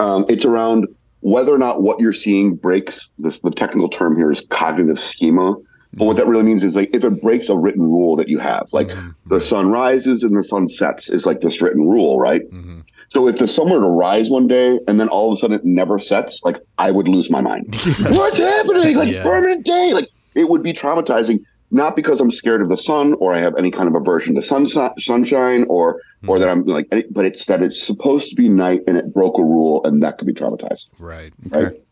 Um, 0.00 0.24
it's 0.28 0.44
around 0.44 0.86
whether 1.20 1.52
or 1.52 1.58
not 1.58 1.82
what 1.82 2.00
you're 2.00 2.12
seeing 2.14 2.54
breaks. 2.54 3.10
This 3.18 3.40
the 3.40 3.50
technical 3.50 3.88
term 3.88 4.16
here 4.16 4.30
is 4.30 4.40
cognitive 4.50 4.98
schema. 5.00 5.56
But 5.96 6.06
what 6.06 6.16
that 6.16 6.26
really 6.26 6.42
means 6.42 6.64
is 6.64 6.74
like 6.74 6.90
if 6.94 7.04
it 7.04 7.22
breaks 7.22 7.48
a 7.48 7.56
written 7.56 7.82
rule 7.82 8.16
that 8.16 8.28
you 8.28 8.38
have, 8.40 8.68
like 8.72 8.90
the 9.26 9.40
sun 9.40 9.70
rises 9.70 10.22
and 10.24 10.36
the 10.36 10.42
sun 10.42 10.68
sets 10.68 11.08
is 11.08 11.24
like 11.26 11.40
this 11.40 11.60
written 11.60 11.86
rule, 11.86 12.18
right? 12.18 12.42
Mm-hmm. 12.50 12.80
So 13.10 13.28
if 13.28 13.38
the 13.38 13.46
sun 13.46 13.70
were 13.70 13.80
to 13.80 13.86
rise 13.86 14.28
one 14.28 14.48
day 14.48 14.80
and 14.88 14.98
then 14.98 15.08
all 15.08 15.30
of 15.30 15.36
a 15.38 15.40
sudden 15.40 15.54
it 15.56 15.64
never 15.64 15.98
sets, 16.00 16.40
like 16.42 16.56
I 16.78 16.90
would 16.90 17.06
lose 17.06 17.30
my 17.30 17.40
mind. 17.40 17.74
What's 18.00 18.38
happening? 18.38 18.96
Like 18.96 19.12
Yeah. 19.12 19.22
permanent 19.22 19.64
day. 19.64 19.92
Like 19.92 20.08
it 20.34 20.48
would 20.48 20.64
be 20.64 20.72
traumatizing, 20.72 21.44
not 21.74 21.96
because 21.96 22.20
I'm 22.20 22.30
scared 22.30 22.62
of 22.62 22.68
the 22.68 22.76
sun 22.76 23.14
or 23.14 23.34
I 23.34 23.40
have 23.40 23.56
any 23.56 23.70
kind 23.70 23.88
of 23.88 23.96
aversion 23.96 24.36
to 24.36 24.42
sun, 24.42 24.66
sunshine 24.66 25.64
or 25.68 26.00
or 26.26 26.38
that 26.38 26.48
I'm 26.48 26.64
like, 26.64 26.88
but 27.10 27.26
it's 27.26 27.44
that 27.46 27.62
it's 27.62 27.82
supposed 27.82 28.30
to 28.30 28.36
be 28.36 28.48
night 28.48 28.80
and 28.86 28.96
it 28.96 29.12
broke 29.12 29.36
a 29.38 29.42
rule 29.42 29.84
and 29.84 30.02
that 30.02 30.16
could 30.16 30.26
be 30.26 30.32
traumatized. 30.32 30.86
Right. 30.98 31.34
Right. 31.50 31.82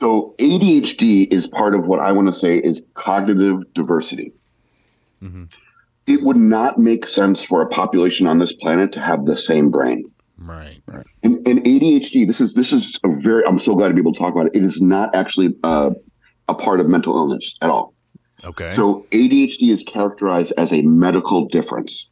So 0.00 0.34
ADHD 0.38 1.32
is 1.32 1.46
part 1.46 1.74
of 1.74 1.86
what 1.86 2.00
I 2.00 2.10
want 2.10 2.26
to 2.26 2.32
say 2.32 2.58
is 2.58 2.82
cognitive 2.94 3.72
diversity. 3.74 4.32
Mm-hmm. 5.22 5.44
It 6.06 6.22
would 6.22 6.36
not 6.36 6.78
make 6.78 7.06
sense 7.06 7.42
for 7.42 7.62
a 7.62 7.68
population 7.68 8.26
on 8.26 8.38
this 8.38 8.52
planet 8.54 8.92
to 8.92 9.00
have 9.00 9.26
the 9.26 9.36
same 9.36 9.70
brain. 9.70 10.10
Right. 10.38 10.82
And, 11.22 11.46
and 11.46 11.64
ADHD, 11.64 12.26
this 12.26 12.40
is 12.40 12.54
this 12.54 12.72
is 12.72 12.98
a 13.04 13.08
very. 13.08 13.44
I'm 13.46 13.58
so 13.58 13.74
glad 13.74 13.88
to 13.88 13.94
be 13.94 14.00
able 14.00 14.12
to 14.12 14.18
talk 14.18 14.34
about 14.34 14.46
it. 14.46 14.54
It 14.54 14.64
is 14.64 14.80
not 14.82 15.14
actually 15.14 15.54
uh, 15.64 15.90
a 16.48 16.54
part 16.54 16.80
of 16.80 16.88
mental 16.88 17.16
illness 17.16 17.56
at 17.62 17.70
all. 17.70 17.94
Okay. 18.44 18.70
So 18.72 19.06
ADHD 19.10 19.70
is 19.70 19.82
characterized 19.82 20.52
as 20.56 20.72
a 20.72 20.82
medical 20.82 21.46
difference 21.48 22.08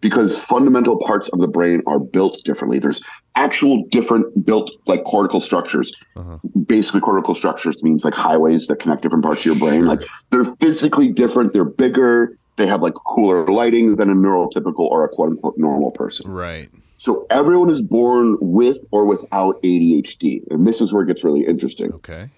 because 0.00 0.38
fundamental 0.38 0.98
parts 0.98 1.28
of 1.30 1.40
the 1.40 1.48
brain 1.48 1.82
are 1.86 1.98
built 1.98 2.40
differently. 2.44 2.78
There's 2.78 3.02
actual 3.34 3.84
different 3.90 4.44
built 4.44 4.70
like 4.86 5.04
cortical 5.04 5.40
structures. 5.40 5.94
Uh-huh. 6.16 6.38
Basically, 6.66 7.00
cortical 7.00 7.34
structures 7.34 7.82
means 7.82 8.04
like 8.04 8.14
highways 8.14 8.66
that 8.66 8.76
connect 8.76 9.02
different 9.02 9.24
parts 9.24 9.40
of 9.40 9.46
your 9.46 9.56
brain. 9.56 9.86
Like 9.86 10.00
they're 10.30 10.44
physically 10.56 11.08
different. 11.08 11.52
They're 11.52 11.64
bigger. 11.64 12.38
They 12.56 12.66
have 12.66 12.82
like 12.82 12.94
cooler 12.94 13.46
lighting 13.46 13.96
than 13.96 14.10
a 14.10 14.14
neurotypical 14.14 14.80
or 14.80 15.04
a 15.04 15.08
quote 15.08 15.30
unquote 15.30 15.58
normal 15.58 15.90
person. 15.90 16.30
right. 16.30 16.70
So 16.98 17.26
everyone 17.28 17.68
is 17.68 17.82
born 17.82 18.38
with 18.40 18.78
or 18.90 19.04
without 19.04 19.62
ADHD. 19.62 20.50
And 20.50 20.66
this 20.66 20.80
is 20.80 20.94
where 20.94 21.02
it 21.02 21.06
gets 21.06 21.22
really 21.22 21.46
interesting. 21.46 21.92
Okay. 21.92 22.30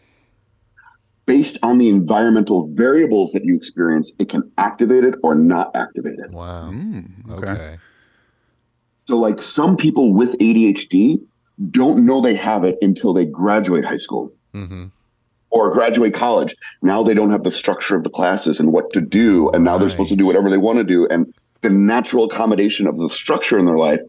Based 1.29 1.59
on 1.63 1.77
the 1.77 1.91
environmental 1.91 2.75
variables 2.75 3.33
that 3.33 3.45
you 3.45 3.55
experience, 3.55 4.11
it 4.19 4.31
can 4.31 4.51
activate 4.57 5.05
it 5.05 5.15
or 5.23 5.35
not 5.35 5.77
activate 5.77 6.19
it. 6.19 6.31
Wow. 6.31 6.71
Mm, 6.71 7.31
okay. 7.33 7.51
okay. 7.51 7.79
So, 9.07 9.19
like 9.19 9.43
some 9.43 9.77
people 9.77 10.15
with 10.15 10.39
ADHD 10.39 11.23
don't 11.71 12.07
know 12.07 12.23
they 12.23 12.35
have 12.35 12.65
it 12.65 12.79
until 12.81 13.13
they 13.13 13.27
graduate 13.27 13.85
high 13.85 13.99
school 13.99 14.33
Mm-hmm. 14.55 14.87
or 15.51 15.71
graduate 15.71 16.15
college. 16.15 16.57
Now 16.81 17.03
they 17.03 17.13
don't 17.13 17.31
have 17.31 17.45
the 17.45 17.51
structure 17.51 17.95
of 17.95 18.05
the 18.05 18.11
classes 18.11 18.59
and 18.59 18.73
what 18.73 18.91
to 18.95 19.01
do. 19.03 19.51
And 19.51 19.63
now 19.63 19.77
they're 19.77 19.91
supposed 19.91 20.09
to 20.09 20.17
do 20.17 20.27
whatever 20.27 20.49
they 20.49 20.57
want 20.57 20.79
to 20.79 20.85
do. 20.85 21.07
And 21.09 21.33
the 21.61 21.69
natural 21.71 22.25
accommodation 22.25 22.87
of 22.87 22.97
the 22.97 23.11
structure 23.11 23.59
in 23.59 23.67
their 23.67 23.77
life 23.77 24.01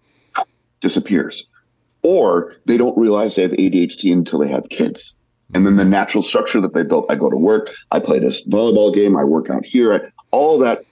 disappears. 0.79 1.47
Or 2.01 2.53
they 2.65 2.77
don't 2.77 2.97
realize 2.97 3.35
they 3.35 3.41
have 3.41 3.51
ADHD 3.51 4.13
until 4.13 4.39
they 4.39 4.47
have 4.47 4.69
kids. 4.69 5.13
And 5.53 5.65
then 5.65 5.77
the 5.77 5.85
natural 5.85 6.21
structure 6.21 6.61
that 6.61 6.73
they 6.73 6.83
built, 6.83 7.07
I 7.09 7.15
go 7.15 7.29
to 7.29 7.37
work, 7.37 7.71
I 7.91 7.99
play 7.99 8.19
this 8.19 8.47
volleyball 8.47 8.93
game, 8.93 9.17
I 9.17 9.23
work 9.23 9.49
out 9.49 9.65
here, 9.65 9.93
I, 9.93 10.01
all 10.31 10.59
that 10.59 10.85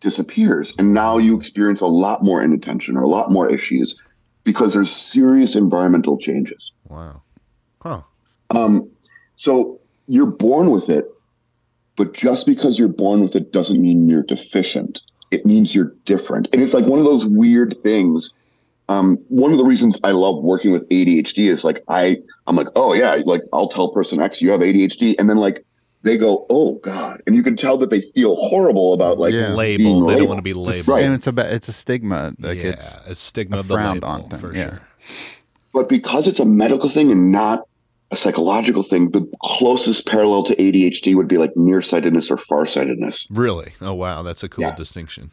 disappears. 0.00 0.72
And 0.78 0.94
now 0.94 1.18
you 1.18 1.38
experience 1.38 1.80
a 1.80 1.86
lot 1.86 2.22
more 2.22 2.42
inattention 2.42 2.96
or 2.96 3.02
a 3.02 3.08
lot 3.08 3.30
more 3.30 3.50
issues 3.50 4.00
because 4.44 4.72
there's 4.72 4.90
serious 4.90 5.56
environmental 5.56 6.16
changes. 6.16 6.72
Wow. 6.88 7.22
Huh. 7.82 8.02
Um, 8.50 8.88
so 9.36 9.80
you're 10.06 10.30
born 10.30 10.70
with 10.70 10.88
it, 10.88 11.10
but 11.96 12.14
just 12.14 12.46
because 12.46 12.78
you're 12.78 12.88
born 12.88 13.22
with 13.22 13.34
it 13.34 13.52
doesn't 13.52 13.80
mean 13.80 14.08
you're 14.08 14.22
deficient. 14.22 15.02
It 15.30 15.44
means 15.44 15.74
you're 15.74 15.94
different. 16.04 16.48
And 16.52 16.62
it's 16.62 16.74
like 16.74 16.86
one 16.86 16.98
of 16.98 17.04
those 17.04 17.26
weird 17.26 17.76
things. 17.82 18.32
Um, 18.88 19.16
one 19.28 19.50
of 19.50 19.58
the 19.58 19.64
reasons 19.64 19.98
I 20.04 20.12
love 20.12 20.42
working 20.44 20.70
with 20.70 20.88
ADHD 20.90 21.50
is 21.50 21.64
like 21.64 21.82
I 21.88 22.18
I'm 22.46 22.56
like, 22.56 22.68
oh 22.76 22.92
yeah, 22.94 23.16
like 23.24 23.42
I'll 23.52 23.68
tell 23.68 23.92
person 23.92 24.20
X 24.20 24.40
you 24.40 24.50
have 24.50 24.60
ADHD, 24.60 25.16
and 25.18 25.28
then 25.28 25.38
like 25.38 25.64
they 26.02 26.16
go, 26.16 26.46
oh 26.50 26.78
god, 26.78 27.20
and 27.26 27.34
you 27.34 27.42
can 27.42 27.56
tell 27.56 27.76
that 27.78 27.90
they 27.90 28.00
feel 28.00 28.36
horrible 28.36 28.94
about 28.94 29.18
like 29.18 29.32
Yeah. 29.32 29.54
Label. 29.54 29.78
being 29.78 30.06
They 30.06 30.16
don't 30.16 30.28
want 30.28 30.38
to 30.38 30.42
be 30.42 30.54
labeled. 30.54 30.86
Right. 30.88 31.04
And 31.04 31.14
it's 31.14 31.26
a 31.26 31.54
it's 31.54 31.68
a 31.68 31.72
stigma. 31.72 32.34
Like 32.38 32.58
yeah. 32.58 32.70
it's 32.70 32.96
a 33.06 33.14
stigma 33.14 33.58
a 33.58 33.62
frowned 33.64 34.02
label, 34.02 34.08
on 34.08 34.28
thing, 34.28 34.38
for 34.38 34.54
yeah. 34.54 34.64
sure. 34.68 34.80
But 35.72 35.88
because 35.88 36.26
it's 36.28 36.40
a 36.40 36.44
medical 36.44 36.88
thing 36.88 37.10
and 37.10 37.32
not 37.32 37.66
a 38.12 38.16
psychological 38.16 38.84
thing, 38.84 39.10
the 39.10 39.28
closest 39.42 40.06
parallel 40.06 40.44
to 40.44 40.54
ADHD 40.56 41.16
would 41.16 41.26
be 41.26 41.38
like 41.38 41.56
nearsightedness 41.56 42.30
or 42.30 42.36
farsightedness. 42.36 43.26
Really? 43.30 43.72
Oh 43.80 43.94
wow, 43.94 44.22
that's 44.22 44.44
a 44.44 44.48
cool 44.48 44.62
Yeah. 44.62 44.76
distinction. 44.76 45.32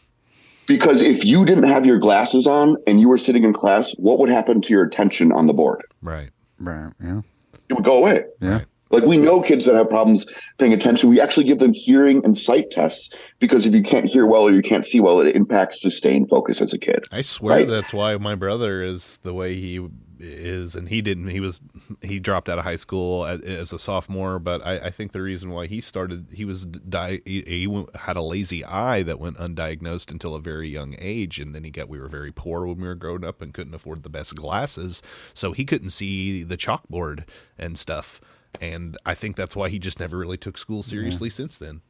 Because 0.66 1.01
if 1.01 1.26
you 1.26 1.45
didn't 1.45 1.66
have 1.66 1.86
your 1.86 1.99
glasses 1.99 2.47
on 2.47 2.78
and 2.88 2.99
you 2.99 3.09
were 3.09 3.18
sitting 3.18 3.43
in 3.43 3.53
class, 3.53 3.91
what 3.97 4.20
would 4.20 4.30
happen 4.30 4.61
to 4.61 4.70
your 4.70 4.84
attention 4.84 5.32
on 5.32 5.47
the 5.47 5.53
board? 5.53 5.84
Right. 6.01 6.30
right. 6.59 6.91
Yeah. 7.03 7.22
It 7.70 7.74
would 7.74 7.84
go 7.86 7.97
away. 7.97 8.24
Yeah. 8.39 8.49
Right. 8.49 8.66
Like 8.91 9.03
we 9.05 9.18
know 9.18 9.41
kids 9.41 9.66
that 9.66 9.74
have 9.74 9.89
problems 9.89 10.28
paying 10.59 10.72
attention. 10.72 11.09
We 11.09 11.20
actually 11.20 11.45
give 11.45 11.57
them 11.57 11.74
hearing 11.74 12.24
and 12.24 12.38
sight 12.38 12.70
tests 12.70 13.11
because 13.39 13.66
if 13.66 13.74
you 13.74 13.82
can't 13.82 14.05
hear 14.05 14.28
well 14.28 14.43
or 14.43 14.51
you 14.51 14.61
can't 14.61 14.86
see 14.86 14.99
well, 14.99 15.20
it 15.20 15.36
impacts 15.36 15.82
sustained 15.82 16.30
focus 16.30 16.61
as 16.61 16.74
a 16.74 16.78
kid. 16.78 17.03
I 17.11 17.22
swear 17.24 17.57
Right. 17.57 17.68
that's 17.68 17.91
why 17.91 18.16
my 18.18 18.36
brother 18.36 18.84
is 18.84 19.18
the 19.24 19.34
way 19.34 19.55
he 19.55 19.84
is, 20.24 20.76
and 20.76 20.89
he 20.89 21.01
didn't. 21.01 21.28
He 21.28 21.39
was 21.39 21.59
he 22.01 22.19
dropped 22.19 22.49
out 22.49 22.57
of 22.57 22.63
high 22.63 22.78
school 22.78 23.26
as, 23.26 23.41
as 23.41 23.74
a 23.74 23.80
sophomore, 23.80 24.39
but 24.39 24.65
I, 24.65 24.78
I 24.78 24.89
think 24.89 25.11
the 25.11 25.21
reason 25.21 25.49
why 25.49 25.67
he 25.67 25.82
started 25.82 26.28
he 26.32 26.45
was 26.45 26.65
di- 26.65 27.21
he, 27.26 27.41
he 27.41 27.67
went- 27.67 27.95
had 27.95 28.15
a 28.15 28.21
lazy 28.21 28.63
eye 28.63 29.03
that 29.03 29.19
went 29.19 29.38
undiagnosed 29.38 30.11
until 30.11 30.36
a 30.36 30.39
very 30.39 30.69
young 30.69 30.95
age, 30.97 31.39
and 31.39 31.53
then 31.53 31.63
he 31.63 31.71
got 31.71 31.89
we 31.89 31.99
were 31.99 32.07
very 32.07 32.32
poor 32.32 32.65
when 32.65 32.80
we 32.80 32.88
were 32.88 32.95
growing 32.95 33.24
up 33.24 33.41
and 33.41 33.53
couldn't 33.53 33.74
afford 33.74 34.03
the 34.03 34.09
best 34.09 34.36
glasses, 34.36 35.01
so 35.34 35.51
he 35.51 35.65
couldn't 35.65 35.91
see 35.91 36.43
the 36.43 36.57
chalkboard 36.57 37.26
and 37.57 37.78
stuff. 37.78 38.21
And 38.61 38.97
I 39.05 39.15
think 39.15 39.36
that's 39.36 39.55
why 39.55 39.69
he 39.69 39.80
just 39.80 39.99
never 39.99 40.17
really 40.17 40.38
took 40.38 40.57
school 40.57 40.84
seriously 40.84 41.30
since 41.30 41.57
then. 41.57 41.82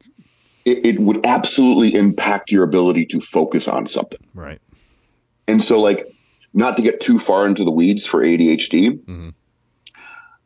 It, 0.64 0.84
it 0.84 0.98
would 0.98 1.24
absolutely 1.26 1.94
impact 1.94 2.50
your 2.50 2.64
ability 2.64 3.04
to 3.06 3.20
focus 3.20 3.68
on 3.68 3.86
something. 3.86 4.20
Right. 4.32 4.60
And 5.46 5.62
so, 5.62 5.78
like, 5.78 6.13
not 6.54 6.76
to 6.76 6.82
get 6.82 7.00
too 7.00 7.18
far 7.18 7.46
into 7.46 7.64
the 7.64 7.70
weeds 7.70 8.06
for 8.06 8.22
ADHD, 8.22 8.98
Mhm. 9.06 9.34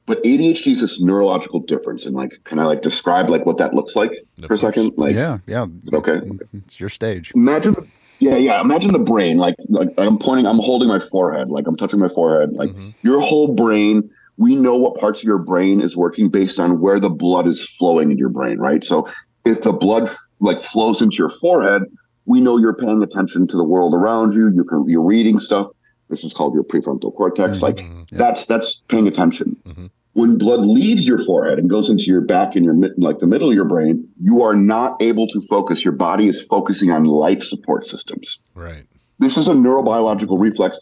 but 0.06 0.18
ADHD 0.24 0.72
is 0.72 0.80
this 0.80 1.00
neurological 1.00 1.60
difference. 1.60 2.06
And 2.06 2.16
like, 2.16 2.40
can 2.44 2.58
I 2.58 2.64
like 2.64 2.82
describe 2.82 3.28
like 3.28 3.44
what 3.46 3.58
that 3.58 3.74
looks 3.74 3.94
like 3.94 4.10
Of 4.42 4.48
for 4.48 4.54
a 4.54 4.58
second? 4.58 4.92
Like, 4.96 5.14
Yeah. 5.14 5.38
Yeah. 5.46 5.66
Okay. 5.92 6.20
It's 6.54 6.80
your 6.80 6.88
stage. 6.88 7.30
imagine 7.34 7.74
the, 7.74 7.86
yeah 8.20 8.36
yeah 8.36 8.60
imagine 8.60 8.90
the 8.92 8.98
brain 8.98 9.38
like 9.38 9.54
like 9.68 9.88
i'm 9.96 10.18
pointing 10.18 10.44
i'm 10.44 10.58
holding 10.58 10.88
my 10.88 10.98
forehead 10.98 11.50
like 11.50 11.68
i'm 11.68 11.76
touching 11.76 12.00
my 12.00 12.08
forehead 12.08 12.52
like 12.54 12.70
Mhm. 12.70 12.92
your 13.04 13.20
whole 13.20 13.54
brain 13.54 14.10
we 14.38 14.56
know 14.56 14.76
what 14.76 14.96
parts 14.96 15.20
of 15.20 15.24
your 15.24 15.38
brain 15.38 15.80
is 15.80 15.96
working 15.96 16.28
based 16.28 16.58
on 16.58 16.80
where 16.80 16.98
the 16.98 17.08
blood 17.10 17.46
is 17.46 17.62
flowing 17.78 18.10
in 18.10 18.18
your 18.18 18.28
brain 18.28 18.58
right 18.58 18.82
so 18.84 19.06
if 19.44 19.62
the 19.62 19.72
blood 19.72 20.10
like 20.40 20.60
flows 20.60 21.00
into 21.00 21.14
your 21.16 21.28
forehead 21.28 21.82
we 22.26 22.40
know 22.40 22.56
you're 22.56 22.74
paying 22.74 23.00
attention 23.04 23.46
to 23.46 23.56
the 23.56 23.62
world 23.62 23.94
around 23.94 24.34
you 24.34 24.50
you 24.52 24.64
can 24.64 24.84
you're 24.88 25.00
reading 25.00 25.38
stuff 25.38 25.68
this 26.08 26.24
is 26.24 26.32
called 26.32 26.54
your 26.54 26.64
prefrontal 26.64 27.14
cortex 27.14 27.60
like 27.62 27.76
Mhm. 27.76 28.08
that's 28.12 28.46
that's 28.46 28.82
paying 28.88 29.06
attention 29.06 29.56
Mhm. 29.66 29.90
when 30.14 30.38
blood 30.38 30.60
leaves 30.60 31.06
your 31.06 31.18
forehead 31.24 31.58
and 31.58 31.68
goes 31.70 31.90
into 31.90 32.04
your 32.04 32.20
back 32.22 32.56
and 32.56 32.64
your 32.64 32.74
mid, 32.74 32.92
like 32.96 33.18
the 33.20 33.26
middle 33.26 33.48
of 33.48 33.54
your 33.54 33.64
brain 33.64 34.06
you 34.20 34.42
are 34.42 34.56
not 34.56 35.00
able 35.02 35.26
to 35.28 35.40
focus 35.42 35.84
your 35.84 35.92
body 35.92 36.26
is 36.28 36.40
focusing 36.40 36.90
on 36.90 37.04
life 37.04 37.42
support 37.42 37.86
systems 37.86 38.38
Right. 38.54 38.84
this 39.18 39.36
is 39.36 39.48
a 39.48 39.52
neurobiological 39.52 40.40
reflex 40.40 40.80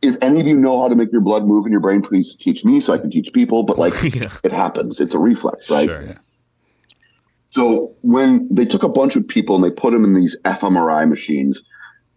if 0.00 0.16
any 0.22 0.40
of 0.40 0.46
you 0.46 0.56
know 0.56 0.80
how 0.80 0.88
to 0.88 0.94
make 0.94 1.10
your 1.10 1.20
blood 1.20 1.44
move 1.44 1.66
in 1.66 1.72
your 1.72 1.80
brain 1.80 2.02
please 2.02 2.36
teach 2.36 2.64
me 2.64 2.80
so 2.80 2.92
i 2.92 2.98
can 2.98 3.10
teach 3.10 3.32
people 3.32 3.62
but 3.64 3.78
like 3.78 3.92
Yeah. 4.14 4.22
it 4.44 4.52
happens 4.52 5.00
it's 5.00 5.14
a 5.14 5.18
reflex 5.18 5.68
right 5.70 5.86
Sure. 5.88 6.14
so 7.50 7.92
when 8.02 8.48
they 8.50 8.64
took 8.64 8.82
a 8.82 8.88
bunch 8.88 9.16
of 9.16 9.26
people 9.26 9.56
and 9.56 9.64
they 9.64 9.70
put 9.70 9.92
them 9.92 10.04
in 10.04 10.14
these 10.14 10.36
fMRI 10.44 11.08
machines, 11.08 11.62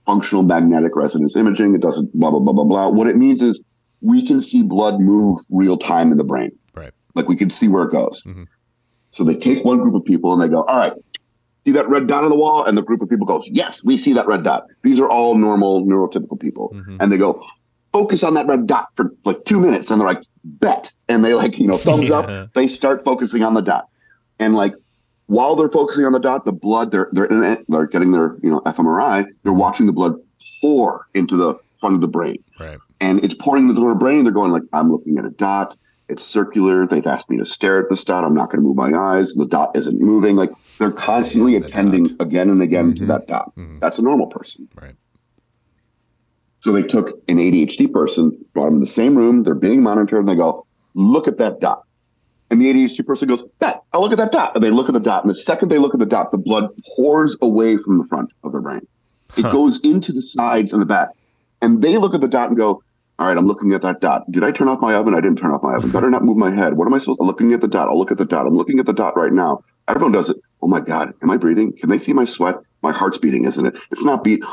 functional 0.05 0.43
magnetic 0.43 0.95
resonance 0.95 1.35
imaging, 1.35 1.75
it 1.75 1.81
doesn't 1.81 2.13
blah 2.17 2.31
blah 2.31 2.39
blah 2.39 2.53
blah 2.53 2.63
blah. 2.65 2.89
What 2.89 3.07
it 3.07 3.15
means 3.17 3.41
is 3.41 3.61
we 4.01 4.25
can 4.25 4.41
see 4.41 4.63
blood 4.63 4.99
move 4.99 5.37
real 5.51 5.77
time 5.77 6.11
in 6.11 6.17
the 6.17 6.23
brain. 6.23 6.51
Right. 6.73 6.91
Like 7.15 7.27
we 7.27 7.35
can 7.35 7.49
see 7.49 7.67
where 7.67 7.83
it 7.83 7.91
goes. 7.91 8.23
Mhm. 8.23 8.47
So 9.11 9.23
they 9.23 9.35
take 9.35 9.63
one 9.65 9.77
group 9.79 9.93
of 9.95 10.03
people 10.05 10.33
and 10.33 10.41
they 10.41 10.47
go, 10.47 10.63
all 10.63 10.77
right, 10.79 10.93
see 11.65 11.71
that 11.73 11.87
red 11.89 12.07
dot 12.07 12.23
on 12.23 12.29
the 12.29 12.35
wall? 12.35 12.63
And 12.65 12.77
the 12.77 12.81
group 12.81 13.01
of 13.01 13.09
people 13.09 13.27
goes, 13.27 13.43
yes, 13.45 13.83
we 13.83 13.97
see 13.97 14.13
that 14.13 14.25
red 14.25 14.43
dot. 14.43 14.65
These 14.83 14.99
are 14.99 15.09
all 15.09 15.35
normal 15.35 15.85
neurotypical 15.85 16.39
people. 16.39 16.71
Mhm. 16.73 16.97
And 16.99 17.11
they 17.11 17.17
go, 17.17 17.43
focus 17.91 18.23
on 18.23 18.33
that 18.35 18.47
red 18.47 18.65
dot 18.67 18.87
for 18.95 19.13
like 19.25 19.37
two 19.45 19.59
minutes. 19.59 19.91
And 19.91 19.99
they're 19.99 20.07
like, 20.07 20.23
bet. 20.45 20.91
And 21.09 21.23
they 21.25 21.33
like, 21.33 21.59
you 21.59 21.67
know, 21.67 21.77
thumbs 21.77 22.07
Yeah. 22.09 22.19
up. 22.19 22.53
They 22.53 22.67
start 22.67 23.03
focusing 23.03 23.43
on 23.43 23.53
the 23.53 23.61
dot. 23.61 23.87
And 24.39 24.55
like 24.55 24.73
while 25.32 25.55
they're 25.55 25.69
focusing 25.69 26.03
on 26.03 26.11
the 26.11 26.19
dot, 26.19 26.43
the 26.43 26.51
blood 26.51 26.91
they're 26.91 27.07
they're 27.13 27.25
in 27.25 27.41
it, 27.43 27.63
they're 27.69 27.88
getting 27.88 28.11
their 28.11 28.38
you 28.43 28.49
know 28.51 28.59
fMRI. 28.65 29.25
They're 29.43 29.53
watching 29.53 29.86
the 29.86 29.93
blood 29.93 30.15
pour 30.61 31.07
into 31.13 31.38
the 31.38 31.55
front 31.79 31.95
of 31.95 32.01
the 32.01 32.07
brain, 32.07 32.38
Right. 32.59 32.77
and 32.99 33.23
it's 33.23 33.34
pouring 33.36 33.69
into 33.69 33.79
their 33.82 33.95
brain. 33.95 34.23
They're 34.23 34.34
going 34.34 34.51
like, 34.51 34.63
I'm 34.73 34.91
looking 34.91 35.17
at 35.17 35.25
a 35.25 35.29
dot. 35.32 35.75
It's 36.09 36.25
circular. 36.25 36.86
They've 36.86 37.07
asked 37.07 37.29
me 37.29 37.38
to 37.38 37.45
stare 37.45 37.79
at 37.82 37.89
this 37.89 38.03
dot. 38.03 38.25
I'm 38.25 38.34
not 38.36 38.47
going 38.51 38.61
to 38.61 38.67
move 38.67 38.75
my 38.75 38.91
eyes. 38.93 39.34
The 39.34 39.47
dot 39.47 39.71
isn't 39.77 40.01
moving. 40.01 40.36
Like 40.36 40.49
they're 40.77 40.91
constantly 40.91 41.57
The 41.57 41.65
attending 41.65 42.03
dot. 42.03 42.21
again 42.27 42.49
and 42.49 42.61
again 42.61 42.93
to 42.95 43.03
Mhm. 43.03 43.07
that 43.07 43.27
dot. 43.27 43.53
Mhm. 43.57 43.79
That's 43.79 43.97
a 43.97 44.01
normal 44.01 44.27
person. 44.27 44.67
Right. 44.82 44.95
So 46.59 46.73
they 46.73 46.84
took 46.84 47.07
an 47.29 47.38
ADHD 47.39 47.88
person, 47.88 48.38
brought 48.53 48.65
them 48.65 48.75
in 48.75 48.79
the 48.82 48.88
same 48.88 49.15
room. 49.17 49.43
They're 49.43 49.55
being 49.55 49.82
monitored, 49.82 50.19
and 50.19 50.27
they 50.27 50.36
go, 50.36 50.65
"Look 50.93 51.27
at 51.29 51.38
that 51.38 51.59
dot." 51.61 51.84
And 52.51 52.61
the 52.61 52.65
ADHD 52.69 53.03
person 53.05 53.27
goes, 53.29 53.43
"That, 53.59 53.81
I'll 53.93 54.01
look 54.01 54.11
at 54.11 54.17
that 54.17 54.31
dot." 54.33 54.53
And 54.55 54.63
they 54.63 54.69
look 54.71 54.87
at 54.89 54.93
the 54.93 54.99
dot, 54.99 55.23
and 55.23 55.31
the 55.31 55.35
second 55.35 55.69
they 55.69 55.77
look 55.77 55.93
at 55.93 55.99
the 55.99 56.05
dot, 56.05 56.31
the 56.31 56.37
blood 56.37 56.67
pours 56.95 57.37
away 57.41 57.77
from 57.77 57.97
the 57.97 58.03
front 58.03 58.29
of 58.43 58.51
their 58.51 58.61
brain. 58.61 58.81
It 59.37 59.43
Huh. 59.45 59.51
goes 59.51 59.79
into 59.83 60.11
the 60.11 60.21
sides 60.21 60.73
and 60.73 60.81
the 60.81 60.85
back. 60.85 61.09
And 61.61 61.81
they 61.81 61.97
look 61.97 62.13
at 62.13 62.19
the 62.21 62.27
dot 62.27 62.49
and 62.49 62.57
go, 62.57 62.81
"All 63.19 63.27
right, 63.27 63.37
I'm 63.37 63.47
looking 63.47 63.71
at 63.73 63.81
that 63.83 64.01
dot. 64.01 64.29
Did 64.31 64.43
I 64.43 64.51
turn 64.51 64.67
off 64.67 64.81
my 64.81 64.93
oven? 64.93 65.15
I 65.15 65.21
didn't 65.21 65.37
turn 65.37 65.51
off 65.51 65.63
my 65.63 65.75
oven. 65.75 65.91
Better 65.91 66.09
not 66.09 66.25
move 66.25 66.35
my 66.37 66.51
head. 66.51 66.75
What 66.75 66.87
am 66.87 66.93
I 66.93 66.97
supposed? 66.97 67.19
I'm 67.21 67.27
looking 67.27 67.53
at 67.53 67.61
the 67.61 67.67
dot. 67.69 67.87
I'll 67.87 67.97
look 67.97 68.11
at 68.11 68.17
the 68.17 68.25
dot. 68.25 68.45
I'm 68.45 68.57
looking 68.57 68.79
at 68.79 68.85
the 68.85 68.93
dot 68.93 69.15
right 69.15 69.31
now. 69.31 69.61
Everyone 69.87 70.11
does 70.11 70.29
it. 70.29 70.37
Oh 70.61 70.67
my 70.67 70.79
god, 70.81 71.13
am 71.23 71.31
I 71.31 71.37
breathing? 71.37 71.71
Can 71.79 71.89
they 71.89 71.97
see 71.97 72.11
my 72.13 72.25
sweat? 72.25 72.57
My 72.83 72.91
heart's 72.91 73.17
beating, 73.17 73.45
isn't 73.45 73.65
it? 73.65 73.75
It's 73.91 74.03
not 74.03 74.23
beat. 74.23 74.43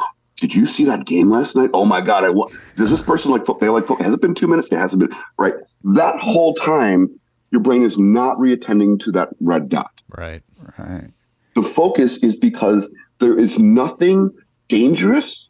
Did 0.40 0.54
you 0.54 0.66
see 0.66 0.84
that 0.84 1.04
game 1.04 1.30
last 1.30 1.56
night? 1.56 1.70
Oh 1.74 1.84
my 1.84 2.00
god! 2.00 2.22
I 2.24 2.28
wa- 2.30 2.46
does 2.76 2.90
this 2.92 3.02
person 3.02 3.32
like 3.32 3.44
fo- 3.44 3.58
they 3.60 3.68
like 3.68 3.86
fo- 3.86 3.96
has 3.96 4.14
it 4.14 4.20
been 4.20 4.34
two 4.34 4.46
minutes? 4.46 4.68
It 4.70 4.78
hasn't 4.78 5.00
been 5.00 5.18
right. 5.36 5.54
That 5.84 6.20
whole 6.20 6.54
time, 6.54 7.08
your 7.50 7.60
brain 7.62 7.82
is 7.82 7.98
not 7.98 8.36
reattending 8.38 9.00
to 9.00 9.12
that 9.12 9.28
red 9.40 9.68
dot. 9.68 9.90
Right. 10.16 10.42
Right. 10.78 11.10
The 11.54 11.62
focus 11.62 12.22
is 12.22 12.38
because 12.38 12.92
there 13.20 13.36
is 13.38 13.58
nothing 13.58 14.30
dangerous 14.68 15.48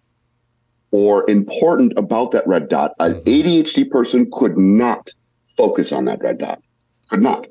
or 0.90 1.28
important 1.30 1.92
about 1.98 2.30
that 2.32 2.46
red 2.46 2.68
dot. 2.68 2.92
An 2.98 3.14
Mhm. 3.14 3.22
ADHD 3.26 3.84
person 3.84 4.28
could 4.32 4.56
not 4.56 5.10
focus 5.56 5.92
on 5.92 6.04
that 6.06 6.20
red 6.22 6.38
dot. 6.38 6.62
Could 7.10 7.22
not. 7.22 7.46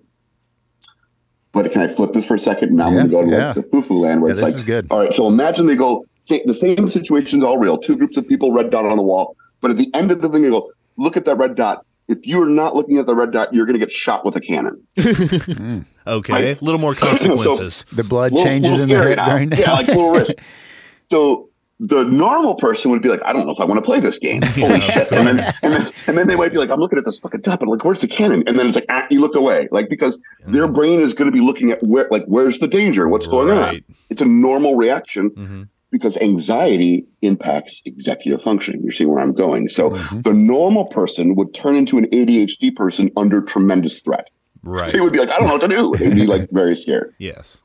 But 1.51 1.71
can 1.71 1.81
I 1.81 1.87
flip 1.87 2.13
this 2.13 2.25
for 2.25 2.35
a 2.35 2.39
second? 2.39 2.73
Now 2.75 2.89
Yeah, 2.91 3.01
I'm 3.01 3.09
going 3.09 3.25
to 3.27 3.31
go 3.31 3.37
to 3.37 3.41
yeah. 3.43 3.47
like 3.47 3.55
the 3.55 3.63
foo-foo 3.63 3.99
land 3.99 4.21
where 4.21 4.29
Yeah, 4.29 4.33
it's 4.33 4.41
this 4.41 4.49
like, 4.51 4.57
is 4.57 4.63
good. 4.63 4.87
all 4.91 4.99
right, 4.99 5.13
so 5.13 5.27
imagine 5.27 5.65
they 5.65 5.75
go, 5.75 6.05
say, 6.21 6.41
the 6.45 6.53
same 6.53 6.87
situation's 6.87 7.43
all 7.43 7.57
real. 7.57 7.77
Two 7.77 7.95
groups 7.95 8.17
of 8.17 8.27
people, 8.27 8.51
red 8.53 8.69
dot 8.69 8.85
on 8.85 8.97
the 8.97 9.03
wall. 9.03 9.35
But 9.61 9.71
at 9.71 9.77
the 9.77 9.89
end 9.93 10.11
of 10.11 10.21
the 10.21 10.29
thing, 10.29 10.43
they 10.43 10.49
go, 10.49 10.71
look 10.97 11.17
at 11.17 11.25
that 11.25 11.37
red 11.37 11.55
dot. 11.55 11.85
If 12.07 12.25
you're 12.25 12.45
not 12.47 12.75
looking 12.75 12.97
at 12.97 13.05
the 13.05 13.13
red 13.15 13.31
dot, 13.31 13.53
you're 13.53 13.65
going 13.65 13.73
to 13.77 13.85
get 13.85 13.91
shot 13.91 14.23
with 14.25 14.35
a 14.35 14.41
cannon. 14.41 14.81
Mm. 14.97 15.85
Okay. 16.07 16.31
Right. 16.31 16.61
A 16.61 16.63
little 16.63 16.79
more 16.79 16.95
consequences. 16.95 17.83
The 17.91 18.01
blood 18.01 18.31
Little- 18.31 18.45
changes 18.45 18.79
little 18.79 18.83
in 18.83 18.89
the 18.89 18.95
scary 18.95 19.09
head 19.09 19.17
now. 19.17 19.27
right 19.27 19.49
now. 19.49 19.57
Yeah, 19.57 19.73
like 19.73 19.87
little 19.87 20.11
risk. 20.11 20.33
So 21.09 21.49
the 21.79 22.03
normal 22.05 22.55
person 22.55 22.91
would 22.91 23.01
be 23.01 23.09
like, 23.09 23.21
I 23.25 23.33
don't 23.33 23.45
know 23.45 23.51
if 23.51 23.59
I 23.59 23.65
want 23.65 23.77
to 23.77 23.81
play 23.81 23.99
this 23.99 24.17
game. 24.17 24.41
Holy 24.41 24.79
shit. 24.81 25.11
And 25.11 25.27
then, 25.27 25.53
and 25.61 25.73
then 25.73 25.91
and 26.07 26.17
then 26.17 26.27
they 26.27 26.35
might 26.35 26.51
be 26.53 26.57
like, 26.57 26.69
I'm 26.69 26.79
looking 26.79 26.97
at 26.97 27.05
this 27.05 27.19
fucking 27.19 27.41
top 27.43 27.61
and 27.61 27.69
like, 27.69 27.83
where's 27.85 28.01
the 28.01 28.07
cannon? 28.07 28.43
And 28.47 28.57
then 28.57 28.67
it's 28.67 28.75
like, 28.75 28.85
ah, 28.89 29.05
you 29.09 29.19
look 29.21 29.35
away. 29.35 29.67
Like 29.71 29.87
because 29.89 30.17
their 30.47 30.67
brain 30.67 30.99
is 31.01 31.13
going 31.13 31.29
to 31.29 31.31
be 31.31 31.41
looking 31.41 31.71
at 31.71 31.83
where 31.83 32.07
like 32.09 32.23
where's 32.25 32.59
the 32.59 32.67
danger? 32.67 33.07
What's 33.09 33.27
going 33.27 33.51
on? 33.57 33.83
It's 34.09 34.21
a 34.21 34.25
normal 34.25 34.75
reaction 34.75 35.27
hmm 35.29 35.63
because 35.91 36.17
anxiety 36.17 37.05
impacts 37.21 37.81
executive 37.85 38.41
functioning. 38.41 38.81
You're 38.83 38.91
seeing 38.91 39.09
where 39.09 39.19
I'm 39.23 39.33
going. 39.33 39.69
So 39.69 39.91
Mhm. 39.91 40.23
the 40.23 40.33
normal 40.33 40.85
person 40.85 41.35
would 41.35 41.53
turn 41.53 41.75
into 41.75 41.97
an 41.97 42.07
ADHD 42.11 42.71
person 42.71 43.09
under 43.15 43.41
tremendous 43.41 44.01
threat. 44.01 44.29
Right. 44.63 44.91
They 44.91 44.99
would 44.99 45.13
be 45.13 45.19
like, 45.19 45.29
I 45.29 45.37
don't 45.39 45.47
know 45.47 45.53
what 45.53 45.61
to 45.61 45.67
do. 45.67 45.95
They'd 45.97 46.15
be 46.15 46.27
like 46.27 46.49
very 46.51 46.75
scared. 46.75 47.13
Yes. 47.19 47.61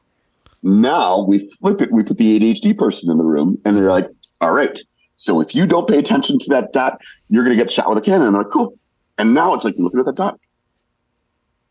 Now 0.62 1.24
we 1.24 1.50
flip 1.58 1.80
it. 1.82 1.90
We 1.90 2.04
put 2.04 2.18
the 2.18 2.36
ADHD 2.36 2.72
person 2.78 3.10
in 3.10 3.18
the 3.18 3.24
room, 3.24 3.58
and 3.64 3.76
they're 3.76 3.90
like, 3.90 4.08
"All 4.40 4.52
right, 4.52 4.78
so 5.16 5.40
if 5.40 5.56
you 5.56 5.66
don't 5.66 5.88
pay 5.88 5.98
attention 5.98 6.38
to 6.38 6.50
that 6.50 6.72
dot, 6.72 7.00
you're 7.30 7.42
going 7.42 7.56
to 7.56 7.60
get 7.60 7.72
shot 7.72 7.88
with 7.88 7.98
a 7.98 8.00
cannon." 8.00 8.28
And 8.28 8.34
they're 8.36 8.42
like, 8.44 8.52
"Cool." 8.52 8.78
And 9.18 9.34
now 9.34 9.54
it's 9.54 9.64
like 9.64 9.74
looking 9.76 9.98
at 9.98 10.06
that 10.06 10.14
dot. 10.14 10.38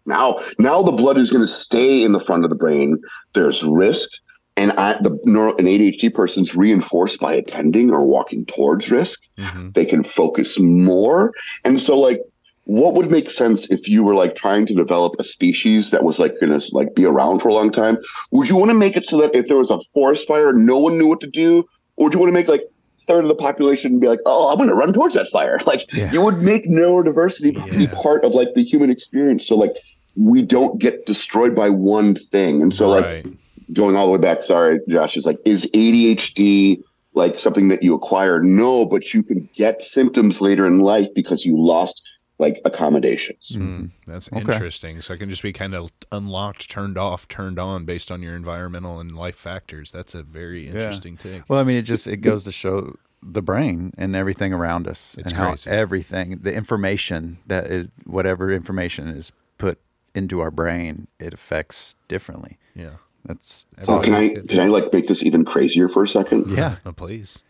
Now, 0.06 0.40
now 0.60 0.82
the 0.82 0.92
blood 0.92 1.18
is 1.18 1.32
going 1.32 1.46
to 1.46 1.52
stay 1.52 2.04
in 2.04 2.12
the 2.12 2.20
front 2.20 2.44
of 2.44 2.50
the 2.50 2.56
brain. 2.56 2.98
There's 3.34 3.64
risk, 3.64 4.10
and 4.58 4.72
I, 4.74 4.94
the 5.02 5.18
neuro, 5.24 5.56
an 5.58 5.66
ADHD 5.66 6.14
person's 6.14 6.56
reinforced 6.56 7.20
by 7.20 7.34
attending 7.34 7.92
or 7.92 8.06
walking 8.06 8.46
towards 8.46 8.90
risk. 8.92 9.20
hmm 9.38 9.70
They 9.74 9.86
can 9.86 10.04
focus 10.04 10.60
more, 10.60 11.34
and 11.64 11.82
so 11.82 12.00
like 12.00 12.20
what 12.66 12.94
would 12.94 13.10
make 13.12 13.30
sense 13.30 13.70
if 13.72 13.88
you 13.90 14.04
were 14.04 14.14
like 14.14 14.36
trying 14.36 14.66
to 14.68 14.74
develop 14.74 15.14
a 15.20 15.24
species 15.24 15.90
that 15.92 16.04
was 16.04 16.20
like 16.20 16.40
going 16.40 16.58
to 16.58 16.76
like 16.76 16.94
be 16.96 17.06
around 17.06 17.40
for 17.40 17.50
a 17.50 17.54
long 17.54 17.72
time? 17.72 17.98
Would 18.32 18.50
you 18.50 18.56
want 18.56 18.70
to 18.70 18.76
make 18.76 18.96
it 18.96 19.06
so 19.06 19.18
that 19.20 19.34
if 19.36 19.48
there 19.48 19.58
was 19.58 19.72
a 19.72 19.80
forest 19.94 20.28
fire 20.28 20.54
no 20.54 20.78
one 20.78 20.98
knew 20.98 21.08
what 21.08 21.22
to 21.22 21.28
do? 21.28 21.66
Or 21.98 22.06
would 22.06 22.14
you 22.14 22.20
want 22.20 22.30
to 22.30 22.34
make 22.34 22.48
like 22.48 22.62
third 23.08 23.26
of 23.26 23.30
the 23.30 23.36
population 23.36 24.00
be 24.00 24.08
like 24.08 24.20
oh 24.28 24.52
i'm 24.52 24.58
going 24.58 24.70
to 24.70 24.76
run 24.76 24.94
towards 24.94 25.16
that 25.16 25.28
fire. 25.30 25.60
Like 25.66 25.92
Yeah. 25.92 26.12
you 26.14 26.22
would 26.22 26.42
make 26.44 26.70
neurodiversity 26.70 27.52
be 27.78 27.88
part 27.88 28.24
of 28.24 28.34
like 28.34 28.54
the 28.54 28.64
human 28.64 28.92
experience. 28.92 29.48
So 29.48 29.56
like 29.58 29.74
we 30.16 30.44
don't 30.44 30.80
get 30.80 31.06
destroyed 31.06 31.56
by 31.56 31.70
one 31.70 32.16
thing. 32.16 32.62
And 32.62 32.76
so 32.76 32.90
like 32.90 33.06
right. 33.06 33.26
Going 33.74 33.96
all 33.96 34.08
the 34.08 34.14
way 34.14 34.20
back, 34.20 34.44
sorry, 34.44 34.80
Josh, 34.90 35.16
is 35.18 35.26
like, 35.26 35.38
is 35.46 35.66
ADHD 35.74 36.82
like 37.14 37.38
something 37.38 37.68
that 37.70 37.84
you 37.84 37.94
acquire? 37.96 38.42
No, 38.42 38.86
but 38.86 39.14
you 39.14 39.24
can 39.24 39.50
get 39.54 39.82
symptoms 39.82 40.42
later 40.42 40.66
in 40.66 40.80
life 40.80 41.08
because 41.14 41.46
you 41.46 41.58
lost 41.60 42.02
like 42.40 42.60
accommodations. 42.66 43.52
Mm, 43.56 43.92
that's 44.08 44.28
Okay. 44.34 44.40
interesting. 44.42 45.00
So 45.02 45.14
it 45.14 45.18
can 45.20 45.30
just 45.30 45.44
be 45.44 45.54
kind 45.54 45.76
of 45.76 45.92
unlocked, 46.12 46.70
turned 46.72 46.98
off, 46.98 47.28
turned 47.28 47.60
on 47.60 47.86
based 47.86 48.10
on 48.12 48.24
your 48.24 48.36
environmental 48.36 49.00
and 49.00 49.12
life 49.16 49.36
factors. 49.36 49.92
That's 49.92 50.16
a 50.16 50.24
very 50.24 50.68
interesting 50.68 51.18
take. 51.18 51.44
Well, 51.48 51.60
I 51.60 51.64
mean, 51.64 51.78
it 51.78 51.84
just 51.84 52.08
it 52.08 52.18
goes 52.18 52.44
to 52.46 52.52
show 52.52 52.96
the 53.22 53.44
brain 53.44 53.94
and 53.98 54.16
everything 54.16 54.52
around 54.54 54.88
us, 54.88 55.16
It's 55.20 55.28
and 55.32 55.38
how 55.38 55.56
everything, 55.68 56.40
the 56.42 56.52
information 56.52 57.38
that 57.46 57.68
is 57.68 57.92
whatever 58.06 58.52
information 58.52 59.10
is 59.10 59.32
put 59.60 59.78
into 60.16 60.40
our 60.40 60.50
brain, 60.50 61.08
it 61.20 61.32
affects 61.36 61.96
differently. 62.08 62.58
Yeah. 62.74 62.96
That's, 63.26 63.66
So 63.82 64.00
can 64.00 64.16
I 64.16 64.28
Good. 64.30 64.50
can 64.50 64.60
I 64.60 64.68
like 64.68 64.92
make 64.92 65.08
this 65.08 65.24
even 65.24 65.46
crazier 65.46 65.88
for 65.88 66.04
a 66.04 66.08
second? 66.08 66.48
yeah. 66.50 66.78
Please. 66.96 67.44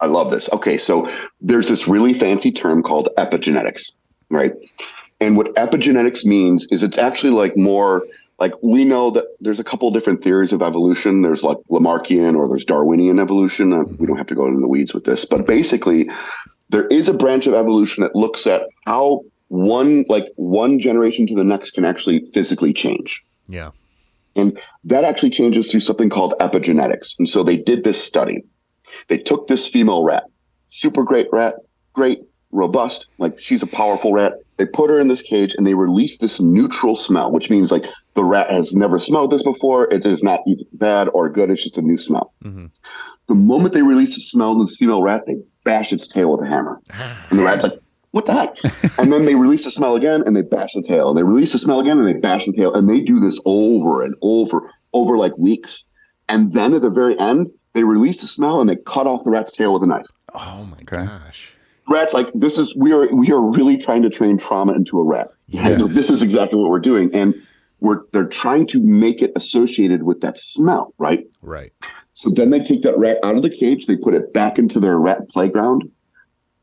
I 0.00 0.06
love 0.06 0.30
this. 0.30 0.48
Okay, 0.52 0.78
so 0.78 1.10
there's 1.42 1.68
this 1.68 1.86
really 1.86 2.14
fancy 2.14 2.50
term 2.50 2.82
called 2.82 3.10
epigenetics, 3.18 3.92
right? 4.30 4.52
And 5.20 5.36
what 5.36 5.54
epigenetics 5.56 6.24
means 6.24 6.66
is 6.70 6.82
it's 6.82 6.96
actually 6.96 7.32
like 7.32 7.54
more 7.56 8.06
like 8.38 8.54
we 8.62 8.86
know 8.86 9.10
that 9.10 9.26
there's 9.40 9.60
a 9.60 9.64
couple 9.64 9.90
different 9.90 10.24
theories 10.24 10.54
of 10.54 10.62
evolution. 10.62 11.20
There's 11.20 11.42
like 11.44 11.58
Lamarckian 11.70 12.34
or 12.34 12.48
there's 12.48 12.64
Darwinian 12.64 13.18
evolution. 13.18 13.74
Uh, 13.74 13.82
We 13.98 14.06
don't 14.06 14.16
have 14.16 14.28
to 14.28 14.34
go 14.34 14.46
into 14.46 14.60
the 14.60 14.68
weeds 14.68 14.94
with 14.94 15.04
this, 15.04 15.26
but 15.26 15.46
basically, 15.46 16.08
there 16.70 16.86
is 16.86 17.10
a 17.10 17.12
branch 17.12 17.46
of 17.46 17.52
evolution 17.52 18.02
that 18.02 18.16
looks 18.16 18.46
at 18.46 18.62
how 18.86 19.20
one 19.48 20.06
like 20.08 20.24
one 20.36 20.78
generation 20.78 21.26
to 21.26 21.34
the 21.34 21.44
next 21.44 21.72
can 21.72 21.84
actually 21.84 22.24
physically 22.32 22.72
change. 22.72 23.22
Yeah. 23.48 23.72
And 24.40 24.58
that 24.84 25.04
actually 25.04 25.30
changes 25.30 25.70
through 25.70 25.80
something 25.80 26.10
called 26.10 26.34
epigenetics. 26.40 27.14
And 27.18 27.28
so 27.28 27.42
they 27.42 27.56
did 27.56 27.84
this 27.84 28.02
study. 28.02 28.42
They 29.08 29.18
took 29.18 29.46
this 29.46 29.68
female 29.68 30.02
rat, 30.02 30.24
super 30.70 31.02
great 31.02 31.28
rat, 31.32 31.54
great, 31.92 32.20
robust, 32.52 33.06
like 33.18 33.38
she's 33.38 33.62
a 33.62 33.66
powerful 33.66 34.12
rat. 34.12 34.32
They 34.56 34.66
put 34.66 34.90
her 34.90 34.98
in 34.98 35.08
this 35.08 35.22
cage 35.22 35.54
and 35.56 35.66
they 35.66 35.74
released 35.74 36.20
this 36.20 36.40
neutral 36.40 36.96
smell, 36.96 37.30
which 37.30 37.48
means 37.48 37.70
like 37.70 37.84
the 38.14 38.24
rat 38.24 38.50
has 38.50 38.74
never 38.74 38.98
smelled 38.98 39.30
this 39.30 39.42
before. 39.42 39.90
It 39.92 40.04
is 40.04 40.22
not 40.22 40.40
bad 40.72 41.08
or 41.14 41.28
good. 41.28 41.50
It's 41.50 41.62
just 41.62 41.78
a 41.78 41.82
new 41.82 41.96
smell. 41.96 42.34
hmm 42.42 42.66
The 43.28 43.34
moment 43.34 43.72
they 43.72 43.82
release 43.82 44.14
the 44.16 44.20
smell 44.20 44.52
in 44.52 44.60
this 44.64 44.76
female 44.76 45.02
rat, 45.02 45.22
they 45.26 45.36
bash 45.64 45.92
its 45.92 46.08
tail 46.08 46.32
with 46.32 46.46
a 46.46 46.50
hammer. 46.50 46.80
And 47.30 47.38
the 47.38 47.44
rat's 47.44 47.62
like, 47.62 47.78
what 48.12 48.26
the 48.26 48.32
heck? 48.32 48.56
and 48.98 49.12
then 49.12 49.24
they 49.24 49.34
release 49.34 49.64
the 49.64 49.70
smell 49.70 49.94
again 49.94 50.22
and 50.26 50.34
they 50.36 50.42
bash 50.42 50.72
the 50.74 50.82
tail. 50.82 51.10
And 51.10 51.18
they 51.18 51.22
release 51.22 51.52
the 51.52 51.58
smell 51.58 51.80
again 51.80 51.98
and 51.98 52.06
they 52.06 52.18
bash 52.18 52.46
the 52.46 52.52
tail. 52.52 52.74
And 52.74 52.88
they 52.88 53.00
do 53.00 53.20
this 53.20 53.38
over 53.44 54.02
and 54.02 54.14
over, 54.22 54.70
over 54.92 55.16
like 55.16 55.36
weeks. 55.38 55.84
And 56.28 56.52
then 56.52 56.74
at 56.74 56.82
the 56.82 56.90
very 56.90 57.18
end, 57.18 57.48
they 57.72 57.84
release 57.84 58.20
the 58.20 58.26
smell 58.26 58.60
and 58.60 58.68
they 58.68 58.76
cut 58.76 59.06
off 59.06 59.24
the 59.24 59.30
rat's 59.30 59.52
tail 59.52 59.72
with 59.72 59.82
a 59.82 59.86
knife. 59.86 60.06
Oh 60.34 60.64
my 60.70 60.76
Okay. 60.82 61.06
gosh. 61.06 61.52
Rat's 61.88 62.14
like, 62.14 62.28
this 62.34 62.56
is 62.58 62.74
we 62.76 62.92
are 62.92 63.12
we 63.14 63.32
are 63.32 63.40
really 63.40 63.76
trying 63.76 64.02
to 64.02 64.10
train 64.10 64.38
trauma 64.38 64.72
into 64.74 64.98
a 65.00 65.04
rat. 65.04 65.28
Yes. 65.48 65.82
This 65.88 66.08
is 66.10 66.22
exactly 66.22 66.58
what 66.58 66.70
we're 66.70 66.78
doing. 66.78 67.10
And 67.12 67.34
we're 67.80 68.02
they're 68.12 68.26
trying 68.28 68.66
to 68.68 68.80
make 68.80 69.22
it 69.22 69.32
associated 69.34 70.04
with 70.04 70.20
that 70.20 70.38
smell, 70.38 70.94
right? 70.98 71.26
Right. 71.42 71.72
So 72.14 72.30
then 72.30 72.50
they 72.50 72.62
take 72.62 72.82
that 72.82 72.96
rat 72.98 73.18
out 73.24 73.34
of 73.36 73.42
the 73.42 73.50
cage, 73.50 73.86
they 73.86 73.96
put 73.96 74.14
it 74.14 74.32
back 74.32 74.58
into 74.58 74.78
their 74.78 74.98
rat 75.00 75.28
playground. 75.30 75.90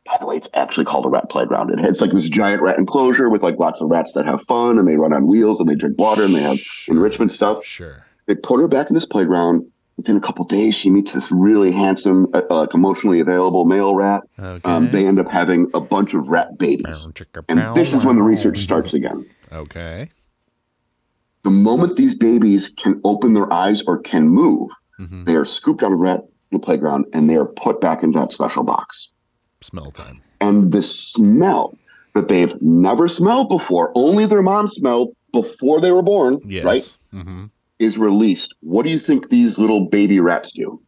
By 0.08 0.18
the 0.20 0.26
way, 0.26 0.38
it's 0.38 0.50
actually 0.54 0.86
called 0.86 1.06
a 1.06 1.10
rat 1.10 1.30
playground. 1.30 1.70
It- 1.72 1.80
It's 1.86 2.02
like 2.02 2.12
this 2.12 2.30
giant 2.30 2.62
rat 2.62 2.78
enclosure 2.78 3.30
with 3.30 3.44
like 3.44 3.60
lots 3.60 3.82
of 3.82 3.90
rats 3.90 4.14
that 4.14 4.26
have 4.26 4.42
fun 4.44 4.80
and 4.80 4.88
they 4.88 4.96
run 4.98 5.14
on 5.14 5.28
wheels 5.28 5.60
and 5.60 5.70
they 5.70 5.76
drink 5.76 5.98
water 6.00 6.24
and 6.24 6.34
they 6.34 6.42
have 6.42 6.58
enrichment 6.88 7.32
stuff. 7.32 7.66
Sure. 7.66 8.04
They 8.26 8.36
put 8.36 8.60
her 8.60 8.68
back 8.68 8.90
in 8.90 8.94
this 8.94 9.06
playground. 9.06 9.66
Within 9.98 10.16
a 10.16 10.22
couple 10.22 10.46
days, 10.46 10.76
she 10.76 10.90
meets 10.92 11.14
this 11.14 11.32
really 11.32 11.72
handsome, 11.72 12.28
uh, 12.34 12.44
like 12.52 12.74
emotionally 12.76 13.20
available 13.20 13.66
male 13.66 13.96
rat. 13.96 14.22
Okay. 14.40 14.62
Um, 14.70 14.92
they 14.92 15.08
end 15.08 15.20
up 15.20 15.28
having 15.28 15.72
a 15.74 15.82
bunch 15.82 16.14
of 16.14 16.30
rat 16.30 16.58
babies. 16.60 16.86
And 17.50 17.60
this 17.74 17.94
is 17.96 18.06
when 18.06 18.16
the 18.16 18.22
research 18.22 18.60
starts 18.60 18.94
again. 18.94 19.26
Okay. 19.52 20.10
The 21.44 21.50
moment 21.50 21.96
these 21.96 22.16
babies 22.16 22.70
can 22.70 23.02
open 23.04 23.34
their 23.34 23.52
eyes 23.52 23.82
or 23.88 23.98
can 24.00 24.28
move, 24.30 24.70
hmm 24.98 25.24
they 25.26 25.36
are 25.36 25.46
scooped 25.46 25.82
out 25.84 25.92
of 25.92 26.00
rat 26.00 26.22
the 26.52 26.60
playground 26.60 27.06
and 27.14 27.30
they 27.30 27.36
are 27.36 27.46
put 27.46 27.82
back 27.82 28.04
into 28.04 28.20
that 28.20 28.32
special 28.34 28.64
box. 28.64 29.12
Smell 29.62 29.92
time. 29.92 30.22
And 30.42 30.72
the 30.72 30.82
smell, 30.84 31.76
that 32.14 32.28
they've 32.30 32.60
never 32.62 33.08
smelled 33.08 33.50
before, 33.50 33.92
only 33.96 34.26
their 34.26 34.42
mom 34.42 34.68
smelled 34.68 35.16
before 35.34 35.82
they 35.82 35.92
were 35.92 36.02
born, 36.02 36.40
Yes. 36.46 36.64
right? 36.64 36.98
hmm 37.12 37.46
Is 37.80 37.98
released. 37.98 38.56
What 38.62 38.86
do 38.86 38.92
you 38.92 39.00
think 39.00 39.30
these 39.30 39.58
little 39.60 39.86
baby 39.86 40.20
rats 40.20 40.52
do? 40.52 40.82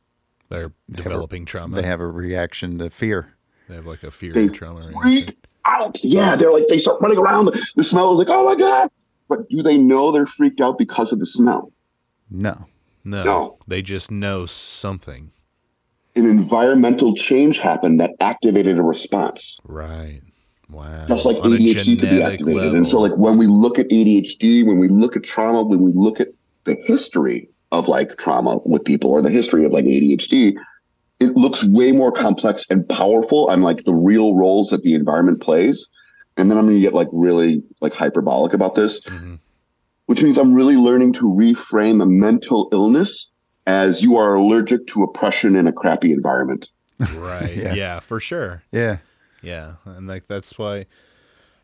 They're 0.50 0.72
developing 0.92 1.46
trauma. 1.46 1.76
They 1.76 1.88
have 1.88 2.00
a 2.00 2.08
reaction 2.08 2.80
to 2.80 2.90
fear. 2.90 3.34
They 3.68 3.76
have 3.76 3.86
like 3.86 4.02
a 4.04 4.10
fear 4.12 4.34
They 4.34 4.48
trauma 4.48 4.80
reaction. 4.80 5.02
freak 5.02 5.38
out. 5.66 6.04
Yeah, 6.04 6.36
they're 6.36 6.52
like 6.52 6.68
they 6.70 6.80
start 6.80 7.00
running 7.02 7.20
around. 7.20 7.50
The 7.76 7.84
smell 7.84 8.12
is 8.14 8.18
like, 8.20 8.30
oh 8.32 8.46
my 8.46 8.56
god! 8.56 8.90
But 9.28 9.48
do 9.50 9.62
they 9.62 9.78
know 9.78 10.12
they're 10.12 10.26
freaked 10.26 10.60
out 10.62 10.80
because 10.80 11.12
of 11.14 11.20
the 11.20 11.28
smell? 11.28 11.72
No. 12.32 12.66
No, 13.04 13.24
No. 13.24 13.58
they 13.68 13.82
just 13.84 14.10
know 14.10 14.46
something. 14.48 15.32
An 16.20 16.26
environmental 16.26 17.16
change 17.16 17.60
happened 17.60 18.00
that 18.00 18.12
activated 18.20 18.78
a 18.78 18.84
response. 18.84 19.58
Right. 19.64 20.22
Wow. 20.70 21.06
just 21.08 21.26
like 21.26 21.38
On 21.38 21.52
ADHD 21.52 22.00
could 22.00 22.10
be 22.10 22.22
activated. 22.22 22.76
And 22.76 22.88
so, 22.88 23.00
like 23.00 23.18
when 23.18 23.38
we 23.38 23.48
look 23.48 23.80
at 23.80 23.88
ADHD, 23.90 24.66
when 24.66 24.78
we 24.78 24.88
look 24.88 25.16
at 25.16 25.24
trauma, 25.24 25.64
when 25.64 25.82
we 25.82 25.92
look 25.94 26.20
at 26.20 26.28
the 26.66 26.76
history 26.86 27.50
of 27.72 27.88
like 27.88 28.18
trauma 28.18 28.60
with 28.66 28.84
people 28.84 29.12
or 29.12 29.22
the 29.22 29.30
history 29.30 29.66
of 29.66 29.72
like 29.72 29.86
ADHD, 29.86 30.54
it 31.20 31.36
looks 31.36 31.64
way 31.64 31.92
more 31.92 32.12
complex 32.12 32.66
and 32.70 32.88
powerful 32.88 33.48
on 33.48 33.62
like 33.62 33.86
the 33.86 33.96
real 33.96 34.36
roles 34.36 34.70
that 34.70 34.84
the 34.84 34.94
environment 34.94 35.42
plays. 35.42 35.90
And 36.38 36.52
then 36.52 36.58
I'm 36.58 36.66
going 36.66 36.78
to 36.78 36.82
get 36.82 36.94
like 36.94 37.08
really 37.12 37.64
like 37.82 37.94
hyperbolic 37.94 38.54
about 38.54 38.76
this, 38.76 39.02
Mhm. 39.06 39.40
which 40.06 40.22
means 40.22 40.38
I'm 40.38 40.54
really 40.54 40.76
learning 40.76 41.14
to 41.14 41.24
reframe 41.24 42.02
a 42.04 42.06
mental 42.06 42.70
illness 42.72 43.28
as 43.70 44.02
you 44.02 44.18
are 44.18 44.34
allergic 44.34 44.88
to 44.88 45.04
oppression 45.04 45.56
in 45.56 45.68
a 45.68 45.72
crappy 45.72 46.12
environment. 46.12 46.70
Right. 47.16 47.56
Yeah. 47.56 47.74
yeah. 47.74 48.00
for 48.00 48.20
sure. 48.20 48.64
Yeah. 48.72 48.98
Yeah, 49.42 49.76
and 49.86 50.08
like 50.08 50.28
that's 50.28 50.58
why 50.58 50.86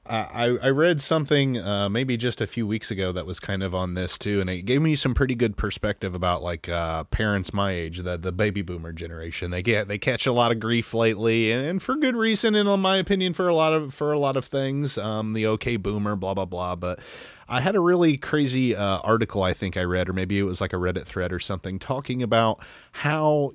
I 0.06 0.18
I 0.18 0.46
I 0.64 0.70
read 0.70 1.02
something 1.02 1.58
uh, 1.58 1.90
maybe 1.90 2.18
just 2.18 2.42
a 2.42 2.48
few 2.48 2.66
weeks 2.68 2.92
ago 2.92 3.12
that 3.12 3.26
was 3.26 3.40
kind 3.40 3.64
of 3.64 3.74
on 3.74 3.96
this 3.96 4.18
too, 4.18 4.40
and 4.40 4.50
it 4.50 4.62
gave 4.64 4.82
me 4.82 4.96
some 4.96 5.14
pretty 5.14 5.36
good 5.36 5.58
perspective 5.58 6.16
about 6.16 6.44
like 6.44 6.70
uh, 6.70 7.04
parents 7.06 7.54
my 7.54 7.72
age, 7.72 8.00
the 8.04 8.18
the 8.18 8.32
baby 8.32 8.62
boomer 8.62 8.92
generation. 8.92 9.52
They 9.52 9.62
get 9.62 9.88
they 9.88 9.98
catch 9.98 10.26
a 10.26 10.32
lot 10.32 10.52
of 10.52 10.60
grief 10.60 10.94
lately, 10.94 11.52
and, 11.52 11.66
and 11.66 11.82
for 11.82 11.96
good 11.96 12.16
reason, 12.16 12.56
in 12.56 12.68
my 12.80 12.98
opinion, 12.98 13.34
for 13.34 13.48
a 13.48 13.56
lot 13.56 13.74
of 13.74 13.94
for 13.94 14.12
a 14.12 14.20
lot 14.20 14.38
of 14.38 14.46
things. 14.46 14.98
Um, 14.98 15.34
the 15.34 15.48
okay 15.48 15.78
boomer, 15.78 16.16
blah 16.16 16.34
blah 16.34 16.46
blah, 16.46 16.76
but. 16.76 17.00
I 17.48 17.62
had 17.62 17.76
a 17.76 17.80
really 17.80 18.18
crazy 18.18 18.76
uh, 18.76 19.00
article 19.00 19.44
I 19.44 19.54
think 19.54 19.78
I 19.78 19.84
read, 19.84 20.10
or 20.10 20.14
maybe 20.14 20.40
it 20.40 20.44
was 20.44 20.62
like 20.62 20.74
a 20.74 20.78
Reddit 20.78 21.06
thread 21.06 21.32
or 21.32 21.40
something, 21.40 21.80
talking 21.80 22.24
about 22.24 22.60
how 22.92 23.54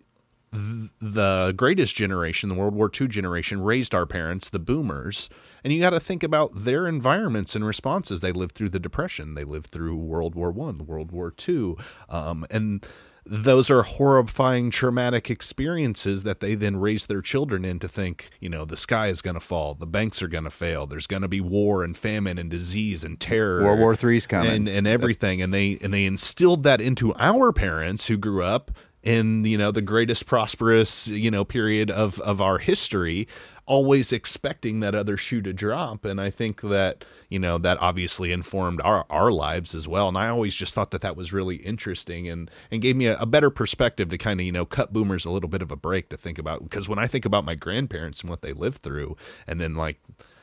the 0.53 1.55
greatest 1.57 1.95
generation, 1.95 2.49
the 2.49 2.55
World 2.57 2.75
War 2.75 2.91
II 3.01 3.07
generation, 3.07 3.63
raised 3.63 3.95
our 3.95 4.07
parents, 4.07 4.49
the 4.49 4.59
boomers. 4.59 5.31
And 5.63 5.73
you 5.73 5.81
got 5.81 5.91
to 5.91 6.01
think 6.01 6.23
about 6.23 6.65
their 6.65 6.89
environments 6.89 7.55
and 7.55 7.65
responses. 7.65 8.21
They 8.21 8.33
lived 8.33 8.55
through 8.57 8.71
the 8.71 8.81
Depression, 8.81 9.35
they 9.35 9.45
lived 9.45 9.71
through 9.71 9.97
World 9.97 10.35
War 10.35 10.51
One, 10.51 10.87
World 10.87 11.13
War 11.13 11.31
Two, 11.31 11.77
um, 12.09 12.45
and 12.51 12.85
those 13.33 13.71
are 13.71 13.85
horrifying, 13.85 14.73
traumatic 14.73 15.31
experiences 15.31 16.25
that 16.25 16.41
they 16.41 16.57
then 16.57 16.77
raise 16.77 17.07
their 17.07 17.23
children 17.23 17.65
in 17.65 17.79
to 17.79 17.87
think, 17.87 18.29
you 18.41 18.49
know, 18.49 18.65
the 18.65 18.77
sky 18.77 19.07
is 19.07 19.23
going 19.23 19.35
to 19.35 19.41
fall, 19.41 19.75
the 19.75 19.87
banks 19.87 20.21
are 20.21 20.27
going 20.27 20.43
to 20.43 20.51
fail, 20.51 20.85
there's 20.85 21.07
going 21.07 21.23
to 21.23 21.29
be 21.29 21.41
war 21.41 21.85
and 21.85 21.97
famine 21.97 22.39
and 22.39 22.51
disease 22.51 23.05
and 23.05 23.21
terror. 23.21 23.63
World 23.63 23.79
War 23.79 23.95
Three's 23.95 24.27
coming. 24.27 24.51
and 24.51 24.69
and 24.69 24.87
everything, 24.89 25.41
and 25.41 25.55
they 25.55 25.79
and 25.81 25.95
they 25.95 26.07
instilled 26.07 26.65
that 26.65 26.81
into 26.81 27.15
our 27.15 27.53
parents 27.53 28.09
who 28.09 28.17
grew 28.17 28.43
up 28.43 28.73
in 29.05 29.45
you 29.45 29.57
know 29.57 29.71
the 29.71 29.81
greatest 29.81 30.27
prosperous 30.27 31.07
you 31.07 31.31
know 31.31 31.45
period 31.45 31.89
of 31.89 32.19
of 32.21 32.41
our 32.41 32.59
history 32.59 33.29
always 33.71 34.11
expecting 34.11 34.81
that 34.81 34.97
other 34.97 35.17
shoe 35.17 35.41
to 35.41 35.53
drop 35.53 36.05
and 36.05 36.21
i 36.21 36.29
think 36.29 36.61
that 36.61 37.05
you 37.29 37.39
know 37.39 37.57
that 37.57 37.79
obviously 37.81 38.33
informed 38.33 38.81
our 38.81 39.07
our 39.09 39.31
lives 39.31 39.77
as 39.77 39.87
well 39.87 40.09
and 40.09 40.19
i 40.19 40.29
always 40.29 40.57
just 40.57 40.75
thought 40.75 40.91
that 40.91 41.03
that 41.03 41.17
was 41.17 41.33
really 41.33 41.55
interesting 41.55 42.29
and 42.29 42.51
and 42.73 42.83
gave 42.83 42.97
me 42.97 43.07
a, 43.07 43.17
a 43.19 43.27
better 43.27 43.49
perspective 43.49 44.09
to 44.09 44.19
kind 44.19 44.41
of 44.41 44.47
you 44.47 44.51
know 44.51 44.67
cut 44.67 44.93
boomers 44.93 45.25
a 45.25 45.31
little 45.31 45.49
bit 45.49 45.63
of 45.63 45.71
a 45.71 45.77
break 45.77 46.09
to 46.09 46.17
think 46.17 46.37
about 46.37 46.65
because 46.65 46.89
when 46.89 46.99
i 46.99 47.07
think 47.07 47.25
about 47.25 47.45
my 47.45 47.55
grandparents 47.55 48.23
and 48.23 48.29
what 48.29 48.43
they 48.43 48.53
lived 48.53 48.83
through 48.83 49.17
and 49.47 49.61
then 49.61 49.77
like 49.77 50.01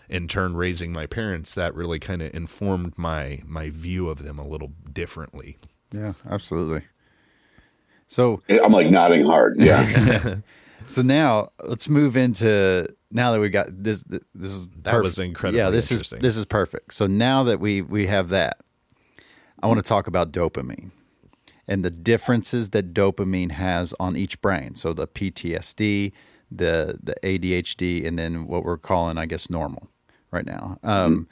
in 0.07 0.25
turn 0.29 0.55
raising 0.55 0.93
my 0.93 1.05
parents 1.05 1.53
that 1.53 1.75
really 1.75 1.99
kind 1.99 2.21
of 2.21 2.33
informed 2.33 2.97
my 2.97 3.41
my 3.45 3.69
view 3.69 4.07
of 4.07 4.23
them 4.23 4.39
a 4.39 4.47
little 4.47 4.71
differently 4.93 5.57
Yeah, 5.91 6.13
absolutely. 6.29 6.83
So 8.07 8.41
I'm 8.49 8.71
like 8.71 8.89
nodding 8.89 9.25
hard. 9.25 9.57
Yeah. 9.59 10.35
so 10.85 11.01
now 11.01 11.49
let's 11.63 11.89
move 11.89 12.15
into 12.15 12.87
now 13.11 13.31
that 13.31 13.39
we 13.39 13.49
got 13.49 13.67
this 13.71 14.03
this 14.03 14.21
is 14.51 14.67
That 14.67 14.91
perfect. 14.91 15.03
was 15.03 15.19
incredibly 15.19 15.59
yeah 15.59 15.69
this 15.71 15.91
is 15.91 16.09
this 16.09 16.37
is 16.37 16.45
perfect. 16.45 16.93
So 16.93 17.07
now 17.07 17.43
that 17.43 17.59
we 17.59 17.81
we 17.81 18.07
have 18.07 18.29
that 18.29 18.57
i 19.63 19.67
want 19.67 19.79
to 19.79 19.83
talk 19.83 20.05
about 20.07 20.31
dopamine 20.31 20.91
and 21.67 21.83
the 21.83 21.89
differences 21.89 22.69
that 22.69 22.93
dopamine 22.93 23.51
has 23.51 23.93
on 23.99 24.15
each 24.15 24.39
brain. 24.41 24.75
So 24.75 24.93
the 24.93 25.07
ptsd 25.07 26.11
the 26.51 26.97
the 27.03 27.15
adhd 27.23 28.05
and 28.07 28.17
then 28.17 28.47
what 28.47 28.63
we're 28.63 28.77
calling 28.77 29.17
i 29.17 29.25
guess 29.25 29.49
normal 29.49 29.89
right 30.31 30.45
now. 30.45 30.77
Um 30.83 31.27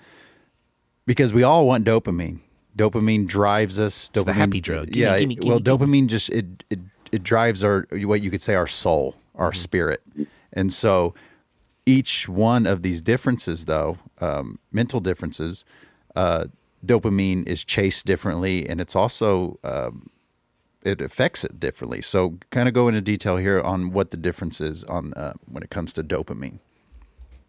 because 1.05 1.31
we 1.33 1.43
all 1.43 1.67
want 1.67 1.85
dopamine. 1.85 2.39
Dopamine 2.75 3.27
drives 3.27 3.79
us. 3.79 4.09
The 4.09 4.23
dopamine 4.23 4.33
happy 4.33 4.59
drug. 4.61 4.87
Gimme, 4.91 4.99
yeah 4.99 5.19
gimme, 5.19 5.35
it- 5.35 5.43
well 5.45 5.59
gimme, 5.59 5.77
dopamine 5.77 6.07
just 6.07 6.29
it, 6.29 6.63
it 6.69 6.79
it 7.11 7.23
drives 7.23 7.63
our 7.63 7.87
what 7.91 8.21
you 8.21 8.29
could 8.31 8.41
say 8.41 8.55
our 8.55 8.67
soul 8.67 9.15
our 9.37 9.53
spirit 9.53 10.01
and 10.53 10.71
so 10.71 11.13
each 11.85 12.27
one 12.27 12.65
of 12.65 12.81
these 12.81 13.01
differences 13.01 13.65
though 13.65 13.97
um, 14.19 14.59
mental 14.71 14.99
differences 14.99 15.65
uh, 16.15 16.45
dopamine 16.85 17.47
is 17.47 17.63
chased 17.63 18.05
differently 18.05 18.67
and 18.67 18.79
it's 18.79 18.95
also 18.95 19.59
um, 19.63 20.09
it 20.83 21.01
affects 21.01 21.43
it 21.43 21.59
differently 21.59 22.01
so 22.01 22.37
kind 22.49 22.67
of 22.67 22.73
go 22.73 22.87
into 22.87 23.01
detail 23.01 23.37
here 23.37 23.61
on 23.61 23.91
what 23.91 24.11
the 24.11 24.17
difference 24.17 24.61
is 24.61 24.83
on 24.85 25.13
uh, 25.15 25.33
when 25.45 25.63
it 25.63 25.69
comes 25.69 25.93
to 25.93 26.03
dopamine 26.03 26.59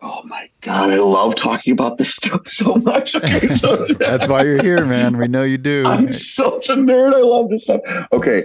Oh 0.03 0.23
my 0.25 0.49
god, 0.61 0.91
I 0.91 0.97
love 0.97 1.37
talking 1.37 1.73
about 1.73 1.97
this 1.97 2.15
stuff 2.15 2.47
so 2.49 2.75
much. 2.75 3.15
Okay, 3.17 3.49
so 3.49 3.77
that's 3.99 4.29
why 4.29 4.43
you're 4.43 4.63
here 4.63 4.85
man 4.85 5.17
we 5.17 5.27
know 5.27 5.43
you 5.43 5.59
do 5.59 5.87
I'm 5.87 6.13
such 6.13 6.69
a 6.69 6.75
nerd. 6.75 7.15
I 7.15 7.21
love 7.21 7.49
this 7.49 7.65
stuff. 7.65 7.81
Okay, 8.13 8.45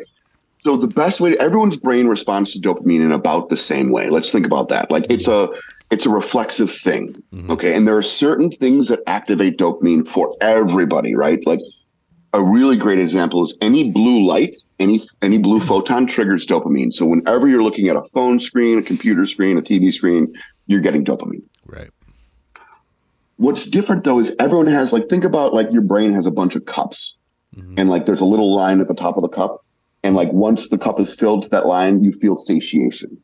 so 0.62 0.78
the 0.78 0.88
best 0.88 1.20
way 1.20 1.36
everyone's 1.40 1.76
brain 1.76 2.08
responds 2.08 2.54
to 2.54 2.60
dopamine 2.60 3.02
in 3.02 3.12
about 3.12 3.50
the 3.50 3.58
same 3.58 3.92
way. 3.92 4.10
Let's 4.10 4.32
think 4.32 4.46
about 4.46 4.70
that. 4.70 4.92
Like 4.92 5.08
it's 5.10 5.28
a 5.28 5.50
it's 5.90 6.06
a 6.06 6.10
reflexive 6.10 6.72
thing. 6.72 7.14
Mm-hmm. 7.34 7.52
Okay, 7.52 7.76
and 7.76 7.88
there 7.88 7.98
are 7.98 8.04
certain 8.04 8.52
things 8.52 8.88
that 8.90 9.00
activate 9.08 9.58
dopamine 9.58 10.08
for 10.08 10.36
everybody, 10.40 11.16
right? 11.16 11.40
Like 11.48 11.62
a 12.34 12.44
really 12.44 12.78
great 12.78 13.00
example 13.00 13.44
is 13.44 13.58
any 13.60 13.90
blue 13.90 14.24
light, 14.24 14.56
any 14.80 15.02
any 15.24 15.40
blue 15.40 15.58
mm-hmm. 15.58 15.68
photon 15.68 16.06
triggers 16.06 16.46
dopamine. 16.46 16.94
So 16.94 17.08
whenever 17.08 17.48
you're 17.48 17.64
looking 17.64 17.90
at 17.90 17.96
a 17.96 18.04
phone 18.04 18.40
screen, 18.40 18.78
a 18.78 18.84
computer 18.84 19.26
screen, 19.26 19.58
a 19.58 19.64
TV 19.64 19.92
screen, 19.92 20.32
you're 20.68 20.82
getting 20.82 21.04
dopamine. 21.04 21.44
right 21.66 21.90
What's 23.38 23.66
different 23.66 24.04
though 24.04 24.20
is 24.20 24.36
everyone 24.38 24.68
has 24.68 24.94
like 24.94 25.10
think 25.10 25.24
about 25.24 25.56
like 25.56 25.72
your 25.72 25.82
brain 25.82 26.14
has 26.14 26.28
a 26.28 26.32
bunch 26.32 26.56
of 26.56 26.66
cups, 26.66 27.18
mm-hmm. 27.56 27.74
and 27.80 27.90
like 27.90 28.06
there's 28.06 28.22
a 28.22 28.26
little 28.26 28.56
line 28.56 28.80
at 28.80 28.88
the 28.88 28.94
top 28.94 29.18
of 29.18 29.24
the 29.24 29.30
cup, 29.30 29.66
and 30.04 30.16
like 30.16 30.32
once 30.34 30.70
the 30.70 30.78
cup 30.78 31.00
is 31.00 31.14
filled 31.16 31.44
to 31.44 31.50
that 31.50 31.66
line, 31.66 32.04
you 32.04 32.12
feel 32.12 32.36
satiation. 32.36 33.18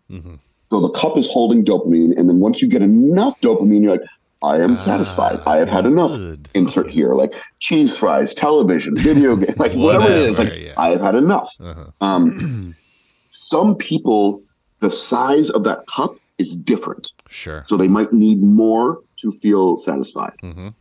So 0.69 0.81
the 0.81 0.89
cup 0.89 1.17
is 1.17 1.29
holding 1.29 1.63
dopamine, 1.63 2.17
and 2.17 2.27
then 2.29 2.39
once 2.39 2.61
you 2.61 2.67
get 2.67 2.81
enough 2.81 3.39
dopamine, 3.41 3.83
you're 3.83 3.91
like, 3.91 4.01
I 4.43 4.57
am 4.57 4.77
satisfied. 4.77 5.39
I 5.47 5.57
have 5.57 5.69
had 5.69 5.85
enough. 5.85 6.11
good. 6.11 6.49
Insert 6.53 6.89
here 6.91 7.15
like 7.15 7.33
cheese 7.59 7.97
fries, 7.97 8.35
television, 8.35 8.95
video 8.95 9.35
game, 9.35 9.55
like 9.57 9.73
whatever, 9.73 10.11
it 10.11 10.17
is. 10.17 10.37
Like 10.37 10.53
yeah. 10.55 10.73
I 10.77 10.89
have 10.89 11.01
had 11.01 11.15
enough. 11.15 11.49
uh-huh. 11.59 11.85
Um, 12.01 12.75
some 13.31 13.75
people, 13.75 14.43
the 14.79 14.91
size 14.91 15.49
of 15.49 15.63
that 15.63 15.87
cup 15.87 16.17
is 16.37 16.55
different. 16.55 17.11
sure 17.29 17.63
So 17.67 17.77
they 17.77 17.87
might 17.87 18.13
need 18.13 18.43
more 18.43 18.99
to 19.21 19.31
feel 19.31 19.77
satisfied. 19.77 20.33
Mhm. 20.43 20.73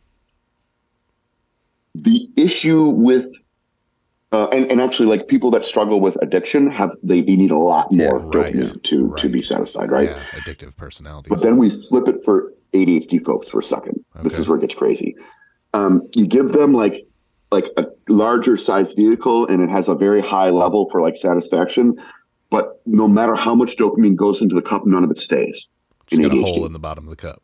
The 1.94 2.28
issue 2.36 2.90
with, 2.90 3.32
uh, 4.32 4.48
and, 4.48 4.70
and 4.70 4.80
actually, 4.80 5.06
like 5.06 5.28
people 5.28 5.50
that 5.52 5.64
struggle 5.64 6.00
with 6.00 6.16
addiction 6.22 6.68
have 6.70 6.90
they, 7.02 7.20
they 7.20 7.36
need 7.36 7.50
a 7.52 7.58
lot 7.58 7.90
more 7.92 8.18
Yeah, 8.20 8.40
right, 8.40 8.52
dopamine 8.54 8.82
to 8.82 8.82
to 8.82 9.06
right. 9.08 9.32
be 9.32 9.42
satisfied, 9.42 9.90
right? 9.90 10.10
yeah 10.10 10.22
addictive 10.32 10.76
personality. 10.76 11.28
But 11.30 11.42
then 11.42 11.56
we 11.58 11.70
flip 11.88 12.08
it 12.08 12.22
for 12.24 12.52
ADHD 12.74 13.24
folks 13.24 13.50
for 13.50 13.60
a 13.60 13.62
second. 13.62 14.04
This 14.22 14.38
is 14.38 14.48
where 14.48 14.58
it 14.58 14.62
gets 14.62 14.74
crazy. 14.74 15.14
Um, 15.74 16.02
you 16.14 16.26
give 16.26 16.52
them 16.52 16.72
like 16.72 17.06
like 17.52 17.66
a 17.76 17.86
larger 18.08 18.56
size 18.56 18.92
vehicle, 18.94 19.46
and 19.46 19.62
it 19.62 19.70
has 19.70 19.88
a 19.88 19.94
very 19.94 20.20
high 20.20 20.50
level 20.50 20.90
for 20.90 21.00
like 21.00 21.16
satisfaction. 21.16 21.96
But 22.50 22.80
no 22.86 23.06
matter 23.08 23.34
how 23.36 23.54
much 23.54 23.76
dopamine 23.76 24.16
goes 24.16 24.40
into 24.42 24.54
the 24.54 24.62
cup, 24.62 24.86
none 24.86 25.04
of 25.04 25.10
it 25.10 25.20
stays. 25.20 25.68
just 26.08 26.20
in 26.20 26.28
got 26.28 26.36
a 26.36 26.40
ADHD. 26.40 26.44
hole 26.44 26.66
in 26.66 26.72
the 26.72 26.78
bottom 26.80 27.04
of 27.04 27.10
the 27.10 27.16
cup 27.16 27.42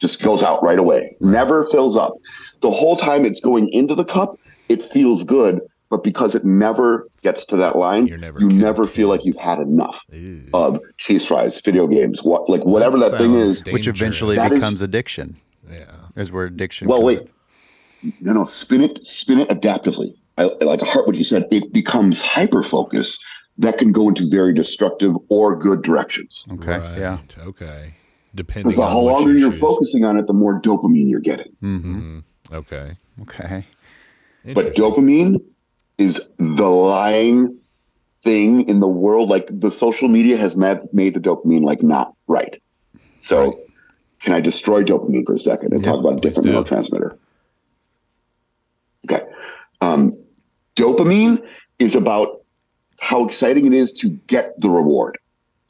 just 0.00 0.22
goes 0.22 0.42
out 0.42 0.62
right 0.62 0.78
away. 0.78 1.14
Never 1.20 1.64
fills 1.70 1.94
up. 1.96 2.14
The 2.62 2.70
whole 2.70 2.96
time 2.96 3.24
it's 3.26 3.40
going 3.40 3.68
into 3.70 3.94
the 3.94 4.04
cup, 4.04 4.38
it 4.70 4.82
feels 4.82 5.24
good, 5.24 5.60
but 5.90 6.02
because 6.04 6.34
it 6.34 6.44
never 6.44 7.08
gets 7.22 7.44
to 7.46 7.56
that 7.56 7.76
line, 7.76 8.06
You're 8.06 8.18
never 8.18 8.38
you 8.40 8.48
never 8.48 8.84
feel 8.84 9.08
like 9.08 9.24
you've 9.24 9.36
had 9.36 9.58
enough 9.58 10.00
Ew. 10.12 10.44
of 10.54 10.80
cheese 10.96 11.26
fries, 11.26 11.60
video 11.60 11.86
games, 11.86 12.22
what 12.22 12.48
like 12.48 12.64
whatever 12.64 12.96
that, 12.98 13.18
thing 13.18 13.34
is. 13.34 13.60
da- 13.60 13.72
which 13.72 13.86
eventually 13.88 14.36
That 14.36 14.52
is- 14.52 14.58
becomes 14.58 14.80
addiction 14.80 15.36
Yeah. 15.70 15.84
is 16.16 16.30
where 16.32 16.46
addiction. 16.46 16.88
Well, 16.88 16.98
comes 16.98 17.06
wait. 17.06 17.20
in. 18.02 18.12
No, 18.20 18.32
no, 18.32 18.44
spin 18.46 18.80
it, 18.82 19.04
spin 19.04 19.40
it 19.40 19.48
adaptively. 19.50 20.14
I, 20.38 20.44
like 20.62 20.80
Hart, 20.80 21.06
what 21.06 21.16
you 21.16 21.24
said, 21.24 21.46
it 21.50 21.70
becomes 21.72 22.20
hyper 22.22 22.62
focus 22.62 23.18
that 23.58 23.76
can 23.76 23.92
go 23.92 24.08
into 24.08 24.26
very 24.30 24.54
destructive 24.54 25.14
or 25.28 25.54
good 25.54 25.82
directions. 25.82 26.46
Okay. 26.52 26.78
Right. 26.78 26.98
Yeah. 26.98 27.18
Okay. 27.40 27.92
Depending 28.34 28.70
Because 28.70 28.76
the 28.76 28.82
on 28.84 28.94
what 29.04 29.12
longer 29.16 29.32
you 29.32 29.38
you're 29.40 29.50
choose. 29.50 29.60
focusing 29.60 30.04
on 30.04 30.16
it, 30.16 30.26
the 30.28 30.32
more 30.32 30.62
dopamine 30.62 31.10
you're 31.10 31.20
getting. 31.20 31.52
Mm-hmm. 31.62 32.18
Okay. 32.52 32.96
Okay. 33.22 33.66
But 34.44 34.74
dopamine 34.74 35.40
is 35.98 36.20
the 36.38 36.68
lying 36.68 37.58
thing 38.22 38.68
in 38.68 38.80
the 38.80 38.88
world. 38.88 39.28
Like 39.28 39.48
the 39.50 39.70
social 39.70 40.08
media 40.08 40.36
has 40.38 40.56
made, 40.56 40.78
made 40.92 41.14
the 41.14 41.20
dopamine 41.20 41.62
like 41.62 41.82
not 41.82 42.14
right. 42.26 42.58
So 43.20 43.44
Right. 43.44 43.54
can 44.20 44.34
I 44.34 44.40
destroy 44.40 44.82
dopamine 44.82 45.24
for 45.26 45.34
a 45.34 45.38
second 45.38 45.72
and 45.72 45.82
Yeah, 45.84 45.92
talk 45.92 46.00
about 46.00 46.14
a 46.14 46.20
different 46.20 46.48
neurotransmitter? 46.48 47.18
Okay. 49.10 49.24
Um, 49.80 50.14
dopamine 50.76 51.46
is 51.78 51.94
about 51.94 52.40
how 53.00 53.24
exciting 53.24 53.66
it 53.66 53.72
is 53.72 53.92
to 53.92 54.10
get 54.26 54.58
the 54.60 54.68
reward. 54.68 55.18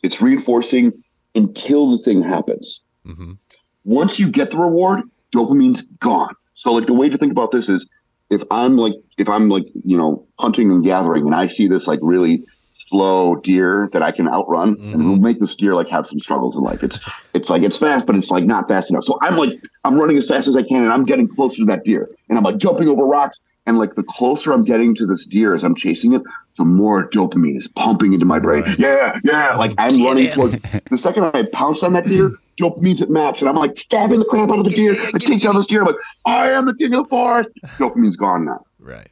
It's 0.03 0.21
reinforcing 0.21 0.93
until 1.35 1.91
the 1.97 1.99
thing 1.99 2.23
happens. 2.23 2.81
Mhm. 3.07 3.39
Once 3.85 4.18
you 4.18 4.29
get 4.29 4.51
the 4.51 4.59
reward, 4.59 5.03
dopamine's 5.33 5.83
gone. 6.01 6.35
So 6.55 6.73
like 6.73 6.87
the 6.87 6.95
way 6.95 7.09
to 7.09 7.16
think 7.16 7.33
about 7.33 7.53
this 7.53 7.68
is 7.68 7.89
if 8.31 8.43
I'm 8.51 8.76
like 8.76 8.95
if 9.18 9.28
I'm 9.28 9.49
like, 9.49 9.66
you 9.85 9.97
know, 9.97 10.26
hunting 10.39 10.70
and 10.70 10.83
gathering 10.83 11.26
and 11.26 11.35
I 11.35 11.49
see 11.49 11.68
this 11.68 11.87
like 11.87 11.99
really 12.03 12.47
slow 12.72 13.37
deer 13.37 13.89
that 13.93 14.03
I 14.03 14.11
can 14.11 14.26
outrun 14.28 14.76
and 14.81 15.05
we'll 15.05 15.16
make 15.16 15.39
this 15.39 15.55
deer 15.55 15.74
like 15.74 15.89
have 15.89 16.07
some 16.07 16.18
struggles 16.18 16.57
in 16.57 16.62
life. 16.62 16.83
It's 16.83 16.99
it's 17.35 17.51
like 17.51 17.62
it's 17.62 17.76
fast, 17.76 18.07
but 18.07 18.16
it's 18.16 18.31
like 18.31 18.45
not 18.45 18.68
fast 18.68 18.91
enough. 18.91 19.05
So 19.05 19.18
I'm 19.20 19.37
like 19.37 19.61
I'm 19.85 19.99
running 19.99 20.16
as 20.16 20.26
fast 20.26 20.49
as 20.49 20.57
I 20.57 20.62
can 20.62 20.83
and 20.83 20.93
I'm 20.93 21.05
getting 21.05 21.28
closer 21.28 21.59
to 21.59 21.64
that 21.66 21.85
deer. 21.85 22.09
And 22.28 22.39
I'm 22.39 22.45
like 22.45 22.57
jumping 22.57 22.89
over 22.89 23.05
rocks. 23.05 23.41
And 23.66 23.78
like 23.78 23.95
the 23.95 24.03
closer 24.03 24.53
I'm 24.53 24.64
getting 24.64 24.95
to 24.97 25.07
this 25.07 25.26
deer 25.26 25.55
as 25.55 25.62
I'm 25.62 25.74
chasing 25.74 26.14
it, 26.14 26.22
the 26.57 26.64
more 26.64 27.09
dopamine 27.11 27.59
is 27.59 27.68
pumping 27.68 28.14
into 28.14 28.24
my 28.24 28.39
brain. 28.39 28.62
Right. 28.62 28.78
Yeah, 28.78 29.20
yeah. 29.22 29.55
Like 29.55 29.74
I'm 29.76 30.03
running 30.03 30.31
towards 30.31 30.57
the 30.91 30.99
second 30.99 31.24
I 31.24 31.45
pounce 31.53 31.83
on 31.83 31.93
that 31.93 32.07
deer, 32.07 32.33
dopamine's 32.61 33.03
at 33.03 33.11
max, 33.11 33.41
and 33.41 33.49
I'm 33.49 33.57
like 33.57 33.79
stabbing 33.79 34.19
the 34.19 34.25
crap 34.25 34.51
out 34.51 34.59
of 34.59 34.65
the 34.65 34.71
deer. 34.71 34.95
I 35.15 35.19
take 35.19 35.43
down 35.43 35.57
this 35.57 35.67
deer. 35.67 35.81
I'm 35.81 35.87
like, 35.87 35.97
I 36.27 36.51
am 36.51 36.67
the 36.67 36.75
king 36.75 36.95
of 36.95 37.05
the 37.05 37.09
forest. 37.09 37.51
Dopamine's 37.79 38.17
gone 38.17 38.45
now. 38.45 38.65
Right. 38.79 39.09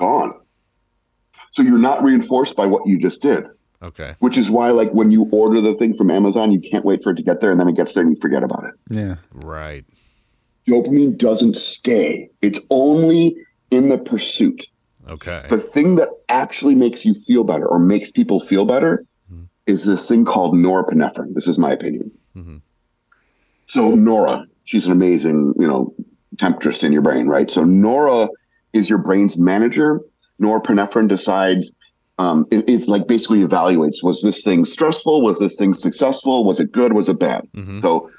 Gone. 0.00 0.40
So 1.52 1.62
you're 1.62 1.78
not 1.78 2.02
reinforced 2.02 2.56
by 2.56 2.66
what 2.66 2.86
you 2.86 2.98
just 2.98 3.22
did. 3.22 3.44
Okay. 3.82 4.16
Which 4.18 4.36
is 4.36 4.50
why, 4.50 4.70
like, 4.70 4.90
when 4.90 5.10
you 5.10 5.28
order 5.30 5.60
the 5.60 5.74
thing 5.74 5.94
from 5.94 6.10
Amazon, 6.10 6.50
you 6.50 6.60
can't 6.60 6.84
wait 6.84 7.02
for 7.02 7.10
it 7.10 7.16
to 7.16 7.22
get 7.22 7.40
there, 7.40 7.50
and 7.52 7.60
then 7.60 7.68
it 7.68 7.76
gets 7.76 7.94
there 7.94 8.02
and 8.02 8.12
you 8.12 8.20
forget 8.20 8.42
about 8.42 8.64
it. 8.64 8.74
Yeah. 8.90 9.16
Right. 9.32 9.84
Dopamine 10.68 11.16
doesn't 11.16 11.56
stay. 11.56 12.28
It's 12.42 12.60
only 12.70 13.36
in 13.70 13.88
the 13.88 13.98
pursuit. 13.98 14.66
Okay. 15.08 15.46
The 15.48 15.58
thing 15.58 15.96
that 15.96 16.08
actually 16.28 16.74
makes 16.74 17.04
you 17.04 17.14
feel 17.14 17.44
better 17.44 17.66
or 17.66 17.78
makes 17.78 18.10
people 18.10 18.40
feel 18.40 18.66
better 18.66 19.04
hmm. 19.28 19.44
is 19.66 19.86
this 19.86 20.08
thing 20.08 20.24
called 20.24 20.54
norepinephrine. 20.54 21.34
This 21.34 21.48
is 21.48 21.58
my 21.58 21.72
opinion. 21.72 22.10
Mhm. 22.36 22.60
So 23.66 23.94
Nora, 23.94 24.46
she's 24.64 24.86
an 24.86 24.92
amazing, 24.92 25.54
you 25.58 25.66
know, 25.66 25.92
temptress 26.38 26.82
in 26.84 26.92
your 26.92 27.02
brain, 27.02 27.26
right? 27.26 27.50
So 27.50 27.64
Nora 27.64 28.28
is 28.72 28.88
your 28.88 28.98
brain's 28.98 29.36
manager. 29.36 30.00
Norepinephrine 30.40 31.08
decides. 31.08 31.72
Um, 32.18 32.46
it- 32.50 32.68
it's 32.68 32.88
like 32.88 33.06
basically 33.06 33.44
evaluates: 33.44 34.02
was 34.02 34.22
this 34.22 34.42
thing 34.42 34.64
stressful? 34.64 35.22
Was 35.22 35.38
this 35.38 35.56
thing 35.56 35.74
successful? 35.74 36.44
Was 36.44 36.58
it 36.60 36.72
good? 36.72 36.92
Was 36.92 37.08
it 37.08 37.18
bad? 37.18 37.46
Mhm. 37.56 37.80
So 37.80 38.10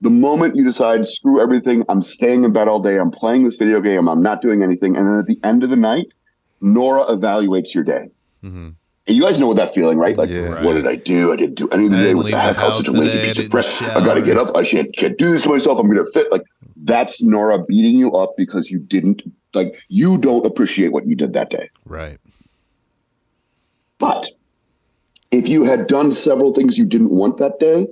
the 0.00 0.10
moment 0.10 0.54
you 0.56 0.64
decide, 0.64 1.06
screw 1.06 1.40
everything, 1.40 1.82
I'm 1.88 2.02
staying 2.02 2.44
in 2.44 2.52
bed 2.52 2.68
all 2.68 2.80
day, 2.80 2.98
I'm 2.98 3.10
playing 3.10 3.44
this 3.44 3.56
video 3.56 3.80
game, 3.80 4.08
I'm 4.08 4.22
not 4.22 4.42
doing 4.42 4.62
anything, 4.62 4.96
and 4.96 5.06
then 5.06 5.18
at 5.18 5.26
the 5.26 5.38
end 5.42 5.64
of 5.64 5.70
the 5.70 5.76
night, 5.76 6.08
Nora 6.60 7.04
evaluates 7.06 7.74
your 7.74 7.84
day. 7.84 8.10
Mhm. 8.42 8.74
You 9.06 9.22
guys 9.22 9.38
know 9.38 9.46
what 9.48 9.56
that 9.56 9.74
feeling, 9.74 9.98
right? 9.98 10.16
Like, 10.16 10.30
Yeah. 10.30 10.62
what 10.64 10.74
did 10.74 10.86
I 10.86 10.96
do? 10.96 11.30
I 11.32 11.36
didn't 11.36 11.56
do 11.56 11.68
anything 11.68 11.98
today. 11.98 12.14
What 12.14 12.30
the 12.30 12.38
heck? 12.38 12.56
I 12.56 12.68
was 12.68 12.86
such 12.86 12.88
a 12.88 12.92
lazy 12.98 13.20
piece 13.20 13.38
of 13.38 13.50
crap. 13.50 13.96
I 13.96 14.04
got 14.04 14.14
to 14.14 14.22
get 14.22 14.38
up. 14.38 14.56
I 14.56 14.64
can't, 14.64 14.94
can't 14.96 15.18
do 15.18 15.30
this 15.30 15.42
to 15.42 15.50
myself. 15.50 15.78
I'm 15.78 15.86
going 15.92 16.02
to 16.02 16.10
fit. 16.10 16.32
Like, 16.32 16.42
that's 16.84 17.22
Nora 17.22 17.62
beating 17.64 17.98
you 17.98 18.12
up 18.12 18.34
because 18.38 18.70
you 18.70 18.78
didn't, 18.78 19.22
like, 19.52 19.76
you 19.88 20.16
don't 20.16 20.46
appreciate 20.46 20.92
what 20.92 21.06
you 21.06 21.16
did 21.16 21.34
that 21.34 21.50
day. 21.50 21.68
Right. 21.84 22.18
But 23.98 24.28
if 25.30 25.48
you 25.48 25.64
had 25.64 25.86
done 25.86 26.12
several 26.12 26.54
things 26.54 26.78
you 26.78 26.86
didn't 26.86 27.10
want 27.10 27.36
that 27.38 27.58
day, 27.58 27.86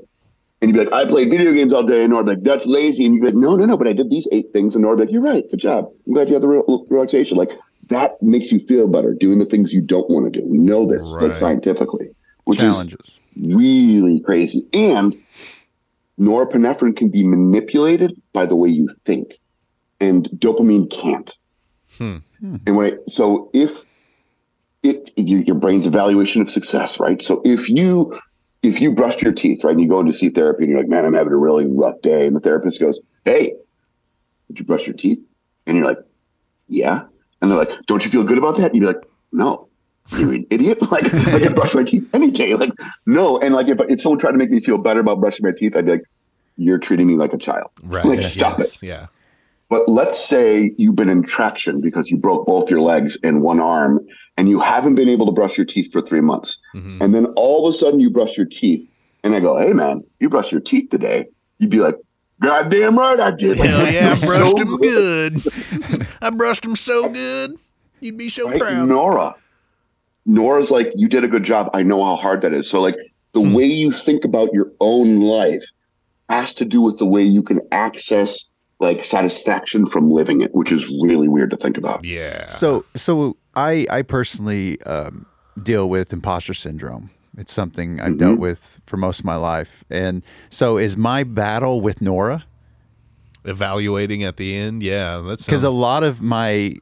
and 0.62 0.70
you'd 0.70 0.72
be 0.78 0.84
like, 0.84 0.92
I 0.94 1.06
played 1.06 1.28
video 1.28 1.52
games 1.52 1.72
all 1.74 1.82
day, 1.82 2.02
and 2.04 2.10
Nora 2.10 2.24
would 2.24 2.42
be 2.42 2.50
like, 2.50 2.56
that's 2.56 2.66
lazy. 2.66 3.04
And 3.04 3.14
you'd 3.14 3.20
be 3.20 3.26
like, 3.26 3.34
no, 3.36 3.56
no, 3.56 3.66
no, 3.66 3.76
but 3.76 3.86
I 3.88 3.92
did 3.92 4.08
these 4.10 4.28
eight 4.32 4.46
things. 4.52 4.74
And 4.74 4.82
Nora 4.82 4.96
would 4.96 5.00
be 5.00 5.06
like, 5.06 5.12
you're 5.12 5.22
right. 5.22 5.44
Good 5.50 5.60
job. 5.60 5.90
I'm 6.06 6.14
glad 6.14 6.28
you 6.28 6.34
had 6.34 6.42
the 6.42 6.48
re- 6.48 6.62
relaxation. 6.88 7.36
Like, 7.36 7.50
that 7.95 8.22
makes 8.22 8.53
you 8.53 8.59
feel 8.59 8.88
better 8.88 9.14
doing 9.14 9.38
the 9.38 9.47
things 9.47 9.72
you 9.72 9.80
don't 9.80 10.09
want 10.11 10.32
to 10.32 10.40
do. 10.40 10.47
We 10.47 10.59
know 10.59 10.86
this 10.86 11.12
like, 11.12 11.34
scientifically, 11.34 12.11
which 12.45 12.62
is 12.62 12.93
really 13.36 14.20
crazy. 14.20 14.66
And 14.72 15.16
norepinephrine 16.18 16.97
can 16.97 17.11
be 17.11 17.26
manipulated 17.26 18.20
by 18.32 18.47
the 18.47 18.57
way 18.57 18.68
you 18.68 18.88
think, 19.05 19.38
and 20.01 20.28
dopamine 20.30 20.90
can't. 20.90 21.36
Hmm. 21.99 22.18
And 22.40 22.76
when 22.76 22.93
I, 22.93 22.97
so 23.09 23.51
if 23.53 23.84
it 24.82 25.12
your, 25.16 25.43
your 25.43 25.57
brain's 25.57 25.86
evaluation 25.86 26.43
of 26.43 26.51
success, 26.51 26.99
right? 26.99 27.22
So 27.22 27.40
if 27.45 27.68
you 27.68 28.18
if 28.62 28.80
you 28.80 28.93
brushed 28.93 29.22
your 29.22 29.32
teeth, 29.32 29.64
right, 29.64 29.72
and 29.72 29.80
you 29.80 29.88
go 29.88 30.01
into 30.01 30.12
see 30.12 30.30
therapy, 30.30 30.64
and 30.64 30.72
you're 30.72 30.80
like, 30.80 30.88
man, 30.88 31.05
I'm 31.05 31.14
having 31.14 31.32
a 31.32 31.36
really 31.36 31.66
rough 31.68 32.01
day, 32.03 32.26
and 32.26 32.36
the 32.36 32.40
therapist 32.40 32.80
goes, 32.80 33.01
hey, 33.24 33.55
did 34.49 34.59
you 34.61 34.64
brush 34.64 34.86
your 34.86 34.97
teeth? 34.97 35.18
And 35.66 35.76
you're 35.76 35.86
like, 35.86 35.99
yeah. 36.66 37.05
And 37.43 37.51
they're 37.51 37.59
like, 37.59 37.70
don't 37.86 38.05
you 38.05 38.11
feel 38.11 38.24
good 38.24 38.38
about 38.38 38.57
that? 38.57 38.66
And 38.66 38.76
you'd 38.76 38.82
be 38.82 38.86
like, 38.86 39.05
no. 39.32 39.68
You're 40.16 40.32
an 40.32 40.47
idiot. 40.51 40.78
Like, 40.90 41.12
I 41.12 41.40
can 41.40 41.55
brush 41.55 41.74
my 41.74 41.84
teeth 41.84 42.09
any 42.14 42.30
day. 42.30 42.55
Like, 42.55 42.72
no. 43.07 43.38
And 43.38 43.55
like, 43.55 43.68
if, 43.68 43.80
if 43.88 44.01
someone 44.01 44.18
tried 44.18 44.32
to 44.32 44.38
make 44.38 44.51
me 44.51 44.61
feel 44.61 44.78
better 44.78 45.01
about 45.01 45.20
brushing 45.20 45.45
my 45.45 45.53
teeth, 45.53 45.76
I'd 45.76 45.86
be 45.86 45.93
like, 45.93 46.05
you're 46.57 46.78
treating 46.78 47.07
me 47.07 47.16
like 47.16 47.32
a 47.32 47.38
child. 47.38 47.70
Right. 47.82 48.05
Like, 48.05 48.22
stop 48.22 48.59
yes. 48.59 48.82
it. 48.82 48.86
Yeah. 48.86 49.07
But 49.68 49.88
let's 49.88 50.22
say 50.22 50.72
you've 50.76 50.97
been 50.97 51.09
in 51.09 51.22
traction 51.22 51.80
because 51.80 52.11
you 52.11 52.16
broke 52.16 52.47
both 52.47 52.70
your 52.70 52.82
legs 52.82 53.16
and 53.22 53.43
one 53.43 53.59
arm 53.59 54.07
and 54.36 54.49
you 54.49 54.61
haven't 54.61 54.97
been 54.97 55.09
able 55.09 55.26
to 55.26 55.32
brush 55.32 55.57
your 55.57 55.66
teeth 55.66 55.90
for 55.90 56.03
three 56.03 56.20
months. 56.20 56.59
Mhm. 56.74 57.01
And 57.01 57.14
then 57.14 57.26
all 57.36 57.66
of 57.66 57.74
a 57.74 57.76
sudden 57.76 57.99
you 57.99 58.11
brush 58.11 58.36
your 58.36 58.47
teeth 58.47 58.86
and 59.24 59.34
I 59.34 59.40
go, 59.40 59.57
Hey 59.57 59.72
man, 59.72 60.05
you 60.20 60.28
brush 60.28 60.53
your 60.53 60.61
teeth 60.61 60.90
today. 60.90 61.26
You'd 61.59 61.70
be 61.70 61.78
like, 61.78 61.97
God 62.43 62.70
damn 62.70 62.99
right 62.99 63.18
I 63.20 63.30
did. 63.30 63.57
Hell 63.59 63.90
yeah, 63.90 64.14
I 64.16 64.26
brushed 64.26 64.51
so 64.51 64.57
him 64.57 64.76
good. 64.78 65.43
I 66.20 66.30
brushed 66.30 66.64
him 66.64 66.76
so 66.76 67.09
good. 67.09 67.53
You'd 68.01 68.16
be 68.16 68.30
so 68.30 68.49
Right? 68.51 68.61
proud. 68.61 68.88
Nora. 68.88 69.34
Nora's 70.26 70.70
like, 70.70 70.93
you 70.95 71.09
did 71.09 71.24
a 71.24 71.28
good 71.28 71.45
job. 71.45 71.70
I 71.74 71.82
know 71.82 72.03
how 72.05 72.16
hard 72.16 72.43
that 72.43 72.53
is. 72.53 72.68
So 72.68 72.80
like 72.80 72.97
the 73.32 73.40
Hmm. 73.40 73.53
way 73.55 73.64
you 73.64 73.90
think 73.93 74.24
about 74.24 74.51
your 74.53 74.70
own 74.80 75.20
life 75.20 75.62
has 76.28 76.55
to 76.55 76.64
do 76.64 76.80
with 76.80 76.99
the 76.99 77.07
way 77.07 77.22
you 77.22 77.43
can 77.43 77.61
access 77.72 78.49
like 78.80 79.05
satisfaction 79.05 79.86
from 79.86 80.11
living 80.11 80.40
it, 80.40 80.53
which 80.55 80.72
is 80.72 80.88
really 81.05 81.28
weird 81.28 81.51
to 81.51 81.57
think 81.57 81.76
about. 81.78 82.05
Yeah. 82.05 82.49
So, 82.49 82.84
so 82.97 83.36
I, 83.55 83.86
I 83.90 84.03
personally 84.03 84.80
um, 84.82 85.26
deal 85.62 85.88
with 85.88 86.12
imposter 86.12 86.55
syndrome. 86.55 87.11
It's 87.39 87.53
something 87.53 88.01
I've 88.01 88.18
dealt 88.18 88.39
with 88.39 88.80
for 88.87 88.97
most 88.97 89.20
of 89.20 89.24
my 89.24 89.37
life, 89.37 89.85
and 89.89 90.22
so 90.51 90.76
is 90.76 90.97
my 90.97 91.24
battle 91.24 91.80
with 91.80 92.01
Nora 92.03 92.45
Evaluating 93.45 94.22
at 94.22 94.37
the 94.37 94.57
end. 94.57 94.85
Yeah. 94.85 95.20
That's 95.26 95.45
because 95.45 95.64
a 95.64 95.70
lot 95.70 96.05
of 96.05 96.22
my 96.22 96.76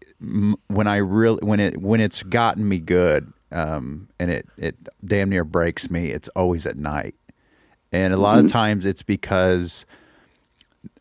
when 0.66 0.86
I 0.86 0.96
really 0.96 1.38
when 1.42 1.58
it 1.58 1.80
when 1.80 2.00
it's 2.00 2.22
gotten 2.22 2.68
me 2.68 2.78
good, 2.78 3.32
um, 3.50 4.08
and 4.18 4.30
it 4.30 4.46
it 4.58 4.76
damn 5.02 5.30
near 5.30 5.44
breaks 5.44 5.90
me. 5.90 6.10
It's 6.10 6.28
always 6.36 6.66
at 6.66 6.76
night, 6.76 7.14
and 7.92 8.12
a 8.12 8.18
lot 8.18 8.38
of 8.40 8.50
times 8.50 8.84
it's 8.84 9.02
because 9.02 9.86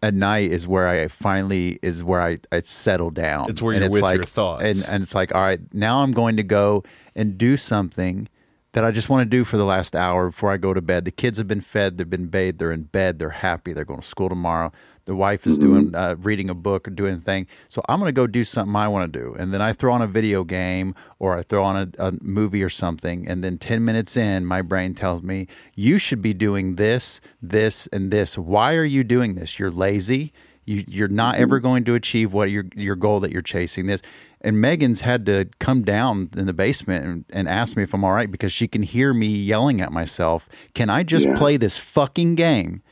at 0.01 0.13
night 0.13 0.49
is 0.51 0.65
where 0.65 0.87
I 0.87 1.09
finally 1.09 1.77
is 1.81 2.05
where 2.05 2.21
I, 2.21 2.39
I 2.53 2.61
settle 2.61 3.09
down. 3.09 3.49
It's 3.49 3.61
where 3.61 3.73
you're 3.73 3.83
it's 3.83 3.91
with 3.91 4.01
like, 4.01 4.17
your 4.17 4.25
thoughts. 4.25 4.63
And, 4.63 4.85
and 4.89 5.03
it's 5.03 5.13
like, 5.13 5.35
all 5.35 5.41
right, 5.41 5.59
now 5.73 6.03
I'm 6.03 6.11
going 6.11 6.37
to 6.37 6.43
go 6.43 6.83
and 7.15 7.37
do 7.37 7.57
something 7.57 8.29
that 8.73 8.83
I 8.83 8.91
just 8.91 9.09
want 9.09 9.21
to 9.21 9.25
do 9.25 9.43
for 9.43 9.57
the 9.57 9.65
last 9.65 9.95
hour 9.95 10.29
before 10.29 10.51
I 10.51 10.57
go 10.57 10.73
to 10.73 10.81
bed. 10.81 11.05
The 11.05 11.11
kids 11.11 11.37
have 11.37 11.47
been 11.47 11.61
fed, 11.61 11.97
they've 11.97 12.09
been 12.09 12.27
bathed, 12.27 12.59
they're 12.59 12.71
in 12.71 12.83
bed, 12.83 13.17
they're 13.17 13.29
happy, 13.29 13.73
they're 13.73 13.85
going 13.85 14.01
to 14.01 14.05
school 14.05 14.29
tomorrow. 14.29 14.71
The 15.05 15.15
wife 15.15 15.47
is 15.47 15.57
doing 15.57 15.95
uh, 15.95 16.17
reading 16.19 16.51
a 16.51 16.53
book 16.53 16.87
or 16.87 16.91
doing 16.91 17.15
a 17.15 17.19
thing. 17.19 17.47
So 17.67 17.81
I'm 17.89 17.99
going 17.99 18.09
to 18.09 18.13
go 18.13 18.27
do 18.27 18.43
something 18.43 18.75
I 18.75 18.87
want 18.87 19.11
to 19.11 19.19
do, 19.19 19.33
and 19.39 19.51
then 19.51 19.59
I 19.59 19.73
throw 19.73 19.91
on 19.91 20.03
a 20.03 20.07
video 20.07 20.43
game 20.43 20.93
or 21.17 21.35
I 21.35 21.41
throw 21.41 21.63
on 21.63 21.75
a, 21.97 22.09
a 22.09 22.13
movie 22.21 22.61
or 22.61 22.69
something, 22.69 23.27
and 23.27 23.43
then 23.43 23.57
ten 23.57 23.83
minutes 23.83 24.15
in, 24.15 24.45
my 24.45 24.61
brain 24.61 24.93
tells 24.93 25.23
me 25.23 25.47
you 25.73 25.97
should 25.97 26.21
be 26.21 26.35
doing 26.35 26.75
this, 26.75 27.21
this, 27.41 27.87
and 27.87 28.11
this. 28.11 28.37
Why 28.37 28.75
are 28.75 28.85
you 28.85 29.03
doing 29.03 29.33
this? 29.33 29.57
You're 29.57 29.71
lazy. 29.71 30.31
You, 30.69 30.83
you're 30.87 31.07
not 31.07 31.35
ever 31.35 31.57
mm-hmm. 31.57 31.67
going 31.67 31.83
to 31.85 31.95
achieve 31.95 32.31
what 32.31 32.51
your 32.51 32.65
your 32.75 32.95
goal 32.95 33.19
that 33.21 33.31
you're 33.31 33.41
chasing. 33.41 33.87
This 33.87 34.03
and 34.41 34.61
Megan's 34.61 35.01
had 35.01 35.25
to 35.25 35.49
come 35.59 35.81
down 35.81 36.29
in 36.37 36.45
the 36.45 36.53
basement 36.53 37.05
and, 37.05 37.25
and 37.31 37.49
ask 37.49 37.75
me 37.75 37.83
if 37.83 37.93
I'm 37.93 38.03
all 38.03 38.13
right 38.13 38.29
because 38.29 38.53
she 38.53 38.67
can 38.67 38.83
hear 38.83 39.13
me 39.13 39.27
yelling 39.27 39.81
at 39.81 39.91
myself. 39.91 40.47
Can 40.75 40.89
I 40.89 41.03
just 41.03 41.25
Yeah. 41.25 41.35
play 41.35 41.57
this 41.57 41.77
fucking 41.77 42.35
game 42.35 42.83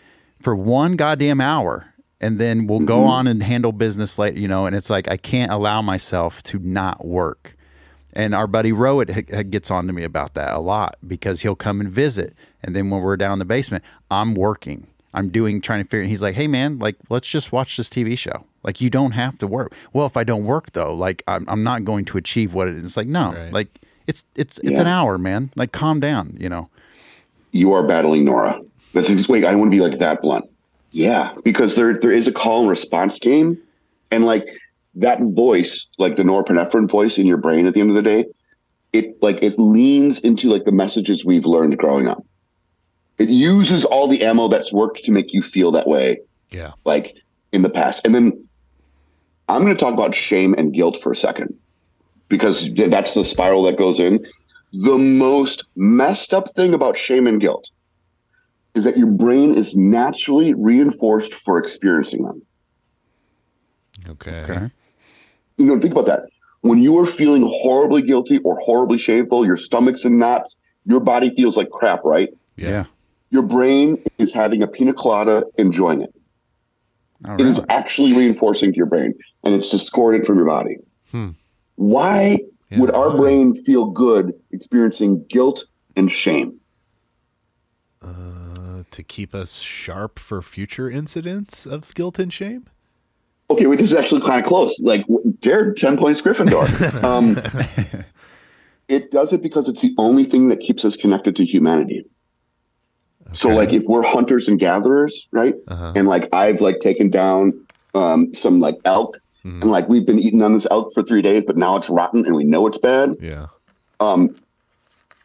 for 0.41 0.55
one 0.55 0.95
goddamn 0.95 1.39
hour? 1.39 1.93
and 2.19 2.39
then 2.39 2.65
we'll 2.65 2.79
go 2.79 3.01
mm-hmm. 3.01 3.09
on 3.09 3.27
and 3.27 3.43
handle 3.43 3.71
business 3.71 4.17
later, 4.17 4.39
you 4.39 4.47
know. 4.47 4.65
And 4.65 4.75
it's 4.75 4.89
like 4.89 5.07
I 5.07 5.17
can't 5.17 5.51
allow 5.51 5.83
myself 5.83 6.41
to 6.43 6.57
not 6.57 7.05
work. 7.05 7.55
And 8.13 8.33
our 8.33 8.47
buddy 8.47 8.71
Rowett 8.71 9.51
gets 9.51 9.69
on 9.69 9.85
to 9.85 9.93
me 9.93 10.03
about 10.03 10.33
that 10.33 10.53
a 10.53 10.59
lot 10.59 10.95
because 11.05 11.41
he'll 11.41 11.55
come 11.55 11.79
and 11.79 11.91
visit, 11.91 12.33
and 12.63 12.75
then 12.75 12.89
when 12.89 13.01
we're 13.01 13.17
down 13.17 13.33
in 13.33 13.39
the 13.39 13.45
basement, 13.45 13.83
I'm 14.09 14.33
working. 14.33 14.87
I'm 15.13 15.29
doing 15.29 15.61
trying 15.61 15.83
to 15.83 15.85
figure. 15.89 16.01
And 16.01 16.09
he's 16.09 16.21
like, 16.21 16.35
"Hey 16.35 16.47
man, 16.47 16.79
like 16.79 16.95
let's 17.09 17.27
just 17.27 17.51
watch 17.51 17.77
this 17.77 17.89
TV 17.89 18.17
show. 18.17 18.45
Like 18.63 18.81
you 18.81 18.89
don't 18.89 19.11
have 19.13 19.37
to 19.39 19.47
work. 19.47 19.73
Well, 19.93 20.05
if 20.05 20.17
I 20.17 20.23
don't 20.23 20.45
work 20.45 20.71
though, 20.73 20.93
like 20.93 21.23
I'm, 21.27 21.45
I'm 21.47 21.63
not 21.63 21.85
going 21.85 22.05
to 22.05 22.17
achieve 22.17 22.53
what 22.53 22.67
it 22.67 22.75
is. 22.75 22.83
It's 22.83 22.97
like 22.97 23.07
no, 23.07 23.31
Right. 23.33 23.53
like 23.53 23.79
it's 24.05 24.25
it's 24.35 24.59
it's 24.59 24.71
Yeah. 24.73 24.81
an 24.81 24.87
hour, 24.87 25.17
man. 25.17 25.51
Like 25.55 25.71
calm 25.71 25.99
down, 25.99 26.35
you 26.39 26.49
know. 26.49 26.69
you 27.51 27.71
are 27.73 27.85
battling 27.87 28.25
Nora. 28.25 28.59
That's 28.93 29.07
just 29.07 29.29
wait, 29.29 29.45
I 29.45 29.51
don't 29.51 29.59
want 29.59 29.71
to 29.71 29.77
be 29.77 29.81
like 29.83 29.99
that 29.99 30.21
blunt. 30.21 30.45
Yeah, 30.91 31.33
because 31.43 31.75
there 31.75 31.97
there 31.99 32.11
is 32.11 32.27
a 32.27 32.31
call 32.31 32.61
and 32.61 32.69
response 32.69 33.19
game, 33.19 33.57
and 34.11 34.25
like 34.25 34.45
that 34.95 35.19
voice, 35.21 35.87
like 35.97 36.15
the 36.15 36.23
norepinephrine 36.23 36.89
voice 36.89 37.17
in 37.17 37.25
your 37.27 37.37
brain 37.37 37.67
at 37.67 37.73
the 37.73 37.81
end 37.81 37.89
of 37.89 37.95
the 37.95 38.01
day, 38.01 38.25
it 38.93 39.21
like 39.21 39.41
it 39.43 39.57
leans 39.59 40.19
into 40.21 40.47
like 40.49 40.63
the 40.65 40.71
messages 40.71 41.23
we've 41.25 41.45
learned 41.45 41.77
growing 41.77 42.07
up. 42.07 42.23
It 43.17 43.29
uses 43.29 43.83
all 43.85 44.07
the 44.07 44.21
ammo 44.23 44.47
that's 44.47 44.71
worked 44.71 45.03
to 45.05 45.11
make 45.11 45.33
you 45.33 45.41
feel 45.41 45.71
that 45.71 45.87
way, 45.87 46.19
Yeah. 46.51 46.73
like 46.85 47.15
in 47.51 47.61
the 47.63 47.69
past. 47.69 48.01
And 48.05 48.13
then 48.13 48.39
I'm 49.49 49.61
going 49.63 49.75
to 49.75 49.79
talk 49.79 49.93
about 49.93 50.13
shame 50.13 50.53
and 50.57 50.73
guilt 50.73 50.99
for 51.01 51.11
a 51.11 51.15
second, 51.15 51.53
because 52.29 52.69
that's 52.75 53.13
the 53.13 53.25
spiral 53.25 53.63
that 53.63 53.77
goes 53.77 53.99
in. 53.99 54.25
The 54.73 54.97
most 54.97 55.65
messed 55.75 56.33
up 56.33 56.53
thing 56.53 56.73
about 56.73 56.97
shame 56.97 57.25
and 57.25 57.39
guilt 57.41 57.65
is 58.75 58.83
that 58.83 58.97
your 58.97 59.07
brain 59.07 59.55
is 59.55 59.75
naturally 59.75 60.53
reinforced 60.53 61.33
for 61.33 61.57
experiencing 61.57 62.23
them. 62.23 62.41
Okay. 64.09 64.41
Okay. 64.41 64.69
You 65.57 65.65
know, 65.65 65.79
think 65.79 65.93
about 65.93 66.05
that. 66.05 66.23
When 66.61 66.79
you 66.83 66.99
are 66.99 67.05
feeling 67.05 67.43
horribly 67.45 68.01
guilty 68.03 68.37
or 68.39 68.59
horribly 68.59 68.97
shameful, 68.97 69.45
your 69.45 69.57
stomach's 69.57 70.05
in 70.05 70.19
knots, 70.19 70.55
your 70.85 70.99
body 70.99 71.33
feels 71.35 71.57
like 71.57 71.69
crap, 71.71 72.03
right? 72.03 72.29
Yeah. 72.57 72.85
Your 73.29 73.43
brain 73.43 74.01
is 74.17 74.33
having 74.33 74.63
a 74.63 74.67
pina 74.67 74.93
colada, 74.93 75.43
enjoying 75.57 76.01
it. 76.01 76.13
It 77.39 77.47
is 77.47 77.59
actually 77.69 78.13
reinforcing 78.13 78.71
to 78.71 78.77
your 78.77 78.85
brain 78.85 79.13
and 79.43 79.55
it's 79.55 79.69
discordant 79.69 80.25
from 80.25 80.37
your 80.37 80.45
body. 80.45 80.77
Hmm. 81.11 81.29
Why 81.75 82.39
Yeah, 82.69 82.79
would 82.79 82.91
our 82.91 83.15
brain 83.15 83.55
feel 83.55 83.85
good 83.87 84.33
experiencing 84.51 85.25
guilt 85.27 85.65
and 85.95 86.11
shame? 86.11 86.59
Uh, 88.01 88.83
to 88.91 89.03
keep 89.03 89.33
us 89.33 89.59
sharp 89.59 90.19
for 90.19 90.41
future 90.41 90.89
incidents 90.89 91.65
of 91.65 91.93
guilt 91.95 92.19
and 92.19 92.31
shame. 92.31 92.65
Okay, 93.49 93.65
wait, 93.65 93.79
this 93.79 93.91
is 93.91 93.97
actually 93.97 94.21
kind 94.21 94.41
of 94.41 94.47
close. 94.47 94.77
Like, 94.79 95.05
Jared, 95.39 95.77
10 95.77 95.97
points 95.97 96.21
Gryffindor. 96.21 97.03
um, 97.03 98.05
it 98.87 99.09
does 99.11 99.33
it 99.33 99.41
because 99.41 99.67
it's 99.69 99.81
the 99.81 99.95
only 99.97 100.25
thing 100.25 100.49
that 100.49 100.59
keeps 100.59 100.85
us 100.85 100.95
connected 100.95 101.35
to 101.37 101.45
humanity. 101.45 102.05
So, 103.33 103.49
like, 103.49 103.73
if 103.73 103.83
we're 103.87 104.03
hunters 104.03 104.47
and 104.47 104.59
gatherers, 104.59 105.27
right? 105.31 105.53
Uh-huh. 105.67 105.93
And 105.95 106.07
like, 106.07 106.29
I've 106.33 106.61
like 106.61 106.79
taken 106.79 107.09
down 107.09 107.53
um, 107.93 108.33
some 108.33 108.59
like 108.59 108.75
elk, 108.85 109.19
Mhm. 109.43 109.61
and 109.61 109.71
like 109.71 109.87
we've 109.89 110.05
been 110.05 110.19
eating 110.19 110.41
on 110.41 110.53
this 110.53 110.67
elk 110.71 110.93
for 110.93 111.01
three 111.03 111.21
days, 111.21 111.43
but 111.45 111.57
now 111.57 111.75
it's 111.77 111.89
rotten 111.89 112.25
and 112.25 112.35
we 112.35 112.43
know 112.43 112.67
it's 112.67 112.77
bad. 112.77 113.15
Yeah. 113.21 113.47
Um, 113.99 114.35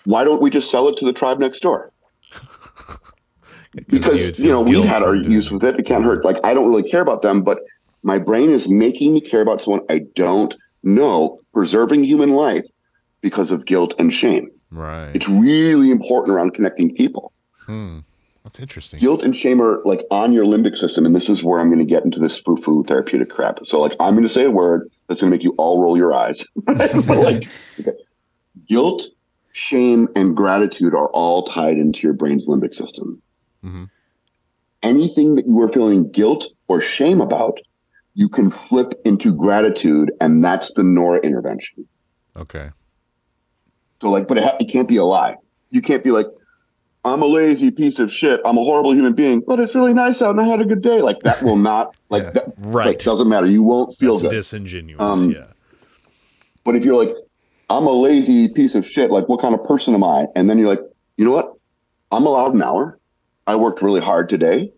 why 0.05 0.24
don't 0.24 0.40
we 0.42 0.50
just 0.50 0.70
sell 0.70 0.88
it 0.88 0.96
to 0.98 1.05
the 1.05 1.12
tribe 1.12 1.38
next 1.38 1.61
door? 1.61 1.90
because 3.88 4.26
you'd 4.26 4.38
you 4.38 4.50
know 4.50 4.61
we 4.61 4.80
had 4.82 5.03
our 5.03 5.14
use 5.14 5.50
with 5.50 5.64
it. 5.64 5.78
It 5.78 5.84
can't 5.86 6.05
hurt. 6.05 6.24
Like 6.24 6.38
I 6.44 6.55
don't 6.55 6.68
really 6.68 6.88
care 6.88 7.00
about 7.00 7.22
them, 7.22 7.42
but 7.42 7.59
my 8.03 8.18
brain 8.18 8.50
is 8.50 8.68
making 8.68 9.14
me 9.14 9.20
care 9.20 9.40
about 9.40 9.62
someone 9.62 9.82
I 9.88 10.00
don't 10.16 10.55
know, 10.82 11.40
preserving 11.53 12.05
human 12.05 12.30
life 12.32 12.64
because 13.20 13.50
of 13.50 13.64
guilt 13.64 13.94
and 13.98 14.12
shame. 14.12 14.50
Right. 14.70 15.11
It's 15.14 15.28
really 15.28 15.90
important 15.90 16.34
around 16.34 16.55
connecting 16.55 16.94
people. 16.94 17.32
Hmm. 17.66 18.00
That's 18.44 18.58
interesting. 18.58 18.98
Guilt 18.98 19.22
and 19.22 19.36
shame 19.36 19.62
are 19.62 19.80
like 19.84 20.04
on 20.10 20.32
your 20.32 20.44
limbic 20.44 20.76
system, 20.76 21.06
and 21.06 21.14
this 21.14 21.28
is 21.28 21.44
where 21.44 21.60
I'm 21.60 21.68
going 21.68 21.78
to 21.78 21.84
get 21.84 22.04
into 22.04 22.18
this 22.18 22.38
foo-foo 22.38 22.84
therapeutic 22.84 23.30
crap. 23.30 23.64
So, 23.64 23.80
like, 23.80 23.94
I'm 24.00 24.14
going 24.14 24.26
to 24.26 24.28
say 24.28 24.44
a 24.44 24.50
word 24.50 24.90
that's 25.06 25.20
going 25.20 25.30
to 25.30 25.36
make 25.36 25.44
you 25.44 25.54
all 25.58 25.80
roll 25.80 25.96
your 25.96 26.12
eyes. 26.12 26.44
But, 26.66 27.06
like, 27.06 27.48
okay. 27.78 27.92
guilt, 28.68 29.04
shame, 29.52 30.08
and 30.16 30.36
gratitude 30.36 30.92
are 30.92 31.08
all 31.08 31.46
tied 31.46 31.78
into 31.78 32.00
your 32.00 32.14
brain's 32.14 32.48
limbic 32.48 32.74
system. 32.74 33.22
Mm-hmm. 33.64 33.84
Anything 34.82 35.36
that 35.36 35.46
you 35.46 35.60
are 35.62 35.68
feeling 35.68 36.10
guilt 36.10 36.48
or 36.66 36.80
shame 36.80 37.20
about, 37.20 37.60
you 38.14 38.28
can 38.28 38.50
flip 38.50 38.94
into 39.04 39.32
gratitude, 39.32 40.10
and 40.20 40.44
that's 40.44 40.72
the 40.74 40.82
Nora 40.82 41.20
intervention. 41.20 41.86
Okay. 42.36 42.70
So 44.00 44.10
like, 44.10 44.26
but 44.26 44.38
it, 44.38 44.44
ha- 44.44 44.56
it 44.58 44.64
can't 44.64 44.88
be 44.88 44.96
a 44.96 45.04
lie. 45.04 45.36
You 45.70 45.80
can't 45.80 46.02
be 46.02 46.10
like, 46.10 46.26
I'm 47.05 47.20
a 47.22 47.26
lazy 47.26 47.70
piece 47.72 47.98
of 47.98 48.12
shit. 48.12 48.40
I'm 48.44 48.57
a 48.57 48.62
horrible 48.62 48.94
human 48.94 49.12
being, 49.14 49.42
but 49.44 49.59
it's 49.59 49.74
really 49.74 49.92
nice 49.92 50.22
out 50.22 50.30
and 50.30 50.40
I 50.40 50.44
had 50.44 50.61
a 50.61 50.64
good 50.64 50.82
day. 50.82 51.03
Like 51.03 51.20
that 51.20 51.42
will 51.42 51.57
not 51.72 51.96
like 52.11 52.22
Yeah. 52.24 52.30
that. 52.30 52.53
Right. 52.59 52.86
like, 52.86 52.98
doesn't 53.00 53.28
matter. 53.28 53.46
You 53.46 53.62
won't 53.62 53.96
feel 53.96 54.12
That's 54.14 54.22
good. 54.22 54.30
disingenuous. 54.30 55.00
Um, 55.18 55.30
yeah. 55.30 55.46
But 56.64 56.76
if 56.76 56.84
you're 56.84 57.03
like, 57.05 57.14
I'm 57.70 57.86
a 57.86 57.90
lazy 57.92 58.48
piece 58.48 58.74
of 58.76 58.86
shit. 58.86 59.11
Like, 59.11 59.28
what 59.28 59.40
kind 59.40 59.55
of 59.55 59.64
person 59.64 59.94
am 59.94 60.05
I? 60.05 60.26
And 60.36 60.48
then 60.48 60.59
you're 60.59 60.68
like, 60.68 60.82
you 61.16 61.24
know 61.24 61.32
what? 61.32 61.53
I'm 62.12 62.24
allowed 62.26 62.55
an 62.55 62.62
hour. 62.62 62.98
I 63.46 63.57
worked 63.57 63.82
really 63.82 64.00
hard 64.00 64.28
today. 64.28 64.70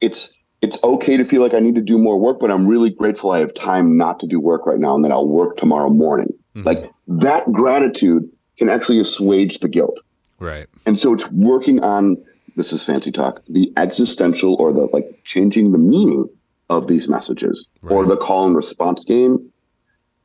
It's 0.00 0.30
it's 0.60 0.76
okay 0.82 1.16
to 1.16 1.24
feel 1.24 1.40
like 1.40 1.54
I 1.54 1.60
need 1.60 1.76
to 1.76 1.80
do 1.80 1.98
more 1.98 2.18
work, 2.18 2.40
but 2.40 2.50
I'm 2.50 2.66
really 2.66 2.90
grateful 2.90 3.30
I 3.30 3.38
have 3.38 3.54
time 3.54 3.96
not 3.96 4.18
to 4.20 4.26
do 4.26 4.40
work 4.40 4.66
right 4.66 4.78
now 4.80 4.96
and 4.96 5.04
that 5.04 5.12
I'll 5.12 5.28
work 5.28 5.56
tomorrow 5.56 5.88
morning. 5.88 6.32
Mhm. 6.56 6.64
Like 6.64 6.90
that 7.06 7.52
gratitude 7.52 8.28
can 8.56 8.68
actually 8.68 8.98
assuage 8.98 9.60
the 9.60 9.68
guilt. 9.68 10.00
Right. 10.38 10.66
And 10.86 10.98
so 10.98 11.12
it's 11.14 11.30
working 11.30 11.80
on 11.84 12.16
this 12.56 12.72
is 12.72 12.84
fancy 12.84 13.12
talk, 13.12 13.40
the 13.48 13.72
existential 13.76 14.54
or 14.58 14.72
the 14.72 14.88
like 14.92 15.20
changing 15.24 15.72
the 15.72 15.78
meaning 15.78 16.28
of 16.70 16.86
these 16.88 17.08
messages 17.08 17.68
or 17.82 18.04
the 18.04 18.16
call 18.16 18.46
and 18.46 18.56
response 18.56 19.04
game 19.04 19.50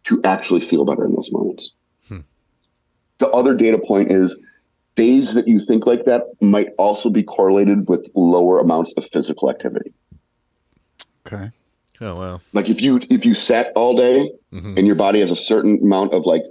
to 0.05 0.19
actually 0.23 0.59
feel 0.59 0.83
better 0.85 1.05
in 1.05 1.13
those 1.15 1.31
moments. 1.31 1.71
Hmm. 2.07 2.19
The 3.19 3.29
other 3.29 3.55
data 3.55 3.77
point 3.77 4.11
is 4.11 4.39
days 4.95 5.33
that 5.35 5.47
you 5.47 5.59
think 5.59 5.85
like 5.85 6.03
that 6.05 6.23
might 6.41 6.67
also 6.77 7.09
be 7.09 7.23
correlated 7.23 7.87
with 7.87 8.05
lower 8.15 8.59
amounts 8.59 8.93
of 8.97 9.07
physical 9.13 9.49
activity. 9.49 9.93
Okay. 11.25 11.51
Oh 12.01 12.15
wow. 12.15 12.41
Like 12.51 12.69
if 12.69 12.81
you 12.81 12.99
if 13.09 13.25
you 13.25 13.33
sat 13.33 13.71
all 13.75 13.95
day 13.95 14.29
Mhm. 14.51 14.77
and 14.77 14.85
your 14.85 14.95
body 14.95 15.19
has 15.21 15.31
a 15.31 15.35
certain 15.35 15.79
amount 15.81 16.13
of 16.13 16.25
like 16.25 16.43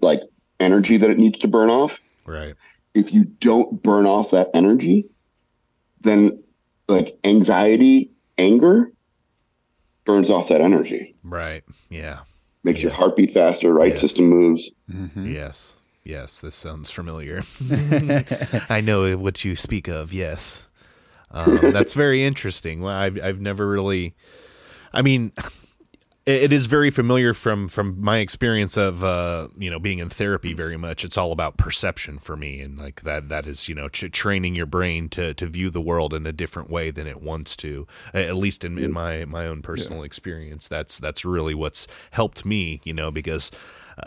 like 0.00 0.20
energy 0.60 0.96
that 0.96 1.10
it 1.10 1.18
needs 1.18 1.38
to 1.40 1.48
burn 1.48 1.68
off, 1.70 1.98
Right. 2.24 2.54
If 2.94 3.12
you 3.12 3.24
don't 3.24 3.82
burn 3.82 4.06
off 4.06 4.30
that 4.32 4.50
energy, 4.54 5.08
then 6.00 6.42
like 6.88 7.08
anxiety, 7.24 8.10
anger 8.38 8.92
burns 10.04 10.30
off 10.30 10.48
that 10.48 10.60
energy. 10.60 11.14
Right. 11.22 11.62
Yeah. 11.88 12.20
Makes 12.64 12.82
your 12.82 12.90
Yes. 12.92 12.98
heartbeat 13.00 13.32
faster, 13.34 13.72
right 13.72 13.92
Yes. 13.92 14.00
system 14.00 14.26
moves. 14.26 14.70
Mm-hmm. 14.90 15.30
Yes. 15.30 15.76
Yes. 16.04 16.38
This 16.38 16.54
sounds 16.54 16.90
familiar. 16.90 17.42
I 18.68 18.80
know 18.80 19.16
what 19.16 19.44
you 19.44 19.56
speak 19.56 19.88
of. 19.88 20.12
Yes. 20.12 20.66
Um, 21.30 21.72
that's 21.72 21.94
very 21.94 22.24
interesting. 22.24 22.80
Well, 22.82 22.94
I've 22.94 23.18
I've 23.22 23.40
never 23.40 23.66
really. 23.68 24.14
I 24.92 25.00
mean, 25.02 25.32
it, 26.24 26.52
is 26.52 26.66
very 26.66 26.90
familiar 26.90 27.34
from 27.34 27.68
from 27.68 28.00
my 28.00 28.18
experience 28.18 28.76
of 28.76 29.02
uh, 29.02 29.48
you 29.58 29.70
know 29.70 29.78
being 29.78 29.98
in 29.98 30.08
therapy. 30.08 30.52
Very 30.52 30.76
much, 30.76 31.04
it's 31.04 31.18
all 31.18 31.32
about 31.32 31.56
perception 31.56 32.18
for 32.18 32.36
me, 32.36 32.60
and 32.60 32.78
like 32.78 33.02
that 33.02 33.28
that 33.28 33.46
is 33.46 33.68
you 33.68 33.74
know 33.74 33.88
ch- 33.88 34.10
training 34.12 34.54
your 34.54 34.66
brain 34.66 35.08
to 35.10 35.34
to 35.34 35.46
view 35.46 35.70
the 35.70 35.80
world 35.80 36.14
in 36.14 36.26
a 36.26 36.32
different 36.32 36.70
way 36.70 36.90
than 36.90 37.06
it 37.06 37.20
wants 37.20 37.56
to. 37.56 37.86
At 38.14 38.36
least 38.36 38.64
in, 38.64 38.78
in 38.78 38.92
my 38.92 39.24
my 39.24 39.46
own 39.46 39.62
personal 39.62 40.02
experience, 40.02 40.68
that's 40.68 40.98
that's 40.98 41.24
really 41.24 41.54
what's 41.54 41.88
helped 42.12 42.44
me. 42.44 42.80
You 42.84 42.94
know, 42.94 43.10
because. 43.10 43.50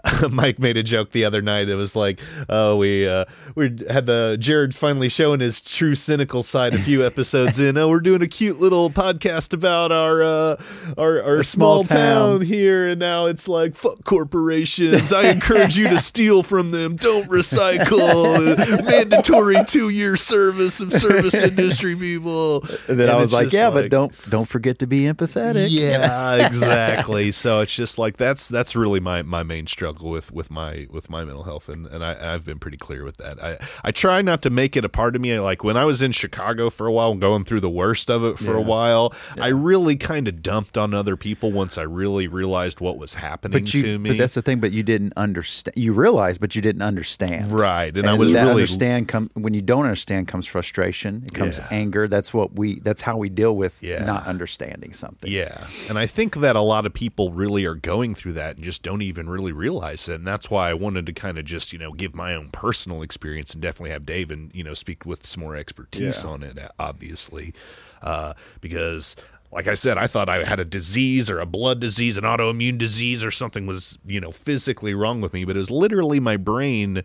Uh, 0.04 0.30
Mike 0.32 0.60
made 0.60 0.78
a 0.78 0.84
joke 0.84 1.12
the 1.12 1.26
other 1.26 1.42
night. 1.42 1.70
It 1.70 1.76
was 1.76 1.96
like, 1.96 2.20
"Oh, 2.50 2.78
we 2.78 3.08
uh, 3.08 3.26
we 3.56 3.76
had 3.90 4.06
the 4.06 4.38
Jared 4.40 4.76
finally 4.76 5.10
showing 5.10 5.40
his 5.40 5.62
true 5.62 5.96
cynical 5.96 6.44
side 6.44 6.74
a 6.74 6.80
few 6.80 7.06
episodes 7.06 7.60
in. 7.60 7.78
Oh, 7.78 7.90
we're 7.90 8.00
doing 8.00 8.22
a 8.22 8.28
cute 8.28 8.60
little 8.60 8.90
podcast 8.90 9.54
about 9.54 9.92
our 9.92 10.24
uh, 10.24 10.56
our, 10.98 11.22
our 11.22 11.44
small, 11.44 11.84
small 11.84 11.98
town 11.98 12.42
here, 12.42 12.88
and 12.88 13.00
now 13.00 13.26
it's 13.26 13.48
like 13.48 13.76
fuck 13.76 14.04
corporations. 14.04 15.12
I 15.14 15.30
encourage 15.30 15.78
you 15.78 15.88
to 15.90 16.00
steal 16.00 16.44
from 16.44 16.72
them. 16.72 16.96
Don't 16.96 17.30
recycle. 17.30 18.56
Mandatory 18.86 19.64
two 19.66 19.90
year 19.90 20.18
service 20.18 20.80
of 20.80 20.94
service 20.94 21.34
industry 21.34 21.96
people. 21.96 22.64
And 22.88 23.00
then 23.00 23.02
And 23.02 23.12
I 23.12 23.16
was 23.16 23.34
like, 23.34 23.52
yeah, 23.52 23.70
but 23.70 23.90
don't 23.90 24.12
don't 24.30 24.48
forget 24.48 24.80
to 24.80 24.88
be 24.88 25.02
empathetic. 25.02 25.68
yeah, 25.70 26.46
exactly. 26.48 27.32
So 27.32 27.62
it's 27.62 27.74
just 27.76 27.98
like 27.98 28.18
that's 28.18 28.50
that's 28.50 28.76
really 28.76 29.00
my 29.00 29.22
my 29.22 29.44
main 29.44 29.66
struggle 29.76 30.10
with 30.10 30.32
with 30.32 30.50
my 30.50 30.88
with 30.90 31.10
my 31.10 31.26
mental 31.26 31.44
health, 31.44 31.68
and 31.68 31.86
and 31.88 32.02
I, 32.04 32.34
I've 32.34 32.46
been 32.46 32.60
pretty 32.60 32.78
clear 32.78 33.04
with 33.04 33.18
that. 33.18 33.44
I 33.44 33.58
I 33.84 33.92
try 33.92 34.22
not 34.22 34.42
to 34.44 34.50
make 34.50 34.78
it 34.78 34.86
a 34.86 34.90
part 34.90 35.16
of 35.18 35.22
me. 35.22 35.38
Like 35.40 35.64
when 35.66 35.76
I 35.76 35.84
was 35.84 36.02
in 36.02 36.14
Chicago 36.14 36.70
for 36.70 36.88
a 36.88 36.92
while, 36.94 37.12
and 37.12 37.20
going 37.20 37.44
through 37.44 37.60
the 37.60 37.70
worst 37.70 38.10
of 38.10 38.24
it 38.24 38.40
for 38.40 38.56
a 38.56 38.62
Yeah. 38.62 38.66
while, 38.76 39.14
I 39.40 39.50
really 39.50 39.98
kind 39.98 40.30
of 40.30 40.42
dumped 40.42 40.78
on 40.78 40.94
other 40.94 41.18
people 41.18 41.52
once 41.52 41.78
I 41.78 41.82
really 41.84 42.28
realized 42.28 42.80
what 42.80 42.98
was 42.98 43.16
happening 43.16 43.52
But 43.64 43.74
you, 43.74 43.82
to 43.84 44.00
me. 44.00 44.12
but 44.12 44.18
that's 44.18 44.34
the 44.36 44.42
thing. 44.42 44.60
But 44.62 44.72
you 44.72 44.82
didn't 44.84 45.12
understand. 45.18 45.76
You 45.76 45.92
realized, 45.94 46.40
but 46.40 46.56
you 46.56 46.62
didn't 46.62 46.82
understand. 46.84 47.52
right, 47.52 47.96
and, 47.98 48.10
I 48.10 48.14
was 48.14 48.34
really 48.34 48.50
understand. 48.50 49.10
Come 49.10 49.30
when 49.34 49.54
you 49.54 49.62
don't 49.62 49.84
understand, 49.84 50.30
comes 50.30 50.46
frustration. 50.48 51.24
It 51.26 51.34
comes 51.34 51.60
Yeah. 51.60 51.68
anger. 51.72 52.08
That's 52.08 52.34
what 52.34 52.56
we. 52.58 52.80
That's 52.80 53.02
how 53.02 53.18
we 53.18 53.28
deal 53.30 53.56
with 53.58 53.76
Yeah. 53.84 54.06
not 54.06 54.26
understanding 54.26 54.94
something. 54.94 55.30
Yeah. 55.30 55.68
And 55.90 56.00
I 56.00 56.06
think 56.08 56.38
that 56.38 56.56
a 56.56 56.62
lot 56.62 56.86
of 56.86 56.94
people 56.94 57.32
really 57.34 57.66
are 57.66 57.76
going 57.76 58.16
through 58.16 58.34
that 58.34 58.56
and 58.56 58.64
just 58.64 58.82
don't 58.84 59.02
even 59.02 59.28
really 59.30 59.52
realize 59.52 59.65
it. 59.66 60.08
And 60.08 60.26
that's 60.28 60.50
why 60.50 60.70
I 60.70 60.74
wanted 60.74 61.06
to 61.08 61.14
kind 61.14 61.38
of 61.38 61.46
just, 61.46 61.74
you 61.74 61.80
know, 61.80 61.92
give 61.92 62.14
my 62.16 62.34
own 62.36 62.50
personal 62.50 63.02
experience 63.02 63.54
and 63.54 63.62
definitely 63.62 63.92
have 63.92 64.06
Dave 64.06 64.32
and, 64.32 64.52
you 64.54 64.64
know, 64.64 64.74
speak 64.74 65.06
with 65.06 65.26
some 65.26 65.42
more 65.42 65.56
expertise 65.56 66.24
Yeah. 66.24 66.30
on 66.30 66.44
it, 66.44 66.58
obviously. 66.80 67.54
Uh, 68.02 68.34
because 68.62 69.16
like 69.52 69.68
I 69.68 69.74
said, 69.74 69.98
I 69.98 70.08
thought 70.08 70.28
I 70.28 70.44
had 70.44 70.60
a 70.60 70.66
disease 70.66 71.30
or 71.30 71.40
a 71.40 71.46
blood 71.46 71.80
disease, 71.80 72.18
an 72.18 72.24
autoimmune 72.26 72.78
disease 72.78 73.24
or 73.24 73.32
something 73.32 73.66
was, 73.66 73.98
you 74.06 74.20
know, 74.20 74.32
physically 74.32 74.94
wrong 74.94 75.22
with 75.22 75.32
me, 75.34 75.46
but 75.46 75.56
it 75.56 75.60
was 75.60 75.72
literally 75.72 76.20
my 76.20 76.36
brain 76.38 77.04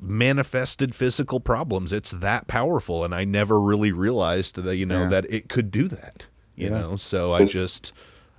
manifested 0.00 0.94
physical 0.94 1.40
problems. 1.40 1.92
It's 1.92 2.10
that 2.10 2.48
powerful, 2.48 3.04
and 3.04 3.14
I 3.14 3.24
never 3.24 3.60
really 3.60 3.92
realized 3.92 4.56
that 4.56 4.76
you 4.76 4.86
know 4.86 5.02
Yeah. 5.02 5.08
that 5.10 5.30
it 5.32 5.48
could 5.48 5.70
do 5.70 5.88
that. 5.88 6.26
You 6.56 6.68
Yeah. 6.68 6.78
know, 6.80 6.96
so 6.96 7.32
I 7.32 7.44
just 7.44 7.92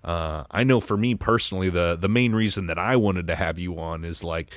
uh, 0.04 0.43
I 0.51 0.64
know 0.64 0.80
for 0.80 0.97
me 0.97 1.16
personally, 1.16 1.70
the 1.70 1.97
the 1.99 2.10
main 2.10 2.34
reason 2.34 2.68
that 2.68 2.78
I 2.78 2.95
wanted 2.95 3.28
to 3.28 3.36
have 3.36 3.58
you 3.58 3.80
on 3.80 4.04
is 4.04 4.24
like 4.24 4.51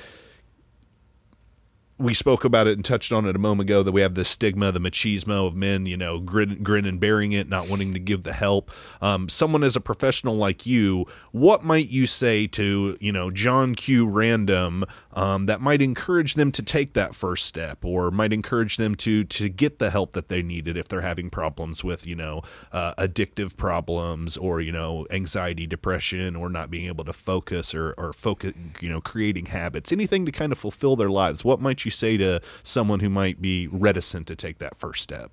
we 1.99 2.13
spoke 2.13 2.43
about 2.43 2.67
it 2.67 2.73
and 2.73 2.85
touched 2.85 3.11
on 3.11 3.25
it 3.25 3.35
a 3.35 3.39
moment 3.39 3.69
ago 3.69 3.81
that 3.81 3.91
we 3.91 4.01
have 4.01 4.13
this 4.13 4.29
stigma, 4.29 4.71
the 4.71 4.79
machismo 4.79 5.47
of 5.47 5.55
men, 5.55 5.85
you 5.85 5.97
know, 5.97 6.19
grin, 6.19 6.61
grin 6.61 6.85
and 6.85 6.99
bearing 6.99 7.31
it, 7.31 7.49
not 7.49 7.67
wanting 7.67 7.93
to 7.93 7.99
give 7.99 8.23
the 8.23 8.33
help. 8.33 8.69
Um, 9.01 9.29
someone 9.29 9.63
as 9.63 9.75
a 9.75 9.81
professional 9.81 10.35
like 10.35 10.65
you, 10.65 11.07
what 11.31 11.63
might 11.63 11.89
you 11.89 12.05
say 12.05 12.45
to, 12.47 12.97
you 12.99 13.11
know, 13.11 13.31
John 13.31 13.75
Q. 13.75 14.07
Random 14.07 14.85
um, 15.13 15.47
that 15.47 15.61
might 15.61 15.81
encourage 15.81 16.35
them 16.35 16.51
to 16.51 16.61
take 16.61 16.93
that 16.93 17.15
first 17.15 17.45
step 17.45 17.83
or 17.83 18.11
might 18.11 18.31
encourage 18.31 18.77
them 18.77 18.93
to 18.95 19.23
to 19.23 19.49
get 19.49 19.79
the 19.79 19.89
help 19.89 20.11
that 20.11 20.29
they 20.29 20.43
needed 20.43 20.77
if 20.77 20.87
they're 20.87 21.01
having 21.01 21.29
problems 21.29 21.83
with, 21.83 22.05
you 22.05 22.15
know, 22.15 22.43
uh, 22.71 22.93
addictive 22.95 23.57
problems 23.57 24.37
or, 24.37 24.61
you 24.61 24.71
know, 24.71 25.07
anxiety, 25.09 25.65
depression, 25.65 26.35
or 26.35 26.49
not 26.49 26.69
being 26.69 26.85
able 26.85 27.03
to 27.03 27.13
focus 27.13 27.73
or, 27.73 27.93
or 27.97 28.13
focus, 28.13 28.53
you 28.79 28.89
know, 28.89 29.01
creating 29.01 29.47
habits, 29.47 29.91
anything 29.91 30.25
to 30.25 30.31
kind 30.31 30.51
of 30.51 30.59
fulfill 30.59 30.95
their 30.95 31.09
lives. 31.09 31.43
What 31.43 31.59
might 31.59 31.83
you 31.85 31.86
say 31.89 32.17
to 32.17 32.41
someone 32.63 32.99
who 32.99 33.09
might 33.09 33.41
be 33.41 33.67
reticent 33.67 34.27
to 34.27 34.35
take 34.35 34.59
that 34.59 34.75
first 34.75 35.03
step? 35.03 35.31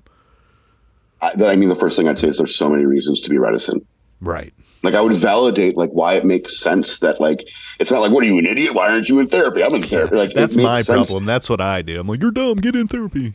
I, 1.20 1.32
I 1.44 1.56
mean, 1.56 1.68
the 1.68 1.74
first 1.76 1.96
thing 1.96 2.08
I'd 2.08 2.18
say 2.18 2.28
is 2.28 2.38
there's 2.38 2.56
so 2.56 2.68
many 2.68 2.84
reasons 2.84 3.20
to 3.22 3.30
be 3.30 3.38
reticent. 3.38 3.86
Right. 4.20 4.52
Like 4.82 4.94
I 4.94 5.00
would 5.00 5.14
validate 5.14 5.76
like 5.76 5.90
why 5.90 6.14
it 6.14 6.24
makes 6.24 6.58
sense 6.58 6.98
that 6.98 7.20
like 7.20 7.46
it's 7.80 7.90
not 7.90 8.00
like 8.00 8.12
what 8.12 8.22
are 8.22 8.26
you 8.26 8.38
an 8.38 8.46
idiot? 8.46 8.74
Why 8.74 8.90
aren't 8.90 9.08
you 9.08 9.18
in 9.18 9.28
therapy? 9.28 9.62
I'm 9.62 9.74
in 9.74 9.82
therapy. 9.82 10.16
Like 10.16 10.34
That's 10.34 10.56
my 10.56 10.82
sense. 10.82 10.86
problem. 11.08 11.24
That's 11.24 11.48
what 11.48 11.60
I 11.60 11.80
do. 11.82 11.98
I'm 11.98 12.06
like, 12.06 12.20
you're 12.20 12.30
dumb. 12.30 12.58
Get 12.58 12.76
in 12.76 12.86
therapy. 12.86 13.34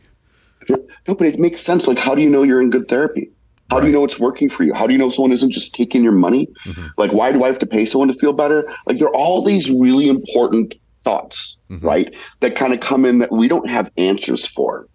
No, 0.68 1.14
but 1.14 1.26
it 1.26 1.38
makes 1.40 1.60
sense. 1.60 1.88
Like 1.88 1.98
how 1.98 2.14
do 2.14 2.22
you 2.22 2.30
know 2.30 2.44
you're 2.44 2.60
in 2.60 2.70
good 2.70 2.88
therapy? 2.88 3.32
How 3.68 3.78
do 3.80 3.86
you 3.86 3.92
know 3.92 4.04
it's 4.04 4.18
working 4.18 4.50
for 4.50 4.64
you? 4.64 4.74
How 4.74 4.86
do 4.86 4.92
you 4.92 4.98
know 4.98 5.10
someone 5.10 5.32
isn't 5.32 5.50
just 5.50 5.74
taking 5.74 6.02
your 6.02 6.12
money? 6.12 6.48
Mm-hmm. 6.66 6.88
Like 6.96 7.12
why 7.12 7.32
do 7.32 7.42
I 7.42 7.48
have 7.48 7.58
to 7.60 7.66
pay 7.66 7.84
someone 7.84 8.08
to 8.08 8.14
feel 8.14 8.32
better? 8.32 8.68
Like 8.86 8.98
there 8.98 9.08
are 9.08 9.14
all 9.14 9.44
these 9.44 9.70
really 9.70 10.08
important 10.08 10.74
thoughts, 11.02 11.56
Mm-hmm. 11.70 11.86
right? 11.86 12.14
That 12.40 12.56
kind 12.56 12.72
of 12.72 12.80
come 12.80 13.04
in 13.04 13.18
that 13.20 13.30
we 13.32 13.46
don't 13.48 13.68
have 13.70 13.90
answers 13.96 14.44
for. 14.46 14.88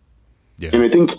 Yeah. 0.57 0.71
And 0.73 0.83
I 0.83 0.89
think 0.89 1.11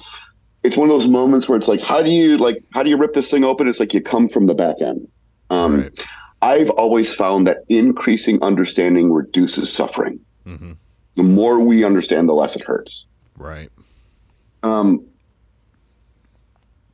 it's 0.62 0.76
one 0.76 0.90
of 0.90 0.98
those 0.98 1.08
moments 1.08 1.48
where 1.48 1.56
it's 1.58 1.68
like, 1.68 1.80
how 1.80 2.02
do 2.02 2.10
you 2.10 2.36
like 2.38 2.58
how 2.72 2.82
do 2.82 2.90
you 2.90 2.96
rip 2.96 3.14
this 3.14 3.30
thing 3.30 3.44
open? 3.44 3.68
It's 3.68 3.80
like 3.80 3.94
you 3.94 4.00
come 4.00 4.28
from 4.28 4.46
the 4.46 4.54
back 4.54 4.76
end. 4.80 5.08
Um, 5.50 5.80
Right. 5.82 6.04
I've 6.42 6.70
always 6.70 7.14
found 7.14 7.46
that 7.46 7.58
increasing 7.68 8.42
understanding 8.42 9.10
reduces 9.12 9.72
suffering. 9.72 10.20
Mm-hmm. 10.46 10.72
The 11.14 11.22
more 11.22 11.58
we 11.58 11.82
understand, 11.84 12.28
the 12.28 12.34
less 12.34 12.54
it 12.56 12.62
hurts. 12.62 13.06
Right. 13.38 13.70
Um, 14.62 15.06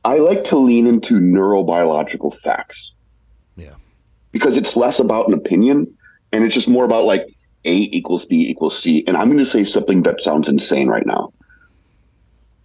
I 0.05 0.15
like 0.17 0.43
to 0.45 0.57
lean 0.57 0.87
into 0.87 1.19
neurobiological 1.19 2.35
facts 2.37 2.93
Yeah. 3.57 3.75
because 4.31 4.57
it's 4.57 4.75
less 4.75 4.99
about 4.99 5.27
an 5.27 5.33
opinion 5.33 5.93
and 6.31 6.43
it's 6.43 6.53
just 6.55 6.67
more 6.67 6.85
about 6.85 7.05
like 7.05 7.27
A 7.65 7.73
equals 7.95 8.25
B 8.25 8.49
equals 8.49 8.77
C. 8.77 9.03
And 9.07 9.15
I'm 9.15 9.27
going 9.27 9.39
to 9.39 9.45
say 9.45 9.63
something 9.63 10.03
that 10.03 10.21
sounds 10.21 10.47
insane 10.47 10.87
right 10.87 11.05
now. 11.05 11.31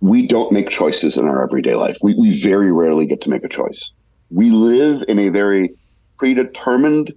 We 0.01 0.27
don't 0.27 0.53
make 0.53 0.71
choices 0.71 1.17
in 1.17 1.27
our 1.27 1.43
everyday 1.43 1.75
life. 1.75 1.97
We, 2.03 2.15
we 2.15 2.41
very 2.41 2.73
rarely 2.73 3.07
get 3.07 3.21
to 3.23 3.31
make 3.31 3.45
a 3.45 3.49
choice. 3.49 3.91
We 4.31 4.51
live 4.51 5.03
in 5.09 5.19
a 5.19 5.29
very 5.29 5.75
predetermined, 6.19 7.13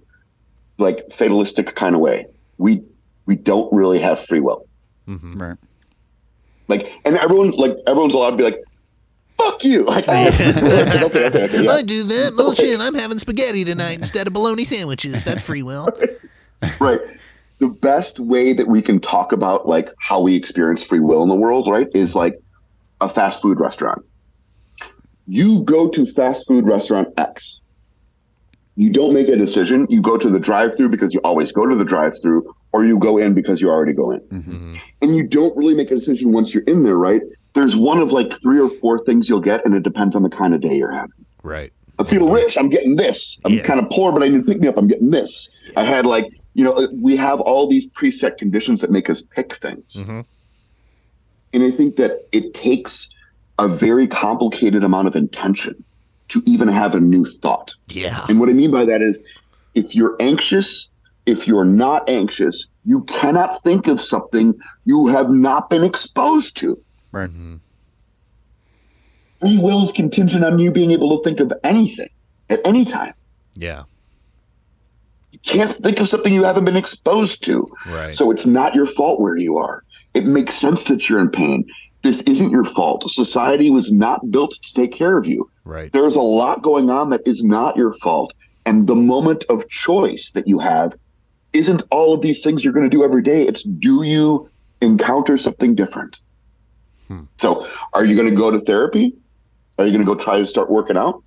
like 0.78 1.12
fatalistic 1.12 1.74
kind 1.74 1.94
of 1.94 2.00
way. 2.00 2.26
We 2.58 2.82
we 3.26 3.36
don't 3.36 3.72
really 3.72 3.98
have 4.00 4.24
free 4.24 4.40
will. 4.40 4.66
Mm-hmm. 5.06 5.38
Right. 5.40 5.58
Like, 6.68 6.92
and 7.04 7.16
everyone 7.18 7.50
like 7.52 7.76
everyone's 7.86 8.14
allowed 8.14 8.30
to 8.30 8.36
be 8.36 8.42
like, 8.44 8.62
"Fuck 9.36 9.62
you!" 9.64 9.84
Like, 9.86 10.08
okay, 10.08 10.28
okay, 10.28 11.04
okay, 11.04 11.44
okay, 11.44 11.64
yeah. 11.64 11.82
do 11.84 12.02
that. 12.04 12.32
Bullshit. 12.36 12.80
I'm 12.80 12.94
having 12.94 13.18
spaghetti 13.18 13.64
tonight 13.64 13.98
instead 13.98 14.26
of 14.26 14.32
bologna 14.32 14.64
sandwiches. 14.64 15.22
That's 15.22 15.42
free 15.42 15.62
will. 15.62 15.88
right 16.80 17.00
the 17.62 17.68
best 17.80 18.18
way 18.18 18.52
that 18.52 18.66
we 18.66 18.82
can 18.82 18.98
talk 19.00 19.30
about 19.32 19.68
like 19.68 19.88
how 20.00 20.20
we 20.20 20.34
experience 20.34 20.82
free 20.84 20.98
will 20.98 21.22
in 21.22 21.28
the 21.28 21.34
world 21.46 21.68
right 21.70 21.86
is 21.94 22.14
like 22.16 22.34
a 23.00 23.08
fast 23.08 23.40
food 23.40 23.60
restaurant 23.60 24.02
you 25.26 25.62
go 25.64 25.88
to 25.88 26.04
fast 26.04 26.44
food 26.48 26.66
restaurant 26.66 27.08
x 27.16 27.60
you 28.74 28.90
don't 28.90 29.14
make 29.14 29.28
a 29.28 29.36
decision 29.36 29.86
you 29.88 30.02
go 30.02 30.16
to 30.18 30.28
the 30.28 30.40
drive 30.40 30.76
through 30.76 30.88
because 30.88 31.14
you 31.14 31.20
always 31.22 31.52
go 31.52 31.64
to 31.66 31.76
the 31.76 31.84
drive 31.84 32.14
through 32.20 32.42
or 32.72 32.84
you 32.84 32.98
go 32.98 33.16
in 33.16 33.32
because 33.32 33.60
you 33.60 33.70
already 33.70 33.92
go 33.92 34.10
in 34.10 34.20
Mm-hmm. 34.32 34.76
and 35.02 35.16
you 35.16 35.22
don't 35.26 35.56
really 35.56 35.74
make 35.74 35.90
a 35.92 35.94
decision 35.94 36.32
once 36.32 36.52
you're 36.52 36.64
in 36.64 36.82
there 36.82 36.96
right 36.96 37.22
there's 37.54 37.76
one 37.76 37.98
of 38.00 38.10
like 38.10 38.32
three 38.42 38.58
or 38.58 38.70
four 38.70 39.04
things 39.04 39.28
you'll 39.28 39.40
get 39.52 39.64
and 39.64 39.72
it 39.74 39.84
depends 39.84 40.16
on 40.16 40.22
the 40.24 40.30
kind 40.30 40.52
of 40.54 40.60
day 40.60 40.74
you're 40.76 40.90
having 40.90 41.10
Right. 41.44 41.72
I 41.98 42.04
feel 42.04 42.28
rich. 42.30 42.56
I'm 42.56 42.68
getting 42.70 42.96
this. 42.96 43.38
I'm 43.44 43.52
Yeah. 43.54 43.62
kind 43.62 43.78
of 43.78 43.90
poor, 43.90 44.12
but 44.12 44.22
I 44.22 44.28
need 44.28 44.38
to 44.38 44.42
pick 44.44 44.60
me 44.60 44.66
up. 44.68 44.76
I'm 44.78 44.86
getting 44.88 45.10
this. 45.10 45.48
I 45.76 45.84
had 45.84 46.06
like, 46.06 46.24
you 46.54 46.64
know, 46.64 46.88
we 46.92 47.16
have 47.16 47.40
all 47.40 47.68
these 47.68 47.86
preset 47.90 48.36
conditions 48.36 48.80
that 48.80 48.90
make 48.90 49.08
us 49.08 49.22
pick 49.22 49.54
things. 49.54 49.96
Mhm. 49.96 50.24
And 51.52 51.62
I 51.62 51.70
think 51.70 51.96
that 51.96 52.26
it 52.32 52.54
takes 52.54 53.08
a 53.58 53.68
very 53.68 54.06
complicated 54.06 54.84
amount 54.84 55.08
of 55.08 55.16
intention 55.16 55.82
to 56.28 56.42
even 56.46 56.68
have 56.68 56.94
a 56.94 57.00
new 57.00 57.24
thought. 57.24 57.74
Yeah. 57.88 58.24
And 58.28 58.40
what 58.40 58.48
I 58.48 58.52
mean 58.52 58.70
by 58.70 58.84
that 58.86 59.02
is 59.02 59.20
if 59.74 59.94
you're 59.94 60.16
anxious, 60.20 60.88
if 61.26 61.46
you're 61.46 61.64
not 61.64 62.08
anxious, 62.08 62.66
you 62.84 63.04
cannot 63.04 63.62
think 63.62 63.86
of 63.86 64.00
something 64.00 64.54
you 64.84 65.06
have 65.08 65.30
not 65.30 65.70
been 65.70 65.84
exposed 65.84 66.56
to. 66.58 66.78
Right. 67.12 67.30
Free 69.40 69.58
will 69.58 69.84
is 69.84 69.92
contingent 69.92 70.44
on 70.44 70.58
you 70.58 70.70
being 70.70 70.90
able 70.90 71.16
to 71.16 71.24
think 71.24 71.40
of 71.40 71.52
anything 71.64 72.08
at 72.48 72.60
any 72.64 72.84
time. 72.84 73.14
Yeah. 73.54 73.82
Can't 75.44 75.72
think 75.76 76.00
of 76.00 76.08
something 76.08 76.32
you 76.32 76.44
haven't 76.44 76.64
been 76.64 76.76
exposed 76.76 77.44
to. 77.44 77.68
Right. 77.86 78.14
So 78.14 78.30
it's 78.30 78.46
not 78.46 78.74
your 78.74 78.86
fault 78.86 79.20
where 79.20 79.36
you 79.36 79.56
are. 79.56 79.82
It 80.14 80.26
makes 80.26 80.54
sense 80.54 80.84
that 80.84 81.08
you're 81.08 81.20
in 81.20 81.30
pain. 81.30 81.64
This 82.02 82.22
isn't 82.22 82.50
your 82.50 82.64
fault. 82.64 83.08
Society 83.10 83.70
was 83.70 83.92
not 83.92 84.30
built 84.30 84.58
to 84.62 84.74
take 84.74 84.92
care 84.92 85.16
of 85.16 85.26
you. 85.26 85.48
right. 85.64 85.92
There's 85.92 86.16
a 86.16 86.22
lot 86.22 86.62
going 86.62 86.90
on 86.90 87.10
that 87.10 87.26
is 87.26 87.42
not 87.42 87.76
your 87.76 87.92
fault. 87.94 88.34
And 88.66 88.86
the 88.86 88.94
moment 88.94 89.44
of 89.48 89.68
choice 89.68 90.30
that 90.32 90.46
you 90.46 90.58
have 90.58 90.96
isn't 91.52 91.82
all 91.90 92.14
of 92.14 92.22
these 92.22 92.40
things 92.40 92.64
you're 92.64 92.72
going 92.72 92.88
to 92.88 92.96
do 92.96 93.04
every 93.04 93.22
day. 93.22 93.42
It's 93.42 93.62
do 93.62 94.04
you 94.04 94.48
encounter 94.80 95.36
something 95.36 95.74
different? 95.74 96.18
Hmm. 97.08 97.22
So 97.40 97.66
are 97.92 98.04
you 98.04 98.16
going 98.16 98.30
to 98.30 98.36
go 98.36 98.50
to 98.50 98.60
therapy? 98.60 99.16
Are 99.78 99.86
you 99.86 99.92
going 99.92 100.04
to 100.04 100.12
go 100.12 100.18
try 100.18 100.38
to 100.38 100.46
start 100.46 100.70
working 100.70 100.96
out? 100.96 101.22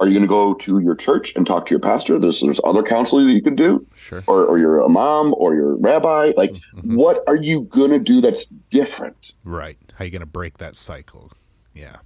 Are 0.00 0.06
you 0.06 0.12
going 0.12 0.22
to 0.22 0.28
go 0.28 0.54
to 0.54 0.80
your 0.80 0.94
church 0.94 1.34
and 1.36 1.46
talk 1.46 1.66
to 1.66 1.70
your 1.70 1.80
pastor? 1.80 2.18
There's 2.18 2.40
there's 2.40 2.60
other 2.64 2.82
counseling 2.82 3.26
that 3.26 3.32
you 3.32 3.42
can 3.42 3.56
do, 3.56 3.86
Sure. 3.94 4.22
or 4.26 4.44
or 4.44 4.58
your 4.58 4.84
imam 4.84 5.34
or 5.36 5.54
your 5.54 5.76
rabbi. 5.76 6.32
Like, 6.36 6.52
mm-hmm. 6.52 6.94
what 6.94 7.22
are 7.26 7.36
you 7.36 7.62
going 7.62 7.90
to 7.90 7.98
do 7.98 8.20
that's 8.20 8.46
different? 8.46 9.32
Right. 9.44 9.78
How 9.94 10.02
are 10.02 10.06
you 10.06 10.10
going 10.10 10.20
to 10.20 10.26
break 10.26 10.58
that 10.58 10.74
cycle? 10.76 11.32
Yeah. 11.74 11.96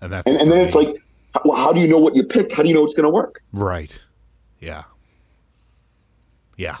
And 0.00 0.12
that's 0.12 0.26
And, 0.26 0.40
and 0.40 0.50
then 0.50 0.58
it's 0.58 0.74
like, 0.74 0.96
how, 1.34 1.50
how 1.52 1.72
do 1.72 1.80
you 1.80 1.88
know 1.88 1.98
what 1.98 2.14
you 2.14 2.24
picked? 2.24 2.52
How 2.52 2.62
do 2.62 2.68
you 2.68 2.74
know 2.74 2.84
it's 2.84 2.94
going 2.94 3.04
to 3.04 3.10
work? 3.10 3.42
Right. 3.52 3.98
Yeah. 4.60 4.84
Yeah. 6.56 6.76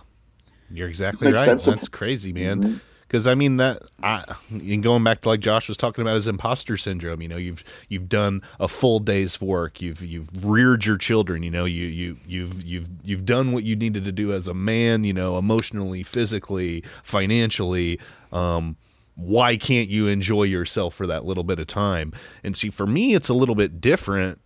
You're 0.70 0.88
exactly 0.88 1.32
right. 1.32 1.58
That's 1.58 1.88
crazy, 1.88 2.32
man. 2.32 2.62
Mm-hmm. 2.62 2.76
Because 3.08 3.26
I 3.26 3.34
mean 3.34 3.56
that 3.56 3.82
I 4.02 4.22
and 4.50 4.82
going 4.82 5.02
back 5.02 5.22
to 5.22 5.30
like 5.30 5.40
Josh 5.40 5.66
was 5.68 5.78
talking 5.78 6.02
about 6.02 6.14
his 6.14 6.28
imposter 6.28 6.76
syndrome. 6.76 7.22
You 7.22 7.28
know, 7.28 7.36
you've 7.36 7.64
you've 7.88 8.08
done 8.08 8.42
a 8.60 8.68
full 8.68 9.00
day's 9.00 9.40
work. 9.40 9.80
You've 9.80 10.02
you've 10.02 10.28
reared 10.44 10.84
your 10.84 10.98
children. 10.98 11.42
You 11.42 11.50
know, 11.50 11.64
you 11.64 11.86
you 11.86 12.18
you've 12.26 12.62
you've 12.62 12.88
you've 13.02 13.24
done 13.24 13.52
what 13.52 13.64
you 13.64 13.74
needed 13.74 14.04
to 14.04 14.12
do 14.12 14.32
as 14.32 14.46
a 14.46 14.54
man. 14.54 15.04
You 15.04 15.14
know, 15.14 15.38
emotionally, 15.38 16.02
physically, 16.02 16.84
financially. 17.02 17.98
Um, 18.30 18.76
why 19.14 19.56
can't 19.56 19.88
you 19.88 20.06
enjoy 20.06 20.44
yourself 20.44 20.94
for 20.94 21.06
that 21.06 21.24
little 21.24 21.42
bit 21.42 21.58
of 21.58 21.66
time? 21.66 22.12
And 22.44 22.56
see, 22.56 22.68
for 22.68 22.86
me, 22.86 23.14
it's 23.14 23.28
a 23.28 23.34
little 23.34 23.56
bit 23.56 23.80
different. 23.80 24.40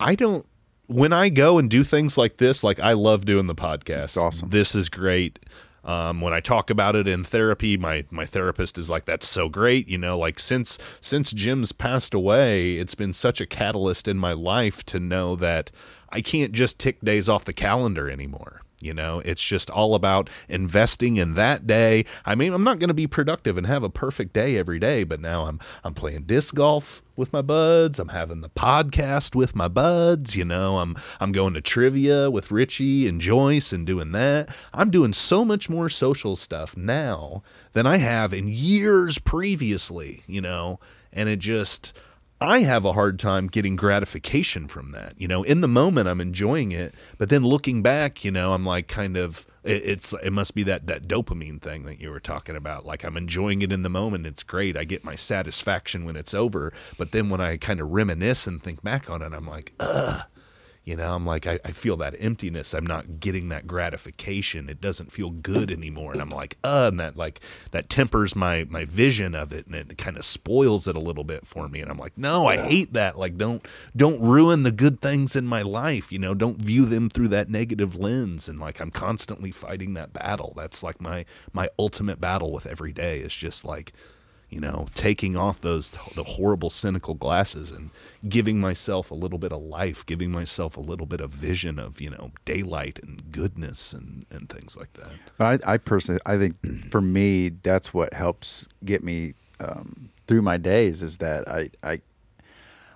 I 0.00 0.14
don't 0.14 0.46
when 0.86 1.12
I 1.12 1.28
go 1.28 1.58
and 1.58 1.70
do 1.70 1.84
things 1.84 2.18
like 2.18 2.38
this, 2.38 2.64
like 2.64 2.80
I 2.80 2.94
love 2.94 3.24
doing 3.24 3.46
the 3.46 3.54
podcast. 3.54 4.16
Awesome. 4.16 4.48
This 4.50 4.74
is 4.74 4.88
great. 4.88 5.38
Um, 5.84 6.20
when 6.20 6.32
I 6.32 6.40
talk 6.40 6.70
about 6.70 6.96
it 6.96 7.08
in 7.08 7.24
therapy, 7.24 7.76
my 7.76 8.04
my 8.10 8.26
therapist 8.26 8.78
is 8.78 8.90
like, 8.90 9.04
"That's 9.06 9.28
so 9.28 9.48
great." 9.48 9.88
You 9.88 9.98
know, 9.98 10.18
like 10.18 10.38
since 10.38 10.78
since 11.00 11.32
Jim's 11.32 11.72
passed 11.72 12.14
away, 12.14 12.76
it's 12.76 12.94
been 12.94 13.12
such 13.12 13.40
a 13.40 13.46
catalyst 13.46 14.06
in 14.06 14.18
my 14.18 14.32
life 14.32 14.84
to 14.86 15.00
know 15.00 15.36
that 15.36 15.70
I 16.10 16.20
can't 16.20 16.52
just 16.52 16.78
tick 16.78 17.00
days 17.00 17.28
off 17.28 17.44
the 17.44 17.52
calendar 17.52 18.10
anymore. 18.10 18.62
You 18.80 18.94
know, 18.94 19.20
it's 19.20 19.42
just 19.42 19.68
all 19.68 19.94
about 19.94 20.30
investing 20.48 21.16
in 21.16 21.34
that 21.34 21.66
day. 21.66 22.06
I 22.24 22.34
mean, 22.34 22.54
I'm 22.54 22.64
not 22.64 22.78
going 22.78 22.88
to 22.88 22.94
be 22.94 23.06
productive 23.06 23.58
and 23.58 23.66
have 23.66 23.82
a 23.82 23.90
perfect 23.90 24.32
day 24.32 24.56
every 24.56 24.78
day, 24.78 25.04
but 25.04 25.20
now 25.20 25.46
I'm 25.46 25.60
I'm 25.84 25.92
playing 25.92 26.22
disc 26.22 26.54
golf 26.54 27.02
with 27.14 27.32
my 27.32 27.42
buds. 27.42 27.98
I'm 27.98 28.08
having 28.08 28.40
the 28.40 28.48
podcast 28.48 29.34
with 29.34 29.54
my 29.54 29.68
buds. 29.68 30.34
You 30.34 30.46
know, 30.46 30.78
I'm 30.78 30.96
I'm 31.20 31.30
going 31.32 31.52
to 31.54 31.60
trivia 31.60 32.30
with 32.30 32.50
Richie 32.50 33.06
and 33.06 33.20
Joyce 33.20 33.70
and 33.70 33.86
doing 33.86 34.12
that. 34.12 34.48
I'm 34.72 34.90
doing 34.90 35.12
so 35.12 35.44
much 35.44 35.68
more 35.68 35.90
social 35.90 36.34
stuff 36.34 36.74
now 36.74 37.42
than 37.72 37.86
I 37.86 37.98
have 37.98 38.32
in 38.32 38.48
years 38.48 39.18
previously. 39.18 40.22
You 40.26 40.40
know, 40.40 40.80
and 41.12 41.28
it 41.28 41.38
just 41.38 41.92
I 42.42 42.60
have 42.60 42.86
a 42.86 42.94
hard 42.94 43.18
time 43.18 43.48
getting 43.48 43.76
gratification 43.76 44.66
from 44.66 44.92
that. 44.92 45.14
You 45.18 45.28
know, 45.28 45.42
in 45.42 45.60
the 45.60 45.68
moment 45.68 46.08
I'm 46.08 46.22
enjoying 46.22 46.72
it, 46.72 46.94
but 47.18 47.28
then 47.28 47.44
looking 47.44 47.82
back, 47.82 48.24
you 48.24 48.30
know, 48.30 48.54
I'm 48.54 48.64
like 48.64 48.88
kind 48.88 49.18
of 49.18 49.46
it, 49.62 49.82
it's 49.84 50.14
it 50.22 50.32
must 50.32 50.54
be 50.54 50.62
that 50.62 50.86
that 50.86 51.06
dopamine 51.06 51.60
thing 51.60 51.84
that 51.84 52.00
you 52.00 52.10
were 52.10 52.20
talking 52.20 52.56
about. 52.56 52.86
Like 52.86 53.04
I'm 53.04 53.18
enjoying 53.18 53.60
it 53.60 53.72
in 53.72 53.82
the 53.82 53.90
moment, 53.90 54.26
it's 54.26 54.42
great. 54.42 54.76
I 54.76 54.84
get 54.84 55.04
my 55.04 55.16
satisfaction 55.16 56.06
when 56.06 56.16
it's 56.16 56.32
over, 56.32 56.72
but 56.96 57.12
then 57.12 57.28
when 57.28 57.42
I 57.42 57.58
kind 57.58 57.78
of 57.78 57.90
reminisce 57.90 58.46
and 58.46 58.62
think 58.62 58.82
back 58.82 59.10
on 59.10 59.20
it, 59.20 59.34
I'm 59.34 59.46
like, 59.46 59.74
ugh. 59.78 60.22
You 60.90 60.96
know, 60.96 61.14
I'm 61.14 61.24
like, 61.24 61.46
I, 61.46 61.60
I 61.64 61.70
feel 61.70 61.96
that 61.98 62.16
emptiness. 62.18 62.74
I'm 62.74 62.84
not 62.84 63.20
getting 63.20 63.48
that 63.50 63.68
gratification. 63.68 64.68
It 64.68 64.80
doesn't 64.80 65.12
feel 65.12 65.30
good 65.30 65.70
anymore. 65.70 66.10
And 66.10 66.20
I'm 66.20 66.30
like, 66.30 66.58
uh, 66.64 66.88
and 66.90 66.98
that 66.98 67.16
like 67.16 67.38
that 67.70 67.88
tempers 67.88 68.34
my 68.34 68.66
my 68.68 68.84
vision 68.84 69.36
of 69.36 69.52
it 69.52 69.68
and 69.68 69.76
it 69.76 69.96
kind 69.98 70.16
of 70.16 70.24
spoils 70.24 70.88
it 70.88 70.96
a 70.96 71.00
little 71.00 71.22
bit 71.22 71.46
for 71.46 71.68
me. 71.68 71.80
And 71.80 71.92
I'm 71.92 71.96
like, 71.96 72.18
no, 72.18 72.44
I 72.48 72.56
hate 72.56 72.92
that. 72.94 73.16
Like 73.16 73.38
don't 73.38 73.64
don't 73.94 74.20
ruin 74.20 74.64
the 74.64 74.72
good 74.72 75.00
things 75.00 75.36
in 75.36 75.46
my 75.46 75.62
life. 75.62 76.10
You 76.10 76.18
know, 76.18 76.34
don't 76.34 76.60
view 76.60 76.86
them 76.86 77.08
through 77.08 77.28
that 77.28 77.48
negative 77.48 77.96
lens. 77.96 78.48
And 78.48 78.58
like 78.58 78.80
I'm 78.80 78.90
constantly 78.90 79.52
fighting 79.52 79.94
that 79.94 80.12
battle. 80.12 80.54
That's 80.56 80.82
like 80.82 81.00
my 81.00 81.24
my 81.52 81.68
ultimate 81.78 82.20
battle 82.20 82.50
with 82.50 82.66
every 82.66 82.92
day 82.92 83.20
is 83.20 83.32
just 83.32 83.64
like 83.64 83.92
you 84.50 84.60
know, 84.60 84.88
taking 84.94 85.36
off 85.36 85.60
those 85.60 85.90
the 86.14 86.24
horrible 86.24 86.70
cynical 86.70 87.14
glasses 87.14 87.70
and 87.70 87.90
giving 88.28 88.60
myself 88.60 89.10
a 89.10 89.14
little 89.14 89.38
bit 89.38 89.52
of 89.52 89.62
life, 89.62 90.04
giving 90.04 90.32
myself 90.32 90.76
a 90.76 90.80
little 90.80 91.06
bit 91.06 91.20
of 91.20 91.30
vision 91.30 91.78
of 91.78 92.00
you 92.00 92.10
know 92.10 92.32
daylight 92.44 92.98
and 93.02 93.30
goodness 93.30 93.92
and 93.92 94.26
and 94.30 94.48
things 94.48 94.76
like 94.76 94.92
that. 94.94 95.08
I, 95.38 95.74
I 95.74 95.76
personally, 95.78 96.20
I 96.26 96.36
think 96.36 96.90
for 96.90 97.00
me, 97.00 97.50
that's 97.50 97.94
what 97.94 98.12
helps 98.12 98.66
get 98.84 99.04
me 99.04 99.34
um, 99.60 100.10
through 100.26 100.42
my 100.42 100.56
days. 100.56 101.00
Is 101.00 101.18
that 101.18 101.48
I, 101.48 101.70
I, 101.82 102.00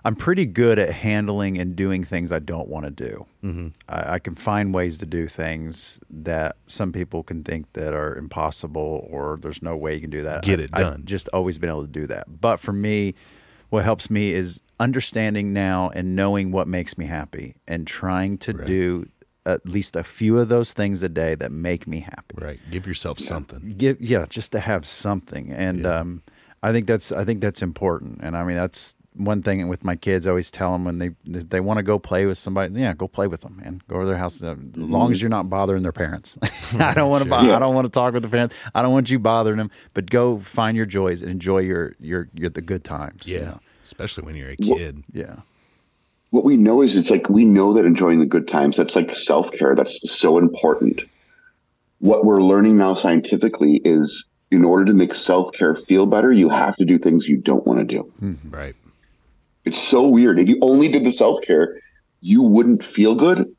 I'm 0.05 0.16
pretty 0.16 0.44
good 0.44 0.78
at 0.78 0.90
handling 0.90 1.57
and 1.59 1.74
doing 1.74 2.05
things 2.05 2.30
I 2.30 2.38
don't 2.38 2.68
want 2.68 2.84
to 2.84 2.90
do. 2.90 3.26
Mm-hmm. 3.42 3.68
I, 3.88 4.14
I 4.14 4.18
can 4.18 4.34
find 4.34 4.74
ways 4.74 4.98
to 4.98 5.07
do 5.07 5.26
things 5.28 5.98
that 6.11 6.57
some 6.66 6.92
people 6.92 7.22
can 7.22 7.42
think 7.42 7.72
that 7.72 7.94
are 7.94 8.14
impossible 8.14 9.07
or 9.11 9.38
there's 9.40 9.62
no 9.62 9.76
way 9.76 9.94
you 9.94 10.00
can 10.02 10.11
do 10.11 10.22
that. 10.22 10.42
Get 10.42 10.61
I- 10.61 10.64
it 10.64 10.70
done. 10.72 10.92
I've 10.94 11.05
just 11.05 11.28
always 11.28 11.57
been 11.59 11.70
able 11.70 11.82
to 11.82 11.88
do 11.90 12.07
that. 12.09 12.40
But 12.40 12.59
for 12.61 12.72
me, 12.72 13.14
what 13.70 13.84
helps 13.84 14.11
me 14.11 14.32
is 14.32 14.61
understanding 14.78 15.52
now 15.52 15.90
and 15.94 16.14
knowing 16.14 16.52
what 16.52 16.68
makes 16.68 16.98
me 16.98 17.07
happy 17.07 17.55
and 17.66 17.86
trying 17.86 18.36
to 18.38 18.52
do 18.52 19.09
at 19.46 19.66
least 19.66 19.94
a 19.96 20.02
few 20.05 20.38
of 20.38 20.48
those 20.48 20.72
things 20.72 21.02
a 21.02 21.09
day 21.09 21.34
that 21.34 21.50
make 21.52 21.86
me 21.86 22.00
happy 22.00 22.34
Right. 22.36 22.61
Give 22.70 22.86
yourself 22.86 23.18
something. 23.18 23.74
give 23.78 24.00
yeah 24.00 24.26
just 24.28 24.52
to 24.52 24.61
have 24.61 24.86
something 24.86 25.52
and 25.52 25.84
um 25.86 26.22
i 26.62 26.72
think 26.72 26.86
that's 26.86 27.12
i 27.12 27.24
think 27.24 27.40
that's 27.42 27.61
important 27.62 28.20
and 28.22 28.36
i 28.36 28.42
mean 28.42 28.57
that's 28.57 28.94
one 29.16 29.42
thing 29.42 29.68
with 29.68 29.84
my 29.84 29.94
kids 29.94 30.26
i 30.26 30.30
always 30.30 30.50
tell 30.50 30.72
them 30.72 30.84
when 30.84 30.98
they 30.98 31.10
they 31.24 31.60
want 31.60 31.78
to 31.78 31.82
go 31.84 31.98
play 32.00 32.26
with 32.26 32.36
somebody 32.36 32.80
yeah 32.80 32.92
go 32.92 33.06
play 33.06 33.26
with 33.28 33.42
them 33.42 33.56
man 33.62 33.80
go 33.88 34.00
to 34.00 34.06
their 34.06 34.16
house 34.16 34.42
uh, 34.42 34.52
as 34.52 34.76
long 34.76 35.12
as 35.12 35.20
you're 35.22 35.28
not 35.30 35.48
bothering 35.48 35.82
their 35.82 35.92
parents 35.92 36.36
i 36.80 36.92
don't 36.94 37.08
want 37.10 37.22
to 37.22 37.30
bother 37.30 37.52
i 37.54 37.58
don't 37.60 37.74
want 37.76 37.84
to 37.84 37.90
talk 37.90 38.12
with 38.12 38.22
the 38.24 38.28
parents 38.28 38.54
i 38.74 38.82
don't 38.82 38.92
want 38.92 39.08
you 39.10 39.18
bothering 39.20 39.56
them 39.58 39.70
but 39.92 40.10
go 40.10 40.38
find 40.40 40.76
your 40.76 40.86
joys 40.86 41.22
and 41.22 41.30
enjoy 41.30 41.58
your 41.58 41.94
your 42.00 42.28
your 42.34 42.50
the 42.50 42.60
good 42.60 42.82
times 42.84 43.28
you 43.28 43.38
Yeah. 43.38 43.44
know? 43.44 43.60
Especially 43.84 44.24
when 44.24 44.34
you're 44.34 44.50
a 44.50 44.56
kid. 44.56 45.04
yeah 45.12 45.36
what 46.30 46.42
we 46.44 46.56
know 46.56 46.82
is 46.82 46.96
it's 46.96 47.10
like 47.10 47.28
we 47.30 47.44
know 47.44 47.72
that 47.74 47.84
enjoying 47.84 48.18
the 48.18 48.26
good 48.26 48.48
times 48.48 48.76
that's 48.76 48.96
like 48.96 49.14
self-care 49.14 49.76
that's 49.76 50.00
so 50.10 50.38
important 50.38 51.04
what 52.00 52.24
we're 52.24 52.40
learning 52.42 52.76
now 52.76 52.94
scientifically 52.94 53.80
is 53.84 54.24
in 54.50 54.64
order 54.64 54.84
to 54.84 54.92
make 54.92 55.14
self-care 55.14 55.76
feel 55.76 56.06
better 56.06 56.32
you 56.32 56.48
have 56.48 56.74
to 56.76 56.84
do 56.84 56.98
things 56.98 57.28
you 57.28 57.36
don't 57.36 57.64
want 57.66 57.78
to 57.78 57.84
do 57.84 58.10
Right. 58.50 58.74
It's 59.64 59.80
so 59.80 60.06
weird. 60.08 60.38
If 60.38 60.48
you 60.48 60.58
only 60.62 60.88
did 60.88 61.04
the 61.04 61.12
self-care 61.12 61.80
you 62.20 62.42
wouldn't 62.42 62.82
feel 62.82 63.14
good. 63.14 63.54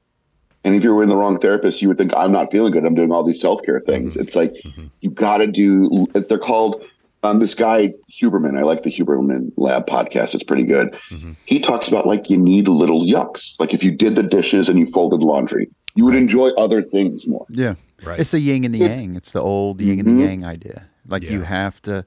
And 0.63 0.73
if 0.73 0.83
you 0.83 0.95
were 0.95 1.03
in 1.03 1.09
the 1.09 1.15
wrong 1.15 1.39
therapist 1.39 1.81
you 1.81 1.87
would 1.87 1.97
think 1.97 2.13
i'm 2.15 2.31
not 2.31 2.51
feeling 2.51 2.71
good. 2.71 2.85
I'm 2.85 2.95
doing 2.95 3.11
all 3.11 3.23
these 3.23 3.41
self-care 3.41 3.81
mm-hmm. 3.81 3.91
things. 3.91 4.17
It's 4.17 4.35
like 4.35 4.53
mm-hmm. 4.65 4.87
you 5.01 5.11
got 5.11 5.37
to 5.37 5.47
do 5.47 5.89
they're 6.13 6.39
called 6.39 6.83
um, 7.23 7.39
this 7.39 7.55
guy 7.55 7.93
huberman. 8.21 8.57
I 8.57 8.61
like 8.61 8.83
the 8.83 8.91
huberman 8.91 9.51
lab 9.57 9.87
podcast. 9.87 10.35
It's 10.35 10.43
pretty 10.43 10.63
good. 10.63 10.95
Mm-hmm. 11.11 11.33
He 11.45 11.59
talks 11.59 11.87
about 11.87 12.05
like 12.05 12.29
you 12.29 12.37
need 12.37 12.67
little 12.67 13.03
yucks. 13.03 13.53
Like 13.59 13.73
if 13.73 13.83
you 13.83 13.91
did 13.91 14.15
the 14.15 14.23
dishes 14.23 14.69
and 14.69 14.77
you 14.77 14.87
folded 14.87 15.21
laundry 15.21 15.69
you 15.95 16.03
would 16.03 16.15
enjoy 16.15 16.49
other 16.49 16.83
things 16.83 17.25
more. 17.25 17.45
Yeah, 17.49 17.75
Right. 18.03 18.19
It's 18.19 18.31
the 18.31 18.39
yin 18.39 18.65
and 18.65 18.75
the 18.75 18.79
yang. 18.79 19.15
It's 19.15 19.31
the 19.31 19.41
old 19.41 19.81
yin 19.81 19.99
and 19.99 20.19
the 20.19 20.23
yang 20.25 20.45
idea. 20.45 20.87
Like 21.07 21.23
you 21.23 21.41
have 21.43 21.81
to, 21.83 22.05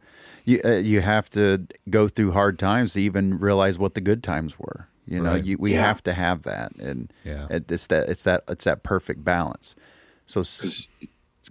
you 0.48 0.60
uh, 0.64 0.76
you 0.76 1.00
have 1.02 1.28
to 1.30 1.66
go 1.90 2.08
through 2.08 2.32
hard 2.32 2.58
times 2.58 2.94
to 2.94 3.02
even 3.02 3.38
realize 3.38 3.78
what 3.78 3.94
the 3.94 4.00
good 4.00 4.22
times 4.22 4.58
were. 4.58 4.88
You 5.06 5.20
know, 5.20 5.32
Right. 5.32 5.44
you, 5.44 5.56
we 5.58 5.72
Yeah. 5.72 5.86
have 5.86 6.02
to 6.04 6.12
have 6.14 6.42
that, 6.42 6.72
and 6.78 7.12
Yeah. 7.24 7.46
it, 7.50 7.70
it's 7.70 7.86
that 7.88 8.08
it's 8.08 8.22
that 8.24 8.44
it's 8.48 8.64
that 8.64 8.82
perfect 8.82 9.24
balance. 9.24 9.74
So, 10.26 10.42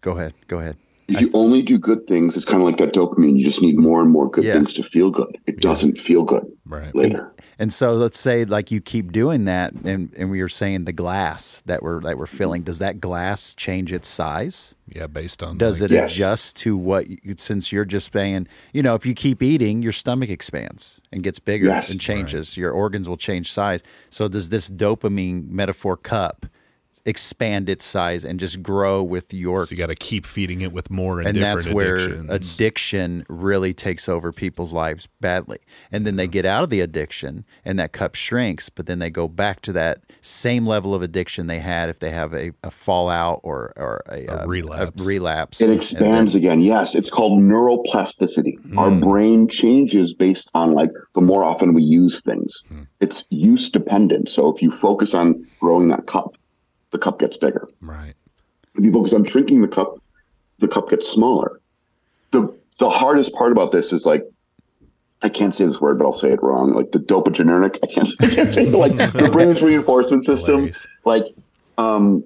go 0.02 0.12
ahead, 0.18 0.34
go 0.48 0.60
ahead. 0.60 0.78
if 1.08 1.22
you 1.22 1.32
only 1.34 1.62
do 1.62 1.78
good 1.80 2.06
things 2.06 2.36
it's 2.36 2.46
kind 2.46 2.62
of 2.62 2.68
like 2.68 2.78
that 2.78 2.94
dopamine 2.94 3.38
you 3.40 3.44
just 3.46 3.62
need 3.62 3.78
more 3.80 4.02
and 4.02 4.12
more 4.12 4.30
good 4.30 4.44
Yeah. 4.44 4.54
things 4.54 4.74
to 4.74 4.84
feel 4.84 5.10
good 5.10 5.38
it 5.48 5.62
doesn't 5.62 5.98
feel 5.98 6.24
good 6.24 6.46
Right. 6.66 6.94
later 6.94 7.34
And 7.60 7.74
so, 7.74 7.94
let's 7.94 8.20
say 8.20 8.46
like 8.46 8.70
you 8.70 8.82
keep 8.82 9.12
doing 9.12 9.46
that, 9.46 9.74
and 9.74 10.14
and 10.16 10.30
we 10.30 10.42
were 10.42 10.50
saying 10.50 10.86
the 10.86 10.94
glass 10.94 11.62
that 11.66 11.82
we're 11.82 12.00
that 12.02 12.18
we're 12.18 12.28
filling. 12.28 12.62
Does 12.64 12.80
that 12.80 13.02
glass 13.02 13.56
change 13.56 13.92
its 13.92 14.08
size? 14.08 14.76
Yeah. 14.88 15.08
Based 15.08 15.42
on 15.42 15.58
Does 15.58 15.82
like, 15.82 15.92
it 15.92 15.96
Yes. 15.96 16.14
adjust 16.14 16.56
to 16.58 16.78
what? 16.78 17.10
You, 17.10 17.34
since 17.38 17.72
you're 17.72 17.84
just 17.86 18.14
saying, 18.14 18.48
you 18.74 18.84
know, 18.84 18.94
if 18.96 19.06
you 19.06 19.14
keep 19.14 19.42
eating, 19.42 19.82
your 19.82 19.92
stomach 19.92 20.30
expands 20.30 21.02
and 21.12 21.24
gets 21.24 21.40
bigger 21.40 21.66
Yes. 21.68 21.90
and 21.90 22.00
changes. 22.00 22.56
Your 22.58 22.72
organs 22.72 23.10
will 23.10 23.18
change 23.18 23.52
size. 23.52 23.82
So 24.12 24.28
does 24.28 24.50
this 24.50 24.70
dopamine 24.70 25.50
metaphor 25.50 25.98
cup 25.98 26.46
expand 27.08 27.70
its 27.70 27.86
size 27.86 28.24
and 28.26 28.40
just 28.40 28.62
grow 28.62 29.02
with 29.02 29.34
your? 29.34 29.66
So 29.66 29.72
you 29.72 29.78
got 29.78 29.88
to 29.88 29.96
keep 29.96 30.26
feeding 30.26 30.62
it 30.62 30.72
with 30.72 30.90
more 30.92 31.20
and, 31.20 31.30
and 31.30 31.36
different 31.36 31.64
that's 31.64 31.74
where 31.74 31.96
addictions. 31.96 32.30
addiction 32.30 33.26
really 33.30 33.74
takes 33.74 34.08
over 34.10 34.32
people's 34.32 34.74
lives 34.74 35.08
badly. 35.22 35.60
And 35.92 36.06
then 36.06 36.18
they 36.18 36.28
get 36.28 36.46
out 36.46 36.64
of 36.64 36.70
the 36.70 36.82
addiction, 36.82 37.46
and 37.66 37.80
that 37.80 37.94
cup 37.94 38.14
shrinks. 38.16 38.70
But 38.70 38.86
then 38.86 39.00
they 39.00 39.10
go 39.10 39.28
back 39.28 39.62
to 39.62 39.74
that 39.74 40.02
same 40.22 40.68
level 40.68 40.94
of 40.94 41.02
addiction 41.02 41.48
they 41.48 41.60
had 41.60 41.90
if 41.90 42.00
they 42.00 42.12
have 42.12 42.34
a, 42.34 42.52
a 42.64 42.70
fallout 42.70 43.40
or 43.44 43.74
or 43.78 44.04
a, 44.10 44.28
uh, 44.28 44.46
relapse. 44.46 45.02
A 45.02 45.06
relapse. 45.08 45.62
It 45.62 45.66
And 45.66 45.72
then- 45.72 45.78
expands 45.78 46.36
again. 46.36 46.60
Yes, 46.60 46.94
it's 46.94 47.10
called 47.10 47.40
neuroplasticity. 47.40 48.78
Our 48.78 48.92
brain 48.92 49.48
changes 49.48 50.14
based 50.14 50.52
on 50.54 50.74
like 50.74 50.92
the 51.16 51.22
more 51.22 51.44
often 51.44 51.74
we 51.74 51.84
use 51.84 52.22
things. 52.22 52.64
It's 53.00 53.24
use 53.30 53.70
dependent. 53.70 54.30
So 54.30 54.54
if 54.54 54.62
you 54.62 54.72
focus 54.72 55.14
on 55.14 55.48
growing 55.60 55.88
that 55.90 56.06
cup, 56.08 56.36
the 56.92 57.00
cup 57.00 57.20
gets 57.20 57.38
bigger. 57.38 57.68
right. 57.82 58.14
If 58.76 58.86
you 58.86 58.92
focus 58.94 59.14
on 59.14 59.26
shrinking 59.26 59.62
the 59.62 59.68
cup, 59.68 59.96
the 60.60 60.68
cup 60.68 60.90
gets 60.90 61.10
smaller. 61.10 61.60
The 62.32 62.56
the 62.78 62.90
hardest 62.90 63.34
part 63.34 63.52
about 63.52 63.72
this 63.72 63.92
is 63.92 64.06
like 64.06 64.24
I 65.22 65.30
can't 65.30 65.56
say 65.56 65.66
this 65.66 65.82
word, 65.82 65.98
but 65.98 66.06
I'll 66.06 66.14
say 66.14 66.32
it 66.32 66.44
wrong. 66.44 66.74
Like 66.74 66.92
the 66.92 67.00
dopaminergic. 67.00 67.80
I 67.84 67.88
can't. 67.88 68.10
I 68.20 68.28
can't 68.28 68.54
say 68.54 68.68
it, 68.68 68.72
like 68.74 68.96
the 69.14 69.30
brain's 69.34 69.62
reinforcement 69.62 70.26
system. 70.26 70.56
Hilarious. 70.56 70.88
Like, 71.06 71.24
um, 71.80 72.24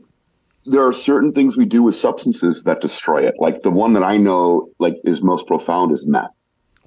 there 0.66 0.86
are 0.86 0.94
certain 0.94 1.32
things 1.32 1.56
we 1.56 1.66
do 1.66 1.84
with 1.84 1.96
substances 1.96 2.66
that 2.66 2.82
destroy 2.82 3.26
it. 3.26 3.36
Like 3.40 3.64
the 3.64 3.72
one 3.72 3.94
that 3.94 4.04
I 4.04 4.18
know 4.18 4.70
like 4.80 4.96
is 5.06 5.22
most 5.22 5.48
profound 5.48 5.94
is 5.94 6.06
meth. 6.06 6.32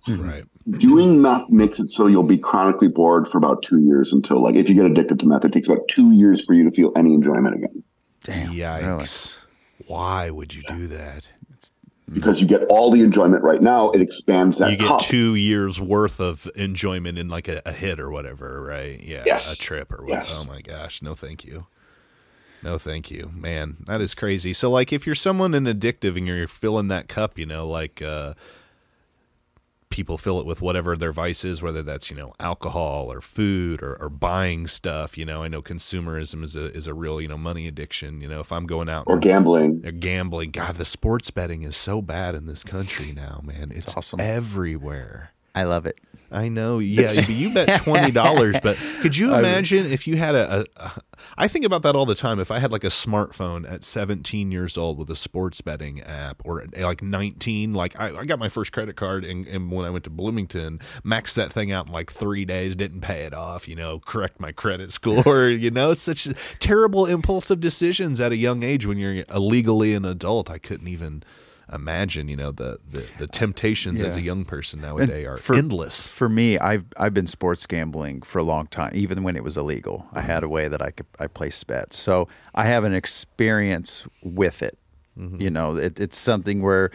Right. 0.07 0.45
Doing 0.79 1.21
meth 1.23 1.49
makes 1.51 1.79
it 1.81 1.91
so 1.91 2.07
you'll 2.07 2.23
be 2.23 2.39
chronically 2.39 2.89
bored 2.89 3.27
for 3.29 3.39
about 3.39 3.63
two 3.63 3.81
years 3.81 4.13
until 4.13 4.43
like 4.43 4.55
if 4.55 4.69
you 4.69 4.75
get 4.75 4.85
addicted 4.87 5.19
to 5.21 5.27
meth, 5.27 5.45
it 5.45 5.53
takes 5.53 5.69
about 5.69 5.87
two 5.89 6.13
years 6.13 6.45
for 6.45 6.55
you 6.55 6.65
to 6.65 6.71
feel 6.71 6.93
any 6.97 7.15
enjoyment 7.15 7.55
again. 7.55 7.83
Damn. 8.23 8.53
Yikes. 8.53 9.39
Why 9.87 10.31
would 10.31 10.55
you 10.55 10.63
do 10.69 10.87
that? 10.89 11.29
Because 12.13 12.39
you 12.41 12.47
get 12.47 12.65
all 12.65 12.91
the 12.91 13.01
enjoyment 13.01 13.43
right 13.43 13.63
now, 13.63 13.91
it 13.93 14.01
expands 14.03 14.59
that 14.59 14.71
you 14.71 14.77
get 14.77 14.89
cup. 14.89 15.01
two 15.01 15.35
years 15.35 15.81
worth 15.81 16.21
of 16.21 16.49
enjoyment 16.55 17.19
in 17.19 17.29
like 17.29 17.49
a, 17.49 17.63
a 17.65 17.73
hit 17.73 17.99
or 17.99 18.11
whatever, 18.11 18.63
right? 18.63 19.01
Yeah, 19.03 19.23
Yes. 19.25 19.53
a 19.53 19.57
trip 19.57 19.91
or 19.91 20.03
what? 20.05 20.11
Yes. 20.11 20.37
Oh 20.39 20.45
my 20.45 20.61
gosh, 20.61 21.01
no, 21.01 21.15
thank 21.15 21.45
you, 21.47 21.67
no, 22.63 22.79
thank 22.79 23.11
you, 23.11 23.33
man. 23.35 23.79
That 23.87 24.03
is 24.03 24.15
crazy. 24.15 24.53
So, 24.53 24.71
like, 24.71 24.93
if 24.93 25.07
you're 25.07 25.15
someone 25.15 25.55
in 25.55 25.65
addictive 25.65 26.17
and 26.17 26.27
you're 26.27 26.47
filling 26.47 26.89
that 26.89 27.09
cup, 27.09 27.39
you 27.39 27.47
know, 27.47 27.67
like 27.67 28.03
uh, 28.03 28.35
people 29.95 30.19
fill 30.19 30.41
it 30.41 30.45
with 30.45 30.61
whatever 30.61 30.97
their 30.97 31.13
vice 31.13 31.45
is, 31.45 31.63
whether 31.63 31.81
that's 31.81 32.11
you 32.11 32.17
know 32.17 32.35
alcohol 32.41 33.13
or 33.13 33.21
food 33.21 33.81
or, 33.81 33.95
or 34.03 34.09
buying 34.09 34.67
stuff. 34.67 35.17
You 35.17 35.25
know, 35.25 35.45
I 35.45 35.49
know 35.49 35.63
consumerism 35.63 36.43
is 36.43 36.57
a 36.57 36.65
is 36.75 36.89
a 36.89 36.93
real 36.93 37.21
you 37.21 37.29
know 37.29 37.39
money 37.39 37.69
addiction. 37.69 38.21
You 38.21 38.27
know, 38.27 38.41
if 38.41 38.51
I'm 38.51 38.67
going 38.67 38.89
out 38.89 39.05
or 39.07 39.19
gambling. 39.19 39.83
they're 39.83 39.93
gambling. 39.93 40.51
God, 40.51 40.75
the 40.75 40.85
sports 40.85 41.31
betting 41.31 41.63
is 41.63 41.77
so 41.77 42.03
bad 42.03 42.35
in 42.35 42.47
this 42.47 42.65
country 42.65 43.13
now, 43.13 43.41
man. 43.45 43.71
It's 43.73 43.97
awesome. 43.97 44.21
everywhere. 44.21 45.31
I 45.55 45.63
love 45.63 45.87
it. 45.87 46.01
I 46.35 46.49
know. 46.49 46.81
Yeah, 46.81 47.15
but 47.15 47.29
you 47.29 47.55
bet 47.55 47.83
twenty 47.83 48.11
dollars. 48.11 48.57
But 48.61 48.77
could 49.01 49.17
you 49.17 49.35
imagine 49.35 49.87
if 49.87 50.07
you 50.07 50.17
had 50.17 50.35
a, 50.35 50.61
a, 50.61 50.65
a? 50.77 50.93
I 51.39 51.47
think 51.47 51.65
about 51.65 51.83
that 51.83 51.95
all 51.95 52.07
the 52.07 52.17
time. 52.17 52.41
If 52.41 52.51
I 52.51 52.59
had 52.59 52.73
like 52.73 52.83
a 52.83 52.89
smartphone 52.89 53.71
at 53.71 53.85
seventeen 53.85 54.51
years 54.51 54.77
old 54.77 54.99
with 54.99 55.09
a 55.11 55.17
sports 55.17 55.61
betting 55.61 56.01
app, 56.03 56.43
or 56.45 56.67
like 56.77 57.03
nineteen, 57.03 57.73
like 57.73 57.99
I, 57.99 58.17
I 58.17 58.25
got 58.25 58.41
my 58.41 58.49
first 58.49 58.73
credit 58.73 58.97
card, 58.97 59.25
and, 59.25 59.47
and 59.47 59.71
when 59.71 59.87
I 59.87 59.91
went 59.91 60.05
to 60.05 60.11
Bloomington, 60.11 60.81
maxed 61.05 61.35
that 61.35 61.53
thing 61.53 61.71
out 61.71 61.87
in 61.87 61.93
like 61.93 62.11
three 62.11 62.45
days, 62.45 62.75
didn't 62.75 63.03
pay 63.03 63.23
it 63.23 63.33
off. 63.33 63.69
You 63.69 63.77
know, 63.77 64.01
correct 64.01 64.41
my 64.41 64.51
credit 64.51 64.93
score. 64.93 65.49
You 65.49 65.71
know, 65.71 65.93
it's 65.93 66.03
such 66.03 66.29
terrible 66.59 67.07
impulsive 67.07 67.61
decisions 67.61 68.21
at 68.21 68.33
a 68.33 68.37
young 68.37 68.65
age 68.65 68.87
when 68.87 68.99
you're 68.99 69.25
illegally 69.33 69.95
an 69.95 70.05
adult. 70.05 70.51
I 70.51 70.59
couldn't 70.59 70.89
even 70.89 71.23
imagine. 71.73 72.29
You 72.29 72.37
know, 72.37 72.53
the 72.53 72.79
the, 72.91 73.07
the 73.19 73.27
temptations 73.27 74.03
as 74.03 74.17
a 74.17 74.21
young 74.21 74.45
person 74.45 74.81
nowadays 74.81 75.27
are 75.27 75.39
for- 75.39 75.57
endless. 75.57 76.11
For 76.11 76.29
me, 76.29 76.59
I've 76.59 76.85
I've 76.97 77.15
been 77.15 77.27
sports 77.27 77.67
gambling 77.67 78.23
for 78.23 78.39
a 78.39 78.43
long 78.43 78.67
time, 78.67 78.93
even 78.95 79.23
when 79.23 79.37
it 79.37 79.45
was 79.45 79.57
illegal. 79.57 80.07
I 80.13 80.21
mm-hmm. 80.21 80.29
had 80.29 80.45
a 80.45 80.49
way 80.49 80.69
that 80.69 80.83
I 80.83 80.91
could 80.91 81.07
I 81.19 81.27
place 81.27 81.63
bets, 81.65 81.97
so 81.97 82.29
I 82.55 82.67
have 82.67 82.85
an 82.85 82.95
experience 82.95 84.07
with 84.23 84.63
it. 84.63 84.79
Mm-hmm. 85.19 85.41
You 85.41 85.51
know, 85.51 85.77
it, 85.77 86.01
it's 86.01 86.19
something 86.19 86.61
where 86.61 86.91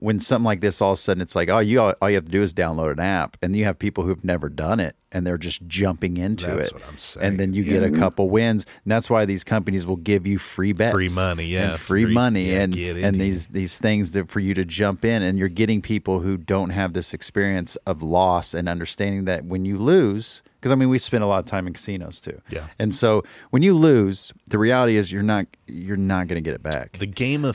when 0.00 0.18
something 0.18 0.44
like 0.44 0.60
this, 0.60 0.80
all 0.82 0.92
of 0.92 0.98
a 0.98 1.00
sudden, 1.00 1.20
it's 1.20 1.36
like, 1.36 1.48
oh, 1.48 1.58
you 1.58 1.80
all, 1.80 1.94
all 2.02 2.08
you 2.10 2.16
have 2.16 2.24
to 2.24 2.30
do 2.30 2.42
is 2.42 2.52
download 2.52 2.92
an 2.92 3.00
app, 3.00 3.36
and 3.42 3.54
you 3.54 3.64
have 3.66 3.78
people 3.78 4.04
who've 4.04 4.24
never 4.24 4.48
done 4.48 4.80
it, 4.80 4.96
and 5.12 5.26
they're 5.26 5.36
just 5.38 5.66
jumping 5.66 6.16
into 6.16 6.46
That's 6.46 6.68
it. 6.68 6.74
what 6.74 6.82
I'm 6.88 6.96
saying. 6.98 7.26
And 7.26 7.38
then 7.40 7.52
you 7.52 7.62
get 7.64 7.82
a 7.82 7.90
couple 7.90 8.30
wins, 8.30 8.64
and 8.84 8.90
that's 8.90 9.08
why 9.10 9.26
these 9.26 9.44
companies 9.44 9.86
will 9.86 9.96
give 9.96 10.26
you 10.26 10.38
free 10.38 10.72
bets, 10.72 10.92
Free 10.94 11.08
money, 11.14 11.44
yeah, 11.44 11.72
and 11.72 11.78
free, 11.80 12.04
free- 12.04 12.14
money, 12.14 12.50
yeah, 12.52 12.60
and 12.62 12.74
and 12.74 12.96
into 13.04 13.18
these 13.18 13.46
these 13.48 13.76
things 13.78 14.12
that 14.12 14.30
for 14.30 14.40
you 14.40 14.54
to 14.54 14.64
jump 14.64 15.04
in 15.04 15.22
and 15.22 15.38
you're 15.38 15.48
getting 15.48 15.82
people 15.82 16.20
who 16.20 16.36
don't 16.38 16.70
have 16.70 16.92
this 16.94 17.12
experience 17.14 17.76
of 17.86 18.02
loss 18.02 18.54
and 18.54 18.68
understanding 18.68 19.26
that 19.26 19.44
when 19.44 19.64
you 19.64 19.76
lose 19.76 20.42
because 20.58 20.72
I 20.72 20.74
mean 20.76 20.88
we 20.88 20.98
spend 20.98 21.22
a 21.24 21.26
lot 21.26 21.38
of 21.40 21.46
time 21.46 21.66
in 21.66 21.72
casinos 21.72 22.20
too. 22.20 22.40
Yeah. 22.50 22.66
And 22.78 22.94
so 22.94 23.22
when 23.50 23.62
you 23.62 23.74
lose, 23.74 24.32
the 24.48 24.58
reality 24.58 24.96
is 24.96 25.10
you're 25.12 25.22
not 25.22 25.46
you're 25.66 25.96
not 25.96 26.28
going 26.28 26.42
to 26.42 26.46
get 26.46 26.54
it 26.54 26.62
back. 26.62 26.98
The 26.98 27.06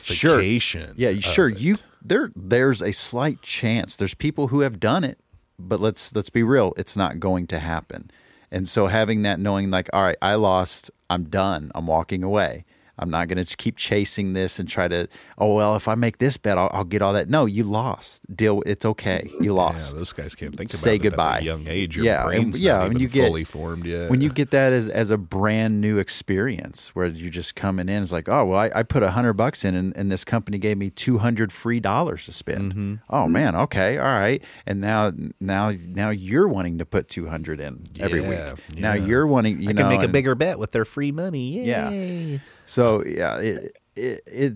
Sure. 0.02 0.38
gamification. 0.40 0.94
Yeah, 0.96 1.10
you- 1.10 1.18
of 1.18 1.24
sure. 1.24 1.48
it. 1.48 1.82
There 2.08 2.30
there's 2.36 2.82
a 2.82 2.92
slight 2.92 3.42
chance. 3.42 3.96
There's 3.96 4.14
people 4.14 4.48
who 4.48 4.60
have 4.60 4.78
done 4.78 5.02
it, 5.02 5.18
but 5.58 5.80
let's 5.80 6.14
let's 6.14 6.30
be 6.30 6.42
real, 6.42 6.72
it's 6.76 6.96
not 6.96 7.18
going 7.18 7.46
to 7.48 7.58
happen. 7.58 8.10
And 8.50 8.68
so 8.68 8.86
having 8.86 9.22
that 9.22 9.40
knowing 9.40 9.70
like, 9.70 9.90
all 9.92 10.02
right, 10.02 10.16
I 10.22 10.34
lost, 10.36 10.90
I'm 11.10 11.24
done. 11.24 11.72
I'm 11.74 11.86
walking 11.88 12.22
away. 12.22 12.64
I'm 12.98 13.10
not 13.10 13.28
going 13.28 13.44
to 13.44 13.56
keep 13.56 13.76
chasing 13.76 14.32
this 14.32 14.58
and 14.58 14.68
try 14.68 14.88
to. 14.88 15.06
Oh 15.38 15.54
well, 15.54 15.76
if 15.76 15.86
I 15.88 15.94
make 15.94 16.18
this 16.18 16.36
bet, 16.36 16.56
I'll, 16.56 16.70
I'll 16.72 16.84
get 16.84 17.02
all 17.02 17.12
that. 17.12 17.28
No, 17.28 17.44
you 17.46 17.62
lost. 17.64 18.22
Deal. 18.34 18.62
It's 18.64 18.84
okay. 18.86 19.30
You 19.40 19.52
lost. 19.54 19.92
Yeah, 19.94 19.98
those 19.98 20.12
guys 20.12 20.34
can't 20.34 20.56
think 20.56 20.70
about 20.70 20.78
Say 20.78 20.94
it 20.96 20.98
goodbye. 21.00 21.40
young 21.40 21.66
age. 21.68 21.96
Your 21.96 22.06
yeah, 22.06 22.20
and- 22.22 22.26
brain's 22.28 22.60
yeah. 22.60 22.78
not 22.78 22.88
when 22.88 22.98
you 22.98 23.08
get 23.08 23.26
fully 23.28 23.44
formed 23.44 23.84
yet. 23.86 24.08
when 24.10 24.20
you 24.22 24.30
get 24.30 24.50
that 24.52 24.72
as 24.72 24.88
as 24.88 25.10
a 25.10 25.18
brand 25.18 25.80
new 25.80 25.98
experience 25.98 26.94
where 26.94 27.06
you're 27.06 27.30
just 27.30 27.54
coming 27.54 27.88
in, 27.88 28.02
it's 28.02 28.12
like, 28.12 28.28
oh 28.28 28.44
well, 28.46 28.58
I, 28.58 28.70
I 28.74 28.82
put 28.82 29.02
a 29.02 29.10
hundred 29.10 29.34
bucks 29.34 29.64
in, 29.64 29.74
and, 29.74 29.96
and 29.96 30.10
this 30.10 30.24
company 30.24 30.58
gave 30.58 30.78
me 30.78 30.90
two 30.90 31.18
hundred 31.18 31.52
free 31.52 31.80
dollars 31.80 32.24
to 32.26 32.32
spend. 32.32 32.72
Mm-hmm. 32.72 32.94
Oh 33.10 33.28
man, 33.28 33.54
okay, 33.56 33.98
all 33.98 34.04
right. 34.06 34.42
And 34.66 34.80
now 34.80 35.12
now 35.38 35.72
now 35.86 36.10
you're 36.10 36.48
wanting 36.48 36.78
to 36.78 36.86
put 36.86 37.08
two 37.08 37.28
hundred 37.28 37.60
in 37.60 37.84
every 38.00 38.22
Yeah, 38.22 38.52
week. 38.54 38.78
Now 38.78 38.94
you're 38.94 39.26
wanting, 39.26 39.60
you 39.60 39.68
I 39.68 39.72
know, 39.72 39.82
can 39.82 39.88
make 39.90 40.02
a 40.02 40.08
bigger 40.08 40.34
bet 40.34 40.58
with 40.58 40.72
their 40.72 40.84
free 40.84 41.12
money. 41.12 41.62
Yeah. 41.64 42.38
So 42.66 43.04
yeah, 43.04 43.38
it 43.38 43.76
it, 43.96 44.22
it 44.26 44.54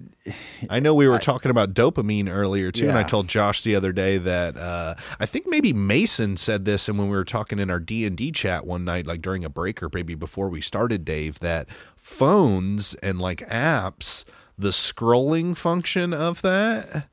I 0.68 0.80
know 0.80 0.94
we 0.94 1.08
were 1.08 1.18
talking 1.18 1.50
about 1.50 1.72
dopamine 1.72 2.28
earlier 2.28 2.70
too, 2.70 2.88
and 2.88 2.98
I 2.98 3.02
told 3.02 3.28
Josh 3.28 3.62
the 3.62 3.74
other 3.74 3.92
day 3.92 4.18
that 4.18 4.56
uh, 4.56 4.94
I 5.18 5.26
think 5.26 5.46
maybe 5.48 5.72
Mason 5.72 6.36
said 6.36 6.64
this, 6.66 6.88
and 6.88 6.98
when 6.98 7.08
we 7.08 7.16
were 7.16 7.24
talking 7.24 7.58
in 7.58 7.70
our 7.70 7.80
D 7.80 8.04
and 8.04 8.16
D 8.16 8.30
chat 8.32 8.66
one 8.66 8.84
night, 8.84 9.06
like 9.06 9.22
during 9.22 9.44
a 9.44 9.48
break 9.48 9.82
or 9.82 9.88
maybe 9.92 10.14
before 10.14 10.48
we 10.48 10.60
started, 10.60 11.04
Dave, 11.04 11.38
that 11.38 11.68
phones 11.96 12.94
and 12.96 13.18
like 13.18 13.48
apps, 13.48 14.24
the 14.58 14.70
scrolling 14.70 15.56
function 15.56 16.12
of 16.12 16.42
that. 16.42 17.08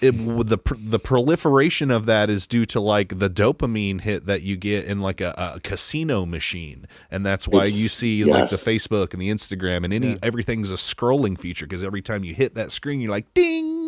It, 0.00 0.12
the 0.12 0.58
the 0.78 0.98
proliferation 0.98 1.90
of 1.90 2.06
that 2.06 2.30
is 2.30 2.46
due 2.46 2.64
to 2.66 2.80
like 2.80 3.18
the 3.18 3.28
dopamine 3.28 4.00
hit 4.00 4.26
that 4.26 4.42
you 4.42 4.56
get 4.56 4.86
in 4.86 5.00
like 5.00 5.20
a, 5.20 5.34
a 5.56 5.60
casino 5.60 6.24
machine, 6.26 6.86
and 7.10 7.24
that's 7.24 7.46
why 7.46 7.64
It's- 7.64 7.80
you 7.80 7.88
see 7.88 8.24
like 8.24 8.48
the. 8.48 8.56
Facebook 8.56 9.12
and 9.12 9.20
the 9.22 9.30
Instagram 9.30 9.84
and 9.84 9.92
any 9.92 10.18
everything's 10.22 10.70
a 10.70 10.74
scrolling 10.74 11.38
feature 11.38 11.66
because 11.66 11.82
every 11.82 12.02
time 12.02 12.24
you 12.24 12.34
hit 12.34 12.54
that 12.54 12.70
screen, 12.70 13.00
you're 13.00 13.10
like, 13.10 13.32
"Ding, 13.34 13.79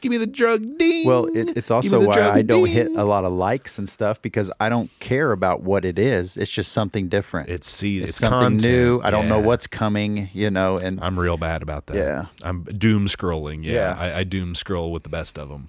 give 0.00 0.10
me 0.10 0.16
the 0.16 0.26
drug, 0.26 0.78
ding." 0.78 1.06
Well, 1.06 1.26
it, 1.26 1.56
it's 1.56 1.70
also 1.70 2.04
why 2.06 2.30
I 2.30 2.42
don't 2.42 2.66
hit 2.66 2.90
a 2.96 3.04
lot 3.04 3.24
of 3.24 3.32
likes 3.34 3.78
and 3.78 3.88
stuff 3.88 4.20
because 4.22 4.50
I 4.60 4.68
don't 4.68 4.90
care 5.00 5.32
about 5.32 5.62
what 5.62 5.84
it 5.84 5.98
is. 5.98 6.36
It's 6.36 6.50
just 6.50 6.72
something 6.72 7.08
different. 7.08 7.48
It's 7.48 7.68
see, 7.68 7.98
it's, 7.98 8.08
it's, 8.08 8.16
something 8.18 8.58
content. 8.58 8.62
new. 8.62 9.00
I 9.02 9.10
don't 9.10 9.28
know 9.28 9.40
what's 9.40 9.66
coming, 9.66 10.30
you 10.32 10.50
know, 10.50 10.78
and 10.78 11.00
I'm 11.00 11.18
real 11.18 11.36
bad 11.36 11.62
about 11.62 11.86
that. 11.86 11.96
Yeah. 11.96 12.26
I'm 12.42 12.64
doom 12.64 13.06
scrolling. 13.06 13.64
Yeah, 13.64 13.72
Yeah. 13.72 13.96
I, 13.98 14.18
I 14.20 14.24
doom 14.24 14.54
scroll 14.54 14.92
with 14.92 15.02
the 15.02 15.08
best 15.08 15.38
of 15.38 15.48
them. 15.48 15.68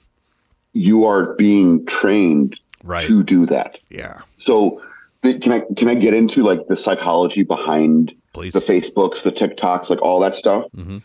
You 0.74 1.06
are 1.06 1.34
being 1.36 1.86
trained 1.86 2.60
Right. 2.84 3.06
to 3.06 3.24
do 3.24 3.46
that. 3.46 3.78
Yeah, 3.92 4.22
So 4.38 4.82
the, 5.22 5.38
can 5.38 5.52
I 5.52 5.62
can 5.78 5.88
I 5.88 5.94
get 5.94 6.16
into 6.16 6.42
like 6.42 6.66
the 6.68 6.76
psychology 6.76 7.44
behind 7.44 8.16
please. 8.34 8.54
the 8.54 8.60
Facebooks, 8.60 9.22
the 9.22 9.32
TikToks, 9.32 9.90
like 9.92 10.02
all 10.02 10.20
that 10.22 10.34
stuff? 10.34 10.66
Mhm. 10.76 11.04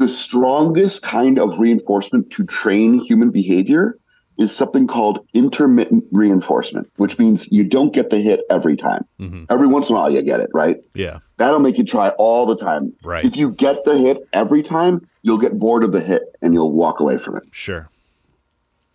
The 0.00 0.08
strongest 0.08 1.02
kind 1.02 1.38
of 1.38 1.60
reinforcement 1.60 2.30
to 2.32 2.44
train 2.46 2.94
human 3.04 3.30
behavior 3.30 3.98
is 4.38 4.50
something 4.56 4.86
called 4.86 5.26
intermittent 5.34 6.04
reinforcement, 6.10 6.90
which 6.96 7.18
means 7.18 7.52
you 7.52 7.64
don't 7.64 7.92
get 7.92 8.08
the 8.08 8.16
hit 8.16 8.40
every 8.48 8.76
time. 8.76 9.04
Mhm. 9.20 9.44
Every 9.50 9.66
once 9.66 9.90
in 9.90 9.96
a 9.96 9.98
while, 9.98 10.10
you 10.10 10.22
get 10.22 10.40
it, 10.40 10.48
right? 10.54 10.78
Yeah, 10.94 11.18
That'll 11.36 11.58
make 11.58 11.76
you 11.76 11.84
try 11.84 12.08
all 12.16 12.46
the 12.46 12.56
time. 12.56 12.94
Right. 13.04 13.26
If 13.26 13.36
you 13.36 13.50
get 13.50 13.84
the 13.84 13.98
hit 13.98 14.26
every 14.32 14.62
time, 14.62 15.06
you'll 15.22 15.36
get 15.38 15.58
bored 15.58 15.84
of 15.84 15.92
the 15.92 16.00
hit 16.00 16.22
and 16.40 16.54
you'll 16.54 16.72
walk 16.72 17.00
away 17.00 17.18
from 17.18 17.36
it. 17.36 17.42
sure. 17.50 17.90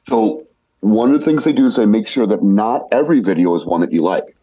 So 0.09 0.43
one 0.81 1.13
of 1.13 1.19
the 1.19 1.25
things 1.25 1.43
they 1.43 1.53
do 1.53 1.67
is 1.67 1.75
they 1.75 1.85
make 1.85 2.07
sure 2.07 2.25
that 2.25 2.41
not 2.43 2.87
every 2.91 3.19
video 3.19 3.53
is 3.55 3.63
one 3.65 3.81
that 3.81 3.91
you 3.91 3.99
like. 4.01 4.34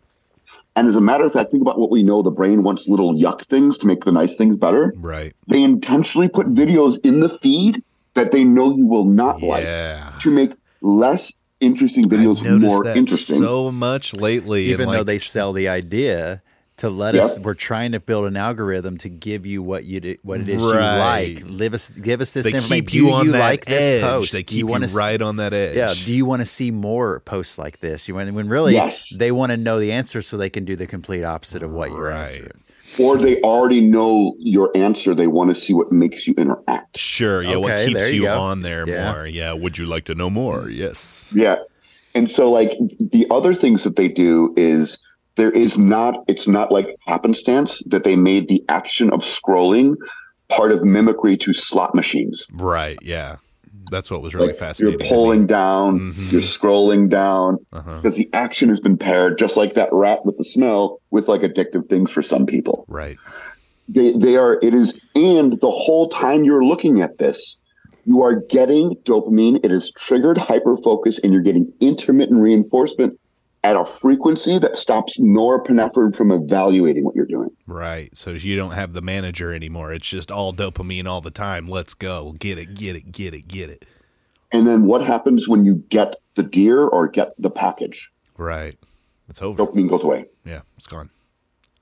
And 0.74 0.88
as 0.88 0.96
a 0.96 1.00
matter 1.00 1.24
of 1.24 1.32
fact, 1.32 1.50
think 1.50 1.60
about 1.60 1.78
what 1.78 1.90
we 1.90 2.02
know. 2.02 2.22
The 2.22 2.30
brain 2.30 2.62
wants 2.62 2.88
little 2.88 3.14
yuck 3.14 3.44
things 3.46 3.76
to 3.78 3.86
make 3.86 4.04
the 4.04 4.12
nice 4.12 4.36
things 4.36 4.56
better. 4.56 4.94
Right. 4.96 5.34
They 5.48 5.62
intentionally 5.62 6.28
put 6.28 6.46
videos 6.48 6.98
in 7.04 7.20
the 7.20 7.28
feed 7.28 7.82
that 8.14 8.32
they 8.32 8.44
know 8.44 8.74
you 8.74 8.86
will 8.86 9.04
not 9.04 9.42
like 9.42 9.66
to 10.20 10.30
make 10.30 10.52
less 10.80 11.32
interesting 11.60 12.04
videos 12.04 12.44
I've 12.44 12.60
more 12.60 12.84
that 12.84 12.96
interesting. 12.96 13.38
so 13.38 13.70
much 13.70 14.14
lately. 14.14 14.64
even 14.64 14.82
and 14.88 14.92
though 14.92 14.98
like, 14.98 15.06
they 15.06 15.18
sell 15.18 15.52
the 15.52 15.68
idea 15.68 16.42
to 16.82 16.90
let 16.90 17.14
Yep. 17.14 17.24
us 17.24 17.38
we're 17.40 17.54
trying 17.54 17.92
to 17.92 18.00
build 18.00 18.26
an 18.26 18.36
algorithm 18.36 18.98
to 18.98 19.08
give 19.08 19.46
you 19.46 19.62
what 19.62 19.84
you 19.84 20.00
do, 20.00 20.16
what 20.22 20.40
it 20.40 20.48
is 20.48 20.62
Right. 20.62 21.28
you 21.38 21.44
like 21.46 21.50
live 21.50 21.74
us 21.74 21.88
give 21.90 22.20
us 22.20 22.32
this 22.32 22.44
they 22.44 22.50
information 22.54 22.84
keep 22.86 22.92
you 22.94 23.06
do 23.06 23.12
on 23.12 23.26
you 23.26 23.32
that 23.32 23.38
like 23.38 23.64
this 23.64 24.02
post 24.02 24.32
They 24.32 24.38
Do 24.38 24.44
keep 24.44 24.52
you 24.52 24.58
you, 24.58 24.66
want 24.66 24.88
to 24.88 24.96
right 24.96 25.22
on 25.22 25.36
that 25.36 25.52
edge. 25.52 25.76
yeah 25.76 25.94
do 26.04 26.12
you 26.12 26.24
want 26.26 26.40
to 26.40 26.46
see 26.46 26.70
more 26.70 27.20
posts 27.20 27.56
like 27.56 27.80
this 27.80 28.08
you 28.08 28.14
want 28.14 28.32
when 28.34 28.48
really 28.48 28.74
Yes. 28.74 29.12
they 29.16 29.30
want 29.32 29.50
to 29.50 29.56
know 29.56 29.78
the 29.80 29.92
answer 29.92 30.22
so 30.22 30.36
they 30.36 30.50
can 30.50 30.64
do 30.64 30.76
the 30.76 30.86
complete 30.86 31.24
opposite 31.24 31.62
of 31.62 31.70
what 31.72 31.90
your 31.90 32.08
Right. 32.10 32.24
answer 32.24 32.50
is 32.54 32.62
or 32.98 33.16
they 33.16 33.40
already 33.40 33.80
know 33.80 34.34
your 34.38 34.70
answer. 34.76 35.14
They 35.14 35.26
want 35.26 35.48
to 35.54 35.58
see 35.58 35.72
what 35.72 35.90
makes 35.90 36.26
you 36.26 36.34
interact. 36.36 36.98
Sure. 36.98 37.42
Yeah. 37.42 37.56
what 37.56 37.86
keeps 37.86 38.12
you 38.12 38.24
you 38.24 38.28
on 38.28 38.60
there 38.60 38.86
Yeah. 38.86 39.12
more? 39.14 39.26
Yeah. 39.26 39.54
Would 39.54 39.78
you 39.78 39.86
like 39.86 40.04
to 40.06 40.14
know 40.14 40.28
more? 40.28 40.68
Yes. 40.68 41.32
Yeah. 41.34 41.56
And 42.14 42.30
so 42.30 42.50
like 42.50 42.72
the 43.00 43.26
other 43.30 43.54
things 43.54 43.84
that 43.84 43.96
they 43.96 44.08
do 44.08 44.52
is 44.58 44.98
there 45.36 45.50
is 45.50 45.78
not 45.78 46.24
it's 46.28 46.46
not 46.46 46.70
like 46.72 46.94
happenstance 47.06 47.82
that 47.86 48.04
they 48.04 48.16
made 48.16 48.48
the 48.48 48.62
action 48.68 49.10
of 49.10 49.20
scrolling 49.20 49.94
part 50.48 50.72
of 50.72 50.84
mimicry 50.84 51.36
to 51.38 51.52
slot 51.54 51.94
machines. 51.94 52.46
Right. 52.52 52.98
Yeah. 53.02 53.36
That's 53.90 54.10
what 54.10 54.22
was 54.22 54.34
really 54.34 54.48
Like 54.48 54.56
fascinating. 54.58 55.00
you're 55.00 55.08
pulling 55.08 55.46
down, 55.46 56.00
Mhm. 56.00 56.32
you're 56.32 56.40
scrolling 56.42 57.08
down, 57.08 57.58
Uh-huh. 57.72 57.96
because 58.00 58.16
the 58.16 58.28
action 58.32 58.68
has 58.68 58.80
been 58.80 58.96
paired, 58.96 59.38
just 59.38 59.56
like 59.56 59.74
that 59.74 59.88
rat 59.92 60.24
with 60.24 60.36
the 60.36 60.44
smell, 60.44 61.00
with 61.10 61.28
like 61.28 61.40
addictive 61.42 61.88
things 61.88 62.10
for 62.10 62.22
some 62.22 62.46
people. 62.46 62.84
Right. 62.88 63.16
They 63.88 64.12
they 64.12 64.36
are 64.36 64.58
it 64.62 64.74
is, 64.74 64.98
and 65.14 65.58
the 65.60 65.70
whole 65.70 66.08
time 66.08 66.44
you're 66.44 66.64
looking 66.64 67.00
at 67.00 67.18
this, 67.18 67.58
you 68.04 68.22
are 68.22 68.36
getting 68.48 68.94
dopamine. 69.04 69.60
It 69.64 69.72
is 69.72 69.90
triggered 69.98 70.38
hyper 70.38 70.76
focus, 70.76 71.18
and 71.18 71.32
you're 71.32 71.42
getting 71.42 71.70
intermittent 71.80 72.40
reinforcement 72.40 73.18
at 73.64 73.76
a 73.76 73.84
frequency 73.84 74.58
that 74.58 74.76
stops 74.76 75.18
norepinephrine 75.20 76.14
from 76.16 76.32
evaluating 76.32 77.04
what 77.04 77.14
you're 77.14 77.26
doing. 77.26 77.50
Right. 77.66 78.16
So 78.16 78.30
you 78.30 78.56
don't 78.56 78.72
have 78.72 78.92
the 78.92 79.02
manager 79.02 79.54
anymore. 79.54 79.92
It's 79.92 80.08
just 80.08 80.30
all 80.30 80.52
dopamine 80.52 81.06
all 81.06 81.20
the 81.20 81.30
time. 81.30 81.68
Let's 81.68 81.94
go. 81.94 82.32
Get 82.38 82.58
it, 82.58 82.74
get 82.74 82.96
it, 82.96 83.12
get 83.12 83.34
it, 83.34 83.46
get 83.46 83.70
it. 83.70 83.84
And 84.50 84.66
then 84.66 84.86
what 84.86 85.04
happens 85.04 85.48
when 85.48 85.64
you 85.64 85.76
get 85.88 86.16
the 86.34 86.42
deer 86.42 86.80
or 86.80 87.08
get 87.08 87.34
the 87.38 87.50
package? 87.50 88.10
Right. 88.36 88.76
It's 89.28 89.40
over. 89.40 89.64
Dopamine 89.64 89.88
goes 89.88 90.04
away. 90.04 90.26
Yeah, 90.44 90.62
it's 90.76 90.86
gone. 90.86 91.10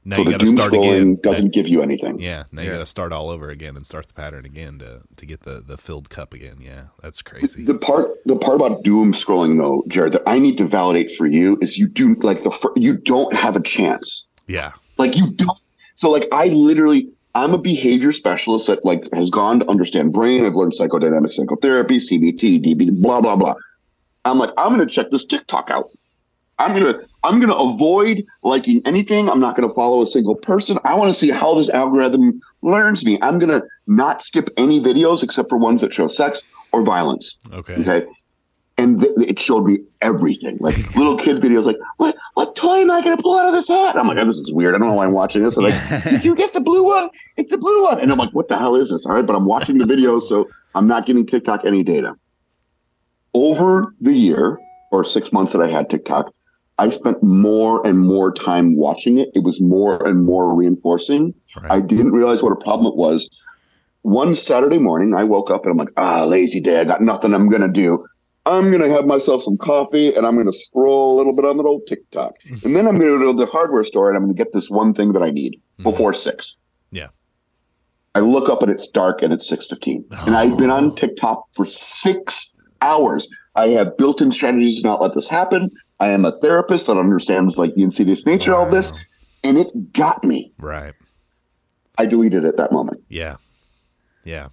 Now 0.02 0.16
so 0.16 0.22
you 0.22 0.30
got 0.30 0.40
to 0.40 0.46
start 0.46 0.72
again. 0.72 1.18
doesn't 1.22 1.52
give 1.52 1.68
you 1.68 1.82
anything. 1.82 2.20
Yeah, 2.20 2.44
now 2.52 2.62
you 2.62 2.70
got 2.70 2.78
to 2.78 2.86
start 2.86 3.12
all 3.12 3.28
over 3.28 3.50
again 3.50 3.76
and 3.76 3.84
start 3.86 4.06
the 4.08 4.14
pattern 4.14 4.46
again 4.46 4.78
to 4.78 5.02
to 5.16 5.26
get 5.26 5.42
the 5.42 5.60
the 5.60 5.76
filled 5.76 6.08
cup 6.08 6.32
again. 6.32 6.56
Yeah, 6.60 6.84
that's 7.02 7.20
crazy. 7.20 7.64
The 7.64 7.76
part, 7.76 8.10
the 8.24 8.36
part 8.36 8.56
about 8.56 8.82
doom 8.82 9.12
scrolling, 9.12 9.58
though, 9.58 9.84
Jared, 9.88 10.14
that 10.14 10.22
I 10.26 10.38
need 10.38 10.56
to 10.58 10.64
validate 10.64 11.14
for 11.16 11.26
you 11.26 11.58
is 11.60 11.76
you 11.76 11.86
do 11.86 12.14
like 12.16 12.44
the 12.44 12.50
fir- 12.50 12.72
you 12.76 12.96
don't 12.96 13.34
have 13.34 13.56
a 13.56 13.60
chance. 13.60 14.26
yeah. 14.46 14.72
Like 14.96 15.16
you 15.16 15.32
don't. 15.32 15.58
So 15.96 16.10
like 16.10 16.26
I 16.32 16.46
literally, 16.46 17.10
I'm 17.34 17.52
a 17.52 17.58
behavior 17.58 18.12
specialist 18.12 18.68
that 18.68 18.84
like 18.86 19.02
has 19.12 19.28
gone 19.28 19.60
to 19.60 19.68
understand 19.68 20.14
brain. 20.14 20.46
I've 20.46 20.54
learned 20.54 20.72
psychodynamic 20.72 21.32
psychotherapy, 21.32 21.98
CBT, 21.98 22.64
DB, 22.64 22.90
blah 23.02 23.20
blah 23.20 23.36
blah. 23.36 23.54
I'm 24.24 24.38
like 24.38 24.50
I'm 24.56 24.70
gonna 24.72 24.86
check 24.86 25.10
this 25.10 25.24
TikTok 25.26 25.70
out. 25.70 25.90
I'm 26.60 26.74
gonna 26.74 27.00
I'm 27.24 27.40
gonna 27.40 27.54
avoid 27.54 28.24
liking 28.42 28.82
anything. 28.84 29.30
I'm 29.30 29.40
not 29.40 29.56
gonna 29.56 29.72
follow 29.72 30.02
a 30.02 30.06
single 30.06 30.36
person. 30.36 30.78
I 30.84 30.94
want 30.94 31.12
to 31.12 31.18
see 31.18 31.30
how 31.30 31.54
this 31.54 31.70
algorithm 31.70 32.40
learns 32.60 33.04
me. 33.04 33.18
I'm 33.22 33.38
gonna 33.38 33.62
not 33.86 34.22
skip 34.22 34.48
any 34.58 34.78
videos 34.78 35.22
except 35.22 35.48
for 35.48 35.56
ones 35.56 35.80
that 35.80 35.94
show 35.94 36.06
sex 36.06 36.42
or 36.72 36.82
violence. 36.82 37.38
Okay. 37.52 37.74
Okay. 37.76 38.06
And 38.76 39.00
th- 39.00 39.12
it 39.18 39.38
showed 39.38 39.66
me 39.66 39.78
everything, 40.02 40.58
like 40.60 40.76
little 40.96 41.16
kid 41.16 41.42
videos, 41.42 41.64
like 41.64 41.78
what 41.96 42.14
what 42.34 42.54
toy 42.56 42.80
am 42.82 42.90
I 42.90 43.02
going 43.02 43.16
to 43.16 43.22
pull 43.22 43.38
out 43.38 43.46
of 43.46 43.52
this 43.52 43.68
hat? 43.68 43.96
I'm 43.96 44.06
like, 44.06 44.18
oh, 44.18 44.24
this 44.26 44.36
is 44.36 44.52
weird. 44.52 44.74
I 44.74 44.78
don't 44.78 44.88
know 44.88 44.94
why 44.94 45.04
I'm 45.04 45.12
watching 45.12 45.42
this. 45.42 45.56
I'm 45.56 45.64
like, 45.64 46.04
did 46.04 46.24
you 46.24 46.34
guess 46.34 46.52
the 46.52 46.60
blue 46.60 46.84
one? 46.84 47.10
It's 47.36 47.50
the 47.50 47.58
blue 47.58 47.82
one. 47.84 48.00
And 48.00 48.10
I'm 48.10 48.18
like, 48.18 48.32
what 48.32 48.48
the 48.48 48.58
hell 48.58 48.76
is 48.76 48.90
this? 48.90 49.04
All 49.04 49.12
right, 49.12 49.26
but 49.26 49.36
I'm 49.36 49.44
watching 49.44 49.78
the 49.78 49.84
videos, 49.84 50.22
so 50.22 50.48
I'm 50.74 50.86
not 50.86 51.04
giving 51.04 51.26
TikTok 51.26 51.64
any 51.64 51.82
data. 51.82 52.14
Over 53.34 53.94
the 54.00 54.12
year 54.12 54.58
or 54.90 55.04
six 55.04 55.32
months 55.32 55.52
that 55.52 55.60
I 55.60 55.68
had 55.68 55.90
TikTok, 55.90 56.32
I 56.80 56.88
spent 56.88 57.22
more 57.22 57.86
and 57.86 57.98
more 57.98 58.32
time 58.32 58.74
watching 58.74 59.18
it. 59.18 59.28
It 59.34 59.42
was 59.44 59.60
more 59.60 60.02
and 60.06 60.24
more 60.24 60.54
reinforcing. 60.54 61.34
Right. 61.54 61.70
I 61.70 61.80
didn't 61.80 62.12
realize 62.12 62.42
what 62.42 62.52
a 62.52 62.56
problem 62.56 62.86
it 62.86 62.96
was. 62.96 63.28
One 64.00 64.34
Saturday 64.34 64.78
morning, 64.78 65.12
I 65.14 65.24
woke 65.24 65.50
up 65.50 65.64
and 65.64 65.72
I'm 65.72 65.76
like, 65.76 65.92
ah, 65.98 66.24
lazy 66.24 66.58
day. 66.58 66.80
I 66.80 66.84
got 66.84 67.02
nothing 67.02 67.34
I'm 67.34 67.50
going 67.50 67.60
to 67.60 67.68
do. 67.68 68.06
I'm 68.46 68.70
going 68.70 68.80
to 68.80 68.88
have 68.88 69.04
myself 69.04 69.42
some 69.42 69.58
coffee 69.58 70.14
and 70.14 70.26
I'm 70.26 70.34
going 70.36 70.50
to 70.50 70.56
scroll 70.56 71.14
a 71.14 71.16
little 71.18 71.34
bit 71.34 71.44
on 71.44 71.58
the 71.58 71.64
old 71.64 71.82
TikTok. 71.86 72.32
and 72.64 72.74
then 72.74 72.88
I'm 72.88 72.96
going 72.96 73.12
to 73.12 73.18
go 73.18 73.32
to 73.32 73.38
the 73.38 73.44
hardware 73.44 73.84
store 73.84 74.08
and 74.08 74.16
I'm 74.16 74.24
going 74.24 74.34
to 74.34 74.42
get 74.42 74.54
this 74.54 74.70
one 74.70 74.94
thing 74.94 75.12
that 75.12 75.22
I 75.22 75.30
need 75.30 75.60
before 75.82 76.14
six. 76.14 76.56
Yeah. 76.90 77.08
I 78.14 78.20
look 78.20 78.48
up 78.48 78.62
and 78.62 78.72
it's 78.72 78.86
dark 78.88 79.20
and 79.22 79.34
it's 79.34 79.50
6:15. 79.50 80.04
And 80.26 80.34
I've 80.34 80.56
been 80.56 80.70
on 80.70 80.94
TikTok 80.96 81.44
for 81.54 81.66
6 81.66 82.54
hours. 82.80 83.28
I 83.54 83.68
have 83.68 83.98
built-in 83.98 84.32
strategies 84.32 84.80
to 84.80 84.88
not 84.88 85.02
let 85.02 85.12
this 85.12 85.28
happen. 85.28 85.70
I 86.00 86.08
am 86.08 86.24
a 86.24 86.32
therapist 86.38 86.86
that 86.86 86.96
understands 86.96 87.58
like 87.58 87.74
the 87.74 87.82
insidious 87.82 88.26
nature 88.26 88.54
of 88.54 88.70
this 88.70 88.92
and 89.44 89.58
it 89.58 89.92
got 89.92 90.24
me. 90.24 90.52
Right. 90.58 90.94
I 91.98 92.06
deleted 92.06 92.44
it 92.44 92.48
at 92.48 92.56
that 92.56 92.72
moment. 92.72 93.02
Yeah. 93.08 93.36
Yeah. 94.24 94.48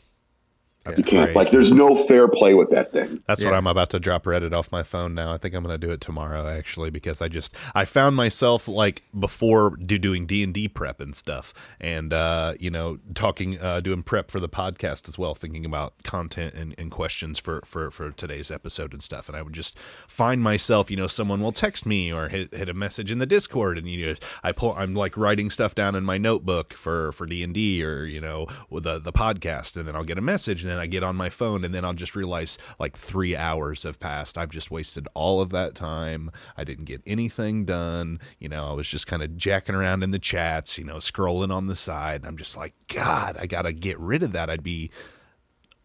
That's 0.87 0.99
You 0.99 1.05
can't 1.05 1.35
like 1.35 1.51
there's 1.51 1.71
no 1.71 1.95
fair 2.05 2.27
play 2.27 2.53
with 2.53 2.69
that 2.71 2.91
thing. 2.91 3.21
That's 3.27 3.43
what 3.43 3.53
I'm 3.53 3.67
about 3.67 3.89
to 3.91 3.99
drop 3.99 4.23
Reddit 4.23 4.53
off 4.53 4.71
my 4.71 4.83
phone 4.83 5.13
now. 5.13 5.33
I 5.33 5.37
think 5.37 5.53
I'm 5.53 5.63
going 5.63 5.79
to 5.79 5.85
do 5.87 5.91
it 5.91 6.01
tomorrow 6.01 6.47
actually 6.47 6.89
because 6.89 7.21
I 7.21 7.27
just 7.27 7.55
I 7.75 7.85
found 7.85 8.15
myself 8.15 8.67
like 8.67 9.03
before 9.17 9.75
do 9.75 9.97
doing 9.97 10.25
D 10.25 10.43
and 10.43 10.53
D 10.53 10.67
prep 10.67 10.99
and 10.99 11.15
stuff, 11.15 11.53
and 11.79 12.13
uh, 12.13 12.53
you 12.59 12.69
know 12.69 12.99
talking 13.13 13.59
uh, 13.59 13.79
doing 13.81 14.03
prep 14.03 14.31
for 14.31 14.39
the 14.39 14.49
podcast 14.49 15.07
as 15.07 15.17
well, 15.17 15.35
thinking 15.35 15.65
about 15.65 16.01
content 16.03 16.53
and, 16.53 16.73
and 16.77 16.91
questions 16.91 17.39
for 17.39 17.61
for 17.65 17.91
for 17.91 18.11
today's 18.11 18.49
episode 18.51 18.93
and 18.93 19.03
stuff. 19.03 19.27
And 19.27 19.37
I 19.37 19.41
would 19.41 19.53
just 19.53 19.77
find 20.07 20.41
myself, 20.41 20.89
you 20.89 20.97
know, 20.97 21.07
someone 21.07 21.41
will 21.41 21.51
text 21.51 21.85
me 21.85 22.11
or 22.11 22.29
hit, 22.29 22.53
hit 22.53 22.69
a 22.69 22.73
message 22.73 23.11
in 23.11 23.19
the 23.19 23.25
Discord, 23.25 23.77
and 23.77 23.89
you 23.89 24.05
know 24.05 24.15
I 24.43 24.51
pull 24.51 24.73
I'm 24.77 24.93
like 24.93 25.17
writing 25.17 25.49
stuff 25.49 25.75
down 25.75 25.95
in 25.95 26.03
my 26.03 26.17
notebook 26.17 26.73
for 26.73 27.11
for 27.11 27.25
D 27.25 27.43
and 27.43 27.53
D 27.53 27.83
or 27.83 28.05
you 28.05 28.21
know 28.21 28.47
with 28.69 28.83
the 28.83 28.99
the 28.99 29.13
podcast, 29.13 29.75
and 29.75 29.87
then 29.87 29.95
I'll 29.95 30.03
get 30.03 30.17
a 30.17 30.21
message, 30.21 30.63
and 30.63 30.76
then 30.77 30.83
I 30.83 30.87
get 30.87 31.03
on 31.03 31.15
my 31.15 31.29
phone, 31.29 31.65
and 31.65 31.73
then 31.73 31.83
I'll 31.83 31.93
just 31.93 32.15
realize 32.15 32.57
like 32.79 32.95
three 32.95 33.35
hours 33.35 33.83
have 33.83 33.99
passed. 33.99 34.37
I've 34.37 34.51
just 34.51 34.71
wasted 34.71 35.07
all 35.13 35.41
of 35.41 35.49
that 35.49 35.75
time. 35.75 36.31
I 36.55 36.63
didn't 36.63 36.85
get 36.85 37.01
anything 37.05 37.65
done. 37.65 38.19
You 38.39 38.49
know, 38.49 38.67
I 38.67 38.73
was 38.73 38.87
just 38.87 39.07
kind 39.07 39.23
of 39.23 39.35
jacking 39.37 39.75
around 39.75 40.03
in 40.03 40.11
the 40.11 40.19
chats, 40.19 40.77
you 40.77 40.83
know, 40.83 40.97
scrolling 40.97 41.51
on 41.51 41.67
the 41.67 41.75
side. 41.75 42.25
I'm 42.25 42.37
just 42.37 42.55
like, 42.55 42.73
God, 42.87 43.37
I 43.39 43.47
gotta 43.47 43.73
get 43.73 43.99
rid 43.99 44.23
of 44.23 44.31
that. 44.33 44.49
I'd 44.49 44.63
be 44.63 44.91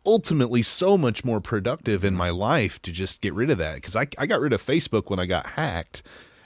ultimately 0.05 0.63
so 0.63 0.99
much 0.99 1.25
more 1.25 1.41
productive 1.41 2.05
in 2.05 2.15
my 2.15 2.31
life 2.31 2.83
to 2.83 2.93
just 2.93 3.21
get 3.21 3.35
rid 3.35 3.51
of 3.51 3.59
that 3.59 3.77
because 3.77 3.97
I, 3.97 4.07
I 4.19 4.27
got 4.27 4.41
rid 4.41 4.53
of 4.53 4.63
Facebook 4.63 5.09
when 5.09 5.21
I 5.21 5.27
got 5.27 5.47
hacked. 5.47 6.03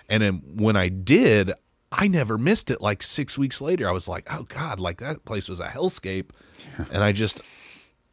And 0.09 0.23
then 0.23 0.43
when 0.45 0.77
I 0.77 0.89
did, 0.89 1.53
I 1.91 2.07
never 2.09 2.37
missed 2.37 2.71
it. 2.71 2.81
Like 2.81 3.03
six 3.03 3.39
weeks 3.39 3.61
later, 3.61 3.89
I 3.89 3.93
was 3.93 4.09
like, 4.09 4.27
oh 4.31 4.45
God, 4.45 4.79
like 4.79 4.99
that 5.01 5.25
place 5.25 5.49
was 5.49 5.61
a 5.61 5.69
hellscape. 5.69 6.31
And 6.93 7.03
I 7.03 7.13
just, 7.13 7.41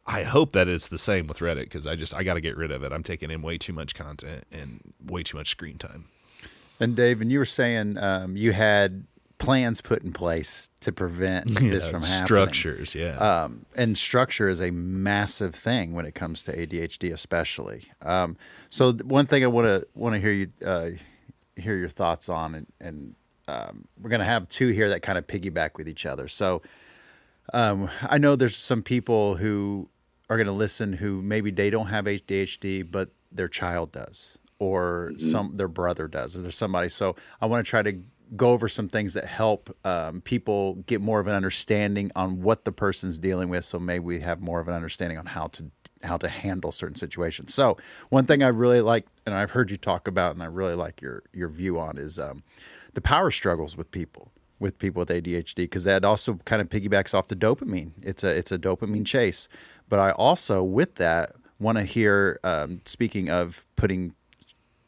I 0.06 0.22
hope 0.22 0.52
that 0.52 0.68
it's 0.68 0.88
the 0.88 0.98
same 0.98 1.26
with 1.26 1.38
Reddit 1.38 1.64
because 1.64 1.86
I 1.86 1.96
just, 1.96 2.14
I 2.14 2.24
got 2.24 2.34
to 2.34 2.40
get 2.40 2.56
rid 2.56 2.70
of 2.70 2.82
it. 2.82 2.92
I'm 2.92 3.02
taking 3.02 3.30
in 3.30 3.40
way 3.40 3.56
too 3.56 3.72
much 3.72 3.94
content 3.94 4.44
and 4.52 4.80
way 5.04 5.22
too 5.22 5.36
much 5.36 5.48
screen 5.48 5.78
time. 5.78 6.06
And 6.78 6.94
Dave, 6.94 7.20
and 7.20 7.32
you 7.32 7.38
were 7.38 7.46
saying 7.46 7.96
um, 7.98 8.36
you 8.36 8.52
had 8.52 9.06
plans 9.38 9.80
put 9.80 10.02
in 10.02 10.12
place 10.12 10.68
to 10.80 10.92
prevent 10.92 11.46
this 11.60 11.86
from 11.86 12.02
happening. 12.02 12.26
structures. 12.26 12.94
Yeah. 12.94 13.16
Um, 13.16 13.66
and 13.76 13.96
structure 13.96 14.48
is 14.48 14.60
a 14.60 14.70
massive 14.70 15.54
thing 15.54 15.92
when 15.92 16.06
it 16.06 16.14
comes 16.14 16.42
to 16.44 16.56
ADHD, 16.56 17.12
especially. 17.12 17.84
Um, 18.02 18.36
so 18.70 18.92
one 18.92 19.26
thing 19.26 19.44
I 19.44 19.48
want 19.48 19.66
to 19.66 19.86
want 19.94 20.14
to 20.14 20.20
hear 20.20 20.32
you 20.32 20.52
uh, 20.64 20.90
hear 21.56 21.76
your 21.76 21.88
thoughts 21.88 22.28
on, 22.28 22.54
and, 22.54 22.66
and 22.80 23.14
um, 23.46 23.86
we're 24.00 24.10
going 24.10 24.20
to 24.20 24.26
have 24.26 24.48
two 24.48 24.68
here 24.68 24.88
that 24.88 25.02
kind 25.02 25.18
of 25.18 25.26
piggyback 25.26 25.76
with 25.76 25.88
each 25.88 26.06
other. 26.06 26.28
So 26.28 26.62
um, 27.52 27.90
I 28.02 28.18
know 28.18 28.36
there's 28.36 28.56
some 28.56 28.82
people 28.82 29.36
who 29.36 29.88
are 30.28 30.36
going 30.36 30.46
to 30.46 30.52
listen 30.52 30.94
who 30.94 31.22
maybe 31.22 31.50
they 31.50 31.70
don't 31.70 31.88
have 31.88 32.06
ADHD, 32.06 32.90
but 32.90 33.10
their 33.30 33.48
child 33.48 33.92
does, 33.92 34.38
or 34.58 35.12
some 35.18 35.56
their 35.56 35.68
brother 35.68 36.08
does, 36.08 36.36
or 36.36 36.42
there's 36.42 36.56
somebody. 36.56 36.88
So 36.88 37.16
I 37.40 37.46
want 37.46 37.64
to 37.64 37.68
try 37.68 37.82
to 37.82 38.00
go 38.36 38.50
over 38.50 38.68
some 38.68 38.88
things 38.88 39.14
that 39.14 39.26
help 39.26 39.76
um, 39.84 40.20
people 40.22 40.76
get 40.86 41.00
more 41.00 41.20
of 41.20 41.26
an 41.26 41.34
understanding 41.34 42.10
on 42.16 42.42
what 42.42 42.64
the 42.64 42.72
person's 42.72 43.18
dealing 43.18 43.48
with. 43.48 43.64
So 43.64 43.78
maybe 43.78 44.04
we 44.04 44.20
have 44.20 44.40
more 44.40 44.60
of 44.60 44.68
an 44.68 44.74
understanding 44.74 45.18
on 45.18 45.26
how 45.26 45.48
to 45.48 45.70
how 46.02 46.16
to 46.18 46.28
handle 46.28 46.70
certain 46.70 46.96
situations. 46.96 47.54
So 47.54 47.78
one 48.10 48.26
thing 48.26 48.42
I 48.42 48.48
really 48.48 48.82
like, 48.82 49.06
and 49.24 49.34
I've 49.34 49.52
heard 49.52 49.70
you 49.70 49.78
talk 49.78 50.06
about, 50.06 50.34
and 50.34 50.42
I 50.42 50.46
really 50.46 50.74
like 50.74 51.00
your 51.02 51.22
your 51.32 51.48
view 51.48 51.78
on, 51.78 51.98
is 51.98 52.18
um, 52.18 52.42
the 52.94 53.00
power 53.00 53.30
struggles 53.30 53.76
with 53.76 53.90
people 53.90 54.30
with 54.60 54.78
people 54.78 55.00
with 55.00 55.10
ADHD 55.10 55.56
because 55.56 55.84
that 55.84 56.04
also 56.04 56.34
kind 56.44 56.62
of 56.62 56.68
piggybacks 56.68 57.12
off 57.14 57.28
the 57.28 57.36
dopamine. 57.36 57.92
It's 58.02 58.24
a 58.24 58.28
it's 58.28 58.52
a 58.52 58.58
dopamine 58.58 59.04
chase. 59.04 59.48
But 59.88 59.98
I 60.00 60.10
also 60.12 60.62
with 60.62 60.96
that 60.96 61.32
want 61.58 61.78
to 61.78 61.84
hear 61.84 62.40
um, 62.44 62.80
speaking 62.84 63.30
of 63.30 63.64
putting 63.76 64.14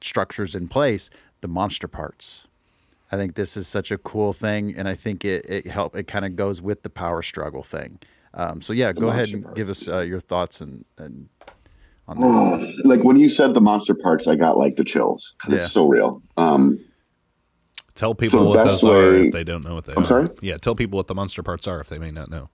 structures 0.01 0.55
in 0.55 0.69
place, 0.69 1.11
the 1.41 1.49
monster 1.49 1.89
parts. 1.89 2.47
I 3.13 3.17
think 3.17 3.35
this 3.35 3.57
is 3.57 3.69
such 3.69 3.91
a 3.93 3.99
cool 3.99 4.33
thing, 4.33 4.75
and 4.77 4.89
I 4.89 4.95
think 4.95 5.25
it 5.25 5.47
it 5.49 5.67
help 5.69 5.95
it 5.97 6.07
kind 6.09 6.25
of 6.25 6.35
goes 6.35 6.61
with 6.61 6.83
the 6.83 6.91
power 6.91 7.23
struggle 7.23 7.63
thing. 7.63 7.99
Um, 8.35 8.61
so 8.61 8.73
yeah, 8.73 8.93
go 8.93 9.09
ahead 9.09 9.31
monster 9.31 9.47
and 9.49 9.57
give 9.57 9.69
us 9.71 9.89
uh, 9.89 10.01
your 10.01 10.21
thoughts 10.21 10.61
and, 10.61 10.85
and 10.99 11.29
on 12.09 12.21
that. 12.21 12.75
Like 12.85 13.03
when 13.05 13.17
you 13.17 13.29
said 13.31 13.55
the 13.55 13.61
monster 13.61 13.95
parts, 13.95 14.27
I 14.27 14.35
got 14.35 14.59
like 14.59 14.77
the 14.77 14.85
chills. 14.85 15.35
'cause 15.39 15.53
Yeah. 15.53 15.59
It's 15.61 15.73
so 15.73 15.87
real. 15.87 16.21
Um, 16.37 16.79
tell 17.95 18.15
people 18.15 18.41
so 18.41 18.45
what 18.49 18.65
best 18.65 18.83
those 18.83 18.85
are 18.91 19.13
way- 19.13 19.27
if 19.29 19.33
they 19.33 19.45
don't 19.45 19.63
know 19.65 19.75
what 19.77 19.85
they 19.87 19.93
I'm 19.95 20.03
are. 20.03 20.07
sorry? 20.07 20.29
Yeah. 20.43 20.57
Tell 20.59 20.75
people 20.75 20.97
what 20.97 21.07
the 21.07 21.15
monster 21.15 21.43
parts 21.43 21.67
are 21.69 21.81
if 21.81 21.89
they 21.89 21.99
may 21.99 22.11
not 22.11 22.29
know. 22.29 22.51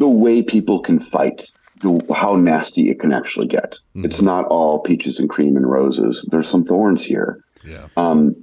The 0.00 0.08
way 0.08 0.42
people 0.42 0.80
can 0.80 0.98
fight, 0.98 1.50
the 1.82 2.00
how 2.12 2.34
nasty 2.34 2.88
it 2.90 2.98
can 2.98 3.12
actually 3.12 3.46
get. 3.46 3.78
It's 3.94 4.22
not 4.22 4.46
all 4.46 4.80
peaches 4.80 5.20
and 5.20 5.28
cream 5.28 5.56
and 5.56 5.70
roses. 5.70 6.26
There's 6.30 6.48
some 6.48 6.64
thorns 6.64 7.04
here. 7.04 7.44
Yeah. 7.62 7.88
Um, 7.98 8.34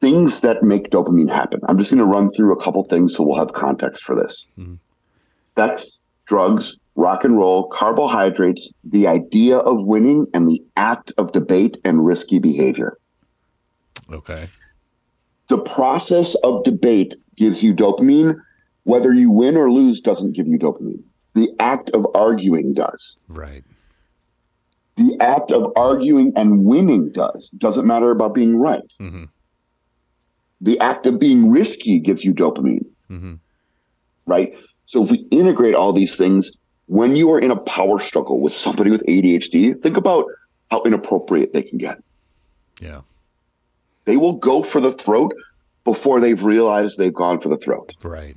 things 0.00 0.40
that 0.40 0.64
make 0.64 0.90
dopamine 0.90 1.30
happen. 1.30 1.60
I'm 1.68 1.78
just 1.78 1.92
going 1.92 2.00
to 2.00 2.04
run 2.04 2.28
through 2.30 2.52
a 2.52 2.60
couple 2.60 2.82
things 2.84 3.14
so 3.14 3.22
we'll 3.22 3.38
have 3.38 3.52
context 3.52 4.02
for 4.02 4.16
this. 4.16 4.46
Sex, 5.56 6.02
drugs, 6.26 6.80
rock 6.96 7.22
and 7.22 7.38
roll, 7.38 7.68
carbohydrates, 7.68 8.72
the 8.82 9.06
idea 9.06 9.58
of 9.58 9.84
winning, 9.84 10.26
and 10.34 10.48
the 10.48 10.60
act 10.76 11.12
of 11.18 11.30
debate 11.30 11.76
and 11.84 12.04
risky 12.04 12.40
behavior. 12.40 12.98
Okay. 14.10 14.48
The 15.48 15.58
process 15.58 16.34
of 16.42 16.64
debate 16.64 17.14
gives 17.36 17.62
you 17.62 17.74
dopamine. 17.74 18.40
Whether 18.90 19.12
you 19.12 19.30
win 19.30 19.56
or 19.56 19.70
lose 19.70 20.00
doesn't 20.00 20.32
give 20.32 20.48
you 20.48 20.58
dopamine. 20.58 21.02
The 21.34 21.48
act 21.60 21.90
of 21.90 22.06
arguing 22.12 22.74
does. 22.74 23.18
Right. 23.28 23.62
The 24.96 25.16
act 25.20 25.52
of 25.52 25.72
arguing 25.76 26.32
and 26.34 26.64
winning 26.64 27.12
does. 27.12 27.50
Doesn't 27.50 27.86
matter 27.86 28.10
about 28.10 28.34
being 28.34 28.56
right. 28.56 28.92
Mhm. 29.00 29.28
The 30.60 30.78
act 30.80 31.06
of 31.06 31.20
being 31.20 31.50
risky 31.50 32.00
gives 32.00 32.24
you 32.24 32.34
dopamine. 32.34 32.86
Mhm. 33.08 33.38
right? 34.26 34.54
So 34.86 35.02
if 35.02 35.10
we 35.10 35.26
integrate 35.32 35.74
all 35.74 35.92
these 35.92 36.14
things, 36.14 36.52
when 36.86 37.16
you 37.16 37.30
are 37.32 37.40
in 37.40 37.50
a 37.50 37.56
power 37.56 37.98
struggle 37.98 38.40
with 38.40 38.52
somebody 38.52 38.90
with 38.90 39.02
ADHD, 39.08 39.74
think 39.74 39.96
about 39.96 40.26
how 40.70 40.82
inappropriate 40.82 41.52
they 41.52 41.62
can 41.62 41.78
get. 41.78 41.98
Yeah. 42.80 43.00
They 44.04 44.16
will 44.16 44.34
go 44.34 44.62
for 44.62 44.80
the 44.80 44.92
throat 44.92 45.32
before 45.84 46.20
they've 46.20 46.42
realized 46.42 46.98
they've 46.98 47.14
gone 47.14 47.40
for 47.40 47.48
the 47.48 47.56
throat. 47.56 47.92
Right. 48.02 48.36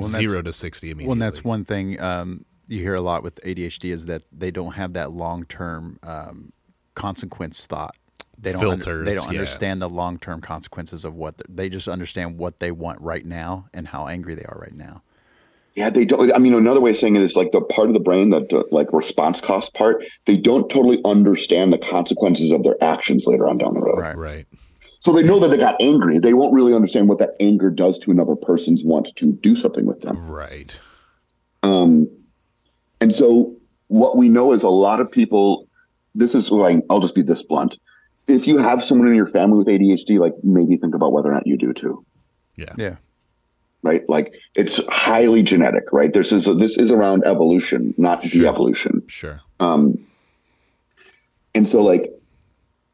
Well, 0.00 0.08
that's- 0.08 0.30
Zero 0.30 0.42
to 0.42 0.52
sixty 0.52 0.90
immediately. 0.90 1.06
Well, 1.06 1.12
and 1.12 1.22
that's 1.22 1.44
one 1.44 1.64
thing 1.64 2.00
um, 2.00 2.44
you 2.68 2.80
hear 2.80 2.94
a 2.94 3.00
lot 3.00 3.22
with 3.22 3.36
ADHD 3.44 3.92
is 3.92 4.06
that 4.06 4.22
they 4.32 4.50
don't 4.50 4.72
have 4.72 4.92
that 4.94 5.12
long 5.12 5.44
term 5.44 5.98
um, 6.02 6.52
consequence 6.94 7.66
thought. 7.66 7.96
They 8.38 8.52
don't. 8.52 8.64
under- 8.66 9.04
they 9.04 9.14
don't 9.14 9.24
yeah. 9.24 9.40
understand 9.40 9.82
the 9.82 9.88
long 9.88 10.18
term 10.18 10.40
consequences 10.40 11.04
of 11.04 11.14
what 11.14 11.40
they 11.48 11.68
just 11.68 11.88
understand 11.88 12.38
what 12.38 12.58
they 12.58 12.70
want 12.70 13.00
right 13.00 13.24
now 13.24 13.68
and 13.74 13.88
how 13.88 14.06
angry 14.06 14.34
they 14.34 14.44
are 14.44 14.58
right 14.58 14.74
now. 14.74 15.02
Yeah, 15.74 15.90
they 15.90 16.04
don't. 16.04 16.32
I 16.34 16.38
mean, 16.38 16.54
another 16.54 16.80
way 16.80 16.90
of 16.90 16.96
saying 16.96 17.16
it 17.16 17.22
is 17.22 17.36
like 17.36 17.52
the 17.52 17.60
part 17.60 17.88
of 17.88 17.94
the 17.94 18.00
brain 18.00 18.30
that, 18.30 18.52
uh, 18.52 18.64
like 18.70 18.92
response 18.92 19.40
cost 19.40 19.72
part, 19.74 20.04
they 20.26 20.36
don't 20.36 20.68
totally 20.68 21.00
understand 21.04 21.72
the 21.72 21.78
consequences 21.78 22.50
of 22.50 22.64
their 22.64 22.82
actions 22.82 23.26
later 23.26 23.48
on 23.48 23.58
down 23.58 23.74
the 23.74 23.80
road. 23.80 23.98
Right. 23.98 24.16
Right. 24.16 24.46
So 25.00 25.12
they 25.12 25.22
know 25.22 25.38
that 25.40 25.48
they 25.48 25.56
got 25.56 25.76
angry. 25.80 26.18
They 26.18 26.34
won't 26.34 26.52
really 26.52 26.74
understand 26.74 27.08
what 27.08 27.18
that 27.18 27.30
anger 27.40 27.70
does 27.70 27.98
to 28.00 28.10
another 28.10 28.36
person's 28.36 28.84
want 28.84 29.14
to 29.16 29.32
do 29.32 29.56
something 29.56 29.86
with 29.86 30.02
them. 30.02 30.30
Right. 30.30 30.78
Um, 31.62 32.06
and 33.00 33.14
so 33.14 33.56
what 33.88 34.16
we 34.18 34.28
know 34.28 34.52
is 34.52 34.62
a 34.62 34.68
lot 34.68 35.00
of 35.00 35.10
people, 35.10 35.66
this 36.14 36.34
is 36.34 36.50
like, 36.50 36.84
I'll 36.90 37.00
just 37.00 37.14
be 37.14 37.22
this 37.22 37.42
blunt. 37.42 37.78
If 38.28 38.46
you 38.46 38.58
have 38.58 38.84
someone 38.84 39.08
in 39.08 39.14
your 39.14 39.26
family 39.26 39.56
with 39.58 39.68
ADHD, 39.68 40.18
like 40.18 40.34
maybe 40.44 40.76
think 40.76 40.94
about 40.94 41.12
whether 41.12 41.30
or 41.30 41.34
not 41.34 41.46
you 41.46 41.56
do 41.56 41.72
too, 41.72 42.04
Yeah. 42.56 42.74
Yeah. 42.76 42.96
right? 43.82 44.06
Like 44.08 44.34
it's 44.54 44.80
highly 44.88 45.42
genetic, 45.42 45.84
right? 45.92 46.12
This 46.12 46.30
is, 46.30 46.44
this 46.44 46.76
is 46.76 46.92
around 46.92 47.24
evolution, 47.24 47.94
not 47.96 48.22
Sure. 48.22 48.42
de-evolution. 48.42 49.02
Sure. 49.08 49.40
Um, 49.60 49.98
and 51.54 51.66
so 51.66 51.82
like, 51.82 52.12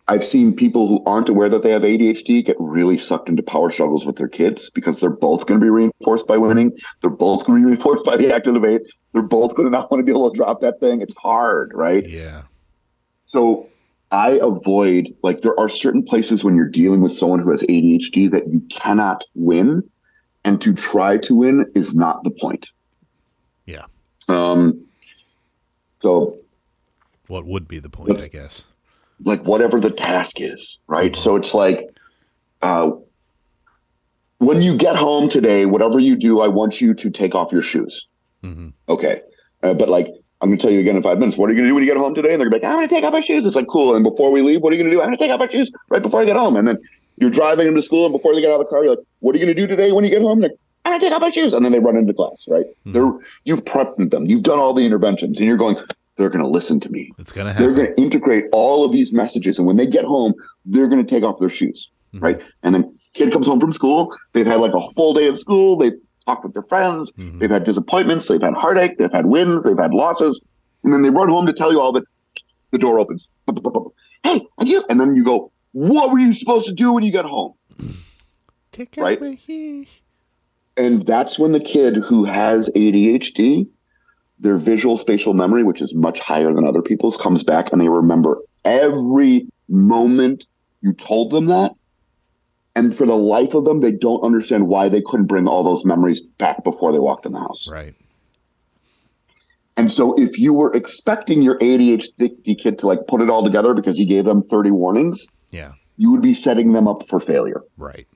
I've 0.08 0.24
seen 0.24 0.54
people 0.54 0.86
who 0.86 1.02
aren't 1.04 1.28
aware 1.28 1.48
that 1.48 1.62
they 1.64 1.70
have 1.70 1.82
ADHD 1.82 2.44
get 2.44 2.56
really 2.60 2.96
sucked 2.96 3.28
into 3.28 3.42
power 3.42 3.70
struggles 3.70 4.06
with 4.06 4.16
their 4.16 4.28
kids 4.28 4.70
because 4.70 5.00
they're 5.00 5.10
both 5.10 5.46
going 5.46 5.58
to 5.58 5.64
be 5.64 5.70
reinforced 5.70 6.28
by 6.28 6.36
winning. 6.36 6.72
They're 7.00 7.10
both 7.10 7.44
going 7.44 7.58
to 7.58 7.62
be 7.62 7.70
reinforced 7.70 8.04
by 8.04 8.16
the 8.16 8.32
act 8.32 8.46
of 8.46 8.54
debate. 8.54 8.82
They're 9.12 9.22
both 9.22 9.56
going 9.56 9.66
to 9.66 9.70
not 9.70 9.90
want 9.90 10.00
to 10.00 10.04
be 10.04 10.12
able 10.12 10.30
to 10.30 10.36
drop 10.36 10.60
that 10.60 10.78
thing. 10.78 11.00
It's 11.00 11.16
hard, 11.16 11.72
right? 11.74 12.08
Yeah. 12.08 12.42
So 13.24 13.68
I 14.12 14.38
avoid 14.40 15.16
like 15.24 15.40
there 15.40 15.58
are 15.58 15.68
certain 15.68 16.04
places 16.04 16.44
when 16.44 16.54
you're 16.54 16.68
dealing 16.68 17.00
with 17.00 17.16
someone 17.16 17.40
who 17.40 17.50
has 17.50 17.62
ADHD 17.62 18.30
that 18.30 18.46
you 18.46 18.60
cannot 18.70 19.24
win, 19.34 19.82
and 20.44 20.60
to 20.62 20.72
try 20.72 21.16
to 21.18 21.34
win 21.34 21.66
is 21.74 21.96
not 21.96 22.22
the 22.22 22.30
point. 22.30 22.70
Yeah. 23.64 23.86
Um, 24.28 24.86
so 26.00 26.38
What 27.26 27.44
would 27.44 27.66
be 27.66 27.80
the 27.80 27.90
point? 27.90 28.20
I 28.20 28.28
guess. 28.28 28.68
Like 29.24 29.42
whatever 29.44 29.80
the 29.80 29.90
task 29.90 30.40
is, 30.40 30.78
right? 30.86 31.16
So 31.16 31.36
it's 31.36 31.54
like, 31.54 31.88
uh, 32.62 32.90
when 34.38 34.60
you 34.60 34.76
get 34.76 34.96
home 34.96 35.28
today, 35.28 35.66
whatever 35.66 35.98
you 35.98 36.16
do, 36.16 36.40
I 36.40 36.48
want 36.48 36.80
you 36.80 36.94
to 36.94 37.10
take 37.10 37.34
off 37.34 37.52
your 37.52 37.62
shoes. 37.62 38.06
Mhm. 38.44 38.72
Okay. 38.88 39.22
Uh, 39.62 39.74
but 39.74 39.88
like, 39.88 40.08
I'm 40.40 40.50
going 40.50 40.58
to 40.58 40.62
tell 40.62 40.70
you 40.70 40.80
again 40.80 40.96
in 40.96 41.02
five 41.02 41.18
minutes, 41.18 41.38
what 41.38 41.48
are 41.48 41.54
you 41.54 41.56
going 41.56 41.64
to 41.64 41.70
do 41.70 41.74
when 41.74 41.82
you 41.82 41.88
get 41.90 41.98
home 41.98 42.14
today? 42.14 42.32
And 42.32 42.40
they're 42.40 42.50
going 42.50 42.60
to 42.60 42.66
be 42.66 42.66
like, 42.66 42.70
I'm 42.70 42.78
going 42.78 42.88
to 42.88 42.94
take 42.94 43.04
off 43.04 43.12
my 43.14 43.22
shoes. 43.22 43.46
It's 43.46 43.56
like, 43.56 43.68
cool. 43.68 43.94
And 43.94 44.04
before 44.04 44.30
we 44.30 44.42
leave, 44.42 44.60
what 44.60 44.72
are 44.72 44.76
you 44.76 44.82
going 44.82 44.90
to 44.90 44.94
do? 44.96 45.00
I'm 45.00 45.08
going 45.08 45.16
to 45.16 45.24
take 45.24 45.32
off 45.32 45.40
my 45.40 45.48
shoes 45.48 45.72
right 45.88 46.02
before 46.02 46.20
I 46.20 46.26
get 46.26 46.36
home. 46.36 46.56
And 46.56 46.68
then 46.68 46.78
you're 47.16 47.30
driving 47.30 47.64
them 47.64 47.74
to 47.74 47.82
school. 47.82 48.04
And 48.04 48.12
before 48.12 48.34
they 48.34 48.42
get 48.42 48.50
out 48.50 48.60
of 48.60 48.66
the 48.66 48.70
car, 48.70 48.84
you're 48.84 48.96
like, 48.96 49.04
what 49.20 49.34
are 49.34 49.38
you 49.38 49.46
going 49.46 49.56
to 49.56 49.60
do 49.60 49.66
today 49.66 49.92
when 49.92 50.04
you 50.04 50.10
get 50.10 50.20
home? 50.20 50.40
They're 50.40 50.50
like, 50.50 50.58
I'm 50.84 50.92
going 50.92 51.00
to 51.00 51.06
take 51.06 51.14
off 51.14 51.22
my 51.22 51.30
shoes. 51.30 51.54
And 51.54 51.64
then 51.64 51.72
they 51.72 51.78
run 51.78 51.96
into 51.96 52.12
class, 52.12 52.44
right? 52.48 52.66
They're, 52.84 53.10
you've 53.44 53.64
prepped 53.64 54.10
them. 54.10 54.26
You've 54.26 54.42
done 54.42 54.58
all 54.58 54.74
the 54.74 54.84
interventions 54.84 55.38
and 55.38 55.46
you're 55.48 55.56
going, 55.56 55.76
they're 56.16 56.30
going 56.30 56.42
to 56.42 56.48
listen 56.48 56.80
to 56.80 56.90
me 56.90 57.12
It's 57.18 57.32
gonna 57.32 57.52
happen. 57.52 57.66
they're 57.66 57.74
going 57.76 57.94
to 57.94 58.02
integrate 58.02 58.44
all 58.52 58.84
of 58.84 58.92
these 58.92 59.12
messages 59.12 59.58
and 59.58 59.66
when 59.66 59.76
they 59.76 59.86
get 59.86 60.04
home 60.04 60.34
they're 60.64 60.88
going 60.88 61.04
to 61.04 61.14
take 61.14 61.22
off 61.24 61.38
their 61.38 61.48
shoes 61.50 61.90
Mm-hmm. 62.14 62.24
right 62.24 62.40
and 62.62 62.72
then 62.74 62.96
kid 63.14 63.32
comes 63.32 63.46
home 63.48 63.58
from 63.60 63.72
school 63.72 64.16
they've 64.32 64.46
had 64.46 64.60
like 64.60 64.72
a 64.72 64.80
full 64.94 65.12
day 65.12 65.26
of 65.26 65.38
school 65.40 65.76
they've 65.76 65.98
talked 66.24 66.44
with 66.44 66.54
their 66.54 66.62
friends 66.62 67.10
Mhm. 67.12 67.40
they've 67.40 67.50
had 67.50 67.64
disappointments 67.64 68.28
they've 68.28 68.40
had 68.40 68.54
heartache 68.54 68.96
they've 68.98 69.10
had 69.12 69.26
wins 69.26 69.64
they've 69.64 69.76
had 69.76 69.92
losses 69.92 70.40
and 70.84 70.92
then 70.92 71.02
they 71.02 71.10
run 71.10 71.28
home 71.28 71.46
to 71.46 71.52
tell 71.52 71.72
you 71.72 71.80
all 71.80 71.92
that 71.92 72.04
the 72.70 72.78
door 72.78 73.00
opens 73.00 73.26
hey 74.22 74.40
and 74.58 74.68
you 74.68 74.84
and 74.88 75.00
then 75.00 75.16
you 75.16 75.24
go 75.24 75.50
what 75.72 76.10
were 76.12 76.18
you 76.20 76.32
supposed 76.32 76.66
to 76.66 76.72
do 76.72 76.92
when 76.92 77.02
you 77.02 77.12
got 77.12 77.24
home 77.24 77.54
Take 78.72 78.94
right? 78.98 79.20
and 80.76 81.04
that's 81.06 81.38
when 81.38 81.52
the 81.52 81.60
kid 81.60 81.96
who 81.96 82.24
has 82.24 82.68
ADHD, 82.76 83.66
their 84.38 84.58
visual 84.58 84.98
spatial 84.98 85.32
memory, 85.32 85.62
which 85.62 85.80
is 85.80 85.94
much 85.94 86.20
higher 86.20 86.52
than 86.52 86.66
other 86.66 86.82
people's, 86.82 87.16
comes 87.16 87.42
back 87.42 87.72
and 87.72 87.80
they 87.80 87.88
remember 87.88 88.38
every 88.64 89.48
moment 89.68 90.46
you 90.82 90.92
told 90.92 91.30
them 91.30 91.46
that. 91.46 91.72
And 92.74 92.94
for 92.94 93.06
the 93.06 93.16
life 93.16 93.54
of 93.54 93.64
them, 93.64 93.80
they 93.80 93.92
don't 93.92 94.20
understand 94.22 94.68
why 94.68 94.90
they 94.90 95.00
couldn't 95.00 95.26
bring 95.26 95.48
all 95.48 95.64
those 95.64 95.84
memories 95.86 96.20
back 96.20 96.62
before 96.62 96.92
they 96.92 96.98
walked 96.98 97.24
in 97.24 97.32
the 97.32 97.38
house. 97.40 97.66
Right. 97.70 97.94
And 99.78 99.90
so 99.90 100.14
if 100.20 100.38
you 100.38 100.52
were 100.52 100.72
expecting 100.74 101.42
your 101.42 101.58
ADHD 101.58 102.58
kid 102.58 102.78
to 102.80 102.86
like 102.86 103.06
put 103.08 103.20
it 103.22 103.30
all 103.30 103.42
together 103.44 103.72
because 103.74 103.98
you 103.98 104.06
gave 104.06 104.24
them 104.26 104.42
30 104.42 104.70
warnings, 104.70 105.26
Yeah. 105.50 105.72
you 105.96 106.10
would 106.10 106.22
be 106.22 106.34
setting 106.34 106.72
them 106.72 106.86
up 106.86 107.06
for 107.08 107.20
failure. 107.20 107.62
Right. 107.78 108.06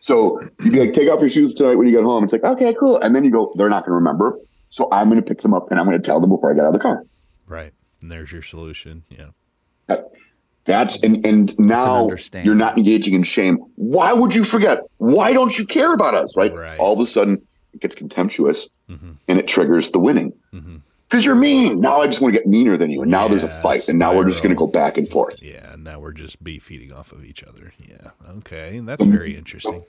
So 0.00 0.40
you'd 0.62 0.72
be 0.72 0.80
like, 0.80 0.92
take 0.92 1.08
off 1.08 1.20
your 1.20 1.30
shoes 1.30 1.54
tonight 1.54 1.74
when 1.76 1.86
you 1.88 1.92
get 1.94 2.04
home. 2.04 2.22
It's 2.24 2.32
like, 2.32 2.44
okay, 2.44 2.74
cool. 2.74 2.98
And 3.00 3.14
then 3.14 3.24
you 3.24 3.30
go, 3.30 3.52
they're 3.56 3.68
not 3.68 3.84
going 3.84 3.90
to 3.90 3.96
remember. 3.96 4.38
So 4.70 4.88
I'm 4.92 5.08
going 5.08 5.20
to 5.22 5.26
pick 5.26 5.40
them 5.42 5.54
up 5.54 5.70
and 5.70 5.78
I'm 5.80 5.86
going 5.86 6.00
to 6.00 6.04
tell 6.06 6.20
them 6.20 6.30
before 6.30 6.50
I 6.50 6.54
get 6.54 6.62
out 6.64 6.68
of 6.68 6.72
the 6.74 6.80
car. 6.80 7.02
Right. 7.46 7.72
And 8.02 8.10
there's 8.10 8.30
your 8.32 8.42
solution. 8.42 9.04
Yeah. 9.08 9.26
That- 9.86 10.10
That's 10.64 11.00
and 11.02 11.24
and 11.24 11.56
now 11.58 12.02
understanding. 12.04 12.46
you're 12.46 12.56
not 12.56 12.76
engaging 12.76 13.14
in 13.14 13.22
shame. 13.22 13.58
Why 13.76 14.12
would 14.12 14.34
you 14.34 14.42
forget? 14.44 14.80
Why 14.98 15.32
don't 15.32 15.56
you 15.56 15.64
care 15.64 15.94
about 15.94 16.14
us? 16.14 16.36
Right? 16.36 16.52
Right. 16.52 16.78
All 16.78 16.92
of 16.92 16.98
a 17.00 17.06
sudden, 17.06 17.40
it 17.72 17.80
gets 17.80 17.94
contemptuous 17.94 18.68
Mhm. 18.90 19.16
and 19.28 19.38
it 19.38 19.46
triggers 19.46 19.90
the 19.92 19.98
winning 20.00 20.32
Mhm. 20.52 20.80
because 21.08 21.24
you're 21.24 21.36
mean. 21.36 21.78
Now 21.80 22.00
I 22.00 22.06
just 22.08 22.20
want 22.20 22.34
to 22.34 22.40
get 22.40 22.48
meaner 22.48 22.76
than 22.76 22.90
you, 22.90 23.02
and 23.02 23.10
now 23.10 23.28
there's 23.28 23.44
a 23.44 23.46
Yeah, 23.46 23.62
fight, 23.62 23.88
and 23.88 23.98
now 23.98 24.16
we're 24.16 24.28
just 24.28 24.42
going 24.42 24.50
to 24.54 24.58
go 24.58 24.66
back 24.66 24.98
and 24.98 25.08
forth. 25.08 25.40
Yeah. 25.42 25.72
And 25.72 25.84
now 25.84 26.00
we're 26.00 26.12
just 26.12 26.42
be 26.42 26.58
feeding 26.58 26.92
off 26.92 27.12
of 27.12 27.24
each 27.24 27.44
other. 27.44 27.72
Yeah. 27.88 28.10
Okay. 28.38 28.76
And 28.76 28.88
that's 28.88 29.04
very 29.04 29.36
interesting. 29.42 29.84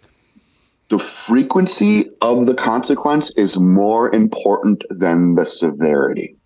The 0.89 0.99
frequency 0.99 2.09
of 2.22 2.45
the 2.45 2.53
consequence 2.53 3.30
is 3.31 3.57
more 3.57 4.14
important 4.15 4.84
than 4.89 5.35
the 5.35 5.45
severity. 5.45 6.38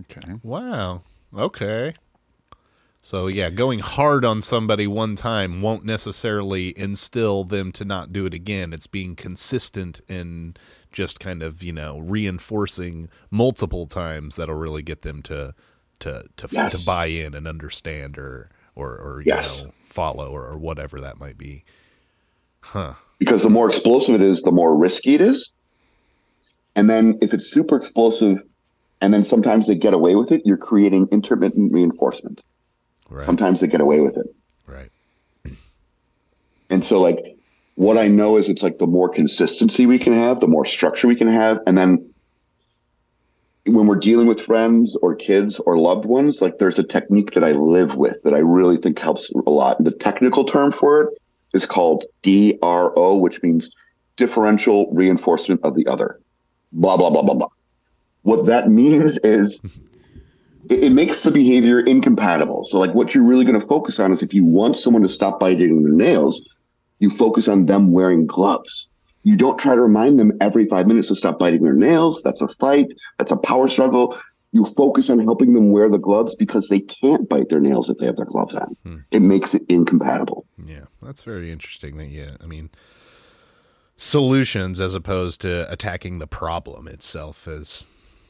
Okay. 0.00 0.34
Wow. 0.42 1.02
Okay. 1.36 1.94
So 3.02 3.26
yeah, 3.26 3.50
going 3.50 3.78
hard 3.80 4.24
on 4.24 4.42
somebody 4.42 4.86
one 4.86 5.16
time 5.16 5.62
won't 5.62 5.84
necessarily 5.84 6.78
instill 6.78 7.44
them 7.44 7.72
to 7.72 7.84
not 7.84 8.12
do 8.12 8.26
it 8.26 8.34
again. 8.34 8.72
It's 8.72 8.86
being 8.86 9.16
consistent 9.16 10.00
and 10.08 10.58
just 10.92 11.18
kind 11.18 11.42
of, 11.42 11.62
you 11.62 11.72
know, 11.72 11.98
reinforcing 11.98 13.08
multiple 13.30 13.86
times 13.86 14.36
that'll 14.36 14.54
really 14.54 14.82
get 14.82 15.02
them 15.02 15.22
to 15.22 15.54
to 16.00 16.24
to, 16.36 16.48
Yes. 16.52 16.78
to 16.78 16.86
buy 16.86 17.06
in 17.06 17.34
and 17.34 17.48
understand 17.48 18.16
or 18.18 18.50
or 18.76 18.96
or 18.96 19.20
you 19.22 19.28
Yes. 19.28 19.64
know, 19.64 19.72
follow 19.82 20.30
or, 20.30 20.46
or 20.46 20.58
whatever 20.58 21.00
that 21.00 21.18
might 21.18 21.38
be. 21.38 21.64
Huh. 22.60 22.94
Because 23.20 23.42
the 23.42 23.50
more 23.50 23.68
explosive 23.68 24.16
it 24.16 24.22
is, 24.22 24.42
the 24.42 24.50
more 24.50 24.74
risky 24.74 25.14
it 25.14 25.20
is. 25.20 25.52
And 26.74 26.90
then 26.90 27.18
if 27.20 27.32
it's 27.32 27.46
super 27.46 27.76
explosive 27.76 28.42
and 29.00 29.14
then 29.14 29.22
sometimes 29.24 29.68
they 29.68 29.76
get 29.76 29.94
away 29.94 30.16
with 30.16 30.32
it, 30.32 30.42
you're 30.44 30.56
creating 30.56 31.06
intermittent 31.12 31.72
reinforcement. 31.72 32.42
Right. 33.08 33.26
Sometimes 33.26 33.60
they 33.60 33.66
get 33.66 33.80
away 33.80 34.00
with 34.00 34.16
it. 34.16 34.26
Right. 34.66 34.90
And 36.70 36.84
so 36.84 37.00
like 37.00 37.36
what 37.74 37.98
I 37.98 38.06
know 38.06 38.36
is 38.36 38.48
it's 38.48 38.62
like 38.62 38.78
the 38.78 38.86
more 38.86 39.08
consistency 39.08 39.86
we 39.86 39.98
can 39.98 40.12
have, 40.12 40.38
the 40.38 40.46
more 40.46 40.64
structure 40.64 41.08
we 41.08 41.16
can 41.16 41.26
have. 41.26 41.58
And 41.66 41.76
then 41.76 42.14
when 43.66 43.88
we're 43.88 43.96
dealing 43.96 44.28
with 44.28 44.40
friends 44.40 44.96
or 45.02 45.16
kids 45.16 45.58
or 45.58 45.76
loved 45.76 46.04
ones, 46.04 46.40
like 46.40 46.58
there's 46.58 46.78
a 46.78 46.84
technique 46.84 47.32
that 47.32 47.42
I 47.42 47.52
live 47.52 47.96
with 47.96 48.22
that 48.22 48.34
I 48.34 48.38
really 48.38 48.76
think 48.76 49.00
helps 49.00 49.32
a 49.32 49.50
lot. 49.50 49.78
And 49.78 49.86
the 49.86 49.90
technical 49.90 50.44
term 50.44 50.70
for 50.70 51.02
it 51.02 51.18
is 51.54 51.66
called 51.66 52.04
DRO, 52.22 53.16
which 53.16 53.42
means 53.42 53.70
differential 54.16 54.90
reinforcement 54.92 55.60
of 55.64 55.74
the 55.74 55.86
other. 55.86 56.20
Blah, 56.72 56.96
blah, 56.96 57.10
blah, 57.10 57.22
blah, 57.22 57.34
blah. 57.34 57.48
what 58.22 58.46
that 58.46 58.68
means 58.68 59.18
is 59.18 59.64
it, 60.68 60.84
it 60.84 60.92
makes 60.92 61.22
the 61.22 61.30
behavior 61.30 61.80
incompatible. 61.80 62.64
So, 62.66 62.78
like, 62.78 62.94
what 62.94 63.14
you're 63.14 63.26
really 63.26 63.44
going 63.44 63.60
to 63.60 63.66
focus 63.66 63.98
on 63.98 64.12
is 64.12 64.22
if 64.22 64.32
you 64.34 64.44
want 64.44 64.78
someone 64.78 65.02
to 65.02 65.08
stop 65.08 65.40
biting 65.40 65.82
their 65.82 65.92
nails, 65.92 66.48
you 67.00 67.10
focus 67.10 67.48
on 67.48 67.66
them 67.66 67.92
wearing 67.92 68.26
gloves. 68.26 68.86
You 69.22 69.36
don't 69.36 69.58
try 69.58 69.74
to 69.74 69.80
remind 69.80 70.18
them 70.18 70.32
every 70.40 70.66
five 70.66 70.86
minutes 70.86 71.08
to 71.08 71.16
stop 71.16 71.38
biting 71.38 71.62
their 71.62 71.74
nails. 71.74 72.22
That's 72.22 72.40
a 72.40 72.48
fight. 72.48 72.86
That's 73.18 73.32
a 73.32 73.36
power 73.36 73.68
struggle. 73.68 74.18
You 74.52 74.64
focus 74.64 75.08
on 75.10 75.20
helping 75.20 75.52
them 75.54 75.70
wear 75.72 75.88
the 75.88 75.98
gloves 75.98 76.34
because 76.34 76.68
they 76.68 76.80
can't 76.80 77.28
bite 77.28 77.50
their 77.50 77.60
nails 77.60 77.88
if 77.88 77.98
they 77.98 78.06
have 78.06 78.16
their 78.16 78.26
gloves 78.26 78.54
on. 78.54 78.76
Hmm. 78.84 78.96
It 79.12 79.20
makes 79.22 79.54
it 79.54 79.62
incompatible. 79.68 80.44
Yeah, 80.66 80.86
that's 81.02 81.22
very 81.22 81.52
interesting. 81.52 81.96
That 81.98 82.08
yeah, 82.08 82.36
I 82.42 82.46
mean, 82.46 82.70
solutions 83.96 84.80
as 84.80 84.94
opposed 84.94 85.40
to 85.42 85.70
attacking 85.70 86.18
the 86.18 86.26
problem 86.26 86.88
itself 86.88 87.46
is 87.46 87.84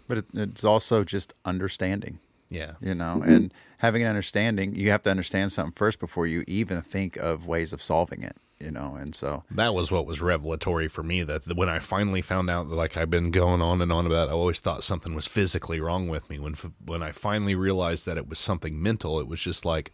But 0.09 0.19
it, 0.19 0.25
it's 0.35 0.65
also 0.65 1.05
just 1.05 1.33
understanding. 1.45 2.19
yeah, 2.51 2.73
you 2.81 2.95
know 2.95 3.21
mm-hmm. 3.21 3.33
and 3.33 3.55
having 3.79 4.03
an 4.03 4.09
understanding 4.09 4.75
you 4.75 4.91
have 4.91 5.03
to 5.03 5.11
understand 5.11 5.53
something 5.53 5.73
first 5.73 6.01
before 6.01 6.27
you 6.27 6.45
even 6.47 6.83
think 6.83 7.17
of 7.17 7.47
ways 7.47 7.73
of 7.73 7.83
solving 7.83 8.23
it 8.23 8.37
you 8.61 8.71
know 8.71 8.97
and 8.99 9.15
so 9.15 9.45
that 9.51 9.75
was 9.75 9.91
what 9.91 10.07
was 10.07 10.21
revelatory 10.21 10.89
for 10.89 11.03
me. 11.03 11.23
That 11.23 11.57
when 11.57 11.69
I 11.69 11.79
finally 11.79 12.23
found 12.23 12.51
out, 12.51 12.69
like 12.69 12.97
I've 12.97 13.11
been 13.11 13.31
going 13.31 13.63
on 13.63 13.81
and 13.81 13.93
on 13.93 14.07
about, 14.07 14.29
I 14.29 14.33
always 14.33 14.61
thought 14.61 14.85
something 14.85 15.15
was 15.15 15.27
physically 15.27 15.81
wrong 15.81 16.09
with 16.09 16.29
me. 16.29 16.39
When 16.39 16.55
when 16.85 17.03
I 17.03 17.13
finally 17.13 17.55
realized 17.55 18.07
that 18.07 18.19
it 18.19 18.29
was 18.29 18.39
something 18.39 18.83
mental, 18.83 19.21
it 19.21 19.27
was 19.27 19.41
just 19.41 19.65
like, 19.65 19.93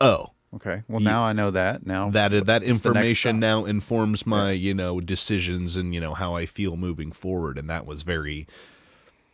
oh, 0.00 0.30
okay 0.54 0.82
well 0.86 1.00
now 1.00 1.24
i 1.24 1.32
know 1.32 1.50
that 1.50 1.86
now 1.86 2.10
that 2.10 2.28
that 2.44 2.62
what's 2.62 2.80
the 2.82 2.90
next 2.90 3.06
information 3.08 3.40
now 3.40 3.64
informs 3.64 4.26
my 4.26 4.50
you 4.50 4.74
know 4.74 5.00
decisions 5.00 5.78
and 5.78 5.94
you 5.94 6.00
know 6.00 6.12
how 6.12 6.34
I 6.34 6.46
feel 6.46 6.76
moving 6.76 7.12
forward, 7.12 7.58
and 7.58 7.68
that 7.70 7.86
was 7.86 8.02
very 8.02 8.46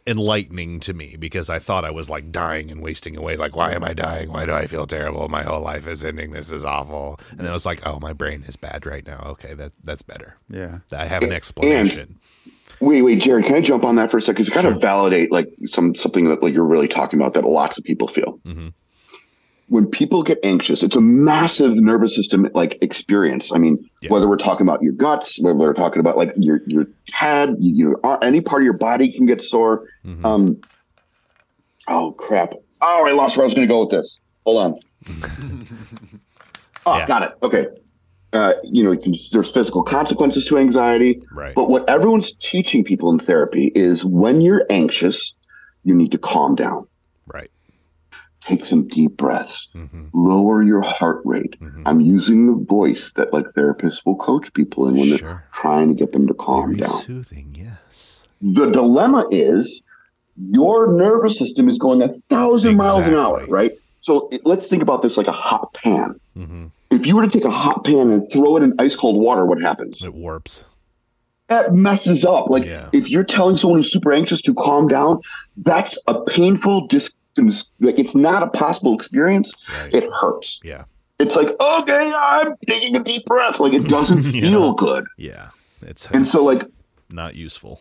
enlightening 0.08 0.80
to 0.80 0.94
me 0.94 1.16
because 1.18 1.50
I 1.50 1.58
thought 1.58 1.84
I 1.84 1.90
was 1.90 2.08
like 2.08 2.32
dying 2.32 2.70
and 2.70 2.80
wasting 2.82 3.16
away. 3.16 3.36
Like, 3.36 3.54
why 3.54 3.72
am 3.72 3.84
I 3.84 3.92
dying? 3.92 4.32
Why 4.32 4.46
do 4.46 4.52
I 4.52 4.66
feel 4.66 4.86
terrible? 4.86 5.28
My 5.28 5.42
whole 5.42 5.60
life 5.60 5.86
is 5.86 6.04
ending. 6.04 6.30
This 6.32 6.50
is 6.50 6.64
awful. 6.64 7.20
And 7.30 7.40
then 7.40 7.48
I 7.48 7.52
was 7.52 7.66
like, 7.66 7.86
oh, 7.86 7.98
my 8.00 8.12
brain 8.12 8.44
is 8.48 8.56
bad 8.56 8.86
right 8.86 9.06
now. 9.06 9.20
Okay, 9.26 9.54
that 9.54 9.72
that's 9.84 10.02
better. 10.02 10.36
yeah 10.48 10.78
I 10.92 11.04
have 11.06 11.22
an 11.22 11.32
explanation. 11.32 12.18
Wait, 12.80 13.02
wait, 13.02 13.20
Jared, 13.20 13.44
can 13.44 13.56
I 13.56 13.60
jump 13.60 13.84
on 13.84 13.96
that 13.96 14.10
for 14.10 14.18
a 14.18 14.22
second? 14.22 14.44
Because 14.44 14.48
it 14.48 14.54
kind 14.62 14.66
of 14.66 14.80
validate 14.80 15.32
like 15.32 15.48
some 15.64 15.94
something 15.94 16.28
that 16.28 16.42
like 16.42 16.54
you're 16.54 16.64
really 16.64 16.88
talking 16.88 17.18
about 17.20 17.34
that 17.34 17.44
lots 17.44 17.76
of 17.78 17.84
people 17.84 18.08
feel. 18.08 18.38
Mhm. 18.46 18.72
When 19.68 19.86
people 19.86 20.22
get 20.22 20.38
anxious, 20.42 20.82
it's 20.82 20.96
a 20.96 21.00
massive 21.00 21.74
nervous 21.76 22.14
system 22.16 22.48
like 22.54 22.78
experience. 22.82 23.52
I 23.52 23.58
mean, 23.58 23.88
Yeah. 24.00 24.10
whether 24.10 24.26
we're 24.28 24.38
talking 24.38 24.66
about 24.66 24.82
your 24.82 24.94
guts, 24.94 25.38
whether 25.40 25.54
we're 25.56 25.74
talking 25.74 26.00
about 26.00 26.16
like 26.16 26.32
your 26.36 26.60
your 26.66 26.86
head, 27.12 27.56
your 27.60 28.00
ar- 28.02 28.18
any 28.22 28.40
part 28.40 28.62
of 28.62 28.64
your 28.64 28.72
body 28.78 29.12
can 29.12 29.26
get 29.26 29.42
sore. 29.42 29.86
Mm-hmm. 30.06 30.24
Um, 30.24 30.60
oh 31.86 32.12
crap! 32.12 32.54
Oh, 32.80 33.06
I 33.06 33.12
lost 33.12 33.36
where 33.36 33.44
I 33.44 33.46
was 33.46 33.54
going 33.54 33.66
to 33.68 33.72
go 33.72 33.80
with 33.80 33.90
this. 33.90 34.20
Hold 34.46 34.58
on. 34.64 34.74
oh, 36.86 36.96
Yeah. 36.98 37.06
got 37.06 37.22
it. 37.22 37.32
Okay. 37.42 37.66
Uh, 38.32 38.52
you 38.62 38.82
know, 38.84 38.94
there's 39.32 39.50
physical 39.50 39.82
consequences 39.82 40.44
to 40.46 40.58
anxiety. 40.58 41.22
right. 41.32 41.54
But 41.54 41.70
what 41.70 41.88
everyone's 41.88 42.32
teaching 42.42 42.84
people 42.84 43.10
in 43.10 43.18
therapy 43.18 43.72
is 43.74 44.04
when 44.04 44.40
you're 44.42 44.66
anxious, 44.68 45.34
you 45.84 45.94
need 45.94 46.12
to 46.12 46.18
calm 46.18 46.54
down, 46.54 46.86
right. 47.26 47.50
Take 48.48 48.64
some 48.64 48.88
deep 48.88 49.16
breaths, 49.16 49.68
hmm 49.72 50.06
lower 50.14 50.62
your 50.62 50.80
heart 50.82 51.20
rate. 51.24 51.54
hmm 51.58 51.82
I'm 51.86 52.00
using 52.00 52.46
the 52.46 52.64
voice 52.64 53.12
that 53.16 53.32
like 53.32 53.46
therapists 53.56 54.04
will 54.04 54.16
coach 54.16 54.52
people 54.54 54.88
in 54.88 54.96
when 54.96 55.10
they're 55.10 55.44
trying 55.52 55.88
to 55.88 55.94
get 55.94 56.12
them 56.12 56.26
to 56.26 56.34
calm 56.34 56.68
Very 56.70 56.80
down. 56.80 57.00
soothing. 57.02 57.54
Yes. 57.56 58.22
The 58.40 58.70
dilemma 58.70 59.26
is 59.30 59.82
your 60.50 60.92
nervous 60.92 61.36
system 61.38 61.68
is 61.68 61.78
going 61.78 62.00
a 62.02 62.08
thousand 62.08 62.76
miles 62.76 63.06
an 63.06 63.14
hour, 63.14 63.44
right? 63.48 63.72
So 64.00 64.28
it- 64.30 64.42
let's 64.44 64.68
think 64.68 64.82
about 64.82 65.02
this 65.02 65.16
like 65.16 65.26
a 65.28 65.32
hot 65.32 65.72
pan. 65.74 66.14
hmm 66.34 66.66
If 66.90 67.06
you 67.06 67.16
were 67.16 67.26
to 67.26 67.30
take 67.38 67.44
a 67.44 67.50
hot 67.50 67.84
pan 67.84 68.10
and 68.10 68.22
throw 68.32 68.56
it 68.56 68.62
in 68.62 68.72
ice 68.78 68.96
cold 68.96 69.16
water, 69.20 69.44
what 69.44 69.60
happens? 69.60 70.02
It 70.02 70.14
warps. 70.14 70.64
that 71.48 71.74
messes 71.74 72.24
up. 72.26 72.50
Like 72.50 72.66
Yeah. 72.66 72.90
if 72.92 73.08
you're 73.08 73.24
telling 73.24 73.56
someone 73.56 73.78
who's 73.78 73.90
super 73.90 74.12
anxious 74.12 74.42
to 74.42 74.52
calm 74.54 74.86
down, 74.86 75.20
that's 75.56 75.96
a 76.06 76.20
painful 76.24 76.86
dis. 76.88 77.08
Like 77.80 77.98
it's 77.98 78.14
not 78.14 78.42
a 78.42 78.48
possible 78.48 78.94
experience. 78.94 79.52
Right. 79.72 79.94
It 79.94 80.08
hurts. 80.20 80.60
yeah. 80.64 80.84
It's 81.18 81.34
like 81.36 81.48
okay, 81.60 82.12
I'm 82.16 82.54
taking 82.68 82.94
a 82.96 83.00
deep 83.02 83.24
breath. 83.26 83.58
Like 83.60 83.72
it 83.72 83.88
doesn't 83.88 84.22
Yeah. 84.24 84.40
feel 84.42 84.72
good. 84.72 85.04
Yeah. 85.16 85.50
It's 85.82 86.06
And 86.06 86.26
so 86.26 86.44
like 86.44 86.64
not 87.10 87.34
useful. 87.36 87.80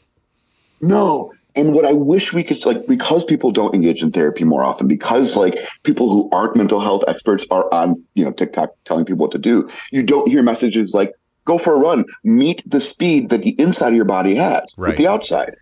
no. 0.81 1.33
And 1.55 1.73
what 1.73 1.85
I 1.85 1.93
wish 1.93 2.33
we 2.33 2.43
could 2.43 2.63
like 2.67 2.85
because 2.85 3.23
people 3.25 3.51
don't 3.51 3.73
engage 3.73 4.03
in 4.03 4.11
therapy 4.11 4.43
more 4.43 4.63
often, 4.63 4.87
because 4.87 5.35
like 5.35 5.57
people 5.81 6.07
who 6.11 6.29
aren't 6.31 6.55
mental 6.55 6.79
health 6.79 7.03
experts 7.07 7.47
are 7.49 7.65
on 7.73 8.03
you 8.13 8.23
know 8.23 8.31
TikTok 8.31 8.69
telling 8.85 9.05
people 9.05 9.17
what 9.23 9.31
to 9.31 9.39
do. 9.39 9.67
You 9.91 10.03
don't 10.03 10.29
hear 10.29 10.43
messages 10.43 10.93
like 10.93 11.13
go 11.45 11.57
for 11.57 11.73
a 11.73 11.79
run, 11.79 12.05
meet 12.23 12.61
the 12.69 12.79
speed 12.79 13.29
that 13.29 13.41
the 13.41 13.59
inside 13.59 13.87
of 13.89 13.95
your 13.95 14.05
body 14.05 14.35
has 14.35 14.75
Right. 14.77 14.89
with 14.89 14.97
the 14.97 15.07
outside, 15.07 15.55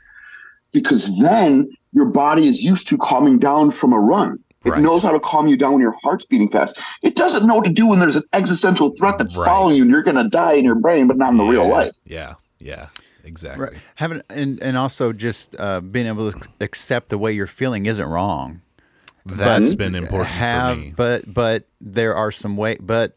because 0.76 1.18
then 1.20 1.68
your 1.94 2.06
body 2.06 2.48
is 2.48 2.62
used 2.62 2.88
to 2.90 2.98
calming 2.98 3.40
down 3.40 3.72
from 3.72 3.94
a 3.94 4.00
run. 4.00 4.38
It 4.66 4.72
Right. 4.72 4.82
knows 4.82 5.02
how 5.04 5.12
to 5.12 5.20
calm 5.20 5.48
you 5.48 5.56
down 5.56 5.74
when 5.74 5.82
your 5.82 5.96
heart's 6.04 6.26
beating 6.26 6.50
fast. 6.50 6.78
It 7.02 7.16
doesn't 7.16 7.48
know 7.48 7.56
what 7.56 7.66
to 7.66 7.72
do 7.72 7.86
when 7.88 8.00
there's 8.00 8.16
an 8.18 8.24
existential 8.34 8.90
threat 8.98 9.18
that's 9.18 9.38
Right. 9.38 9.46
following 9.48 9.76
you 9.78 9.84
and 9.84 9.92
you're 9.92 10.04
going 10.04 10.18
to 10.18 10.28
die 10.30 10.54
in 10.54 10.66
your 10.66 10.76
brain, 10.76 11.08
but 11.08 11.18
not 11.18 11.32
in 11.32 11.38
the 11.38 11.44
real 11.46 11.68
life. 11.68 11.96
Yeah. 12.06 12.34
Yeah. 12.60 12.88
Exactly. 13.24 13.64
right 13.66 13.74
having 13.96 14.22
and 14.30 14.62
and 14.62 14.78
also 14.78 15.12
just 15.12 15.56
uh, 15.60 15.82
being 15.82 16.06
able 16.06 16.32
to 16.32 16.40
accept 16.62 17.10
the 17.10 17.18
way 17.18 17.32
you're 17.34 17.48
feeling 17.48 17.88
isn't 17.88 18.06
wrong 18.06 18.62
That's 19.26 19.72
But 19.72 19.78
been 19.80 19.96
important 19.96 20.30
have 20.30 20.76
for 20.78 20.82
me. 20.84 20.94
but 20.96 21.34
but 21.34 21.64
there 21.82 22.14
are 22.16 22.32
some 22.32 22.56
way 22.56 22.78
but 22.80 23.16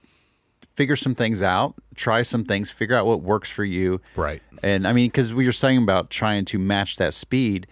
figure 0.78 0.96
some 0.96 1.14
things 1.14 1.42
out 1.42 1.74
try 1.96 2.22
some 2.22 2.44
things 2.44 2.70
figure 2.70 2.94
out 2.94 3.04
what 3.04 3.20
works 3.20 3.50
for 3.50 3.64
you. 3.64 4.00
Right. 4.14 4.40
and 4.62 4.86
i 4.86 4.92
mean 4.92 5.08
because 5.08 5.34
we 5.34 5.44
were 5.44 5.58
saying 5.64 5.82
about 5.82 6.08
trying 6.08 6.44
to 6.46 6.58
match 6.58 6.96
that 6.96 7.12
speed 7.14 7.66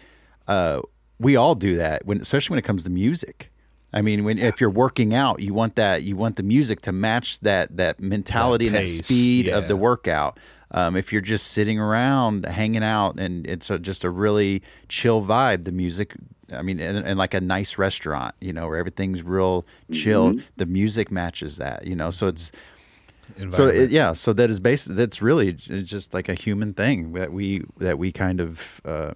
uh, 0.48 0.80
we 1.18 1.36
all 1.36 1.54
do 1.54 1.76
that 1.76 2.06
when 2.06 2.20
especially 2.20 2.54
when 2.54 2.58
it 2.58 2.64
comes 2.64 2.84
to 2.84 2.90
music. 2.90 3.50
I 3.92 4.02
mean 4.02 4.24
when 4.24 4.38
if 4.38 4.60
you're 4.60 4.70
working 4.86 5.14
out 5.14 5.40
you 5.40 5.54
want 5.54 5.76
that 5.76 6.02
you 6.02 6.16
want 6.16 6.36
the 6.36 6.42
music 6.42 6.82
to 6.82 6.92
match 6.92 7.40
that 7.40 7.76
that 7.76 8.00
mentality 8.00 8.68
That 8.68 8.78
and 8.78 8.88
that 8.88 9.04
speed 9.04 9.48
of 9.48 9.68
the 9.68 9.76
workout. 9.76 10.38
Um, 10.72 10.96
if 10.96 11.12
you're 11.12 11.22
just 11.22 11.46
sitting 11.52 11.78
around 11.78 12.44
hanging 12.44 12.82
out 12.82 13.20
and 13.20 13.46
it's 13.46 13.70
a, 13.70 13.78
just 13.78 14.02
a 14.02 14.10
really 14.10 14.62
chill 14.88 15.22
vibe 15.22 15.62
the 15.62 15.72
music 15.72 16.14
i 16.52 16.60
mean 16.60 16.80
and, 16.80 16.98
and 16.98 17.18
like 17.18 17.34
a 17.34 17.40
nice 17.40 17.78
restaurant 17.78 18.34
you 18.40 18.52
know 18.52 18.66
where 18.66 18.76
everything's 18.76 19.22
real 19.22 19.64
chill 19.92 20.34
the 20.56 20.66
music 20.66 21.10
matches 21.10 21.56
that 21.58 21.86
you 21.86 21.94
know? 21.94 22.10
So 22.10 22.26
it's 22.26 22.50
so 23.50 23.68
it, 23.68 23.90
yeah, 23.90 24.12
so 24.12 24.32
that 24.32 24.50
is 24.50 24.60
based. 24.60 24.94
That's 24.94 25.20
really 25.22 25.52
just 25.52 26.14
like 26.14 26.28
a 26.28 26.34
human 26.34 26.74
thing 26.74 27.12
that 27.12 27.32
we 27.32 27.64
that 27.78 27.98
we 27.98 28.12
kind 28.12 28.40
of 28.40 28.80
uh, 28.84 29.12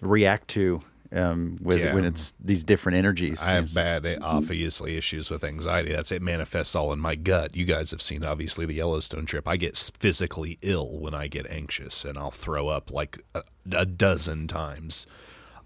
react 0.00 0.48
to 0.48 0.80
um, 1.12 1.58
with 1.60 1.78
Yeah. 1.78 1.94
when 1.94 2.04
it's 2.04 2.32
these 2.42 2.64
different 2.64 2.96
energies. 2.96 3.40
I 3.42 3.50
have 3.52 3.74
bad, 3.74 4.06
eh, 4.06 4.16
obviously, 4.22 4.96
issues 4.96 5.28
with 5.30 5.44
anxiety. 5.44 5.92
That's 5.92 6.10
it 6.10 6.22
manifests 6.22 6.74
all 6.74 6.92
in 6.92 6.98
my 7.00 7.14
gut. 7.14 7.54
You 7.54 7.64
guys 7.66 7.90
have 7.90 8.00
seen, 8.00 8.24
obviously, 8.24 8.64
the 8.66 8.74
Yellowstone 8.74 9.26
trip. 9.26 9.46
I 9.46 9.56
get 9.56 9.76
physically 9.98 10.58
ill 10.62 10.98
when 10.98 11.14
I 11.14 11.26
get 11.28 11.46
anxious, 11.50 12.04
and 12.04 12.16
I'll 12.16 12.30
throw 12.30 12.68
up 12.68 12.90
like 12.90 13.22
a, 13.34 13.42
a 13.72 13.84
dozen 13.84 14.48
times. 14.48 15.06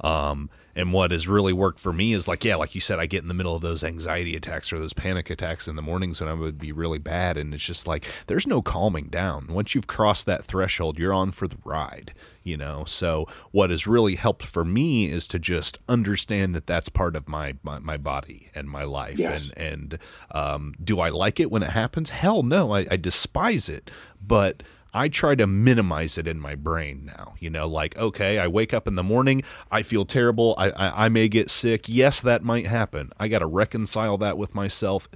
Um, 0.00 0.50
and 0.76 0.92
what 0.92 1.10
has 1.10 1.26
really 1.26 1.54
worked 1.54 1.80
for 1.80 1.92
me 1.92 2.12
is 2.12 2.28
like, 2.28 2.44
yeah, 2.44 2.54
like 2.54 2.74
you 2.74 2.82
said, 2.82 2.98
I 2.98 3.06
get 3.06 3.22
in 3.22 3.28
the 3.28 3.34
middle 3.34 3.56
of 3.56 3.62
those 3.62 3.82
anxiety 3.82 4.36
attacks 4.36 4.72
or 4.72 4.78
those 4.78 4.92
panic 4.92 5.30
attacks 5.30 5.66
in 5.66 5.74
the 5.74 5.82
mornings 5.82 6.20
when 6.20 6.28
I 6.28 6.34
would 6.34 6.58
be 6.58 6.70
really 6.70 6.98
bad. 6.98 7.38
And 7.38 7.54
it's 7.54 7.64
just 7.64 7.86
like, 7.86 8.06
there's 8.26 8.46
no 8.46 8.60
calming 8.60 9.06
down. 9.06 9.46
Once 9.48 9.74
you've 9.74 9.86
crossed 9.86 10.26
that 10.26 10.44
threshold, 10.44 10.98
you're 10.98 11.14
on 11.14 11.32
for 11.32 11.48
the 11.48 11.56
ride, 11.64 12.12
you 12.44 12.58
know? 12.58 12.84
So 12.84 13.26
what 13.52 13.70
has 13.70 13.86
really 13.86 14.16
helped 14.16 14.44
for 14.44 14.66
me 14.66 15.06
is 15.06 15.26
to 15.28 15.38
just 15.38 15.78
understand 15.88 16.54
that 16.54 16.66
that's 16.66 16.90
part 16.90 17.16
of 17.16 17.26
my, 17.26 17.54
my, 17.62 17.78
my 17.78 17.96
body 17.96 18.50
and 18.54 18.68
my 18.68 18.82
life. 18.84 19.18
Yes. 19.18 19.50
And, 19.56 19.94
and, 19.94 19.98
um, 20.32 20.74
do 20.84 21.00
I 21.00 21.08
like 21.08 21.40
it 21.40 21.50
when 21.50 21.62
it 21.62 21.70
happens? 21.70 22.10
Hell 22.10 22.42
no, 22.42 22.74
I, 22.74 22.86
I 22.90 22.96
despise 22.96 23.70
it. 23.70 23.90
But, 24.24 24.62
I 24.96 25.08
try 25.08 25.34
to 25.34 25.46
minimize 25.46 26.16
it 26.16 26.26
in 26.26 26.40
my 26.40 26.54
brain 26.54 27.04
now. 27.04 27.34
You 27.38 27.50
know, 27.50 27.68
like, 27.68 27.98
okay, 27.98 28.38
I 28.38 28.46
wake 28.46 28.72
up 28.72 28.88
in 28.88 28.94
the 28.94 29.02
morning, 29.02 29.42
I 29.70 29.82
feel 29.82 30.06
terrible, 30.06 30.54
I, 30.56 30.70
I, 30.70 31.04
I 31.04 31.08
may 31.10 31.28
get 31.28 31.50
sick. 31.50 31.86
Yes, 31.86 32.22
that 32.22 32.42
might 32.42 32.66
happen. 32.66 33.12
I 33.20 33.28
got 33.28 33.40
to 33.40 33.46
reconcile 33.46 34.16
that 34.18 34.38
with 34.38 34.54
myself, 34.54 35.06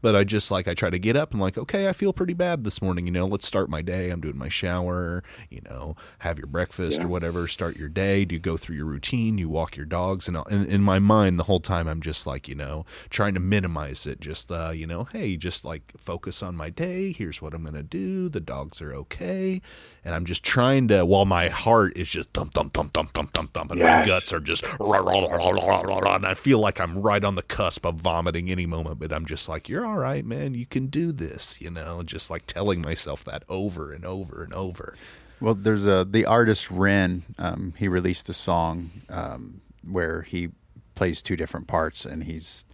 but 0.00 0.14
I 0.16 0.24
just 0.24 0.50
like 0.50 0.68
I 0.68 0.74
try 0.74 0.90
to 0.90 0.98
get 0.98 1.16
up 1.16 1.32
and 1.32 1.40
like, 1.40 1.58
okay, 1.58 1.88
I 1.88 1.92
feel 1.92 2.12
pretty 2.12 2.34
bad 2.34 2.64
this 2.64 2.80
morning. 2.82 3.06
You 3.06 3.12
know, 3.12 3.26
let's 3.26 3.46
start 3.46 3.68
my 3.68 3.82
day. 3.82 4.10
I'm 4.10 4.20
doing 4.20 4.38
my 4.38 4.48
shower. 4.48 5.22
You 5.50 5.60
know, 5.68 5.96
have 6.20 6.38
your 6.38 6.46
breakfast 6.46 6.98
Yeah. 6.98 7.04
or 7.04 7.08
whatever. 7.08 7.48
Start 7.48 7.76
your 7.76 7.88
day. 7.88 8.24
Do 8.24 8.34
you 8.34 8.40
go 8.40 8.56
through 8.56 8.76
your 8.76 8.84
routine? 8.86 9.38
You 9.38 9.48
walk 9.48 9.76
your 9.76 9.86
dogs, 9.86 10.28
and 10.28 10.36
all- 10.36 10.44
in, 10.44 10.66
in 10.66 10.82
my 10.82 10.98
mind, 10.98 11.38
the 11.38 11.44
whole 11.44 11.60
time 11.60 11.88
I'm 11.88 12.00
just 12.00 12.26
like, 12.26 12.48
you 12.48 12.54
know, 12.54 12.84
trying 13.10 13.34
to 13.34 13.40
minimize 13.40 14.06
it. 14.06 14.20
Just 14.20 14.50
uh, 14.50 14.70
you 14.70 14.86
know, 14.86 15.04
hey, 15.04 15.36
just 15.36 15.64
like 15.64 15.92
focus 15.96 16.42
on 16.42 16.54
my 16.56 16.70
day. 16.70 17.12
Here's 17.12 17.40
what 17.42 17.54
I'm 17.54 17.64
gonna 17.64 17.82
do. 17.82 18.28
The 18.28 18.40
dogs 18.40 18.80
are 18.82 18.94
okay, 18.94 19.60
and 20.04 20.14
I'm 20.14 20.24
just 20.24 20.44
trying 20.44 20.88
to. 20.88 21.04
While 21.04 21.24
my 21.24 21.48
heart 21.48 21.96
is 21.96 22.08
just 22.08 22.30
thump 22.32 22.52
thump 22.54 22.72
thump 22.72 22.92
thump 22.92 23.12
thump 23.12 23.32
thump 23.32 23.52
thump, 23.52 23.70
and 23.72 23.80
my 23.80 24.04
guts 24.06 24.32
are 24.32 24.40
just 24.40 24.64
rah, 24.78 24.98
rah, 24.98 25.26
rah, 25.26 25.36
rah, 25.36 25.48
rah, 25.50 25.80
rah, 25.80 25.98
rah, 25.98 26.16
and 26.16 26.26
I 26.26 26.34
feel 26.34 26.58
like 26.58 26.80
I'm 26.80 26.98
right 27.02 27.22
on 27.24 27.34
the 27.34 27.42
cusp 27.42 27.84
of 27.86 27.96
vomiting 27.96 28.50
any 28.50 28.66
moment. 28.66 28.98
But 28.98 29.12
I'm 29.12 29.26
just 29.26 29.48
like, 29.48 29.68
you're 29.68 29.86
all 29.88 29.96
right, 29.96 30.24
man. 30.24 30.54
You 30.54 30.66
can 30.66 30.88
do 30.88 31.12
this. 31.12 31.60
You 31.60 31.70
know, 31.70 32.02
just 32.02 32.30
like 32.30 32.46
telling 32.46 32.82
myself 32.82 33.24
that 33.24 33.42
over 33.48 33.92
and 33.92 34.04
over 34.04 34.42
and 34.42 34.52
over. 34.52 34.94
Well, 35.40 35.54
there's 35.54 35.86
a 35.86 36.04
the 36.04 36.26
artist 36.26 36.70
Ren. 36.70 37.24
Um, 37.38 37.72
he 37.78 37.88
released 37.88 38.28
a 38.28 38.34
song 38.34 38.90
um, 39.08 39.62
where 39.82 40.22
he 40.22 40.50
plays 40.94 41.22
two 41.22 41.36
different 41.36 41.68
parts, 41.68 42.04
and 42.04 42.24
he's 42.24 42.66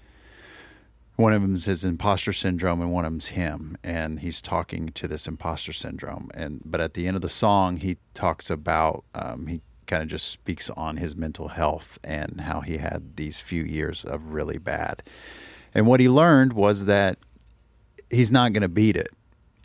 one 1.16 1.32
of 1.32 1.42
them 1.42 1.54
is 1.54 1.66
his 1.66 1.84
imposter 1.84 2.32
syndrome, 2.32 2.80
and 2.80 2.90
one 2.90 3.04
of 3.04 3.12
them's 3.12 3.28
him, 3.28 3.76
and 3.84 4.18
he's 4.20 4.42
talking 4.42 4.88
to 4.88 5.06
this 5.06 5.28
imposter 5.28 5.72
syndrome. 5.72 6.30
And 6.34 6.62
but 6.64 6.80
at 6.80 6.94
the 6.94 7.06
end 7.06 7.14
of 7.14 7.22
the 7.22 7.28
song, 7.28 7.76
he 7.76 7.98
talks 8.12 8.50
about 8.50 9.04
um, 9.14 9.46
he 9.46 9.60
kind 9.86 10.02
of 10.02 10.08
just 10.08 10.28
speaks 10.28 10.68
on 10.70 10.96
his 10.96 11.14
mental 11.14 11.48
health 11.48 11.98
and 12.02 12.40
how 12.40 12.62
he 12.62 12.78
had 12.78 13.16
these 13.16 13.38
few 13.38 13.62
years 13.62 14.04
of 14.04 14.32
really 14.32 14.58
bad. 14.58 15.02
And 15.74 15.86
what 15.86 16.00
he 16.00 16.08
learned 16.08 16.52
was 16.52 16.84
that 16.86 17.18
he's 18.10 18.30
not 18.30 18.52
going 18.52 18.62
to 18.62 18.68
beat 18.68 18.96
it. 18.96 19.08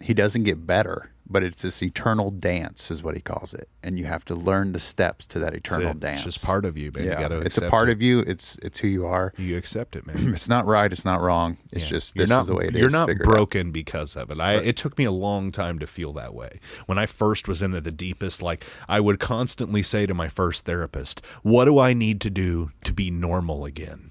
He 0.02 0.14
doesn't 0.14 0.44
get 0.44 0.66
better, 0.66 1.12
but 1.30 1.44
it's 1.44 1.62
this 1.62 1.84
eternal 1.84 2.32
dance, 2.32 2.90
is 2.90 3.04
what 3.04 3.16
he 3.16 3.22
calls 3.22 3.54
it, 3.54 3.68
and 3.84 4.00
you 4.00 4.06
have 4.06 4.24
to 4.26 4.34
learn 4.34 4.72
the 4.72 4.80
steps 4.80 5.28
to 5.28 5.40
that 5.40 5.54
eternal 5.54 5.92
It's 5.92 6.00
dance. 6.00 6.24
just 6.24 6.44
part 6.44 6.64
of 6.64 6.78
you, 6.78 6.90
man. 6.94 7.04
Yeah, 7.04 7.20
gotta 7.20 7.40
it's 7.42 7.58
a 7.58 7.68
part 7.70 7.90
it. 7.90 7.92
of 7.92 8.02
you. 8.02 8.22
It's 8.22 8.58
it's 8.64 8.80
who 8.80 8.88
you 8.88 9.06
are. 9.06 9.34
You 9.38 9.58
accept 9.58 9.98
it, 9.98 10.08
man. 10.08 10.34
It's 10.34 10.48
not 10.48 10.66
right. 10.66 10.90
It's 10.92 11.04
not 11.04 11.20
wrong. 11.22 11.58
It's 11.74 11.84
Yeah. 11.84 11.90
just 11.90 12.16
this 12.16 12.30
not, 12.30 12.42
is 12.42 12.48
the 12.48 12.56
way 12.56 12.66
it 12.68 12.76
is. 12.76 12.80
You're 12.82 12.90
not 12.90 13.10
it 13.10 13.18
out. 13.20 13.24
broken 13.26 13.72
because 13.72 14.16
of 14.16 14.32
it. 14.32 14.40
I 14.40 14.54
it 14.56 14.78
took 14.78 14.98
me 14.98 15.04
a 15.04 15.12
long 15.12 15.52
time 15.52 15.80
to 15.80 15.86
feel 15.86 16.14
that 16.14 16.34
way. 16.34 16.62
When 16.86 16.98
I 16.98 17.06
first 17.06 17.50
was 17.50 17.62
into 17.62 17.82
the 17.82 17.92
deepest, 17.92 18.42
like 18.42 18.66
I 18.88 19.02
would 19.02 19.20
constantly 19.20 19.84
say 19.84 20.06
to 20.06 20.14
my 20.14 20.30
first 20.30 20.64
therapist, 20.64 21.22
"What 21.44 21.66
do 21.66 21.78
I 21.78 21.92
need 21.94 22.22
to 22.22 22.30
do 22.30 22.72
to 22.86 22.94
be 22.94 23.12
normal 23.12 23.66
again?" 23.66 24.09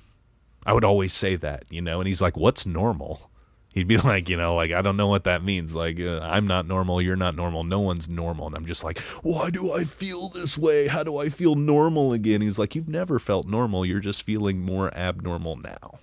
I 0.66 0.72
would 0.72 0.85
always 0.85 1.14
say 1.14 1.36
that, 1.36 1.64
you 1.70 1.80
know, 1.80 2.01
and 2.01 2.09
he's 2.09 2.20
like, 2.20 2.36
"What's 2.36 2.66
normal?" 2.66 3.30
He'd 3.74 3.86
be 3.89 3.97
like, 3.98 4.28
you 4.28 4.36
know, 4.36 4.55
like 4.55 4.72
I 4.72 4.82
don't 4.82 4.97
know 4.97 5.06
what 5.06 5.24
that 5.24 5.43
means. 5.43 5.74
Like 5.74 6.01
uh, 6.01 6.20
I'm 6.20 6.47
not 6.47 6.66
normal, 6.66 7.02
you're 7.02 7.16
not 7.16 7.36
normal, 7.36 7.64
no 7.64 7.80
one's 7.80 8.09
normal, 8.09 8.47
and 8.47 8.56
I'm 8.56 8.66
just 8.66 8.85
like, 8.85 8.98
why 9.22 9.51
do 9.51 9.72
I 9.72 9.85
feel 9.85 10.28
this 10.28 10.59
way? 10.59 10.89
How 10.89 11.02
do 11.02 11.18
I 11.18 11.28
feel 11.28 11.55
normal 11.55 12.12
again? 12.12 12.40
He's 12.40 12.59
like, 12.59 12.74
you've 12.74 12.89
never 12.89 13.18
felt 13.18 13.47
normal. 13.47 13.85
You're 13.86 14.01
just 14.01 14.22
feeling 14.22 14.60
more 14.60 14.94
abnormal 14.94 15.56
now. 15.56 15.98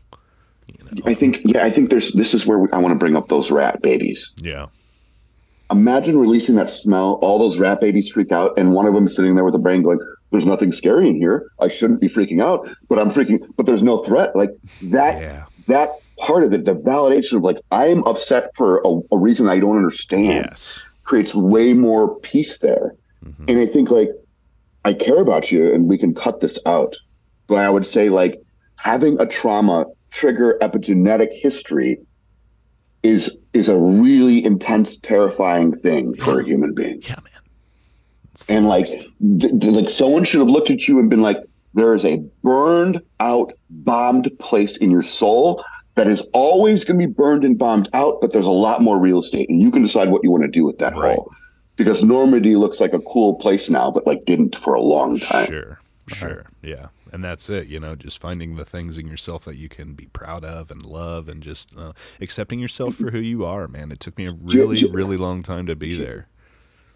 You 0.68 0.84
know? 0.84 1.02
I 1.06 1.14
think, 1.14 1.42
yeah, 1.44 1.64
I 1.64 1.70
think 1.70 1.90
there's. 1.90 2.14
This 2.14 2.34
is 2.34 2.46
where 2.46 2.58
we, 2.58 2.70
I 2.72 2.78
want 2.78 2.92
to 2.94 2.98
bring 2.98 3.16
up 3.16 3.28
those 3.28 3.52
rat 3.52 3.82
babies. 3.82 4.32
Yeah. 4.38 4.68
Imagine 5.72 6.18
releasing 6.18 6.56
that 6.56 6.70
smell. 6.70 7.14
All 7.22 7.40
those 7.40 7.58
rat 7.58 7.82
babies 7.82 8.12
freak 8.12 8.32
out, 8.32 8.58
and 8.58 8.74
one 8.74 8.86
of 8.86 8.94
them 8.94 9.08
sitting 9.08 9.36
there 9.36 9.44
with 9.44 9.56
a 9.56 9.60
brain 9.60 9.82
going, 9.82 10.00
"There's 10.32 10.46
nothing 10.46 10.72
scary 10.72 11.10
in 11.10 11.16
here. 11.16 11.52
I 11.60 11.68
shouldn't 11.68 12.02
be 12.02 12.08
freaking 12.08 12.42
out, 12.42 12.70
but 12.90 13.00
I'm 13.00 13.10
freaking. 13.10 13.46
But 13.56 13.66
there's 13.66 13.84
no 13.84 14.00
threat. 14.00 14.36
Like 14.36 14.52
that. 14.84 15.22
Yeah. 15.22 15.46
That 15.68 16.00
part 16.18 16.44
of 16.44 16.54
it, 16.54 16.66
the 16.66 16.76
validation 16.76 17.38
of 17.38 17.44
like 17.44 17.58
I'm 17.72 18.04
upset 18.04 18.56
for 18.56 18.82
a, 18.86 19.00
a 19.12 19.18
reason 19.18 19.50
I 19.50 19.60
don't 19.60 19.78
understand. 19.78 20.48
Yes. 20.50 20.82
creates 21.04 21.34
way 21.36 21.74
more 21.74 22.20
peace 22.20 22.60
there. 22.60 22.96
Mm-hmm. 23.26 23.46
And 23.48 23.60
I 23.60 23.66
think 23.66 23.92
like 23.92 24.10
I 24.86 24.94
care 24.94 25.20
about 25.20 25.52
you 25.52 25.74
and 25.74 25.90
we 25.90 25.98
can 25.98 26.14
cut 26.14 26.40
this 26.40 26.60
out. 26.66 26.96
But 27.48 27.56
I 27.56 27.70
would 27.70 27.88
say 27.88 28.10
like 28.10 28.42
having 28.78 29.20
a 29.20 29.26
trauma 29.26 29.86
trigger 30.12 30.58
epigenetic 30.62 31.32
history 31.32 32.00
is 33.04 33.38
is 33.54 33.70
a 33.70 33.78
really 33.78 34.44
intense, 34.44 34.98
terrifying 34.98 35.72
thing 35.74 36.16
for 36.16 36.40
a 36.40 36.44
human 36.44 36.74
being. 36.74 37.02
Yeah, 37.02 37.16
man. 37.16 37.35
And 38.50 38.68
like 38.68 38.88
th- 38.88 39.10
th- 39.40 39.64
like 39.64 39.90
someone 39.90 40.26
should 40.26 40.40
have 40.40 40.50
looked 40.50 40.70
at 40.70 40.88
you 40.88 41.00
and 41.00 41.10
been 41.10 41.22
like, 41.22 41.38
there 41.74 41.94
is 41.94 42.06
a 42.06 42.18
burned 42.42 43.02
out, 43.20 43.54
bombed 43.70 44.32
place 44.40 44.78
in 44.78 44.92
your 44.92 45.02
soul 45.02 45.64
that 45.96 46.08
is 46.08 46.22
always 46.34 46.84
going 46.84 47.00
to 47.00 47.08
be 47.08 47.12
burned 47.12 47.44
and 47.44 47.58
bombed 47.58 47.90
out, 47.94 48.20
but 48.22 48.34
there's 48.34 48.46
a 48.46 48.50
lot 48.50 48.82
more 48.82 49.00
real 49.00 49.20
estate, 49.22 49.50
and 49.50 49.62
you 49.62 49.72
can 49.72 49.82
decide 49.82 50.10
what 50.10 50.24
you 50.24 50.32
want 50.32 50.44
to 50.44 50.50
do 50.50 50.66
with 50.66 50.78
that 50.80 50.96
Right. 50.96 51.16
hole. 51.16 51.32
Because 51.78 52.04
Normandy 52.04 52.56
looks 52.56 52.80
like 52.80 52.94
a 52.94 53.00
cool 53.00 53.36
place 53.36 53.70
now, 53.70 53.92
but 53.92 54.06
like 54.08 54.26
didn't 54.26 54.56
for 54.56 54.74
a 54.74 54.82
long 54.82 55.20
time. 55.20 55.48
Sure, 55.48 55.80
sure, 56.08 56.46
yeah, 56.62 56.88
and 57.12 57.24
that's 57.24 57.50
it. 57.50 57.68
You 57.68 57.80
know, 57.80 57.96
just 57.96 58.20
finding 58.20 58.56
the 58.56 58.64
things 58.64 58.98
in 58.98 59.08
yourself 59.08 59.44
that 59.46 59.58
you 59.58 59.68
can 59.68 59.94
be 59.94 60.08
proud 60.08 60.46
of 60.46 60.72
and 60.72 60.86
love, 60.86 61.28
and 61.28 61.44
just 61.44 61.76
uh, 61.78 61.92
accepting 62.22 62.60
yourself 62.60 62.96
for 62.96 63.12
who 63.12 63.20
you 63.20 63.44
are. 63.44 63.68
Man, 63.68 63.92
it 63.92 64.00
took 64.00 64.18
me 64.18 64.28
a 64.28 64.34
really, 64.34 64.90
really 64.90 65.18
long 65.18 65.44
time 65.44 65.66
to 65.66 65.76
be 65.76 65.98
there. 65.98 66.28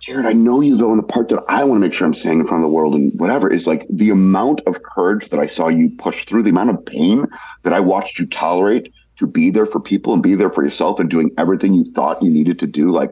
Jared, 0.10 0.26
I 0.26 0.34
know 0.34 0.61
you 0.61 0.76
though, 0.76 0.90
and 0.90 0.98
the 0.98 1.03
part 1.03 1.30
that 1.30 1.44
I 1.48 1.64
want 1.64 1.76
to 1.77 1.88
make 1.88 1.94
sure 1.94 2.07
I'm 2.07 2.15
saying 2.15 2.40
in 2.40 2.48
front 2.48 2.64
of 2.64 2.68
the 2.68 2.73
world 2.73 2.95
and 2.95 3.11
whatever 3.19 3.48
is 3.48 3.68
like 3.68 3.86
the 3.91 4.10
amount 4.10 4.61
of 4.65 4.81
courage 4.81 5.30
that 5.30 5.40
I 5.40 5.45
saw 5.45 5.68
you 5.68 5.91
push 5.99 6.26
through, 6.26 6.41
the 6.41 6.49
amount 6.49 6.72
of 6.72 6.84
pain 6.84 7.27
that 7.61 7.73
I 7.73 7.80
watched 7.80 8.18
you 8.18 8.26
tolerate 8.26 8.91
to 9.18 9.27
be 9.27 9.52
there 9.52 9.68
for 9.68 9.80
people 9.80 10.14
and 10.14 10.23
be 10.23 10.34
there 10.34 10.49
for 10.49 10.64
yourself 10.64 10.99
and 10.99 11.11
doing 11.11 11.30
everything 11.38 11.76
you 11.76 11.84
thought 11.84 12.23
you 12.23 12.31
needed 12.31 12.57
to 12.57 12.65
do. 12.65 12.90
Like, 12.90 13.11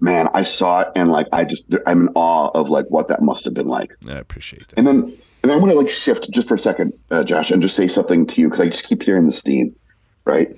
man, 0.00 0.28
I 0.32 0.44
saw 0.44 0.80
it 0.80 0.88
and 0.96 1.10
like 1.10 1.26
I 1.30 1.44
just 1.44 1.64
I'm 1.86 2.08
in 2.08 2.14
awe 2.14 2.48
of 2.54 2.70
like 2.70 2.86
what 2.88 3.08
that 3.08 3.20
must 3.20 3.44
have 3.44 3.52
been 3.52 3.68
like. 3.68 3.94
I 4.08 4.14
appreciate 4.14 4.66
that. 4.68 4.78
And 4.78 4.86
then 4.86 5.18
and 5.42 5.52
I 5.52 5.56
want 5.56 5.72
to 5.72 5.76
like 5.76 5.90
shift 5.90 6.30
just 6.30 6.48
for 6.48 6.54
a 6.54 6.58
second, 6.58 6.94
uh, 7.10 7.22
Josh, 7.22 7.50
and 7.50 7.60
just 7.60 7.76
say 7.76 7.86
something 7.86 8.26
to 8.28 8.40
you 8.40 8.48
because 8.48 8.62
I 8.62 8.68
just 8.70 8.86
keep 8.86 9.02
hearing 9.02 9.26
this 9.26 9.42
theme, 9.42 9.76
right? 10.24 10.48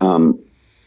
Um, 0.00 0.42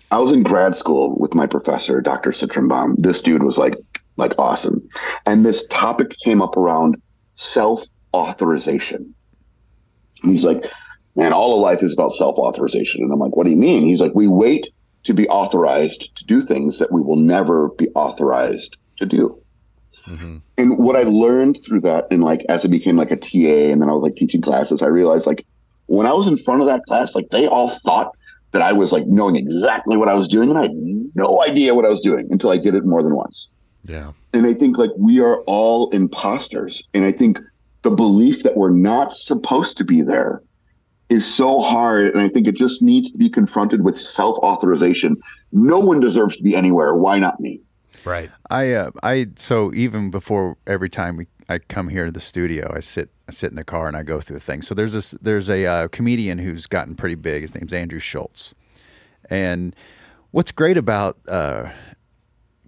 I 0.09 0.18
was 0.18 0.34
in 0.34 0.41
grad 0.41 0.76
school 0.76 1.15
with 1.19 1.35
my 1.35 1.45
professor, 1.45 2.01
Dr. 2.01 2.31
Citronbaum. 2.31 2.95
This 2.97 3.22
dude 3.22 3.43
was 3.43 3.59
like 3.59 3.76
like 4.18 4.34
awesome, 4.38 4.88
and 5.26 5.46
this 5.46 5.66
topic 5.68 6.16
came 6.24 6.42
up 6.42 6.58
around 6.58 7.02
self 7.34 7.86
authorization. 8.14 9.14
He's 10.24 10.44
like, 10.44 10.64
man, 11.16 11.34
all 11.34 11.54
of 11.54 11.60
life 11.60 11.82
is 11.82 11.94
about 11.94 12.14
self 12.14 12.38
authorization, 12.38 13.04
and 13.04 13.12
I'm 13.12 13.20
like, 13.20 13.36
what 13.36 13.46
do 13.46 13.50
you 13.50 13.58
mean? 13.58 13.86
He's 13.86 14.02
like, 14.02 14.14
we 14.16 14.28
wait 14.28 14.70
to 15.04 15.14
be 15.14 15.28
authorized 15.30 16.16
to 16.16 16.26
do 16.26 16.42
things 16.42 16.80
that 16.80 16.92
we 16.92 17.02
will 17.02 17.16
never 17.16 17.70
be 17.70 17.88
authorized 17.96 18.78
to 18.98 19.06
do. 19.06 19.42
Mm-hmm. 20.08 20.38
And 20.58 20.78
what 20.78 20.96
I 20.96 21.04
learned 21.04 21.60
through 21.66 21.82
that, 21.82 22.06
and 22.12 22.24
like 22.24 22.46
as 22.50 22.66
I 22.66 22.68
became 22.68 22.98
like 22.98 23.12
a 23.12 23.16
TA, 23.16 23.72
and 23.72 23.82
then 23.82 23.90
I 23.90 23.94
was 23.94 24.04
like 24.04 24.16
teaching 24.16 24.42
classes, 24.42 24.82
I 24.82 24.88
realized 24.88 25.26
like 25.26 25.46
when 25.88 26.08
I 26.08 26.14
was 26.14 26.28
in 26.28 26.38
front 26.38 26.62
of 26.62 26.68
that 26.68 26.86
class, 26.86 27.16
like 27.16 27.30
they 27.30 27.48
all 27.48 27.70
thought 27.70 28.12
that 28.52 28.62
I 28.62 28.74
was 28.74 28.92
like 28.92 29.08
knowing 29.08 29.36
exactly 29.36 29.98
what 29.98 30.08
I 30.08 30.14
was 30.14 30.28
doing, 30.28 30.50
and 30.50 30.58
I 30.58 30.64
had 30.64 30.72
no 31.16 31.44
idea 31.44 31.74
what 31.74 31.86
I 31.86 31.90
was 31.90 32.02
doing 32.02 32.28
until 32.32 32.52
I 32.52 32.58
did 32.58 32.76
it 32.76 32.86
more 32.86 33.02
than 33.04 33.16
once. 33.16 33.50
Yeah, 33.86 34.12
And 34.34 34.45
I 34.45 34.53
think 34.53 34.78
like 34.78 34.91
we 34.98 35.20
are 35.20 35.41
all 35.41 35.90
imposters, 35.90 36.88
and 36.94 37.03
I 37.03 37.12
think 37.12 37.40
the 37.82 37.91
belief 37.91 38.44
that 38.44 38.56
we're 38.56 38.70
not 38.70 39.12
supposed 39.12 39.78
to 39.78 39.84
be 39.84 40.02
there 40.02 40.41
is 41.10 41.26
so 41.26 41.60
hard, 41.62 42.14
and 42.14 42.22
I 42.22 42.30
think 42.30 42.48
it 42.48 42.56
just 42.56 42.82
needs 42.82 43.12
to 43.12 43.18
be 43.18 43.30
confronted 43.30 43.84
with 43.84 43.99
self 43.99 44.38
authorization. 44.38 45.18
No 45.52 45.80
one 45.80 45.99
deserves 45.99 46.38
to 46.38 46.44
be 46.44 46.56
anywhere. 46.56 46.95
Why 46.95 47.20
not 47.20 47.40
me? 47.40 47.62
right. 48.06 48.32
I 48.49 48.74
uh, 48.74 48.91
I 49.03 49.28
so 49.36 49.74
even 49.74 50.12
before 50.12 50.58
every 50.66 50.90
time 50.90 51.18
we 51.18 51.28
I 51.49 51.60
come 51.60 51.90
here 51.90 52.06
to 52.06 52.12
the 52.12 52.20
studio, 52.20 52.74
I 52.76 52.80
sit 52.80 53.10
I 53.28 53.32
sit 53.32 53.49
in 53.49 53.56
the 53.56 53.64
car 53.64 53.88
and 53.88 53.98
I 53.98 54.03
go 54.03 54.22
through 54.22 54.40
things. 54.40 54.68
So 54.68 54.76
there's 54.76 54.94
this 54.94 55.12
there's 55.22 55.49
a 55.49 55.66
uh, 55.66 55.88
comedian 55.90 56.40
who's 56.40 56.68
gotten 56.68 56.95
pretty 56.95 57.16
big. 57.16 57.41
His 57.41 57.56
name's 57.56 57.74
Andrew 57.74 57.99
Schulz, 57.99 58.53
and 59.30 59.76
what's 60.32 60.52
great 60.52 60.78
about 60.78 61.20
uh, 61.28 61.70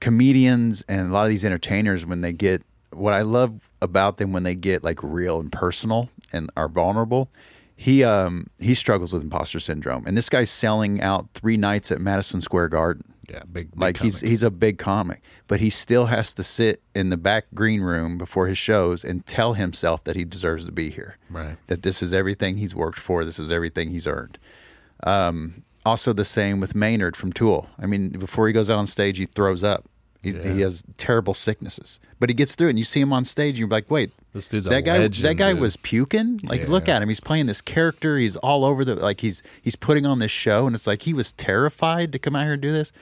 comedians 0.04 0.84
and 0.90 1.10
a 1.10 1.14
lot 1.14 1.24
of 1.24 1.30
these 1.30 1.46
entertainers 1.46 2.06
when 2.06 2.20
they 2.20 2.34
get 2.34 2.62
what 2.92 3.14
I 3.14 3.22
love 3.22 3.70
about 3.82 4.18
them 4.18 4.34
when 4.34 4.44
they 4.44 4.54
get 4.54 4.84
like 4.84 5.00
real 5.02 5.40
and 5.40 5.50
personal 5.50 6.10
and 6.34 6.50
are 6.58 6.68
vulnerable. 6.68 7.32
He 7.76 8.04
um 8.04 8.48
he 8.60 8.74
struggles 8.76 9.14
with 9.14 9.24
imposter 9.24 9.60
syndrome, 9.62 10.06
and 10.06 10.16
this 10.18 10.28
guy's 10.30 10.50
selling 10.52 11.02
out 11.02 11.30
three 11.34 11.56
nights 11.58 11.90
at 11.92 12.00
Madison 12.02 12.42
Square 12.42 12.68
Garden 12.70 13.14
Yeah, 13.30 13.40
big. 13.52 13.72
big 13.72 13.82
like 13.82 13.98
he's 13.98 14.20
he's 14.20 14.44
a 14.44 14.52
big 14.52 14.78
comic, 14.78 15.22
but 15.48 15.60
he 15.62 15.70
still 15.70 16.08
has 16.08 16.34
to 16.36 16.44
sit 16.44 16.82
in 16.94 17.10
the 17.10 17.18
back 17.18 17.46
green 17.54 17.82
room 17.82 18.18
before 18.18 18.48
his 18.48 18.58
shows 18.58 19.04
and 19.06 19.26
tell 19.26 19.54
himself 19.54 20.04
that 20.04 20.16
he 20.18 20.26
deserves 20.26 20.66
to 20.66 20.72
be 20.74 20.90
here. 20.90 21.18
Right. 21.30 21.56
That 21.68 21.82
this 21.82 22.04
is 22.04 22.14
everything 22.14 22.58
he's 22.58 22.76
worked 22.76 23.00
for. 23.00 23.24
This 23.24 23.40
is 23.40 23.52
everything 23.54 23.90
he's 23.90 24.06
earned. 24.06 24.38
Um, 25.06 25.64
also, 25.86 26.14
the 26.14 26.24
same 26.26 26.60
with 26.62 26.76
Maynard 26.76 27.16
from 27.18 27.34
Tool. 27.34 27.68
I 27.80 27.86
mean, 27.88 28.10
before 28.10 28.48
he 28.48 28.54
goes 28.54 28.70
out 28.70 28.78
on 28.78 28.88
stage, 28.88 29.18
he 29.18 29.26
throws 29.26 29.64
up 29.64 29.90
He, 30.24 30.32
he 30.32 30.62
has 30.62 30.84
terrible 30.96 31.34
sicknesses, 31.34 32.00
but 32.18 32.30
he 32.30 32.34
gets 32.34 32.56
through 32.56 32.68
it. 32.68 32.72
And 32.72 32.80
you 32.80 32.86
see 32.86 33.02
him 33.02 33.12
on 33.12 33.26
stage, 33.26 33.56
and 33.56 33.60
you're 33.60 33.68
like, 33.68 33.92
wait, 33.92 34.14
This 34.34 34.48
dude's 34.48 34.66
that 34.66 34.82
guy. 34.82 35.08
That 35.08 35.36
guy 35.36 35.52
dude. 35.52 35.62
was 35.62 35.76
puking. 35.76 36.40
Like, 36.44 36.68
look 36.70 36.88
at 36.88 37.02
him. 37.04 37.10
He's 37.10 37.20
playing 37.20 37.48
this 37.48 37.62
character. 37.62 38.18
He's 38.18 38.38
all 38.38 38.64
over 38.64 38.86
the 38.86 38.96
like. 38.96 39.20
He's 39.20 39.44
he's 39.62 39.76
putting 39.76 40.06
on 40.06 40.20
this 40.20 40.32
show, 40.32 40.66
and 40.66 40.76
it's 40.76 40.88
like 40.88 41.02
he 41.02 41.14
was 41.14 41.34
terrified 41.34 42.12
to 42.14 42.20
come 42.20 42.36
out 42.36 42.44
here 42.44 42.54
and 42.54 42.62
do 42.62 42.72
this. 42.72 42.94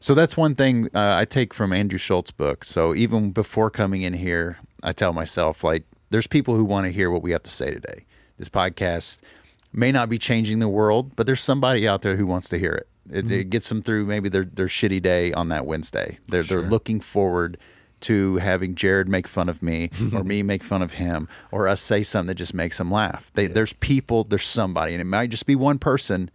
So 0.00 0.14
that's 0.14 0.36
one 0.36 0.54
thing 0.54 0.86
uh, 0.94 1.14
I 1.16 1.24
take 1.24 1.52
from 1.52 1.72
Andrew 1.72 1.98
Schulz's 1.98 2.30
book. 2.30 2.64
So 2.64 2.94
even 2.94 3.32
before 3.32 3.70
coming 3.70 4.02
in 4.02 4.14
here, 4.14 4.58
I 4.82 4.92
tell 4.92 5.12
myself 5.12 5.62
like, 5.64 5.84
there's 6.10 6.26
people 6.26 6.56
who 6.56 6.64
want 6.64 6.86
to 6.86 6.92
hear 6.92 7.10
what 7.10 7.22
we 7.22 7.32
have 7.32 7.42
to 7.44 7.50
say 7.50 7.70
today. 7.70 8.06
This 8.38 8.48
podcast 8.48 9.20
may 9.72 9.92
not 9.92 10.08
be 10.08 10.18
changing 10.18 10.58
the 10.58 10.68
world, 10.68 11.16
but 11.16 11.26
there's 11.26 11.40
somebody 11.40 11.86
out 11.86 12.02
there 12.02 12.16
who 12.16 12.26
wants 12.26 12.48
to 12.48 12.58
hear 12.58 12.72
it. 12.72 12.88
It, 13.12 13.24
Mm-hmm. 13.24 13.32
it 13.34 13.50
gets 13.50 13.68
them 13.68 13.82
through 13.82 14.06
maybe 14.06 14.28
their 14.28 14.44
their 14.44 14.66
shitty 14.66 15.02
day 15.02 15.32
on 15.32 15.48
that 15.48 15.66
Wednesday. 15.66 16.18
They're 16.28 16.42
they're 16.42 16.62
looking 16.62 17.00
forward 17.00 17.58
to 18.00 18.36
having 18.36 18.74
Jared 18.74 19.08
make 19.08 19.28
fun 19.28 19.48
of 19.48 19.62
me 19.62 19.90
or 20.14 20.24
me 20.24 20.42
make 20.42 20.62
fun 20.62 20.80
of 20.80 20.92
him 20.94 21.28
or 21.52 21.68
us 21.68 21.80
say 21.82 22.02
something 22.02 22.28
that 22.28 22.34
just 22.36 22.54
makes 22.54 22.78
them 22.78 22.90
laugh. 22.90 23.30
They, 23.34 23.46
There's 23.46 23.74
people, 23.74 24.24
there's 24.24 24.46
somebody, 24.46 24.94
and 24.94 25.02
it 25.02 25.04
might 25.04 25.28
just 25.28 25.44
be 25.44 25.54
one 25.54 25.78
person, 25.78 26.30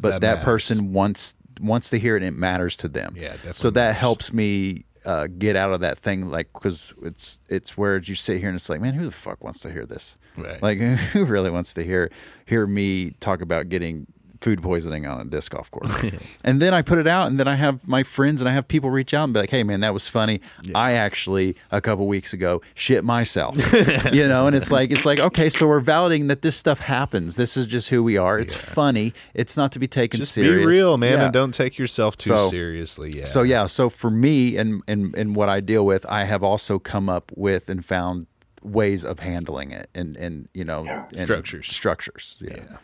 but 0.00 0.20
That 0.20 0.20
that, 0.22 0.44
person 0.44 0.92
wants 0.92 1.34
wants 1.60 1.88
to 1.90 1.98
hear 2.00 2.16
it 2.16 2.22
and 2.24 2.34
it 2.34 2.38
matters 2.38 2.74
to 2.76 2.88
them. 2.88 3.14
Yeah, 3.16 3.28
definitely 3.28 3.52
So 3.54 3.70
that 3.70 3.86
matters. 3.88 4.00
helps 4.00 4.32
me 4.32 4.86
uh, 5.04 5.28
get 5.38 5.54
out 5.54 5.72
of 5.72 5.80
that 5.80 5.98
thing, 5.98 6.30
like 6.30 6.52
because 6.52 6.92
it's 7.02 7.38
it's 7.48 7.76
where 7.76 7.98
you 7.98 8.14
sit 8.16 8.40
here 8.40 8.48
and 8.48 8.56
it's 8.56 8.68
like, 8.68 8.80
man, 8.80 8.94
who 8.94 9.04
the 9.04 9.10
fuck 9.12 9.44
wants 9.44 9.60
to 9.60 9.70
hear 9.70 9.86
this? 9.86 10.16
Right. 10.36 10.60
Like, 10.60 10.78
who 11.12 11.24
really 11.26 11.50
wants 11.50 11.74
to 11.74 11.84
hear 11.84 12.10
hear 12.46 12.66
me 12.66 13.10
talk 13.20 13.40
about 13.40 13.68
getting 13.68 14.06
food 14.44 14.62
poisoning 14.62 15.06
on 15.06 15.20
a 15.20 15.24
disc 15.24 15.50
golf 15.52 15.70
course? 15.70 16.04
and 16.44 16.60
then 16.62 16.72
I 16.74 16.82
put 16.82 16.98
it 16.98 17.06
out, 17.06 17.26
and 17.28 17.40
then 17.40 17.48
I 17.48 17.54
have 17.56 17.88
my 17.88 18.02
friends 18.02 18.40
and 18.40 18.48
I 18.48 18.52
have 18.52 18.68
people 18.68 18.90
reach 18.90 19.12
out 19.14 19.24
and 19.24 19.32
be 19.34 19.40
like, 19.40 19.50
hey, 19.50 19.62
man, 19.64 19.80
that 19.80 19.92
was 19.94 20.06
funny. 20.08 20.40
I 20.74 20.92
actually 20.92 21.56
a 21.72 21.80
couple 21.80 22.06
weeks 22.06 22.32
ago 22.32 22.60
shit 22.74 23.02
myself, 23.04 23.56
you 24.12 24.28
know, 24.28 24.46
and 24.46 24.54
it's 24.54 24.70
like 24.70 24.90
it's 24.90 25.06
like 25.06 25.18
okay, 25.18 25.48
so 25.48 25.66
we're 25.66 25.80
validating 25.80 26.28
that 26.28 26.42
this 26.42 26.56
stuff 26.56 26.80
happens. 26.80 27.36
This 27.36 27.56
is 27.56 27.66
just 27.66 27.88
who 27.88 28.02
we 28.02 28.16
are. 28.18 28.38
It's 28.38 28.54
funny. 28.54 29.12
It's 29.32 29.56
not 29.56 29.72
to 29.72 29.78
be 29.78 29.86
taken 29.88 30.20
Just 30.20 30.32
serious. 30.32 30.60
be 30.60 30.66
real, 30.66 30.96
man, 30.98 31.18
Yeah. 31.18 31.24
and 31.24 31.32
don't 31.32 31.52
take 31.54 31.78
yourself 31.78 32.16
too 32.16 32.36
So- 32.36 32.50
seriously. 32.50 33.12
Yeah. 33.16 33.24
So 33.24 33.42
yeah, 33.42 33.66
so 33.66 33.88
for 33.90 34.10
me 34.10 34.56
and 34.56 34.82
and 34.86 35.14
and 35.16 35.34
what 35.34 35.48
I 35.48 35.60
deal 35.60 35.86
with, 35.86 36.04
I 36.06 36.24
have 36.24 36.42
also 36.42 36.78
come 36.78 37.08
up 37.08 37.32
with 37.34 37.68
and 37.70 37.84
found 37.84 38.26
ways 38.62 39.04
of 39.04 39.20
handling 39.20 39.70
it 39.72 39.88
and 39.94 40.16
and 40.16 40.48
you 40.54 40.64
know 40.64 40.86
and 41.14 41.26
Structures. 41.28 41.66
structures 41.68 42.38
yeah. 42.40 42.56
Yeah, 42.56 42.76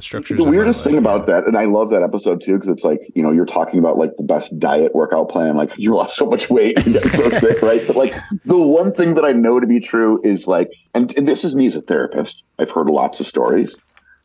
structures. 0.00 0.38
the 0.38 0.44
weirdest 0.44 0.84
thing 0.84 0.96
about 0.96 1.26
that, 1.26 1.46
and 1.46 1.56
I 1.56 1.64
love 1.64 1.90
that 1.90 2.02
episode 2.02 2.42
too, 2.42 2.54
because 2.54 2.68
it's 2.68 2.84
like 2.84 3.00
you 3.14 3.22
know 3.22 3.30
you're 3.30 3.46
talking 3.46 3.78
about 3.78 3.98
like 3.98 4.16
the 4.16 4.22
best 4.22 4.58
diet 4.58 4.94
workout 4.94 5.28
plan, 5.28 5.56
like 5.56 5.72
you 5.76 5.94
lost 5.94 6.16
so 6.16 6.26
much 6.26 6.50
weight 6.50 6.76
and 6.78 6.94
get 6.94 7.04
so 7.04 7.28
sick, 7.40 7.62
right? 7.62 7.82
But 7.86 7.96
like 7.96 8.14
the 8.44 8.56
one 8.56 8.92
thing 8.92 9.14
that 9.14 9.24
I 9.24 9.32
know 9.32 9.60
to 9.60 9.66
be 9.66 9.80
true 9.80 10.20
is 10.22 10.46
like, 10.46 10.70
and, 10.94 11.16
and 11.16 11.26
this 11.26 11.44
is 11.44 11.54
me 11.54 11.66
as 11.66 11.76
a 11.76 11.82
therapist. 11.82 12.44
I've 12.58 12.70
heard 12.70 12.88
lots 12.88 13.20
of 13.20 13.26
stories. 13.26 13.76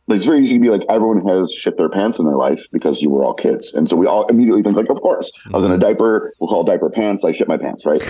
Like 0.08 0.18
it's 0.18 0.26
very 0.26 0.44
easy 0.44 0.56
to 0.56 0.60
be 0.60 0.70
like 0.70 0.84
everyone 0.90 1.26
has 1.28 1.54
shit 1.54 1.78
their 1.78 1.90
pants 1.90 2.20
in 2.20 2.26
their 2.26 2.36
life 2.36 2.66
because 2.72 3.02
you 3.02 3.10
were 3.10 3.24
all 3.24 3.34
kids, 3.34 3.74
and 3.74 3.90
so 3.90 3.96
we 3.96 4.06
all 4.06 4.28
immediately 4.28 4.62
think 4.62 4.76
like, 4.76 4.90
of 4.90 5.02
course, 5.02 5.32
I 5.48 5.56
was 5.56 5.66
in 5.66 5.72
a 5.72 5.78
diaper. 5.78 6.34
We'll 6.40 6.50
call 6.50 6.62
it 6.62 6.68
diaper 6.68 6.90
pants. 6.90 7.24
I 7.24 7.32
shit 7.32 7.48
my 7.48 7.58
pants, 7.58 7.86
right? 7.86 8.02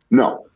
no, 0.10 0.46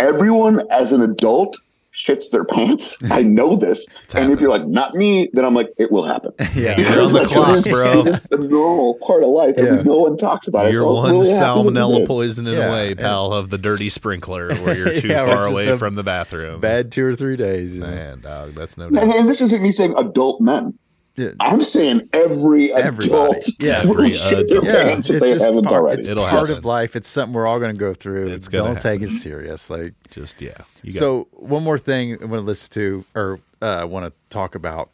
everyone 0.00 0.62
as 0.70 0.92
an 0.92 1.02
adult 1.02 1.58
shits 1.94 2.30
their 2.30 2.44
pants. 2.44 2.96
I 3.10 3.22
know 3.22 3.56
this. 3.56 3.86
and 4.14 4.32
if 4.32 4.40
you're 4.40 4.50
like, 4.50 4.66
not 4.66 4.94
me, 4.94 5.28
then 5.32 5.44
I'm 5.44 5.54
like, 5.54 5.68
it 5.78 5.92
will 5.92 6.04
happen. 6.04 6.32
Yeah. 6.54 6.78
You're 6.80 7.00
on 7.02 7.06
the 7.12 7.18
like, 7.20 7.28
clock, 7.28 7.48
it 7.50 7.56
is- 7.58 7.68
bro. 7.68 8.00
It 8.00 8.06
is 8.08 8.20
a 8.30 8.36
normal 8.38 8.94
part 9.02 9.22
of 9.22 9.30
life, 9.30 9.56
and 9.56 9.84
no 9.86 9.96
one 9.98 10.16
talks 10.18 10.48
about 10.48 10.66
it. 10.66 10.72
You're 10.72 10.82
so 10.82 10.92
one 10.94 11.04
it's 11.04 11.12
really 11.12 11.28
happy 11.32 11.38
that 11.40 11.64
you 11.64 11.70
salmonella 11.72 11.98
did. 11.98 12.06
poisoning 12.08 12.54
Yeah, 12.54 12.68
away, 12.68 12.90
and- 12.90 13.00
pal, 13.00 13.32
of 13.32 13.50
the 13.50 13.58
dirty 13.58 13.88
sprinkler 13.90 14.54
where 14.56 14.76
you're 14.76 15.00
too 15.00 15.08
Yeah, 15.08 15.24
far 15.26 15.46
away 15.46 15.66
the 15.66 15.78
from 15.78 15.94
the 15.94 16.02
bathroom. 16.02 16.60
Bad 16.60 16.92
two 16.92 17.04
or 17.06 17.14
three 17.16 17.36
days. 17.36 17.74
You 17.74 17.80
know? 17.80 17.86
man, 17.88 18.20
dog. 18.20 18.54
That's 18.54 18.76
no 18.76 18.86
And, 18.86 18.98
and 18.98 19.28
this 19.28 19.40
isn't 19.40 19.62
me 19.62 19.72
saying 19.72 19.94
adult 19.96 20.40
men. 20.40 20.78
Yeah. 21.16 21.30
I'm 21.40 21.60
saying 21.60 22.08
every 22.14 22.72
Everybody. 22.72 23.08
adult 23.10 23.44
Yeah. 23.60 23.80
Every 23.82 24.16
adult. 24.16 24.64
Yeah, 24.64 24.86
pants 24.88 25.10
it's 25.10 25.20
just 25.20 25.62
part, 25.64 25.98
it's 25.98 26.08
It'll 26.08 26.24
part 26.26 26.48
happen. 26.48 26.56
of 26.58 26.64
life. 26.64 26.96
It's 26.96 27.08
something 27.08 27.34
we're 27.34 27.46
all 27.46 27.58
going 27.60 27.74
to 27.74 27.78
go 27.78 27.92
through. 27.92 28.28
It's 28.28 28.48
gonna 28.48 28.72
Don't 28.72 28.82
take 28.82 29.02
it 29.02 29.08
happen. 29.10 29.16
serious. 29.16 29.68
Like 29.68 29.92
Just 30.10 30.40
yeah. 30.40 30.56
You 30.82 30.92
got 30.92 30.98
so, 30.98 31.28
one 31.32 31.62
more 31.62 31.76
thing 31.78 32.12
I 32.14 32.24
want 32.24 32.40
to 32.40 32.46
listen 32.46 32.70
to 32.72 33.04
or 33.14 33.40
uh, 33.60 33.86
want 33.88 34.06
to 34.06 34.12
talk 34.30 34.54
about. 34.54 34.90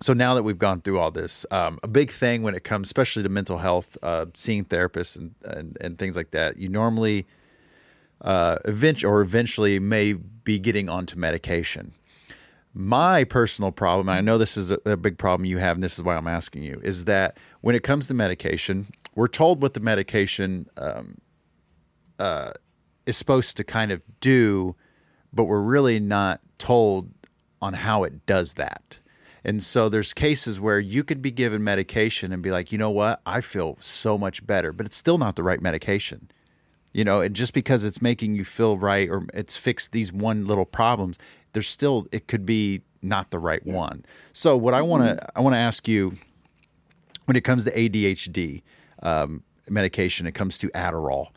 So 0.00 0.12
now 0.12 0.34
that 0.34 0.42
we've 0.44 0.58
gone 0.58 0.80
through 0.80 0.98
all 1.00 1.10
this, 1.10 1.44
um, 1.50 1.78
a 1.82 1.88
big 1.88 2.10
thing 2.10 2.42
when 2.42 2.54
it 2.54 2.62
comes, 2.64 2.88
especially 2.88 3.24
to 3.24 3.28
mental 3.28 3.58
health, 3.58 3.96
uh, 4.02 4.26
seeing 4.34 4.64
therapists 4.64 5.16
and, 5.16 5.34
and 5.44 5.76
and 5.80 5.98
things 5.98 6.16
like 6.16 6.32
that, 6.32 6.56
you 6.56 6.68
normally 6.68 7.26
uh, 8.22 8.56
eventually 8.64 9.08
or 9.10 9.20
eventually 9.20 9.78
may 9.78 10.12
be 10.14 10.58
getting 10.58 10.88
onto 10.88 11.16
medication. 11.16 11.94
My 12.80 13.24
personal 13.24 13.72
problem, 13.72 14.08
and 14.08 14.16
I 14.16 14.20
know 14.20 14.38
this 14.38 14.56
is 14.56 14.70
a, 14.70 14.78
a 14.84 14.96
big 14.96 15.18
problem 15.18 15.44
you 15.44 15.58
have, 15.58 15.76
and 15.76 15.82
this 15.82 15.98
is 15.98 16.04
why 16.04 16.14
I'm 16.14 16.28
asking 16.28 16.62
you, 16.62 16.80
is 16.84 17.06
that 17.06 17.36
when 17.60 17.74
it 17.74 17.82
comes 17.82 18.06
to 18.06 18.14
medication, 18.14 18.86
we're 19.16 19.26
told 19.26 19.60
what 19.60 19.74
the 19.74 19.80
medication 19.80 20.70
um, 20.76 21.18
uh, 22.20 22.52
is 23.04 23.16
supposed 23.16 23.56
to 23.56 23.64
kind 23.64 23.90
of 23.90 24.04
do, 24.20 24.76
but 25.32 25.46
we're 25.46 25.58
really 25.60 25.98
not 25.98 26.40
told 26.58 27.10
on 27.60 27.74
how 27.74 28.04
it 28.04 28.24
does 28.26 28.54
that. 28.54 29.00
And 29.42 29.60
so 29.60 29.88
there's 29.88 30.14
cases 30.14 30.60
where 30.60 30.78
you 30.78 31.02
could 31.02 31.20
be 31.20 31.32
given 31.32 31.64
medication 31.64 32.32
and 32.32 32.44
be 32.44 32.52
like, 32.52 32.70
you 32.70 32.78
know 32.78 32.90
what, 32.90 33.20
I 33.26 33.40
feel 33.40 33.76
so 33.80 34.16
much 34.16 34.46
better, 34.46 34.72
but 34.72 34.86
it's 34.86 34.96
still 34.96 35.18
not 35.18 35.34
the 35.34 35.42
right 35.42 35.60
medication. 35.60 36.30
You 36.92 37.04
know, 37.04 37.20
and 37.20 37.34
just 37.34 37.52
because 37.52 37.84
it's 37.84 38.00
making 38.00 38.36
you 38.36 38.44
feel 38.44 38.78
right 38.78 39.10
or 39.10 39.26
it's 39.34 39.56
fixed 39.56 39.92
these 39.92 40.12
one 40.12 40.46
little 40.46 40.64
problems, 40.64 41.18
there's 41.52 41.68
still 41.68 42.06
it 42.12 42.26
could 42.28 42.44
be 42.46 42.82
not 43.02 43.30
the 43.30 43.38
right 43.38 43.64
one. 43.66 44.04
So 44.32 44.56
what 44.56 44.74
I 44.74 44.82
want 44.82 45.04
to 45.04 45.28
I 45.36 45.40
want 45.40 45.54
to 45.54 45.58
ask 45.58 45.86
you 45.88 46.16
when 47.26 47.36
it 47.36 47.42
comes 47.42 47.64
to 47.64 47.70
ADHD 47.72 48.62
um, 49.02 49.42
medication, 49.68 50.26
it 50.26 50.32
comes 50.32 50.58
to 50.58 50.68
Adderall. 50.70 51.28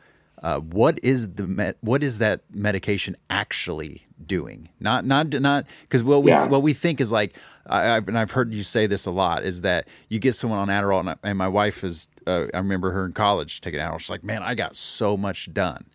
Uh, 0.41 0.57
what 0.59 0.99
is 1.03 1.35
the 1.35 1.45
med- 1.45 1.75
what 1.81 2.01
is 2.01 2.17
that 2.17 2.41
medication 2.51 3.15
actually 3.29 4.07
doing? 4.25 4.69
Not 4.79 5.05
not 5.05 5.29
not 5.39 5.65
because 5.83 6.03
what 6.03 6.23
we 6.23 6.31
Yeah. 6.31 6.47
what 6.47 6.63
we 6.63 6.73
think 6.73 6.99
is 6.99 7.11
like 7.11 7.37
I, 7.67 7.97
I've, 7.97 8.07
and 8.07 8.17
I've 8.17 8.31
heard 8.31 8.51
you 8.51 8.63
say 8.63 8.87
this 8.87 9.05
a 9.05 9.11
lot 9.11 9.43
is 9.43 9.61
that 9.61 9.87
you 10.09 10.17
get 10.17 10.33
someone 10.33 10.57
on 10.57 10.67
Adderall 10.69 10.99
and, 11.01 11.09
I, 11.11 11.15
and 11.23 11.37
my 11.37 11.47
wife 11.47 11.83
is 11.83 12.07
uh, 12.25 12.45
I 12.53 12.57
remember 12.57 12.89
her 12.91 13.05
in 13.05 13.13
college 13.13 13.61
taking 13.61 13.79
Adderall. 13.79 13.99
She's 13.99 14.09
like, 14.09 14.23
man, 14.23 14.41
I 14.41 14.55
got 14.55 14.75
so 14.75 15.15
much 15.15 15.53
done, 15.53 15.85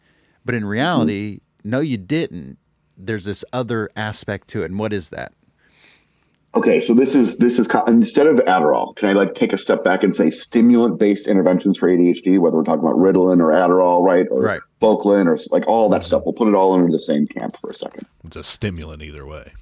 but 0.44 0.54
in 0.54 0.64
reality, 0.64 1.40
no, 1.64 1.80
you 1.80 1.96
didn't. 1.96 2.58
There's 2.96 3.24
this 3.24 3.44
other 3.52 3.90
aspect 3.96 4.48
to 4.48 4.62
it, 4.62 4.66
and 4.66 4.78
what 4.78 4.92
is 4.92 5.10
that? 5.10 5.32
Okay, 6.54 6.80
so 6.80 6.94
this 6.94 7.14
is 7.14 7.36
this 7.36 7.58
is 7.58 7.68
co- 7.68 7.84
instead 7.84 8.26
of 8.26 8.36
Adderall, 8.38 8.96
can 8.96 9.10
I 9.10 9.12
like 9.12 9.34
take 9.34 9.52
a 9.52 9.58
step 9.58 9.84
back 9.84 10.02
and 10.02 10.16
say 10.16 10.30
stimulant 10.30 10.98
based 10.98 11.26
interventions 11.28 11.76
for 11.76 11.88
ADHD, 11.88 12.38
whether 12.40 12.56
we're 12.56 12.64
talking 12.64 12.80
about 12.80 12.96
Ritalin 12.96 13.40
or 13.40 13.52
Adderall, 13.52 14.02
right, 14.02 14.26
or 14.30 14.40
Right. 14.40 14.60
Focalin 14.80 15.26
or 15.26 15.36
like 15.50 15.66
all 15.68 15.90
that 15.90 16.02
stuff. 16.02 16.22
We'll 16.24 16.32
put 16.32 16.48
it 16.48 16.54
all 16.54 16.72
under 16.72 16.90
the 16.90 16.98
same 16.98 17.26
camp 17.26 17.58
for 17.60 17.68
a 17.68 17.74
second. 17.74 18.06
it's 18.24 18.36
a 18.36 18.42
stimulant 18.44 19.02
either 19.02 19.26
way. 19.26 19.52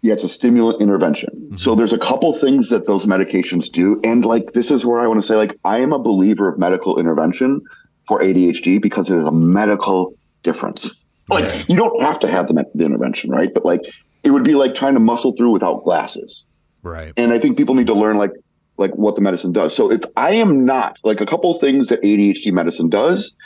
Yeah, 0.00 0.14
it's 0.14 0.24
a 0.24 0.30
stimulant 0.30 0.80
intervention. 0.80 1.28
Mm-hmm. 1.34 1.56
So 1.58 1.74
there's 1.74 1.92
a 1.92 1.98
couple 1.98 2.32
things 2.38 2.70
that 2.70 2.86
those 2.86 3.04
medications 3.04 3.70
do, 3.70 4.00
and 4.02 4.24
like 4.24 4.52
this 4.54 4.70
is 4.70 4.86
where 4.86 4.98
I 4.98 5.06
want 5.06 5.20
to 5.20 5.26
say, 5.26 5.34
like 5.34 5.58
I 5.66 5.80
am 5.80 5.92
a 5.92 5.98
believer 5.98 6.48
of 6.48 6.58
medical 6.58 6.98
intervention 6.98 7.60
for 8.08 8.22
ADHD 8.22 8.80
because 8.80 9.10
it 9.10 9.18
is 9.18 9.26
a 9.26 9.30
medical 9.32 10.14
difference. 10.42 10.99
Like 11.30 11.68
you 11.68 11.76
don't 11.76 12.02
have 12.02 12.18
to 12.20 12.28
have 12.28 12.48
the, 12.48 12.64
the 12.74 12.84
intervention, 12.84 13.30
right? 13.30 13.52
But 13.52 13.64
like 13.64 13.82
it 14.22 14.30
would 14.30 14.44
be 14.44 14.54
like 14.54 14.74
trying 14.74 14.94
to 14.94 15.00
muscle 15.00 15.34
through 15.36 15.50
without 15.50 15.84
glasses. 15.84 16.46
Right. 16.82 17.12
and 17.18 17.30
I 17.30 17.38
think 17.38 17.58
people 17.58 17.74
need 17.74 17.88
to 17.88 17.94
learn 17.94 18.16
like 18.16 18.30
like 18.78 18.92
what 18.94 19.14
the 19.14 19.20
medicine 19.20 19.52
does. 19.52 19.76
So 19.76 19.92
if 19.92 20.00
I 20.16 20.32
am 20.32 20.64
not 20.64 20.98
like 21.04 21.20
a 21.20 21.26
couple 21.26 21.54
of 21.54 21.60
things 21.60 21.88
that 21.88 22.00
ADHD 22.02 22.52
medicine 22.52 22.88
does 22.88 23.36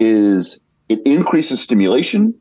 is 0.00 0.58
it 0.88 1.00
increases 1.06 1.62
stimulation. 1.62 2.34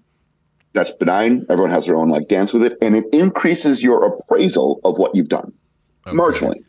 That's 0.74 0.92
benign. 0.92 1.46
Everyone 1.50 1.72
has 1.72 1.86
their 1.86 1.96
own 1.96 2.10
like 2.10 2.28
dance 2.28 2.54
with 2.54 2.64
it, 2.64 2.78
and 2.82 2.96
it 2.96 3.06
increases 3.12 3.84
your 3.84 4.06
appraisal 4.06 4.80
of 4.84 4.98
what 4.98 5.14
you've 5.16 5.30
done 5.30 5.54
marginally. 6.06 6.64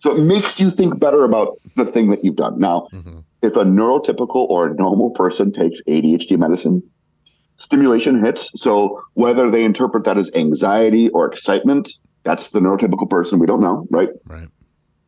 So 0.00 0.16
it 0.16 0.22
makes 0.22 0.58
you 0.58 0.70
think 0.70 0.98
better 0.98 1.24
about 1.24 1.60
the 1.76 1.84
thing 1.84 2.10
that 2.10 2.24
you've 2.24 2.36
done. 2.36 2.58
Now, 2.58 2.88
mm-hmm. 2.92 3.18
if 3.42 3.54
a 3.54 3.64
neurotypical 3.64 4.48
or 4.48 4.68
a 4.68 4.74
normal 4.74 5.10
person 5.10 5.52
takes 5.52 5.80
ADHD 5.82 6.38
medicine, 6.38 6.82
stimulation 7.60 8.24
hits. 8.24 8.50
So 8.54 9.02
whether 9.14 9.50
they 9.50 9.64
interpret 9.64 10.04
that 10.04 10.16
as 10.18 10.30
anxiety 10.34 11.10
or 11.10 11.26
excitement, 11.26 11.92
that's 12.24 12.50
the 12.50 12.60
neurotypical 12.60 13.08
person. 13.08 13.38
We 13.38 13.46
don't 13.46 13.60
know, 13.60 13.86
right? 13.90 14.08
Right. 14.26 14.48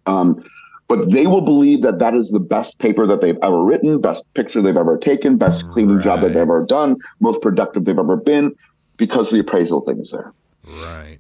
Um, 0.07 0.45
but 0.89 1.11
they 1.11 1.27
will 1.27 1.41
believe 1.41 1.81
that 1.83 1.99
that 2.01 2.15
is 2.15 2.31
the 2.31 2.41
best 2.41 2.79
paper 2.79 3.07
that 3.07 3.23
they've 3.23 3.39
ever 3.43 3.65
written, 3.65 4.01
best 4.01 4.33
picture 4.35 4.61
they've 4.61 4.77
ever 4.77 4.99
taken, 4.99 5.39
best 5.39 5.70
cleaning 5.70 6.03
job 6.03 6.20
that 6.20 6.29
they've 6.29 6.37
ever 6.37 6.66
done, 6.66 6.97
most 7.20 7.41
productive 7.41 7.87
they've 7.87 7.99
ever 7.99 8.16
been, 8.16 8.55
because 8.99 9.31
the 9.31 9.39
appraisal 9.39 9.81
thing 9.83 10.01
is 10.01 10.11
there. 10.11 10.33
Right. 10.66 11.19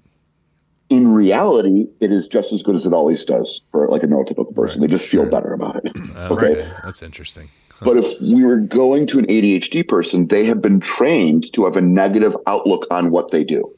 In 0.90 1.14
reality, 1.14 1.86
it 2.00 2.12
is 2.12 2.28
just 2.28 2.52
as 2.52 2.62
good 2.62 2.74
as 2.74 2.84
it 2.84 2.92
always 2.92 3.24
does 3.24 3.62
for 3.70 3.88
like 3.88 4.02
a 4.02 4.06
neurotypical 4.06 4.54
person. 4.54 4.82
Right, 4.82 4.90
They 4.90 4.94
just 4.94 5.08
feel 5.08 5.22
sure. 5.22 5.30
better 5.30 5.54
about 5.54 5.76
it. 5.76 5.92
Okay. 6.16 6.46
okay. 6.50 6.72
That's 6.84 7.02
interesting. 7.02 7.48
But 7.84 7.96
if 7.96 8.20
we 8.20 8.44
were 8.44 8.58
going 8.58 9.06
to 9.08 9.18
an 9.18 9.26
ADHD 9.26 9.86
person, 9.86 10.28
they 10.28 10.44
have 10.46 10.60
been 10.62 10.80
trained 10.80 11.52
to 11.54 11.64
have 11.64 11.76
a 11.76 11.80
negative 11.80 12.36
outlook 12.46 12.86
on 12.90 13.10
what 13.10 13.30
they 13.30 13.44
do. 13.44 13.72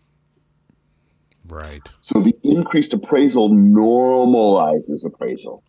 Right. 1.47 1.83
So 2.01 2.21
the 2.21 2.35
increased 2.43 2.93
appraisal 2.93 3.51
normalizes 3.51 5.05
appraisal, 5.05 5.63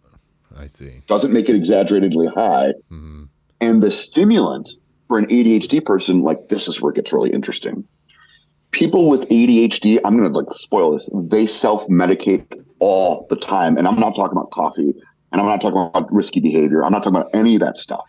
I 0.58 0.68
see. 0.68 1.02
doesn't 1.08 1.34
make 1.34 1.50
it 1.50 1.56
exaggeratedly 1.56 2.28
high. 2.28 2.74
Mhm. 2.92 3.28
And 3.62 3.84
the 3.84 3.92
stimulant 3.92 4.70
for 5.08 5.18
an 5.18 5.28
ADHD 5.30 5.80
person, 5.80 6.22
like 6.22 6.50
this 6.50 6.68
is 6.68 6.82
where 6.82 6.92
it 6.92 6.96
gets 6.96 7.12
really 7.14 7.32
interesting. 7.32 7.84
People 8.72 9.10
with 9.10 9.30
ADHD, 9.30 10.00
I'm 10.04 10.18
going 10.18 10.32
to 10.32 10.38
like 10.38 10.52
spoil 10.58 10.92
this. 10.92 11.10
They 11.14 11.46
self 11.46 11.88
medicate 11.88 12.46
all 12.80 13.26
the 13.30 13.36
time, 13.38 13.78
and 13.78 13.88
I'm 13.88 14.00
not 14.00 14.16
talking 14.16 14.38
about 14.38 14.52
coffee, 14.52 14.94
and 15.32 15.42
I'm 15.42 15.48
not 15.48 15.62
talking 15.62 15.80
about 15.80 16.12
risky 16.12 16.40
behavior. 16.40 16.84
I'm 16.84 16.92
not 16.92 17.04
talking 17.04 17.16
about 17.16 17.34
any 17.34 17.56
of 17.56 17.62
that 17.62 17.78
stuff. 17.78 18.04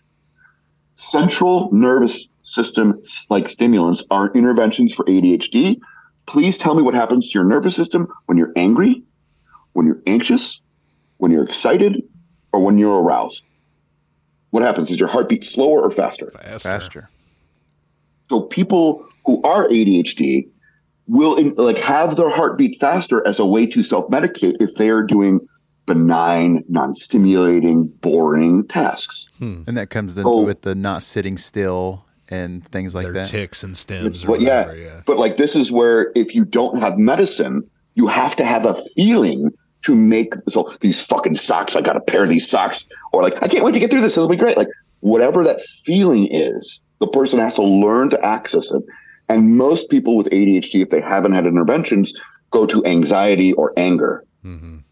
Central 0.96 1.68
nervous 1.72 2.28
system 2.42 3.00
like 3.30 3.48
stimulants 3.48 4.02
are 4.10 4.32
interventions 4.32 4.92
for 4.92 5.04
ADHD. 5.04 5.78
Please 6.26 6.58
tell 6.58 6.74
me 6.74 6.82
what 6.82 6.94
happens 6.94 7.28
to 7.28 7.34
your 7.34 7.44
nervous 7.44 7.76
system 7.76 8.08
when 8.26 8.36
you're 8.36 8.52
angry, 8.56 9.02
when 9.74 9.86
you're 9.86 10.02
anxious, 10.06 10.60
when 11.18 11.30
you're 11.30 11.44
excited, 11.44 12.02
or 12.52 12.64
when 12.64 12.78
you're 12.78 13.02
aroused. 13.02 13.44
What 14.50 14.62
happens? 14.62 14.90
Is 14.90 14.98
your 14.98 15.08
heartbeat 15.08 15.44
slower 15.44 15.82
or 15.82 15.90
faster? 15.90 16.30
Faster. 16.30 16.58
Faster. 16.58 17.10
So 18.30 18.42
people 18.42 19.06
who 19.26 19.42
are 19.42 19.68
ADHD 19.68 20.48
will 21.08 21.36
in, 21.36 21.54
like 21.56 21.78
have 21.78 22.16
their 22.16 22.30
heartbeat 22.30 22.80
faster 22.80 23.26
as 23.26 23.38
a 23.38 23.46
way 23.46 23.66
to 23.66 23.82
self-medicate 23.82 24.56
if 24.60 24.74
they 24.76 24.88
are 24.88 25.02
doing 25.02 25.46
benign, 25.86 26.64
non-stimulating, 26.68 27.86
boring 28.00 28.66
tasks. 28.66 29.28
And 29.40 29.76
that 29.76 29.90
comes 29.90 30.14
then 30.14 30.24
Oh. 30.26 30.42
with 30.44 30.62
the 30.62 30.74
not 30.74 31.02
sitting 31.02 31.36
still 31.38 32.04
and 32.28 32.64
things 32.66 32.94
like 32.94 33.04
Their 33.04 33.12
that. 33.14 33.26
tics 33.26 33.62
and 33.62 33.76
stems 33.76 34.24
or 34.24 34.28
But 34.28 34.40
yeah, 34.40 34.62
whatever. 34.66 34.76
Yeah. 34.76 35.00
but 35.06 35.18
like 35.18 35.36
this 35.36 35.54
is 35.54 35.70
where 35.70 36.10
if 36.16 36.34
you 36.34 36.44
don't 36.44 36.80
have 36.80 36.98
medicine, 36.98 37.62
you 37.94 38.08
have 38.08 38.34
to 38.36 38.44
have 38.44 38.64
a 38.66 38.82
feeling 38.96 39.50
to 39.84 39.94
make 39.94 40.34
so 40.48 40.72
these 40.80 41.00
fucking 41.00 41.36
socks. 41.36 41.76
I 41.76 41.80
got 41.82 41.96
a 41.96 42.00
pair 42.00 42.24
of 42.24 42.28
these 42.30 42.48
socks, 42.48 42.88
or 43.12 43.22
like 43.22 43.34
I 43.42 43.46
can't 43.48 43.64
wait 43.64 43.72
to 43.72 43.78
get 43.78 43.90
through 43.90 44.00
this. 44.00 44.14
This 44.16 44.20
will 44.20 44.28
be 44.28 44.36
great. 44.36 44.56
Like 44.56 44.68
whatever 45.00 45.44
that 45.44 45.62
feeling 45.84 46.26
is, 46.32 46.80
the 46.98 47.06
person 47.06 47.38
has 47.38 47.54
to 47.54 47.62
learn 47.62 48.10
to 48.10 48.24
access 48.24 48.72
it. 48.72 48.82
And 49.28 49.56
most 49.56 49.88
people 49.88 50.16
with 50.16 50.26
ADHD, 50.32 50.82
if 50.82 50.90
they 50.90 51.00
haven't 51.00 51.32
had 51.32 51.46
interventions, 51.46 52.12
go 52.50 52.66
to 52.66 52.84
anxiety 52.84 53.52
or 53.52 53.72
anger. 53.76 54.24
Mhm. 54.44 54.82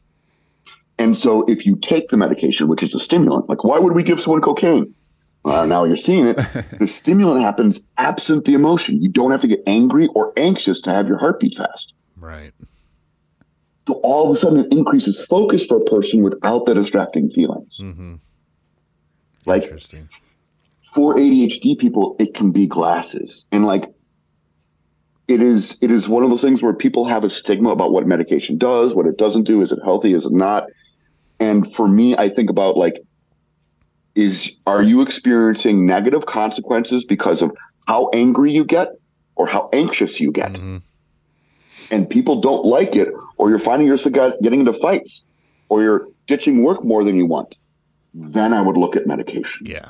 And 0.99 1.17
so 1.17 1.45
if 1.47 1.67
you 1.67 1.77
take 1.77 2.09
the 2.09 2.17
medication, 2.17 2.69
which 2.69 2.83
is 2.83 2.95
a 2.95 3.01
stimulant, 3.01 3.49
like 3.49 3.65
why 3.65 3.79
would 3.79 3.95
we 3.95 4.03
give 4.03 4.21
someone 4.21 4.41
cocaine? 4.41 4.95
Well, 5.43 5.67
now 5.67 5.85
you're 5.85 5.97
seeing 5.97 6.29
it. 6.29 6.37
the 6.79 6.87
stimulant 6.87 7.43
happens 7.43 7.85
absent 7.99 8.45
the 8.45 8.55
emotion. 8.55 9.01
You 9.03 9.11
don't 9.11 9.31
have 9.31 9.43
to 9.43 9.49
get 9.49 9.63
angry 9.67 10.09
or 10.15 10.33
anxious 10.37 10.81
to 10.83 10.91
have 10.91 11.07
your 11.07 11.19
heartbeat 11.19 11.57
fast. 11.57 11.95
Right. 12.17 12.53
So 13.87 13.95
all 14.03 14.31
of 14.31 14.35
a 14.35 14.39
sudden 14.39 14.61
it 14.61 14.73
increases 14.73 15.25
focus 15.27 15.67
for 15.67 15.77
a 15.77 15.85
person 15.85 16.23
without 16.23 16.65
the 16.65 16.75
distracting 16.75 17.29
feelings. 17.29 17.81
Mm-hmm. 17.83 18.15
Like 19.45 19.65
Interesting. 19.65 20.09
for 20.95 21.17
ADHD 21.17 21.79
people, 21.79 22.17
it 22.19 22.33
can 22.33 22.51
be 22.51 22.67
glasses. 22.67 23.47
And 23.53 23.67
like 23.67 23.93
it 25.29 25.43
is 25.43 25.77
it 25.83 25.91
is 25.91 26.09
one 26.09 26.23
of 26.23 26.31
those 26.31 26.43
things 26.43 26.63
where 26.63 26.73
people 26.73 27.07
have 27.07 27.25
a 27.25 27.31
stigma 27.31 27.71
about 27.71 27.93
what 27.93 28.07
medication 28.07 28.57
does, 28.57 28.95
what 28.95 29.07
it 29.07 29.19
doesn't 29.19 29.45
do, 29.45 29.61
is 29.61 29.73
it 29.73 29.81
healthy, 29.85 30.15
is 30.15 30.25
it 30.25 30.33
not? 30.33 30.69
And 31.45 31.71
for 31.77 31.87
me, 31.89 32.17
I 32.17 32.29
think 32.29 32.49
about 32.51 32.77
like 32.77 32.97
is 34.15 34.53
are 34.67 34.83
you 34.83 35.03
experiencing 35.03 35.85
negative 35.87 36.25
consequences 36.27 37.05
because 37.05 37.43
of 37.43 37.51
how 37.89 38.09
angry 38.15 38.53
you 38.53 38.65
get 38.65 38.89
or 39.35 39.47
how 39.47 39.69
anxious 39.73 40.21
you 40.21 40.31
get? 40.31 40.53
Mhm. 40.53 40.83
And 41.91 42.09
people 42.09 42.41
don't 42.41 42.65
like 42.65 42.95
it, 42.97 43.09
or 43.37 43.51
you're 43.51 43.59
finding 43.59 43.87
yourself 43.89 44.15
getting 44.41 44.61
into 44.61 44.73
fights, 44.73 45.25
or 45.69 45.83
you're 45.83 46.07
ditching 46.27 46.63
work 46.65 46.85
more 46.85 47.03
than 47.05 47.17
you 47.17 47.27
want. 47.27 47.57
Then 48.15 48.53
I 48.55 48.63
would 48.63 48.77
look 48.77 48.95
at 48.97 49.07
medication 49.07 49.67
Yeah. 49.67 49.89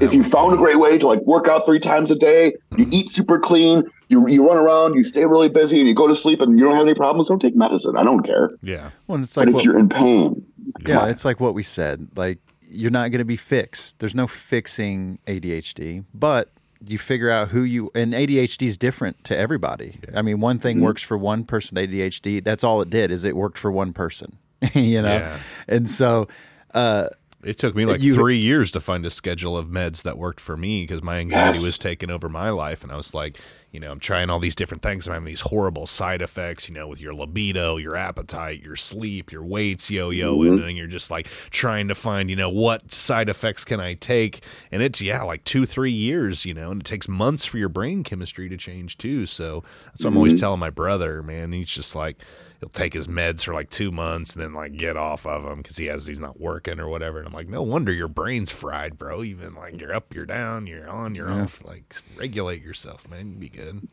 if 0.00 0.12
you 0.14 0.22
found 0.24 0.54
a 0.54 0.56
great 0.56 0.78
way 0.78 0.98
to 0.98 1.06
like 1.06 1.20
work 1.34 1.46
out 1.46 1.64
three 1.66 1.78
times 1.78 2.10
a 2.10 2.16
day, 2.16 2.54
you 2.76 2.86
eat 2.90 3.10
super 3.10 3.38
clean, 3.38 3.84
you 4.08 4.26
you 4.26 4.40
run 4.48 4.56
around, 4.56 4.94
you 4.94 5.04
stay 5.04 5.24
really 5.26 5.48
busy, 5.50 5.78
and 5.78 5.86
you 5.86 5.94
go 5.94 6.08
to 6.08 6.16
sleep, 6.16 6.40
and 6.40 6.58
you 6.58 6.64
don't 6.64 6.74
have 6.74 6.86
any 6.86 6.94
problems, 6.94 7.28
don't 7.28 7.40
take 7.46 7.54
medicine. 7.54 7.94
I 7.96 8.02
don't 8.02 8.22
care. 8.22 8.50
Yeah. 8.62 8.90
Well, 9.06 9.20
it's 9.20 9.34
But 9.34 9.48
if 9.48 9.54
what, 9.54 9.64
you're 9.64 9.78
in 9.78 9.88
pain, 9.88 10.28
come 10.34 10.44
yeah, 10.86 11.00
on. 11.00 11.08
it's 11.10 11.24
like 11.24 11.40
what 11.40 11.54
we 11.54 11.62
said. 11.62 12.08
Like 12.16 12.38
you're 12.68 12.90
not 12.90 13.10
going 13.10 13.18
to 13.20 13.24
be 13.24 13.36
fixed. 13.36 13.98
There's 13.98 14.14
no 14.14 14.26
fixing 14.26 15.18
ADHD, 15.26 16.04
but 16.14 16.50
you 16.86 16.98
figure 16.98 17.30
out 17.30 17.48
who 17.48 17.62
you 17.62 17.90
and 17.94 18.12
ADHD 18.14 18.66
is 18.66 18.76
different 18.78 19.22
to 19.24 19.36
everybody. 19.36 19.98
I 20.14 20.22
mean, 20.22 20.40
one 20.40 20.56
Mm-hmm. 20.56 20.62
thing 20.62 20.80
works 20.80 21.02
for 21.02 21.18
one 21.18 21.44
person. 21.44 21.76
ADHD. 21.76 22.42
That's 22.42 22.64
all 22.64 22.80
it 22.80 22.90
did 22.90 23.10
is 23.10 23.24
it 23.24 23.36
worked 23.36 23.58
for 23.58 23.70
one 23.70 23.92
person. 23.92 24.38
you 24.74 25.02
know, 25.02 25.14
Yeah. 25.16 25.40
and 25.68 25.88
so. 25.88 26.28
uh 26.74 27.08
It 27.42 27.56
took 27.56 27.74
me 27.74 27.86
like 27.86 28.02
You- 28.02 28.14
three 28.14 28.38
years 28.38 28.70
to 28.72 28.80
find 28.80 29.06
a 29.06 29.10
schedule 29.10 29.56
of 29.56 29.68
meds 29.68 30.02
that 30.02 30.18
worked 30.18 30.40
for 30.40 30.56
me 30.56 30.82
because 30.82 31.02
my 31.02 31.18
anxiety 31.18 31.58
Yes. 31.58 31.64
was 31.64 31.78
taking 31.78 32.10
over 32.10 32.28
my 32.28 32.50
life. 32.50 32.82
And 32.82 32.92
I 32.92 32.96
was 32.96 33.14
like, 33.14 33.38
you 33.72 33.80
know, 33.80 33.90
I'm 33.90 34.00
trying 34.00 34.28
all 34.28 34.40
these 34.40 34.56
different 34.56 34.82
things. 34.82 35.06
I'm 35.06 35.14
having 35.14 35.26
these 35.26 35.42
horrible 35.42 35.86
side 35.86 36.20
effects, 36.20 36.68
you 36.68 36.74
know, 36.74 36.86
with 36.86 37.00
your 37.00 37.14
libido, 37.14 37.76
your 37.76 37.96
appetite, 37.96 38.62
your 38.62 38.76
sleep, 38.76 39.32
your 39.32 39.44
weights 39.44 39.90
yo 39.90 40.10
yo. 40.10 40.42
And 40.42 40.58
mm-hmm. 40.58 40.76
you're 40.76 40.86
just 40.86 41.10
like 41.10 41.28
trying 41.50 41.88
to 41.88 41.94
find, 41.94 42.28
you 42.28 42.36
know, 42.36 42.50
what 42.50 42.92
side 42.92 43.28
effects 43.28 43.64
can 43.64 43.80
I 43.80 43.94
take? 43.94 44.42
And 44.70 44.82
it's, 44.82 45.00
yeah, 45.00 45.22
like 45.22 45.44
two, 45.44 45.64
three 45.64 45.92
years, 45.92 46.44
you 46.44 46.52
know, 46.52 46.72
and 46.72 46.82
it 46.82 46.84
takes 46.84 47.08
months 47.08 47.46
for 47.46 47.56
your 47.56 47.68
brain 47.70 48.04
chemistry 48.04 48.48
to 48.48 48.56
change 48.56 48.98
too. 48.98 49.24
So 49.24 49.62
that's 49.86 50.04
what 50.04 50.10
I'm 50.10 50.16
always 50.16 50.34
mm-hmm. 50.34 50.40
telling 50.40 50.60
my 50.60 50.70
brother, 50.70 51.22
man. 51.22 51.52
He's 51.52 51.70
just 51.70 51.94
like, 51.94 52.18
he'll 52.60 52.68
take 52.68 52.92
his 52.92 53.08
meds 53.08 53.42
for 53.42 53.54
like 53.54 53.70
two 53.70 53.90
months 53.90 54.34
and 54.34 54.42
then 54.42 54.52
like 54.52 54.76
get 54.76 54.96
off 54.96 55.26
of 55.26 55.44
them 55.44 55.58
because 55.58 55.76
he 55.78 55.86
has 55.86 56.06
he's 56.06 56.20
not 56.20 56.38
working 56.38 56.78
or 56.78 56.88
whatever. 56.88 57.18
And 57.18 57.26
I'm 57.26 57.32
like, 57.32 57.48
no 57.48 57.62
wonder 57.62 57.92
your 57.92 58.08
brain's 58.08 58.50
fried, 58.50 58.98
bro. 58.98 59.24
Even 59.24 59.54
like 59.54 59.80
you're 59.80 59.94
up, 59.94 60.14
you're 60.14 60.26
down, 60.26 60.66
you're 60.66 60.88
on, 60.88 61.14
you're 61.14 61.30
off. 61.30 61.62
Like 61.64 61.94
regulate 62.16 62.62
yourself, 62.62 63.08
man. 63.08 63.30
You'd 63.30 63.40
be 63.40 63.48
good. 63.48 63.88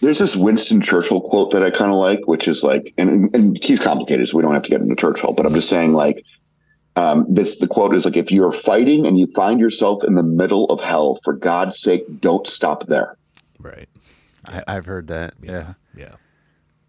there's 0.00 0.18
this 0.18 0.36
Winston 0.36 0.80
Churchill 0.80 1.20
quote 1.20 1.52
that 1.52 1.62
I 1.62 1.70
kind 1.70 1.90
of 1.90 1.96
like, 1.96 2.26
which 2.26 2.48
is 2.48 2.62
like, 2.62 2.92
and 2.98 3.34
and 3.34 3.58
he's 3.62 3.80
complicated, 3.80 4.28
so 4.28 4.36
we 4.36 4.42
don't 4.42 4.54
have 4.54 4.64
to 4.64 4.70
get 4.70 4.80
into 4.80 4.96
Churchill, 4.96 5.32
but 5.32 5.46
I'm 5.46 5.54
just 5.54 5.68
saying 5.68 5.92
like. 5.94 6.22
Um, 6.96 7.26
this 7.28 7.56
the 7.56 7.66
quote 7.66 7.92
is 7.96 8.04
like 8.04 8.16
if 8.16 8.30
you're 8.30 8.52
fighting 8.52 9.04
and 9.04 9.18
you 9.18 9.26
find 9.34 9.58
yourself 9.58 10.04
in 10.04 10.14
the 10.14 10.22
middle 10.22 10.66
of 10.66 10.80
hell, 10.80 11.18
for 11.24 11.32
God's 11.32 11.76
sake, 11.80 12.04
don't 12.20 12.46
stop 12.46 12.86
there. 12.86 13.16
Right. 13.58 13.88
I, 14.46 14.62
I've 14.68 14.84
heard 14.84 15.08
that. 15.08 15.34
Yeah. 15.42 15.74
Yeah. 15.96 16.14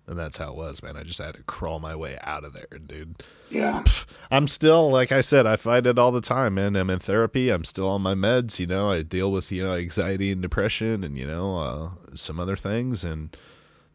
And 0.07 0.19
that's 0.19 0.37
how 0.37 0.49
it 0.49 0.55
was, 0.55 0.83
man. 0.83 0.95
I 0.97 1.03
just 1.03 1.19
had 1.19 1.33
to 1.33 1.43
crawl 1.43 1.79
my 1.79 1.95
way 1.95 2.17
out 2.21 2.43
of 2.43 2.53
there, 2.53 2.79
dude. 2.85 3.23
Yeah. 3.49 3.83
I'm 4.29 4.47
still, 4.47 4.91
like 4.91 5.11
I 5.11 5.21
said, 5.21 5.47
I 5.47 5.55
fight 5.55 5.87
it 5.87 5.97
all 5.97 6.11
the 6.11 6.21
time, 6.21 6.55
man. 6.55 6.75
I'm 6.75 6.91
in 6.91 6.99
therapy. 6.99 7.49
I'm 7.49 7.63
still 7.63 7.87
on 7.87 8.03
my 8.03 8.13
meds. 8.13 8.59
You 8.59 8.67
know, 8.67 8.91
I 8.91 9.01
deal 9.01 9.31
with 9.31 9.51
you 9.51 9.63
know 9.63 9.73
anxiety 9.73 10.31
and 10.31 10.43
depression, 10.43 11.03
and 11.03 11.17
you 11.17 11.25
know 11.25 11.57
uh, 11.57 11.89
some 12.15 12.39
other 12.39 12.55
things, 12.55 13.03
and 13.03 13.35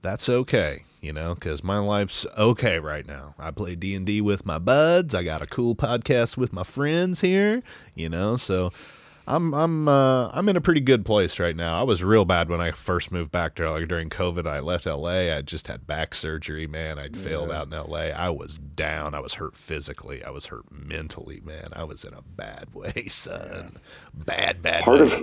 that's 0.02 0.28
okay. 0.28 0.84
You 1.00 1.12
know, 1.12 1.34
because 1.34 1.62
my 1.62 1.78
life's 1.78 2.26
okay 2.36 2.78
right 2.78 3.06
now. 3.06 3.34
I 3.38 3.52
play 3.52 3.76
D 3.76 3.94
and 3.94 4.04
D 4.04 4.20
with 4.20 4.44
my 4.44 4.58
buds. 4.58 5.14
I 5.14 5.22
got 5.22 5.42
a 5.42 5.46
cool 5.46 5.76
podcast 5.76 6.36
with 6.36 6.52
my 6.52 6.64
friends 6.64 7.20
here. 7.20 7.62
You 7.94 8.08
know, 8.08 8.34
so 8.34 8.72
I'm 9.34 9.54
I'm 9.54 9.88
uh, 9.88 10.28
I'm 10.32 10.48
in 10.48 10.56
a 10.56 10.60
pretty 10.60 10.80
good 10.80 11.04
place 11.06 11.38
right 11.38 11.54
now. 11.56 11.78
I 11.78 11.82
was 11.84 12.02
real 12.02 12.24
bad 12.24 12.48
when 12.48 12.60
I 12.60 12.72
first 12.72 13.12
moved 13.12 13.30
back 13.30 13.54
to 13.56 13.70
like 13.70 13.88
during 13.88 14.10
COVID. 14.10 14.46
I 14.46 14.60
left 14.60 14.86
LA. 14.86 15.34
I 15.34 15.42
just 15.42 15.66
had 15.68 15.86
back 15.86 16.14
surgery, 16.14 16.66
man. 16.66 16.98
I'd 16.98 17.16
failed 17.16 17.50
out 17.50 17.66
in 17.66 17.70
LA. 17.78 18.08
I 18.14 18.30
was 18.30 18.58
down. 18.58 19.14
I 19.14 19.20
was 19.20 19.34
hurt 19.34 19.56
physically. 19.56 20.24
I 20.24 20.30
was 20.30 20.46
hurt 20.46 20.64
mentally, 20.70 21.40
man. 21.44 21.68
I 21.72 21.84
was 21.84 22.04
in 22.04 22.12
a 22.14 22.22
bad 22.22 22.68
way, 22.74 23.06
son. 23.08 23.76
Bad, 24.14 24.62
bad. 24.62 24.84
part 24.84 25.00
way. 25.00 25.12
of 25.14 25.22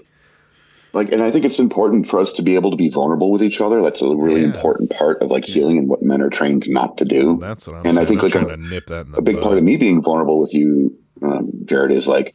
like 0.93 1.11
and 1.11 1.21
i 1.21 1.29
think 1.29 1.43
it's 1.43 1.59
important 1.59 2.07
for 2.07 2.17
us 2.17 2.31
to 2.31 2.41
be 2.41 2.55
able 2.55 2.71
to 2.71 2.77
be 2.77 2.89
vulnerable 2.89 3.29
with 3.29 3.43
each 3.43 3.59
other 3.59 3.81
that's 3.81 4.01
a 4.01 4.07
really 4.15 4.39
Yeah. 4.41 4.47
important 4.47 4.89
part 4.89 5.21
of 5.21 5.29
like 5.29 5.43
healing 5.43 5.77
and 5.77 5.89
what 5.89 6.01
men 6.01 6.21
are 6.21 6.29
trained 6.29 6.63
not 6.69 6.97
to 6.99 7.05
do 7.05 7.37
That's 7.41 7.67
what 7.67 7.75
I'm 7.75 7.85
and 7.85 7.93
saying. 7.95 8.05
i 8.05 8.09
think 8.09 8.19
I'm 8.21 8.23
like 8.25 8.31
trying 8.31 8.45
a, 8.49 8.55
to 8.55 8.63
nip 8.69 8.87
that 8.87 9.05
in 9.07 9.11
the 9.11 9.17
a 9.17 9.21
big 9.21 9.35
bud. 9.35 9.43
part 9.43 9.57
of 9.57 9.63
me 9.65 9.75
being 9.75 10.01
vulnerable 10.01 10.39
with 10.39 10.53
you 10.53 10.97
um, 11.21 11.51
jared 11.65 11.91
is 11.91 12.07
like 12.07 12.33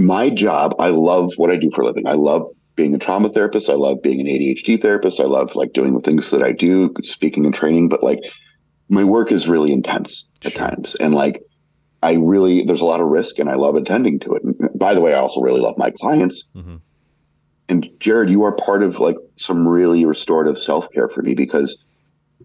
my 0.00 0.30
job 0.30 0.74
i 0.78 0.88
love 0.88 1.32
what 1.36 1.50
i 1.50 1.56
do 1.56 1.70
for 1.74 1.82
a 1.82 1.86
living. 1.86 2.06
I 2.06 2.14
love 2.14 2.42
being 2.76 2.94
a 2.94 2.98
trauma 2.98 3.28
therapist. 3.28 3.68
I 3.68 3.74
love 3.74 3.98
being 4.02 4.20
an 4.20 4.26
adhd 4.26 4.80
therapist. 4.80 5.20
I 5.20 5.24
love 5.24 5.54
like 5.54 5.72
doing 5.74 5.92
the 5.94 6.00
things 6.00 6.30
that 6.30 6.42
i 6.42 6.52
do 6.52 6.92
speaking 7.02 7.44
and 7.44 7.54
training 7.54 7.88
but 7.88 8.02
like 8.02 8.18
my 8.88 9.04
work 9.04 9.30
is 9.30 9.46
really 9.46 9.72
intense 9.72 10.28
at 10.44 10.52
Sure. 10.52 10.66
times. 10.68 10.94
And 10.96 11.14
like 11.14 11.42
i 12.02 12.14
really 12.14 12.64
there's 12.64 12.80
a 12.80 12.86
lot 12.86 13.00
of 13.00 13.08
risk 13.08 13.38
and 13.38 13.50
i 13.50 13.54
love 13.54 13.74
attending 13.74 14.18
to 14.20 14.34
it. 14.34 14.42
And 14.42 14.70
by 14.78 14.94
the 14.94 15.00
way 15.00 15.12
i 15.14 15.18
also 15.18 15.40
really 15.40 15.60
love 15.60 15.76
my 15.78 15.90
clients. 16.00 16.48
Mhm. 16.56 16.80
and 17.68 17.88
Jared, 18.00 18.30
you 18.30 18.42
are 18.42 18.52
part 18.52 18.82
of 18.82 18.98
like 18.98 19.16
some 19.36 19.66
really 19.68 20.04
restorative 20.04 20.58
self 20.58 20.88
care 20.92 21.08
for 21.08 21.22
me 21.22 21.34
because, 21.34 21.76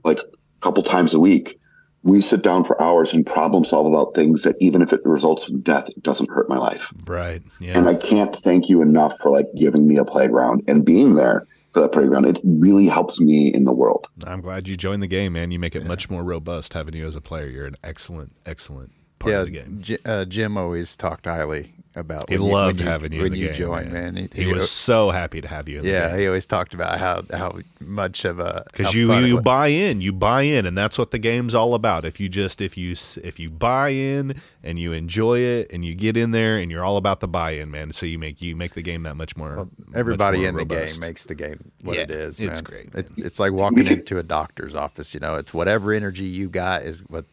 like, 0.03 0.19
a 0.19 0.61
couple 0.61 0.83
times 0.83 1.13
a 1.15 1.19
week, 1.19 1.57
we 2.05 2.21
sit 2.21 2.43
down 2.43 2.63
for 2.63 2.79
hours 2.79 3.13
and 3.13 3.25
problem 3.25 3.65
solve 3.65 3.87
about 3.87 4.13
things 4.13 4.43
that 4.43 4.55
even 4.59 4.83
if 4.83 4.93
it 4.93 5.03
results 5.03 5.49
in 5.49 5.61
death, 5.61 5.89
it 5.89 6.03
doesn't 6.03 6.29
hurt 6.29 6.47
my 6.47 6.57
life. 6.57 6.93
Right. 7.05 7.41
Yeah. 7.59 7.77
And 7.79 7.89
I 7.89 7.95
can't 7.95 8.33
thank 8.35 8.69
you 8.69 8.83
enough 8.83 9.19
for 9.19 9.31
like 9.31 9.47
giving 9.57 9.87
me 9.87 9.97
a 9.97 10.05
playground 10.05 10.63
and 10.67 10.85
being 10.85 11.15
there 11.15 11.47
for 11.73 11.81
that 11.81 11.91
playground. 11.91 12.25
It 12.25 12.39
really 12.43 12.87
helps 12.87 13.19
me 13.19 13.51
in 13.51 13.63
the 13.63 13.73
world. 13.73 14.07
I'm 14.23 14.41
glad 14.41 14.67
you 14.67 14.77
joined 14.77 15.01
the 15.01 15.07
game, 15.07 15.33
man. 15.33 15.49
You 15.49 15.57
make 15.57 15.75
it 15.75 15.83
much 15.83 16.07
more 16.07 16.23
robust 16.23 16.73
having 16.73 16.93
you 16.93 17.07
as 17.07 17.15
a 17.15 17.21
player. 17.21 17.47
You're 17.47 17.65
an 17.65 17.75
excellent, 17.83 18.33
excellent 18.45 18.91
part 19.19 19.33
yeah, 19.33 19.39
of 19.41 19.45
the 19.47 19.51
game. 19.51 19.79
J- 19.81 19.97
uh, 20.05 20.25
Jim 20.25 20.57
always 20.57 20.95
talked 20.95 21.25
highly 21.25 21.73
about. 21.95 22.29
He 22.29 22.37
loved 22.37 22.79
you, 22.81 22.85
having 22.85 23.13
you 23.13 23.19
when 23.19 23.27
in 23.27 23.31
the 23.33 23.37
you 23.39 23.45
game, 23.47 23.55
joined, 23.55 23.91
man. 23.91 24.15
man. 24.15 24.29
He, 24.33 24.45
was 24.47 24.69
so 24.69 25.11
happy 25.11 25.41
to 25.41 25.47
have 25.47 25.69
you. 25.69 25.79
In 25.79 25.85
the 25.85 25.91
Yeah, 25.91 26.17
he 26.17 26.27
always 26.27 26.45
talked 26.45 26.73
about 26.73 26.99
how 26.99 27.23
how 27.35 27.59
much 27.79 28.25
of 28.25 28.39
a 28.39 28.65
because 28.71 28.93
you 28.93 29.13
you 29.15 29.39
buy 29.39 29.67
in, 29.67 30.01
you 30.01 30.11
buy 30.11 30.41
in, 30.41 30.65
and 30.65 30.77
that's 30.77 30.97
what 30.97 31.11
the 31.11 31.19
game's 31.19 31.55
all 31.55 31.73
about. 31.73 32.03
If 32.03 32.19
you 32.19 32.27
just 32.29 32.61
if 32.61 32.77
you 32.77 32.91
if 33.23 33.39
you 33.39 33.49
buy 33.49 33.89
in 33.89 34.41
and 34.63 34.77
you 34.79 34.91
enjoy 34.91 35.39
it 35.39 35.71
and 35.71 35.85
you 35.85 35.95
get 35.95 36.17
in 36.17 36.31
there 36.31 36.57
and 36.57 36.69
you're 36.69 36.83
all 36.83 36.97
about 36.97 37.19
the 37.21 37.27
buy 37.27 37.51
in, 37.51 37.71
man. 37.71 37.93
So 37.93 38.05
you 38.05 38.19
make 38.19 38.41
you 38.41 38.55
make 38.55 38.73
the 38.73 38.81
game 38.81 39.03
that 39.03 39.15
much 39.15 39.37
more. 39.37 39.55
much 39.55 39.67
Everybody 39.95 40.39
more 40.39 40.49
in 40.49 40.55
robust. 40.55 40.95
the 40.95 40.99
game 40.99 41.07
makes 41.07 41.25
the 41.25 41.35
game 41.35 41.71
what 41.81 41.95
Yeah, 41.95 42.03
it 42.03 42.11
is. 42.11 42.39
it's 42.39 42.61
great, 42.61 42.93
It, 42.93 43.09
it's 43.17 43.39
like 43.39 43.53
walking 43.53 43.87
into 43.87 44.17
a 44.17 44.23
doctor's 44.23 44.75
office. 44.75 45.13
You 45.13 45.19
know, 45.21 45.35
it's 45.35 45.53
whatever 45.53 45.93
energy 45.93 46.25
you 46.25 46.49
got 46.49 46.83
is 46.83 47.01
what 47.07 47.25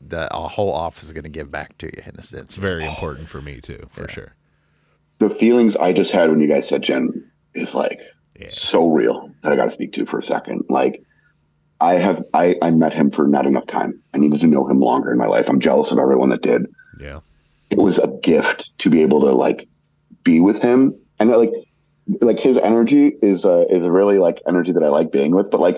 the 0.00 0.32
a 0.34 0.48
whole 0.48 0.72
office 0.72 1.04
is 1.04 1.12
going 1.12 1.24
to 1.24 1.30
give 1.30 1.50
back 1.50 1.76
to 1.78 1.86
you 1.86 2.02
in 2.06 2.14
a 2.18 2.22
sense. 2.22 2.44
It's 2.44 2.54
very 2.56 2.86
important 2.86 3.28
for 3.28 3.40
me 3.40 3.60
too, 3.60 3.86
for 3.90 4.08
sure. 4.08 4.34
The 5.18 5.30
feelings 5.30 5.74
I 5.76 5.92
just 5.92 6.12
had 6.12 6.30
when 6.30 6.40
you 6.40 6.48
guys 6.48 6.68
said 6.68 6.82
Jen 6.82 7.30
is 7.54 7.74
like 7.74 8.00
Yeah. 8.38 8.48
so 8.52 8.88
real 8.88 9.30
that 9.42 9.52
I 9.52 9.56
got 9.56 9.64
to 9.66 9.70
speak 9.72 9.92
to 9.94 10.06
for 10.06 10.18
a 10.18 10.22
second. 10.22 10.64
Like, 10.68 11.02
I 11.80 11.94
have 11.94 12.22
I, 12.34 12.56
I 12.62 12.70
met 12.70 12.92
him 12.94 13.10
for 13.10 13.26
not 13.26 13.46
enough 13.46 13.66
time. 13.66 14.00
I 14.14 14.18
needed 14.18 14.40
to 14.40 14.46
know 14.46 14.68
him 14.68 14.80
longer 14.80 15.10
in 15.12 15.18
my 15.18 15.26
life. 15.26 15.48
I'm 15.48 15.60
jealous 15.60 15.90
of 15.92 15.98
everyone 15.98 16.28
that 16.30 16.42
did. 16.42 16.66
Yeah. 17.00 17.20
It 17.70 17.78
was 17.78 17.98
a 17.98 18.08
gift 18.22 18.70
to 18.78 18.90
be 18.90 19.02
able 19.02 19.20
to 19.20 19.32
like 19.32 19.68
be 20.24 20.40
with 20.40 20.60
him, 20.62 20.94
and 21.18 21.30
like 21.30 21.52
like 22.20 22.40
his 22.40 22.56
energy 22.56 23.12
is 23.22 23.44
uh, 23.44 23.66
is 23.68 23.82
really 23.82 24.18
like 24.18 24.40
energy 24.48 24.72
that 24.72 24.82
I 24.82 24.88
like 24.88 25.12
being 25.12 25.34
with. 25.34 25.50
But 25.50 25.60
like 25.60 25.76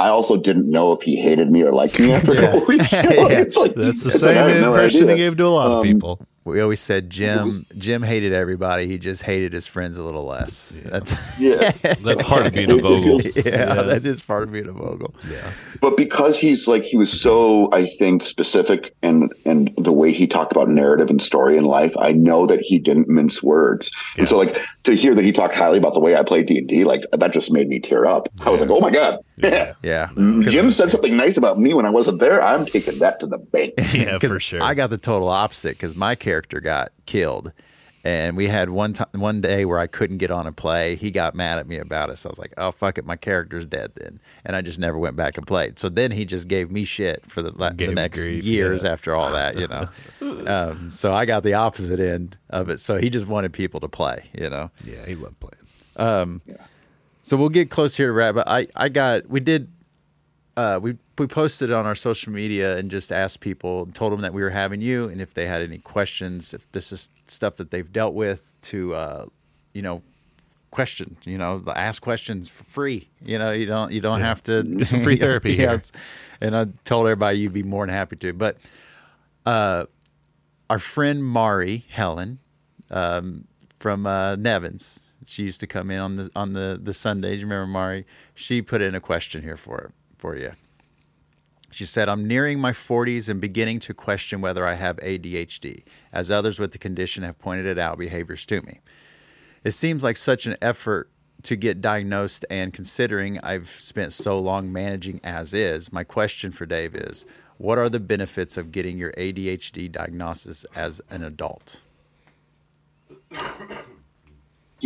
I 0.00 0.08
also 0.08 0.36
didn't 0.40 0.70
know 0.70 0.92
if 0.92 1.02
he 1.02 1.16
hated 1.16 1.50
me 1.50 1.62
or 1.62 1.72
liked 1.72 1.98
me 2.00 2.12
after 2.12 2.32
a 2.32 2.36
couple 2.36 2.64
weeks. 2.68 2.92
Yeah. 2.92 3.02
it's 3.44 3.56
like 3.56 3.74
That's 3.74 4.02
the 4.02 4.10
it's 4.10 4.22
like, 4.22 4.36
I 4.36 4.50
same 4.52 4.62
no 4.62 4.68
impression 4.72 5.08
he 5.10 5.16
gave 5.16 5.36
to 5.36 5.46
a 5.46 5.48
lot 5.48 5.66
of 5.66 5.78
Um, 5.78 5.82
people. 5.82 6.26
We 6.44 6.60
always 6.62 6.80
said 6.80 7.10
Jim 7.10 7.66
Jim 7.76 8.02
hated 8.02 8.32
everybody. 8.32 8.86
He 8.86 8.96
just 8.98 9.22
hated 9.22 9.52
his 9.52 9.66
friends 9.66 9.98
a 9.98 10.02
little 10.02 10.24
less. 10.24 10.72
That's 10.86 11.38
Yeah. 11.38 11.70
That's 12.00 12.22
part 12.22 12.46
of 12.46 12.54
being 12.54 12.70
a 12.70 12.76
Vogel. 12.80 13.20
yeah, 13.36 13.74
that 13.82 14.06
is 14.06 14.22
part 14.22 14.44
of 14.44 14.52
being 14.52 14.66
a 14.66 14.72
Vogel. 14.72 15.14
Yeah. 15.30 15.52
but 15.82 15.96
because 15.98 16.38
he's 16.38 16.66
like 16.66 16.82
he 16.82 16.96
was 16.96 17.10
so 17.20 17.68
i 17.72 17.86
think 17.98 18.24
specific 18.26 18.94
and 19.02 19.32
and 19.46 19.70
the 19.78 19.92
way 19.92 20.12
he 20.12 20.26
talked 20.26 20.52
about 20.52 20.68
narrative 20.68 21.08
and 21.10 21.22
story 21.22 21.56
in 21.56 21.64
life 21.64 21.92
i 21.98 22.12
know 22.12 22.46
that 22.46 22.60
he 22.60 22.78
didn't 22.78 23.08
mince 23.08 23.42
words 23.42 23.90
and 24.18 24.28
so 24.28 24.36
like 24.36 24.60
to 24.84 24.94
hear 24.94 25.14
that 25.14 25.24
he 25.24 25.32
talked 25.32 25.54
highly 25.54 25.78
about 25.78 25.94
the 25.94 26.00
way 26.00 26.16
i 26.16 26.22
played 26.22 26.46
d&d 26.46 26.84
like 26.84 27.02
that 27.12 27.32
just 27.32 27.50
made 27.50 27.68
me 27.68 27.80
tear 27.80 28.04
up 28.06 28.28
i 28.40 28.50
was 28.50 28.60
like 28.60 28.68
oh 28.70 28.80
my 28.80 28.90
god 28.90 29.18
Yeah. 29.36 29.72
Yeah, 29.82 30.08
mm, 30.14 30.46
jim 30.50 30.70
said 30.70 30.90
something 30.90 31.16
nice 31.16 31.36
about 31.38 31.58
me 31.58 31.72
when 31.72 31.86
i 31.86 31.90
wasn't 31.90 32.18
there 32.20 32.42
i'm 32.44 32.66
taking 32.66 32.98
that 32.98 33.20
to 33.20 33.26
the 33.26 33.38
bank 33.38 33.72
Yeah, 33.94 34.18
'Cause 34.18 34.32
for 34.32 34.40
sure. 34.40 34.62
I 34.62 34.74
got 34.74 34.90
the 34.90 34.98
total 34.98 35.28
opposite 35.28 35.70
because 35.78 35.94
my 35.96 36.14
character 36.14 36.39
got 36.48 36.92
killed, 37.06 37.52
and 38.04 38.36
we 38.36 38.48
had 38.48 38.70
one 38.70 38.94
time, 38.94 39.08
one 39.12 39.40
day 39.40 39.64
where 39.64 39.78
I 39.78 39.86
couldn't 39.86 40.18
get 40.18 40.30
on 40.30 40.46
a 40.46 40.52
play. 40.52 40.96
He 40.96 41.10
got 41.10 41.34
mad 41.34 41.58
at 41.58 41.66
me 41.66 41.78
about 41.78 42.10
it, 42.10 42.16
so 42.18 42.28
I 42.28 42.30
was 42.30 42.38
like, 42.38 42.54
"Oh 42.56 42.70
fuck 42.72 42.98
it, 42.98 43.04
my 43.04 43.16
character's 43.16 43.66
dead." 43.66 43.92
Then, 43.96 44.20
and 44.44 44.56
I 44.56 44.62
just 44.62 44.78
never 44.78 44.98
went 44.98 45.16
back 45.16 45.36
and 45.36 45.46
played. 45.46 45.78
So 45.78 45.88
then 45.88 46.10
he 46.10 46.24
just 46.24 46.48
gave 46.48 46.70
me 46.70 46.84
shit 46.84 47.24
for 47.30 47.42
the, 47.42 47.52
la- 47.52 47.70
the 47.70 47.88
next 47.88 48.20
grief, 48.20 48.44
years 48.44 48.82
yeah. 48.82 48.92
after 48.92 49.14
all 49.14 49.30
that, 49.32 49.58
you 49.58 49.68
know. 49.68 49.88
um, 50.46 50.90
so 50.92 51.12
I 51.12 51.24
got 51.24 51.42
the 51.42 51.54
opposite 51.54 52.00
end 52.00 52.36
of 52.48 52.70
it. 52.70 52.80
So 52.80 52.98
he 52.98 53.10
just 53.10 53.26
wanted 53.26 53.52
people 53.52 53.80
to 53.80 53.88
play, 53.88 54.30
you 54.32 54.48
know. 54.48 54.70
yeah, 54.84 55.04
he 55.06 55.14
loved 55.14 55.38
playing. 55.40 55.56
Um 55.96 56.40
so 57.30 57.36
we'll 57.36 57.48
get 57.48 57.70
close 57.70 57.96
here 57.96 58.08
to 58.08 58.12
wrap. 58.12 58.34
But 58.34 58.48
I, 58.48 58.66
I 58.74 58.88
got, 58.88 59.28
we 59.28 59.38
did, 59.38 59.70
uh, 60.56 60.80
we 60.82 60.96
we 61.20 61.26
posted 61.26 61.70
on 61.70 61.84
our 61.86 61.94
social 61.94 62.32
media 62.32 62.78
and 62.78 62.90
just 62.90 63.12
asked 63.12 63.40
people, 63.40 63.86
told 63.92 64.12
them 64.12 64.22
that 64.22 64.32
we 64.32 64.42
were 64.42 64.50
having 64.50 64.80
you, 64.80 65.06
and 65.08 65.20
if 65.20 65.34
they 65.34 65.46
had 65.46 65.60
any 65.60 65.78
questions, 65.78 66.54
if 66.54 66.70
this 66.72 66.90
is 66.90 67.10
stuff 67.26 67.56
that 67.56 67.70
they've 67.70 67.92
dealt 67.92 68.14
with, 68.14 68.54
to, 68.62 68.94
uh, 68.94 69.26
you 69.74 69.82
know, 69.82 70.02
question, 70.70 71.18
you 71.24 71.36
know, 71.36 71.62
ask 71.76 72.00
questions 72.00 72.48
for 72.48 72.64
free. 72.64 73.10
You 73.22 73.38
know, 73.38 73.52
you 73.52 73.66
don't 73.66 73.92
you 73.92 74.00
don't 74.00 74.22
have 74.22 74.42
to 74.44 74.84
free 75.02 75.16
therapy 75.16 75.54
here. 75.54 75.82
And 76.40 76.56
I 76.56 76.66
told 76.84 77.06
everybody 77.06 77.38
you'd 77.38 77.52
be 77.52 77.62
more 77.62 77.84
than 77.84 77.94
happy 77.94 78.16
to. 78.16 78.32
But 78.32 78.56
uh, 79.44 79.86
our 80.70 80.78
friend 80.78 81.22
Mari 81.22 81.84
Helen 81.90 82.38
um, 82.90 83.46
from 83.78 84.06
uh, 84.06 84.36
Nevins, 84.36 85.00
she 85.26 85.42
used 85.42 85.60
to 85.60 85.66
come 85.66 85.90
in 85.90 85.98
on 85.98 86.16
the 86.16 86.30
on 86.34 86.54
the 86.54 86.80
the 86.82 86.94
Sundays. 86.94 87.40
You 87.40 87.46
remember 87.46 87.66
Mari? 87.66 88.06
She 88.34 88.62
put 88.62 88.80
in 88.80 88.94
a 88.94 89.00
question 89.00 89.42
here 89.42 89.58
for 89.58 89.92
for 90.16 90.34
you. 90.36 90.52
She 91.70 91.86
said, 91.86 92.08
I'm 92.08 92.26
nearing 92.26 92.58
my 92.58 92.72
40s 92.72 93.28
and 93.28 93.40
beginning 93.40 93.78
to 93.80 93.94
question 93.94 94.40
whether 94.40 94.66
I 94.66 94.74
have 94.74 94.96
ADHD, 94.96 95.84
as 96.12 96.30
others 96.30 96.58
with 96.58 96.72
the 96.72 96.78
condition 96.78 97.22
have 97.22 97.38
pointed 97.38 97.66
it 97.66 97.78
out 97.78 97.98
behaviors 97.98 98.44
to 98.46 98.60
me. 98.62 98.80
It 99.62 99.72
seems 99.72 100.02
like 100.02 100.16
such 100.16 100.46
an 100.46 100.56
effort 100.60 101.10
to 101.44 101.56
get 101.56 101.80
diagnosed, 101.80 102.44
and 102.50 102.72
considering 102.72 103.38
I've 103.42 103.68
spent 103.68 104.12
so 104.12 104.38
long 104.38 104.72
managing 104.72 105.20
as 105.24 105.54
is, 105.54 105.92
my 105.92 106.04
question 106.04 106.52
for 106.52 106.66
Dave 106.66 106.94
is 106.94 107.24
what 107.56 107.78
are 107.78 107.90
the 107.90 108.00
benefits 108.00 108.56
of 108.56 108.72
getting 108.72 108.96
your 108.96 109.12
ADHD 109.12 109.92
diagnosis 109.92 110.64
as 110.74 111.02
an 111.10 111.22
adult? 111.22 111.82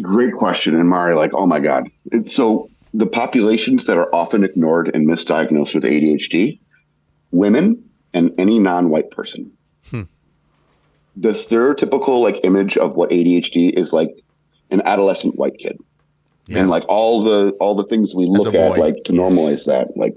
Great 0.02 0.34
question 0.34 0.74
and 0.74 0.88
mari 0.88 1.14
like 1.14 1.30
oh 1.34 1.46
my 1.46 1.60
god 1.60 1.88
so 2.26 2.68
the 2.92 3.06
populations 3.06 3.86
that 3.86 3.96
are 3.96 4.12
often 4.12 4.42
ignored 4.42 4.90
and 4.92 5.06
misdiagnosed 5.06 5.72
with 5.72 5.84
adhd 5.84 6.58
women 7.34 7.84
and 8.12 8.32
any 8.38 8.58
non-white 8.58 9.10
person. 9.10 9.50
The 11.16 11.30
stereotypical 11.30 12.20
like 12.22 12.40
image 12.44 12.76
of 12.76 12.94
what 12.96 13.10
adhd 13.10 13.72
is 13.78 13.92
like 13.92 14.10
an 14.70 14.82
adolescent 14.84 15.36
white 15.36 15.56
kid. 15.58 15.78
And 16.60 16.68
like 16.68 16.84
all 16.88 17.22
the 17.22 17.50
all 17.60 17.74
the 17.74 17.84
things 17.84 18.14
we 18.14 18.26
look 18.26 18.54
at 18.54 18.78
like 18.80 19.04
to 19.04 19.12
normalize 19.12 19.64
that 19.66 19.96
like 19.96 20.14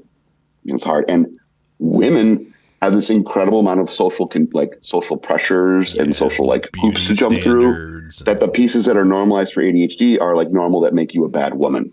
you 0.64 0.73
know, 0.73 0.76
it's 0.76 0.84
hard. 0.84 1.06
And 1.07 1.39
women 1.80 2.53
have 2.81 2.94
this 2.94 3.10
incredible 3.10 3.60
amount 3.60 3.80
of 3.80 3.89
social 3.89 4.27
con- 4.27 4.49
like 4.53 4.73
social 4.81 5.18
pressures 5.18 5.94
and 5.95 6.15
social 6.15 6.45
like 6.48 6.69
hoops 6.81 7.07
to 7.07 7.14
jump 7.14 7.38
through 7.39 7.68
and- 7.76 8.11
that 8.26 8.39
the 8.39 8.48
pieces 8.48 8.85
that 8.85 8.98
are 8.98 9.06
normalized 9.06 9.53
for 9.53 9.61
ADHD 9.61 10.19
are 10.19 10.35
like 10.35 10.52
normal 10.52 10.81
that 10.81 10.94
make 10.94 11.14
you 11.14 11.26
a 11.26 11.30
bad 11.30 11.53
woman. 11.53 11.91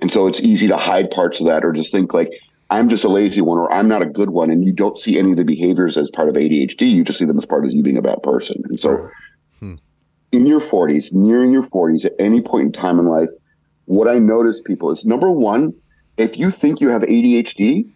And 0.00 0.12
so 0.12 0.26
it's 0.26 0.40
easy 0.40 0.68
to 0.68 0.76
hide 0.76 1.10
parts 1.10 1.40
of 1.40 1.46
that 1.46 1.64
or 1.64 1.72
just 1.72 1.90
think 1.92 2.12
like 2.12 2.30
I'm 2.74 2.88
just 2.88 3.04
a 3.04 3.08
lazy 3.08 3.40
one 3.40 3.58
or 3.58 3.72
I'm 3.72 3.86
not 3.86 4.02
a 4.02 4.06
good 4.06 4.30
one 4.30 4.50
and 4.50 4.64
you 4.64 4.72
don't 4.72 4.98
see 4.98 5.16
any 5.16 5.30
of 5.30 5.36
the 5.36 5.44
behaviors 5.44 5.96
as 5.96 6.10
part 6.10 6.28
of 6.28 6.34
ADHD, 6.34 6.90
you 6.90 7.04
just 7.04 7.20
see 7.20 7.24
them 7.24 7.38
as 7.38 7.46
part 7.46 7.64
of 7.64 7.70
you 7.70 7.84
being 7.84 7.96
a 7.96 8.02
bad 8.02 8.20
person. 8.24 8.60
And 8.64 8.80
so 8.80 9.08
hmm. 9.60 9.76
in 10.32 10.44
your 10.44 10.60
40s, 10.60 11.12
nearing 11.12 11.52
your 11.52 11.62
40s 11.62 12.04
at 12.04 12.12
any 12.18 12.40
point 12.40 12.66
in 12.66 12.72
time 12.72 12.98
in 12.98 13.06
life, 13.06 13.28
what 13.84 14.08
I 14.08 14.18
notice 14.18 14.60
people 14.60 14.90
is 14.90 15.04
number 15.04 15.30
1, 15.30 15.72
if 16.16 16.36
you 16.36 16.50
think 16.50 16.80
you 16.80 16.88
have 16.88 17.02
ADHD, 17.02 17.88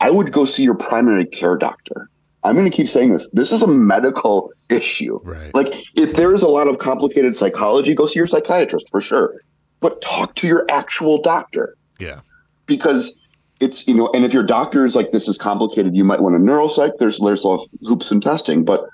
I 0.00 0.10
would 0.10 0.32
go 0.32 0.46
see 0.46 0.62
your 0.62 0.76
primary 0.76 1.26
care 1.26 1.58
doctor. 1.58 2.08
I'm 2.42 2.54
going 2.54 2.70
to 2.70 2.74
keep 2.74 2.88
saying 2.88 3.12
this. 3.12 3.28
This 3.34 3.52
is 3.52 3.62
a 3.62 3.66
medical 3.66 4.50
issue. 4.70 5.20
Right. 5.22 5.54
Like, 5.54 5.74
if 5.94 6.16
there 6.16 6.34
is 6.34 6.40
a 6.40 6.48
lot 6.48 6.68
of 6.68 6.78
complicated 6.78 7.36
psychology, 7.36 7.94
go 7.94 8.06
see 8.06 8.18
your 8.18 8.26
psychiatrist 8.26 8.88
for 8.88 9.02
sure. 9.02 9.34
But 9.80 10.00
talk 10.00 10.36
to 10.36 10.46
your 10.46 10.64
actual 10.70 11.20
doctor 11.20 11.76
yeah. 11.98 12.20
because 12.64 13.19
it's 13.60 13.86
you 13.86 13.94
know, 13.94 14.08
and 14.14 14.24
if 14.24 14.32
your 14.32 14.42
doctor 14.42 14.84
is 14.84 14.94
like 14.96 15.12
this 15.12 15.28
is 15.28 15.38
complicated, 15.38 15.94
you 15.94 16.04
might 16.04 16.20
want 16.20 16.34
a 16.34 16.38
neuropsych. 16.38 16.92
There's 16.98 17.18
there's 17.20 17.44
all 17.44 17.68
hoops 17.84 18.10
and 18.10 18.22
testing. 18.22 18.64
But 18.64 18.86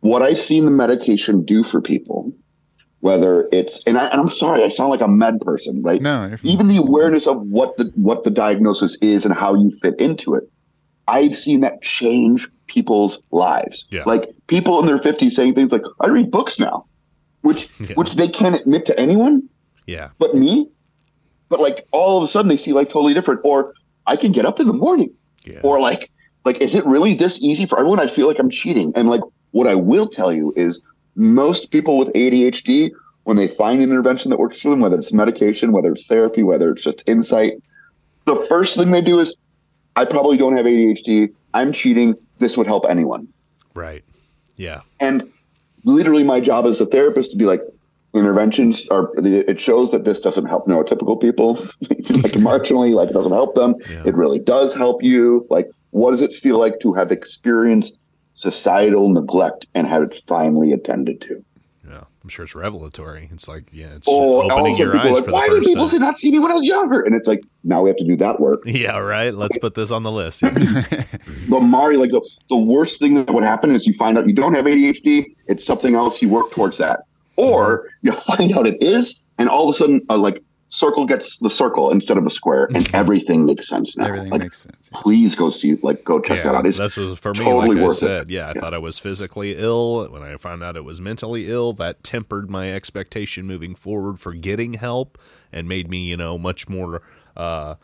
what 0.00 0.22
I've 0.22 0.38
seen 0.40 0.64
the 0.64 0.70
medication 0.70 1.44
do 1.44 1.62
for 1.62 1.80
people, 1.80 2.32
whether 3.00 3.48
it's 3.52 3.82
and, 3.84 3.98
I, 3.98 4.06
and 4.08 4.20
I'm 4.20 4.28
sorry, 4.28 4.62
I 4.64 4.68
sound 4.68 4.90
like 4.90 5.00
a 5.00 5.08
med 5.08 5.40
person, 5.40 5.82
right? 5.82 6.00
No, 6.02 6.36
even 6.42 6.68
the 6.68 6.76
awareness 6.76 7.26
of 7.26 7.42
what 7.46 7.76
the 7.76 7.92
what 7.94 8.24
the 8.24 8.30
diagnosis 8.30 8.96
is 9.00 9.24
and 9.24 9.34
how 9.34 9.54
you 9.54 9.70
fit 9.70 10.00
into 10.00 10.34
it 10.34 10.44
i've 11.08 11.36
seen 11.36 11.60
that 11.62 11.82
change 11.82 12.46
people's 12.68 13.20
lives 13.32 13.88
Yeah. 13.90 14.04
like 14.04 14.28
people 14.46 14.78
in 14.80 14.86
their 14.86 14.98
50s 14.98 15.32
saying 15.32 15.54
things 15.54 15.72
like 15.72 15.82
i 15.98 16.06
read 16.06 16.30
books 16.30 16.60
now 16.60 16.84
which 17.40 17.68
Yeah. 17.80 17.94
which 17.94 18.12
they 18.14 18.28
can't 18.28 18.54
admit 18.54 18.84
to 18.86 19.00
anyone 19.00 19.48
Yeah. 19.86 20.10
but 20.18 20.34
me 20.36 20.68
but 21.48 21.58
like 21.58 21.88
all 21.90 22.18
of 22.18 22.22
a 22.22 22.28
sudden 22.28 22.48
they 22.48 22.58
see 22.58 22.72
like 22.72 22.90
totally 22.90 23.14
different 23.14 23.40
or 23.44 23.72
i 24.06 24.16
can 24.16 24.32
get 24.32 24.44
up 24.44 24.60
in 24.60 24.66
the 24.66 24.72
morning 24.72 25.12
Yeah. 25.44 25.60
or 25.62 25.80
like 25.80 26.10
like 26.44 26.60
is 26.60 26.74
it 26.74 26.84
really 26.86 27.14
this 27.14 27.38
easy 27.40 27.66
for 27.66 27.78
everyone 27.78 28.00
i 28.00 28.06
feel 28.06 28.26
like 28.26 28.38
i'm 28.38 28.50
cheating 28.50 28.92
and 28.94 29.08
like 29.08 29.22
what 29.52 29.66
i 29.66 29.74
will 29.74 30.08
tell 30.08 30.32
you 30.32 30.52
is 30.56 30.80
most 31.16 31.70
people 31.70 31.98
with 31.98 32.08
adhd 32.14 32.90
when 33.24 33.36
they 33.36 33.48
find 33.48 33.82
an 33.82 33.90
intervention 33.90 34.30
that 34.30 34.38
works 34.38 34.58
for 34.60 34.70
them 34.70 34.80
whether 34.80 34.98
it's 34.98 35.12
medication 35.12 35.72
whether 35.72 35.92
it's 35.92 36.06
therapy 36.06 36.42
whether 36.42 36.70
it's 36.70 36.82
just 36.82 37.02
insight 37.06 37.54
the 38.26 38.36
first 38.48 38.76
thing 38.76 38.90
they 38.90 39.00
do 39.00 39.18
is 39.18 39.36
i 39.96 40.04
probably 40.04 40.36
don't 40.36 40.56
have 40.56 40.66
adhd 40.66 41.32
I'm 41.52 41.72
cheating. 41.72 42.14
This 42.38 42.56
would 42.56 42.66
help 42.68 42.86
anyone. 42.88 43.26
Right. 43.74 44.04
Yeah. 44.56 44.82
And 45.00 45.28
literally, 45.84 46.22
my 46.22 46.38
job 46.40 46.64
as 46.66 46.80
a 46.80 46.86
therapist 46.86 47.32
to 47.32 47.36
be 47.36 47.44
like, 47.44 47.60
interventions 48.14 48.88
are. 48.88 49.10
It 49.18 49.60
shows 49.60 49.90
that 49.92 50.04
this 50.04 50.20
doesn't 50.20 50.46
help 50.46 50.66
neurotypical 50.66 51.20
people, 51.20 51.54
like 51.88 51.98
marginally, 52.42 52.90
like 52.90 53.10
it 53.10 53.14
doesn't 53.14 53.32
help 53.32 53.54
them. 53.54 53.74
Yeah. 53.88 54.02
It 54.06 54.14
really 54.14 54.38
does 54.38 54.74
help 54.74 55.02
you. 55.02 55.46
Like, 55.50 55.68
what 55.90 56.10
does 56.10 56.22
it 56.22 56.32
feel 56.32 56.58
like 56.58 56.80
to 56.80 56.92
have 56.94 57.12
experienced 57.12 57.98
societal 58.34 59.08
neglect 59.10 59.66
and 59.74 59.86
had 59.86 60.02
it 60.02 60.22
finally 60.26 60.72
attended 60.72 61.20
to? 61.22 61.44
Yeah. 61.88 62.04
I'm 62.22 62.28
sure 62.28 62.44
it's 62.44 62.54
revelatory. 62.54 63.30
It's 63.32 63.48
like, 63.48 63.64
yeah, 63.72 63.94
it's 63.94 64.06
Oh, 64.08 64.42
opening 64.50 64.76
your 64.76 64.94
eyes 64.96 65.14
like, 65.14 65.24
for 65.24 65.30
why 65.32 65.48
the 65.48 65.54
did 65.56 65.64
people 65.64 65.88
time. 65.88 66.00
not 66.00 66.18
see 66.18 66.30
me 66.30 66.38
when 66.38 66.50
I 66.52 66.54
was 66.54 66.64
younger? 66.64 67.00
And 67.00 67.14
it's 67.14 67.26
like, 67.26 67.40
now 67.64 67.82
we 67.82 67.88
have 67.88 67.96
to 67.96 68.04
do 68.04 68.14
that 68.16 68.38
work. 68.40 68.62
Yeah, 68.66 68.98
right. 68.98 69.32
Let's 69.34 69.56
put 69.58 69.74
this 69.74 69.90
on 69.90 70.02
the 70.02 70.12
list. 70.12 70.42
Yeah. 70.42 71.04
But 71.48 71.60
Mari, 71.60 71.96
like 71.96 72.10
the, 72.10 72.20
the 72.50 72.58
worst 72.58 72.98
thing 73.00 73.14
that 73.14 73.32
would 73.32 73.42
happen 73.42 73.74
is 73.74 73.86
you 73.86 73.94
find 73.94 74.18
out 74.18 74.26
you 74.28 74.34
don't 74.34 74.52
have 74.54 74.66
ADHD. 74.66 75.34
It's 75.46 75.64
something 75.64 75.94
else. 75.94 76.20
You 76.20 76.28
work 76.28 76.50
towards 76.52 76.76
that, 76.78 77.00
or 77.40 77.88
you 78.02 78.12
find 78.12 78.56
out 78.56 78.66
it 78.66 78.82
is, 78.82 79.20
and 79.38 79.48
all 79.48 79.68
of 79.68 79.74
a 79.74 79.78
sudden, 79.78 80.04
a 80.08 80.16
like 80.16 80.42
circle 80.72 81.04
gets 81.04 81.36
the 81.38 81.50
circle 81.50 81.90
instead 81.90 82.16
of 82.16 82.24
a 82.24 82.30
square, 82.30 82.68
and 82.74 82.88
everything 82.94 83.44
makes 83.44 83.66
sense 83.68 83.96
now. 83.96 84.06
Everything 84.06 84.30
Like, 84.30 84.40
makes 84.42 84.60
sense. 84.62 84.88
Please 84.92 85.34
go 85.34 85.50
see, 85.50 85.74
like, 85.82 86.04
go 86.04 86.20
check 86.20 86.44
that 86.44 86.54
out. 86.54 86.64
It's 86.64 86.78
that's 86.78 86.96
what 86.96 87.18
for 87.18 87.32
me. 87.32 87.40
totally 87.40 87.68
like 87.70 87.78
I 87.78 87.82
worth 87.82 87.96
it. 87.96 88.00
said, 88.00 88.30
yeah, 88.30 88.48
I 88.48 88.52
thought 88.52 88.72
I 88.72 88.78
was 88.78 88.98
physically 88.98 89.56
ill. 89.56 90.08
When 90.08 90.22
I 90.22 90.36
found 90.36 90.62
out 90.62 90.76
it 90.76 90.84
was 90.84 91.00
mentally 91.00 91.50
ill, 91.50 91.72
that 91.74 92.04
tempered 92.04 92.50
my 92.50 92.72
expectation 92.72 93.46
moving 93.46 93.74
forward 93.74 94.20
for 94.20 94.32
getting 94.32 94.74
help 94.74 95.18
and 95.52 95.68
made 95.68 95.90
me, 95.90 96.04
you 96.04 96.16
know, 96.16 96.38
much 96.38 96.68
more 96.68 97.02
uh, 97.36 97.74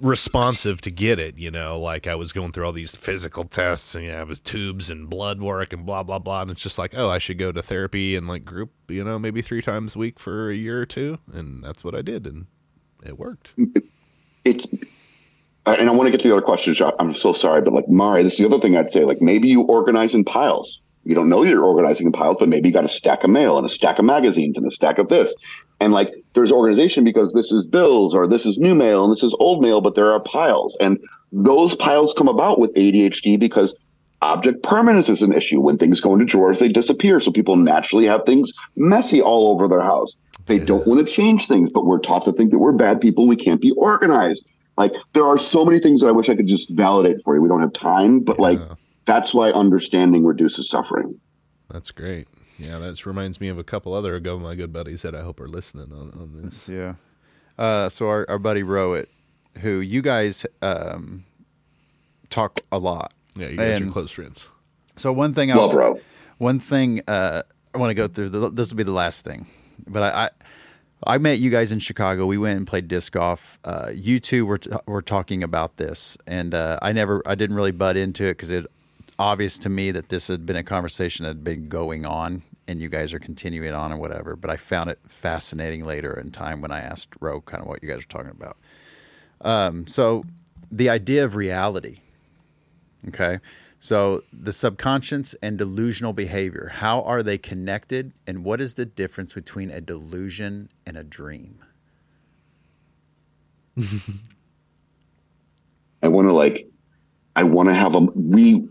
responsive 0.00 0.80
to 0.82 0.90
get 0.90 1.18
it. 1.18 1.38
You 1.38 1.50
know, 1.50 1.80
like 1.80 2.06
I 2.06 2.14
was 2.14 2.32
going 2.32 2.52
through 2.52 2.66
all 2.66 2.72
these 2.72 2.94
physical 2.94 3.44
tests 3.44 3.94
and 3.94 4.04
yeah, 4.04 4.22
was 4.22 4.40
tubes 4.40 4.90
and 4.90 5.08
blood 5.08 5.40
work 5.40 5.72
and 5.72 5.86
blah 5.86 6.02
blah 6.02 6.18
blah. 6.18 6.42
And 6.42 6.50
it's 6.50 6.62
just 6.62 6.78
like, 6.78 6.92
oh, 6.96 7.10
I 7.10 7.18
should 7.18 7.38
go 7.38 7.52
to 7.52 7.62
therapy 7.62 8.16
and 8.16 8.28
like 8.28 8.44
group, 8.44 8.70
you 8.88 9.04
know, 9.04 9.18
maybe 9.18 9.42
three 9.42 9.62
times 9.62 9.96
a 9.96 9.98
week 9.98 10.18
for 10.18 10.50
a 10.50 10.54
year 10.54 10.80
or 10.80 10.86
two, 10.86 11.18
and 11.32 11.62
that's 11.62 11.84
what 11.84 11.94
I 11.94 12.02
did, 12.02 12.26
and 12.26 12.46
it 13.04 13.18
worked. 13.18 13.52
it's 14.44 14.66
and 15.66 15.88
I 15.88 15.92
want 15.92 16.06
to 16.06 16.10
get 16.10 16.20
to 16.22 16.28
the 16.28 16.34
other 16.34 16.44
questions. 16.44 16.78
Josh. 16.78 16.94
I'm 16.98 17.14
so 17.14 17.32
sorry, 17.32 17.62
but 17.62 17.74
like 17.74 17.88
Mari, 17.88 18.22
this 18.22 18.34
is 18.34 18.38
the 18.40 18.46
other 18.46 18.60
thing 18.60 18.76
I'd 18.76 18.92
say. 18.92 19.04
Like 19.04 19.20
maybe 19.20 19.48
you 19.48 19.62
organize 19.62 20.14
in 20.14 20.24
piles. 20.24 20.80
You 21.04 21.14
don't 21.14 21.28
know 21.28 21.42
you're 21.42 21.64
organizing 21.64 22.06
in 22.06 22.12
piles, 22.12 22.36
but 22.38 22.48
maybe 22.48 22.68
you 22.68 22.74
got 22.74 22.84
a 22.84 22.88
stack 22.88 23.24
of 23.24 23.30
mail 23.30 23.56
and 23.56 23.66
a 23.66 23.70
stack 23.70 23.98
of 23.98 24.04
magazines 24.04 24.56
and 24.56 24.66
a 24.66 24.70
stack 24.70 24.98
of 24.98 25.08
this. 25.08 25.34
And 25.80 25.92
like 25.92 26.10
there's 26.34 26.52
organization 26.52 27.04
because 27.04 27.32
this 27.32 27.50
is 27.50 27.66
bills 27.66 28.14
or 28.14 28.28
this 28.28 28.44
is 28.44 28.58
new 28.58 28.74
mail 28.74 29.04
and 29.04 29.12
this 29.12 29.22
is 29.22 29.34
old 29.40 29.62
mail, 29.62 29.80
but 29.80 29.94
there 29.94 30.12
are 30.12 30.20
piles. 30.20 30.76
And 30.80 30.98
those 31.32 31.74
piles 31.74 32.14
come 32.16 32.28
about 32.28 32.58
with 32.58 32.74
ADHD 32.74 33.38
because 33.38 33.78
object 34.22 34.62
permanence 34.62 35.08
is 35.08 35.22
an 35.22 35.32
issue. 35.32 35.60
When 35.60 35.78
things 35.78 36.00
go 36.00 36.12
into 36.12 36.26
drawers, 36.26 36.58
they 36.58 36.68
disappear. 36.68 37.18
So 37.20 37.32
people 37.32 37.56
naturally 37.56 38.04
have 38.06 38.24
things 38.26 38.52
messy 38.76 39.22
all 39.22 39.52
over 39.52 39.68
their 39.68 39.80
house. 39.80 40.18
They 40.46 40.58
don't 40.58 40.86
want 40.86 41.06
to 41.06 41.10
change 41.10 41.48
things, 41.48 41.70
but 41.70 41.86
we're 41.86 42.00
taught 42.00 42.24
to 42.26 42.32
think 42.32 42.50
that 42.50 42.58
we're 42.58 42.72
bad 42.72 43.00
people. 43.00 43.26
We 43.26 43.36
can't 43.36 43.60
be 43.60 43.72
organized. 43.72 44.46
Like 44.76 44.92
there 45.14 45.26
are 45.26 45.38
so 45.38 45.64
many 45.64 45.78
things 45.78 46.00
that 46.00 46.08
I 46.08 46.12
wish 46.12 46.28
I 46.28 46.34
could 46.34 46.46
just 46.46 46.70
validate 46.70 47.22
for 47.24 47.34
you. 47.34 47.42
We 47.42 47.48
don't 47.48 47.60
have 47.60 47.72
time, 47.72 48.20
but 48.20 48.38
like 48.38 48.58
Yeah. 48.58 48.74
That's 49.10 49.34
why 49.34 49.50
understanding 49.50 50.24
reduces 50.24 50.68
suffering. 50.70 51.18
That's 51.68 51.90
great. 51.90 52.28
Yeah, 52.58 52.78
that 52.78 53.04
reminds 53.06 53.40
me 53.40 53.48
of 53.48 53.58
a 53.58 53.64
couple 53.64 53.92
other 53.92 54.14
of 54.16 54.40
my 54.40 54.54
good 54.54 54.72
buddies 54.72 55.02
that 55.02 55.14
I 55.16 55.22
hope 55.22 55.40
are 55.40 55.48
listening 55.48 55.92
on, 55.92 56.10
on 56.12 56.40
this. 56.42 56.68
Yeah. 56.68 56.94
Uh, 57.58 57.88
so 57.88 58.06
our, 58.08 58.24
our 58.28 58.38
buddy 58.38 58.62
Rowett, 58.62 59.08
who 59.58 59.80
you 59.80 60.00
guys 60.02 60.46
um, 60.62 61.24
talk 62.28 62.60
a 62.70 62.78
lot. 62.78 63.12
Yeah, 63.34 63.48
you 63.48 63.56
guys 63.56 63.80
And 63.80 63.88
are 63.90 63.92
close 63.92 64.10
friends. 64.12 64.46
So 64.96 65.12
one 65.12 65.34
thing, 65.34 65.48
Love 65.50 65.72
I, 65.72 65.76
Row. 65.76 66.00
one 66.38 66.60
thing 66.60 67.02
uh, 67.08 67.42
I 67.74 67.78
want 67.78 67.90
to 67.90 67.94
go 67.94 68.06
through. 68.08 68.28
the- 68.28 68.50
This 68.50 68.70
will 68.70 68.76
be 68.76 68.82
the 68.84 68.92
last 68.92 69.24
thing, 69.24 69.46
but 69.88 70.02
I, 70.02 70.24
I 70.26 70.30
I 71.14 71.16
met 71.18 71.38
you 71.38 71.48
guys 71.48 71.72
in 71.72 71.78
Chicago. 71.78 72.26
We 72.26 72.36
went 72.36 72.58
and 72.58 72.66
played 72.66 72.86
disc 72.86 73.12
golf. 73.12 73.58
Uh, 73.64 73.90
you 73.94 74.20
two 74.20 74.44
were 74.44 74.58
t- 74.58 74.70
were 74.86 75.00
talking 75.00 75.42
about 75.42 75.76
this, 75.78 76.18
and 76.26 76.54
uh, 76.54 76.78
I 76.82 76.92
never, 76.92 77.22
I 77.24 77.34
didn't 77.34 77.56
really 77.56 77.70
butt 77.72 77.96
into 77.96 78.24
it 78.26 78.32
because 78.36 78.50
it 78.50 78.66
obvious 79.20 79.58
to 79.58 79.68
me 79.68 79.90
that 79.90 80.08
this 80.08 80.28
had 80.28 80.46
been 80.46 80.56
a 80.56 80.64
conversation 80.64 81.24
that 81.24 81.28
had 81.28 81.44
been 81.44 81.68
going 81.68 82.06
on, 82.06 82.42
and 82.66 82.80
you 82.80 82.88
guys 82.88 83.12
are 83.12 83.18
continuing 83.18 83.74
on 83.74 83.92
and 83.92 84.00
whatever. 84.00 84.34
But 84.34 84.50
I 84.50 84.56
found 84.56 84.88
it 84.88 84.98
fascinating 85.06 85.84
later 85.84 86.18
in 86.18 86.30
time 86.32 86.62
when 86.62 86.72
I 86.72 86.80
asked 86.80 87.10
Ro 87.20 87.42
kind 87.42 87.62
of 87.62 87.68
what 87.68 87.82
you 87.82 87.88
guys 87.88 87.98
were 87.98 88.04
talking 88.04 88.30
about. 88.30 88.56
Um, 89.42 89.86
so 89.86 90.24
the 90.72 90.88
idea 90.88 91.22
of 91.22 91.36
reality. 91.36 91.98
Okay. 93.08 93.40
So 93.78 94.24
the 94.32 94.54
subconscious 94.54 95.34
and 95.42 95.58
delusional 95.58 96.14
behavior, 96.14 96.72
how 96.76 97.02
are 97.02 97.22
they 97.22 97.36
connected? 97.36 98.12
And 98.26 98.42
what 98.42 98.60
is 98.60 98.74
the 98.74 98.86
difference 98.86 99.34
between 99.34 99.70
a 99.70 99.82
delusion 99.82 100.70
and 100.86 100.96
a 100.96 101.04
dream? 101.04 101.58
I 106.02 106.08
want 106.08 106.26
to 106.26 106.32
like, 106.32 106.66
I 107.36 107.42
want 107.42 107.68
to 107.68 107.74
have 107.74 107.94
a 107.94 108.00
we 108.00 108.68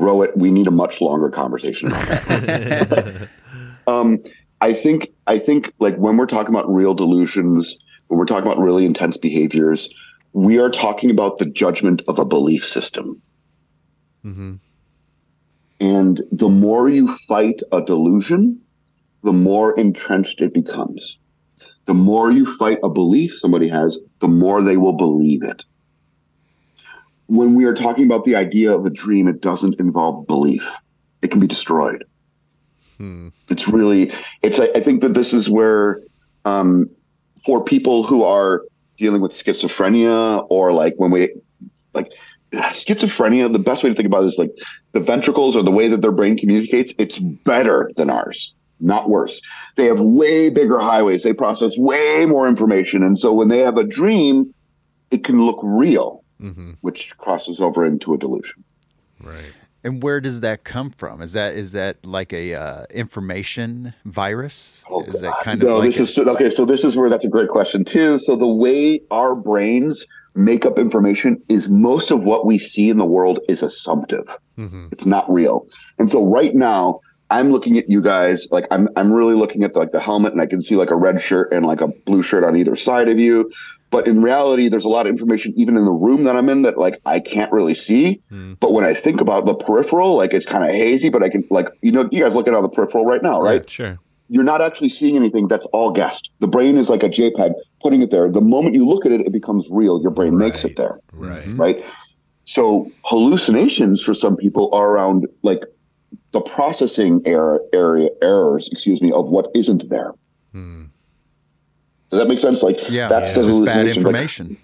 row 0.00 0.22
it. 0.22 0.36
We 0.36 0.50
need 0.50 0.66
a 0.66 0.70
much 0.72 1.00
longer 1.00 1.30
conversation 1.30 1.88
about 1.88 2.06
that. 2.08 3.28
um, 3.86 4.18
I 4.60 4.72
think 4.72 5.10
I 5.26 5.38
think 5.38 5.72
like 5.78 5.96
when 5.96 6.16
we're 6.16 6.26
talking 6.26 6.54
about 6.54 6.72
real 6.72 6.94
delusions, 6.94 7.78
when 8.08 8.18
we're 8.18 8.26
talking 8.26 8.50
about 8.50 8.58
really 8.58 8.84
intense 8.84 9.16
behaviors, 9.16 9.88
we 10.32 10.58
are 10.58 10.70
talking 10.70 11.10
about 11.10 11.38
the 11.38 11.46
judgment 11.46 12.02
of 12.08 12.18
a 12.18 12.24
belief 12.24 12.66
system. 12.66 13.20
Mm-hmm. 14.24 14.56
And 15.80 16.22
the 16.30 16.48
more 16.48 16.88
you 16.88 17.08
fight 17.08 17.60
a 17.72 17.80
delusion, 17.80 18.60
the 19.22 19.32
more 19.32 19.78
entrenched 19.78 20.40
it 20.40 20.52
becomes. 20.52 21.18
The 21.86 21.94
more 21.94 22.30
you 22.30 22.46
fight 22.56 22.78
a 22.82 22.88
belief 22.88 23.36
somebody 23.36 23.68
has, 23.68 23.98
the 24.20 24.28
more 24.28 24.62
they 24.62 24.76
will 24.76 24.92
believe 24.92 25.42
it. 25.42 25.64
When 27.30 27.54
we 27.54 27.64
are 27.64 27.74
talking 27.74 28.04
about 28.04 28.24
the 28.24 28.34
idea 28.34 28.74
of 28.74 28.84
a 28.86 28.90
dream, 28.90 29.28
it 29.28 29.40
doesn't 29.40 29.78
involve 29.78 30.26
belief. 30.26 30.68
It 31.22 31.30
can 31.30 31.38
be 31.38 31.46
destroyed. 31.46 32.04
It's 33.48 33.68
really, 33.68 34.12
it's, 34.42 34.58
I, 34.58 34.66
I 34.74 34.82
think 34.82 35.00
that 35.02 35.14
this 35.14 35.32
is 35.32 35.48
where, 35.48 36.02
um, 36.44 36.90
for 37.46 37.62
people 37.62 38.02
who 38.02 38.24
are 38.24 38.64
dealing 38.98 39.22
with 39.22 39.32
schizophrenia 39.32 40.44
or 40.50 40.72
like 40.72 40.94
when 40.96 41.12
we, 41.12 41.32
like 41.94 42.10
schizophrenia, 42.52 43.50
the 43.52 43.60
best 43.60 43.84
way 43.84 43.90
to 43.90 43.94
think 43.94 44.06
about 44.06 44.24
it 44.24 44.26
is 44.26 44.36
like 44.36 44.50
the 44.90 45.00
ventricles 45.00 45.56
or 45.56 45.62
the 45.62 45.70
way 45.70 45.86
that 45.86 46.02
their 46.02 46.12
brain 46.12 46.36
communicates, 46.36 46.92
it's 46.98 47.18
better 47.18 47.92
than 47.96 48.10
ours, 48.10 48.52
not 48.80 49.08
worse. 49.08 49.40
They 49.76 49.86
have 49.86 50.00
way 50.00 50.50
bigger 50.50 50.80
highways. 50.80 51.22
They 51.22 51.32
process 51.32 51.78
way 51.78 52.26
more 52.26 52.48
information. 52.48 53.04
And 53.04 53.16
so 53.16 53.32
when 53.32 53.48
they 53.48 53.60
have 53.60 53.76
a 53.76 53.84
dream, 53.84 54.52
it 55.12 55.22
can 55.22 55.46
look 55.46 55.60
real, 55.62 56.19
which 56.80 57.16
crosses 57.18 57.60
over 57.60 57.84
into 57.84 58.14
a 58.14 58.18
delusion. 58.18 58.64
Right. 59.22 59.52
And 59.82 60.02
where 60.02 60.20
does 60.20 60.40
that 60.40 60.64
come 60.64 60.90
from? 60.90 61.22
Is 61.22 61.32
that 61.32 61.54
is 61.54 61.72
that 61.72 62.04
like 62.04 62.32
a 62.32 62.54
uh, 62.54 62.84
information 62.90 63.94
virus? 64.04 64.84
Oh, 64.90 65.02
is 65.04 65.20
that 65.20 65.40
kind 65.42 65.62
no, 65.62 65.76
of 65.76 65.84
like 65.84 65.94
this 65.94 66.18
a- 66.18 66.20
is 66.20 66.28
okay. 66.28 66.50
So 66.50 66.66
this 66.66 66.84
is 66.84 66.96
where 66.96 67.08
that's 67.08 67.24
a 67.24 67.28
great 67.30 67.48
question 67.48 67.84
too. 67.84 68.18
So 68.18 68.36
the 68.36 68.46
way 68.46 69.00
our 69.10 69.34
brains 69.34 70.06
make 70.34 70.66
up 70.66 70.78
information 70.78 71.42
is 71.48 71.68
most 71.68 72.10
of 72.10 72.24
what 72.24 72.46
we 72.46 72.58
see 72.58 72.90
in 72.90 72.98
the 72.98 73.06
world 73.06 73.40
is 73.48 73.62
assumptive. 73.62 74.28
Mm-hmm. 74.58 74.88
It's 74.92 75.06
not 75.06 75.30
real. 75.32 75.66
And 75.98 76.10
so 76.10 76.24
right 76.24 76.54
now, 76.54 77.00
I'm 77.30 77.50
looking 77.50 77.78
at 77.78 77.88
you 77.88 78.02
guys 78.02 78.48
like 78.50 78.66
I'm 78.70 78.88
I'm 78.96 79.12
really 79.12 79.34
looking 79.34 79.64
at 79.64 79.74
like 79.76 79.92
the 79.92 80.00
helmet, 80.00 80.32
and 80.32 80.42
I 80.42 80.46
can 80.46 80.62
see 80.62 80.76
like 80.76 80.90
a 80.90 80.96
red 80.96 81.22
shirt 81.22 81.52
and 81.52 81.64
like 81.64 81.80
a 81.80 81.88
blue 81.88 82.22
shirt 82.22 82.44
on 82.44 82.56
either 82.56 82.76
side 82.76 83.08
of 83.08 83.18
you. 83.18 83.50
But 83.90 84.06
in 84.06 84.22
reality, 84.22 84.68
there's 84.68 84.84
a 84.84 84.88
lot 84.88 85.06
of 85.06 85.10
information 85.10 85.52
even 85.56 85.76
in 85.76 85.84
the 85.84 85.90
room 85.90 86.22
that 86.24 86.36
I'm 86.36 86.48
in 86.48 86.62
that 86.62 86.78
like 86.78 87.00
I 87.06 87.18
can't 87.20 87.50
really 87.52 87.74
see. 87.74 88.22
Hmm. 88.28 88.54
But 88.60 88.72
when 88.72 88.84
I 88.84 88.94
think 88.94 89.20
about 89.20 89.46
the 89.46 89.54
peripheral, 89.54 90.16
like 90.16 90.32
it's 90.32 90.46
kind 90.46 90.62
of 90.62 90.70
hazy, 90.70 91.08
but 91.08 91.22
I 91.22 91.28
can 91.28 91.44
like 91.50 91.68
you 91.82 91.90
know 91.92 92.08
you 92.12 92.22
guys 92.22 92.34
looking 92.36 92.54
on 92.54 92.62
the 92.62 92.68
peripheral 92.68 93.04
right 93.04 93.22
now, 93.22 93.40
right? 93.42 93.68
Sure. 93.68 93.98
you're 94.28 94.44
not 94.44 94.60
actually 94.62 94.90
seeing 94.90 95.16
anything 95.16 95.48
that's 95.48 95.66
all 95.72 95.90
guessed. 95.90 96.30
The 96.38 96.46
brain 96.46 96.78
is 96.78 96.88
like 96.88 97.02
a 97.02 97.08
JPEG 97.08 97.52
putting 97.82 98.00
it 98.00 98.12
there. 98.12 98.30
The 98.30 98.40
moment 98.40 98.76
you 98.76 98.86
look 98.86 99.04
at 99.04 99.10
it, 99.10 99.22
it 99.22 99.32
becomes 99.32 99.66
real. 99.72 100.00
Your 100.00 100.12
brain 100.12 100.38
makes 100.38 100.64
it 100.64 100.76
there, 100.76 101.00
Right. 101.12 101.42
Mm-hmm. 101.42 101.60
right? 101.60 101.84
So 102.44 102.90
hallucinations 103.04 104.02
for 104.02 104.14
some 104.14 104.36
people 104.36 104.72
are 104.72 104.88
around 104.90 105.26
like 105.42 105.64
the 106.32 106.40
processing 106.42 107.22
error, 107.26 107.60
area 107.72 108.08
errors, 108.22 108.68
excuse 108.70 109.02
me, 109.02 109.10
of 109.12 109.26
what 109.26 109.48
isn't 109.54 109.88
there. 109.88 110.12
Hmm. 110.52 110.84
Does 112.10 112.18
that 112.18 112.28
make 112.28 112.40
sense? 112.40 112.62
Like 112.62 112.76
yeah, 112.88 113.08
that's 113.08 113.36
it's 113.36 113.46
the 113.46 113.52
just 113.52 113.64
bad 113.64 113.76
hallucination. 113.86 114.02
Like, 114.02 114.14
information. 114.22 114.56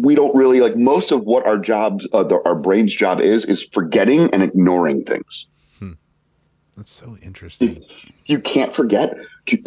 we 0.00 0.14
don't 0.14 0.34
really 0.34 0.60
like 0.60 0.76
most 0.76 1.10
of 1.12 1.22
what 1.24 1.46
our 1.46 1.58
jobs, 1.58 2.08
uh, 2.12 2.22
the, 2.24 2.40
our 2.44 2.54
brain's 2.54 2.94
job 2.94 3.20
is, 3.20 3.44
is 3.44 3.62
forgetting 3.62 4.30
and 4.32 4.42
ignoring 4.42 5.04
things. 5.04 5.46
That's 6.74 6.90
so 6.90 7.18
interesting. 7.20 7.84
you 8.24 8.40
can't 8.40 8.74
forget 8.74 9.14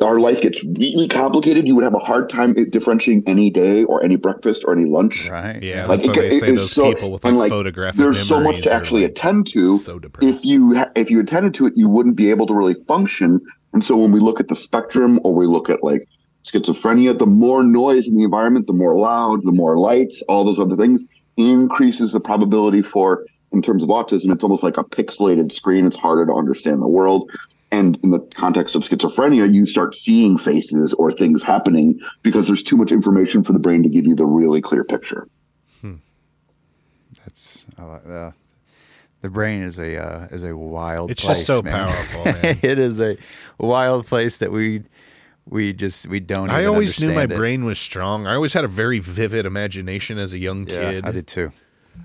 our 0.02 0.20
life 0.20 0.42
gets 0.42 0.64
really 0.64 1.08
complicated. 1.08 1.68
You 1.68 1.76
would 1.76 1.84
have 1.84 1.94
a 1.94 2.00
hard 2.00 2.30
time 2.30 2.56
differentiating 2.72 3.24
any 3.28 3.52
day 3.52 3.84
or 3.84 4.04
any 4.04 4.16
breakfast 4.16 4.64
or 4.66 4.74
any 4.74 4.90
lunch. 4.90 5.30
Right. 5.30 5.62
Yeah, 5.62 5.86
Like, 5.86 6.02
that's 6.02 6.08
why 6.08 6.24
it- 6.24 6.30
they 6.32 6.36
it 6.38 6.40
say 6.40 6.56
those 6.56 6.72
so- 6.72 6.92
people 6.92 7.12
with 7.12 7.24
and, 7.24 7.38
like, 7.38 7.52
like, 7.52 7.58
photographic 7.58 8.00
There's 8.00 8.28
so 8.28 8.40
much 8.40 8.64
to 8.64 8.74
actually 8.74 9.04
like, 9.04 9.12
attend 9.12 9.46
to. 9.52 9.78
So 9.78 10.00
depressed. 10.00 10.28
If 10.40 10.46
you 10.46 10.84
if 10.96 11.12
you 11.12 11.20
attended 11.20 11.54
to 11.56 11.68
it, 11.68 11.74
you 11.76 11.88
wouldn't 11.88 12.16
be 12.16 12.32
able 12.32 12.48
to 12.48 12.56
really 12.56 12.76
function. 12.88 13.40
And 13.74 13.86
so 13.86 13.96
when 13.98 14.12
we 14.12 14.20
look 14.20 14.40
at 14.40 14.48
the 14.48 14.56
spectrum, 14.56 15.20
or 15.24 15.36
we 15.36 15.46
look 15.46 15.70
at 15.70 15.84
like 15.84 16.08
schizophrenia, 16.46 17.18
the 17.18 17.26
more 17.26 17.64
noise 17.64 18.08
in 18.08 18.16
the 18.16 18.24
environment, 18.24 18.68
the 18.68 18.74
more 18.74 18.98
loud, 18.98 19.44
the 19.44 19.52
more 19.52 19.78
lights, 19.78 20.22
all 20.24 20.44
those 20.44 20.60
other 20.60 20.76
things 20.76 21.04
increases 21.38 22.12
the 22.12 22.20
probability 22.20 22.82
for. 22.82 23.26
In 23.52 23.62
terms 23.62 23.84
of 23.84 23.90
autism, 23.90 24.34
it's 24.34 24.44
almost 24.44 24.64
like 24.64 24.78
a 24.78 24.84
pixelated 24.84 25.52
screen. 25.52 25.86
It's 25.86 25.98
harder 25.98 26.26
to 26.26 26.34
understand 26.34 26.82
the 26.82 26.88
world. 26.88 27.32
And 27.72 27.98
in 28.04 28.12
the 28.12 28.20
context 28.36 28.76
of 28.76 28.84
schizophrenia, 28.84 29.52
you 29.52 29.66
start 29.66 29.96
seeing 29.96 30.38
faces 30.38 30.94
or 30.94 31.12
things 31.12 31.42
happening 31.42 32.00
because 32.22 32.48
there's 32.48 32.64
too 32.64 32.76
much 32.76 32.92
information 32.92 33.44
for 33.44 33.54
the 33.54 33.60
brain 33.60 33.84
to 33.84 33.90
give 33.90 34.06
you 34.06 34.16
the 34.16 34.26
really 34.26 34.62
clear 34.62 34.84
picture. 34.84 35.28
That's 37.26 37.66
I 37.78 37.84
like 37.84 38.06
that. 38.06 38.34
The 39.22 39.30
brain 39.30 39.64
is 39.64 39.80
a 39.80 39.98
uh, 39.98 40.28
is 40.32 40.44
a 40.44 40.56
wild. 40.56 41.12
It's 41.12 41.24
place, 41.24 41.38
just 41.38 41.48
so 41.48 41.62
man. 41.64 41.74
powerful, 41.74 42.26
man. 42.26 42.60
it 42.62 42.78
is 42.78 43.02
a 43.02 43.18
wild 43.58 44.06
place 44.06 44.38
that 44.38 44.52
we 44.52 44.84
we 45.48 45.74
just 45.74 46.08
we 46.08 46.20
don't. 46.20 46.50
I 46.50 46.66
always 46.66 47.00
knew 47.00 47.14
my 47.14 47.24
it. 47.24 47.30
brain 47.30 47.66
was 47.66 47.80
strong. 47.80 48.28
I 48.28 48.36
always 48.36 48.54
had 48.54 48.64
a 48.64 48.70
very 48.70 49.00
vivid 49.00 49.46
imagination 49.46 50.18
as 50.18 50.34
a 50.34 50.38
young 50.38 50.66
kid. 50.66 50.74
Yeah, 50.74 50.92
kid. 50.92 51.06
I 51.06 51.12
did 51.12 51.28
too. 51.28 51.52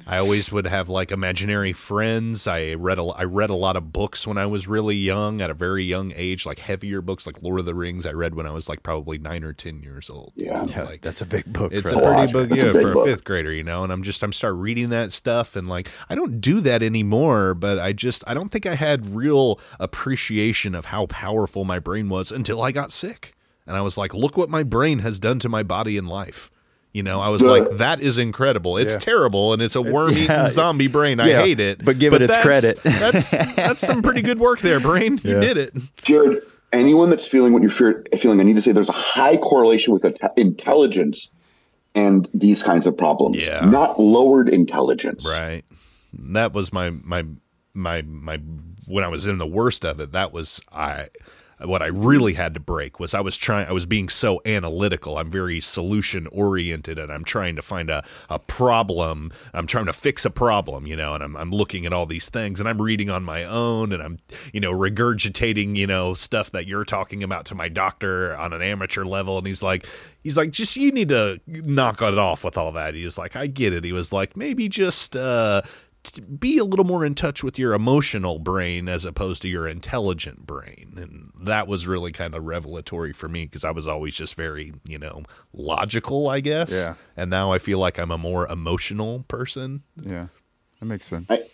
I 0.06 0.18
always 0.18 0.50
would 0.50 0.66
have 0.66 0.88
like 0.88 1.12
imaginary 1.12 1.72
friends. 1.72 2.46
I 2.46 2.74
read 2.74 2.98
a, 2.98 3.02
I 3.04 3.24
read 3.24 3.50
a 3.50 3.54
lot 3.54 3.76
of 3.76 3.92
books 3.92 4.26
when 4.26 4.38
I 4.38 4.46
was 4.46 4.66
really 4.66 4.96
young, 4.96 5.40
at 5.40 5.50
a 5.50 5.54
very 5.54 5.84
young 5.84 6.12
age, 6.16 6.46
like 6.46 6.58
heavier 6.58 7.00
books 7.00 7.26
like 7.26 7.42
Lord 7.42 7.60
of 7.60 7.66
the 7.66 7.74
Rings. 7.74 8.06
I 8.06 8.12
read 8.12 8.34
when 8.34 8.46
I 8.46 8.50
was 8.50 8.68
like 8.68 8.82
probably 8.82 9.18
nine 9.18 9.44
or 9.44 9.52
ten 9.52 9.82
years 9.82 10.10
old. 10.10 10.32
Yeah. 10.34 10.64
Yeah, 10.66 10.82
like 10.84 11.00
that's 11.02 11.20
a 11.20 11.26
big 11.26 11.52
book. 11.52 11.72
it's 11.72 11.88
for 11.88 11.96
a 11.96 12.00
pretty 12.00 12.16
Watch. 12.16 12.32
book, 12.32 12.48
That's 12.48 12.60
a 12.60 12.64
yeah, 12.66 12.72
big 12.72 12.82
for 12.82 12.90
a 12.90 12.94
book. 12.94 13.06
fifth 13.06 13.24
grader, 13.24 13.52
you 13.52 13.62
know. 13.64 13.84
And 13.84 13.92
I'm 13.92 14.02
just 14.02 14.22
I'm 14.22 14.32
start 14.32 14.54
reading 14.56 14.90
that 14.90 15.12
stuff, 15.12 15.54
and 15.54 15.68
like 15.68 15.88
I 16.08 16.14
don't 16.14 16.40
do 16.40 16.60
that 16.60 16.82
anymore. 16.82 17.54
But 17.54 17.78
I 17.78 17.92
just 17.92 18.24
I 18.26 18.34
don't 18.34 18.48
think 18.48 18.66
I 18.66 18.74
had 18.74 19.14
real 19.14 19.60
appreciation 19.78 20.74
of 20.74 20.86
how 20.86 21.06
powerful 21.06 21.64
my 21.64 21.78
brain 21.78 22.08
was 22.08 22.32
until 22.32 22.62
I 22.62 22.72
got 22.72 22.90
sick, 22.90 23.34
and 23.66 23.76
I 23.76 23.80
was 23.82 23.96
like, 23.98 24.14
look 24.14 24.36
what 24.36 24.48
my 24.50 24.62
brain 24.62 25.00
has 25.00 25.18
done 25.20 25.38
to 25.40 25.48
my 25.48 25.62
body 25.62 25.96
and 25.98 26.08
life. 26.08 26.50
You 26.92 27.04
know, 27.04 27.20
I 27.20 27.28
was 27.28 27.40
The- 27.42 27.48
like, 27.50 27.70
that 27.78 28.00
is 28.00 28.18
incredible. 28.18 28.76
It's 28.76 28.94
Yeah. 28.94 28.98
terrible, 28.98 29.52
and 29.52 29.62
it's 29.62 29.76
a 29.76 29.82
worm-eating 29.82 30.24
yeah. 30.24 30.48
zombie 30.48 30.88
brain. 30.88 31.20
I 31.20 31.28
Yeah, 31.28 31.42
hate 31.42 31.60
it, 31.60 31.84
but 31.84 31.98
give 32.00 32.12
it 32.14 32.22
its 32.22 32.36
credit. 32.38 32.80
that's 32.84 33.30
that's 33.30 33.80
some 33.86 34.02
pretty 34.02 34.22
good 34.22 34.40
work 34.40 34.60
there, 34.60 34.80
brain. 34.80 35.20
You 35.22 35.40
did 35.40 35.56
it. 35.56 35.72
Jared, 36.02 36.42
anyone 36.72 37.08
that's 37.08 37.28
feeling 37.28 37.52
what 37.52 37.62
you're 37.62 37.70
fear, 37.70 38.04
feeling, 38.18 38.40
I 38.40 38.42
need 38.42 38.56
to 38.56 38.62
say 38.62 38.72
there's 38.72 38.88
a 38.88 38.92
high 38.92 39.36
correlation 39.36 39.92
with 39.92 40.04
intelligence 40.36 41.30
and 41.94 42.28
these 42.34 42.62
kinds 42.62 42.86
of 42.86 42.96
problems. 42.96 43.36
Yeah. 43.36 43.64
Not 43.64 44.00
lowered 44.00 44.48
intelligence. 44.48 45.24
Right. 45.28 45.64
That 46.12 46.52
was 46.52 46.72
my 46.72 46.90
my 46.90 47.24
my 47.72 48.02
my 48.02 48.38
when 48.86 49.04
I 49.04 49.08
was 49.08 49.28
in 49.28 49.38
the 49.38 49.46
worst 49.46 49.84
of 49.84 50.00
it, 50.00 50.10
that 50.12 50.32
was 50.32 50.60
I 50.72 51.08
what 51.62 51.82
I 51.82 51.86
really 51.86 52.34
had 52.34 52.54
to 52.54 52.60
break 52.60 52.98
was 52.98 53.14
I 53.14 53.20
was 53.20 53.36
trying 53.36 53.68
I 53.68 53.72
was 53.72 53.86
being 53.86 54.08
so 54.08 54.40
analytical. 54.46 55.18
I'm 55.18 55.30
very 55.30 55.60
solution 55.60 56.26
oriented 56.28 56.98
and 56.98 57.12
I'm 57.12 57.24
trying 57.24 57.56
to 57.56 57.62
find 57.62 57.90
a, 57.90 58.04
a 58.28 58.38
problem. 58.38 59.30
I'm 59.52 59.66
trying 59.66 59.86
to 59.86 59.92
fix 59.92 60.24
a 60.24 60.30
problem, 60.30 60.86
you 60.86 60.96
know, 60.96 61.14
and 61.14 61.22
I'm 61.22 61.36
I'm 61.36 61.50
looking 61.50 61.86
at 61.86 61.92
all 61.92 62.06
these 62.06 62.28
things 62.28 62.60
and 62.60 62.68
I'm 62.68 62.80
reading 62.80 63.10
on 63.10 63.24
my 63.24 63.44
own 63.44 63.92
and 63.92 64.02
I'm, 64.02 64.18
you 64.52 64.60
know, 64.60 64.72
regurgitating, 64.72 65.76
you 65.76 65.86
know, 65.86 66.14
stuff 66.14 66.50
that 66.52 66.66
you're 66.66 66.84
talking 66.84 67.22
about 67.22 67.44
to 67.46 67.54
my 67.54 67.68
doctor 67.68 68.36
on 68.36 68.52
an 68.52 68.62
amateur 68.62 69.04
level 69.04 69.38
and 69.38 69.46
he's 69.46 69.62
like 69.62 69.86
he's 70.22 70.36
like 70.36 70.50
just 70.50 70.76
you 70.76 70.92
need 70.92 71.10
to 71.10 71.40
knock 71.46 72.00
it 72.00 72.18
off 72.18 72.44
with 72.44 72.56
all 72.56 72.72
that. 72.72 72.94
He's 72.94 73.18
like 73.18 73.36
I 73.36 73.46
get 73.46 73.72
it. 73.72 73.84
He 73.84 73.92
was 73.92 74.12
like 74.12 74.36
maybe 74.36 74.68
just 74.68 75.16
uh 75.16 75.62
be 76.38 76.56
a 76.58 76.64
little 76.64 76.84
more 76.84 77.04
in 77.04 77.14
touch 77.14 77.44
with 77.44 77.58
your 77.58 77.74
emotional 77.74 78.38
brain 78.38 78.88
as 78.88 79.04
opposed 79.04 79.42
to 79.42 79.48
your 79.48 79.68
intelligent 79.68 80.46
brain 80.46 80.94
and 80.96 81.30
that 81.46 81.66
was 81.68 81.86
really 81.86 82.10
kind 82.10 82.34
of 82.34 82.44
revelatory 82.44 83.12
for 83.12 83.28
me 83.28 83.44
because 83.44 83.64
i 83.64 83.70
was 83.70 83.86
always 83.86 84.14
just 84.14 84.34
very 84.34 84.72
you 84.88 84.98
know 84.98 85.22
logical 85.52 86.28
i 86.28 86.40
guess 86.40 86.72
Yeah. 86.72 86.94
and 87.16 87.28
now 87.30 87.52
i 87.52 87.58
feel 87.58 87.78
like 87.78 87.98
i'm 87.98 88.10
a 88.10 88.18
more 88.18 88.46
emotional 88.48 89.24
person 89.28 89.82
Yeah, 90.00 90.28
that 90.80 90.86
makes 90.86 91.06
sense. 91.06 91.26
I 91.30 91.44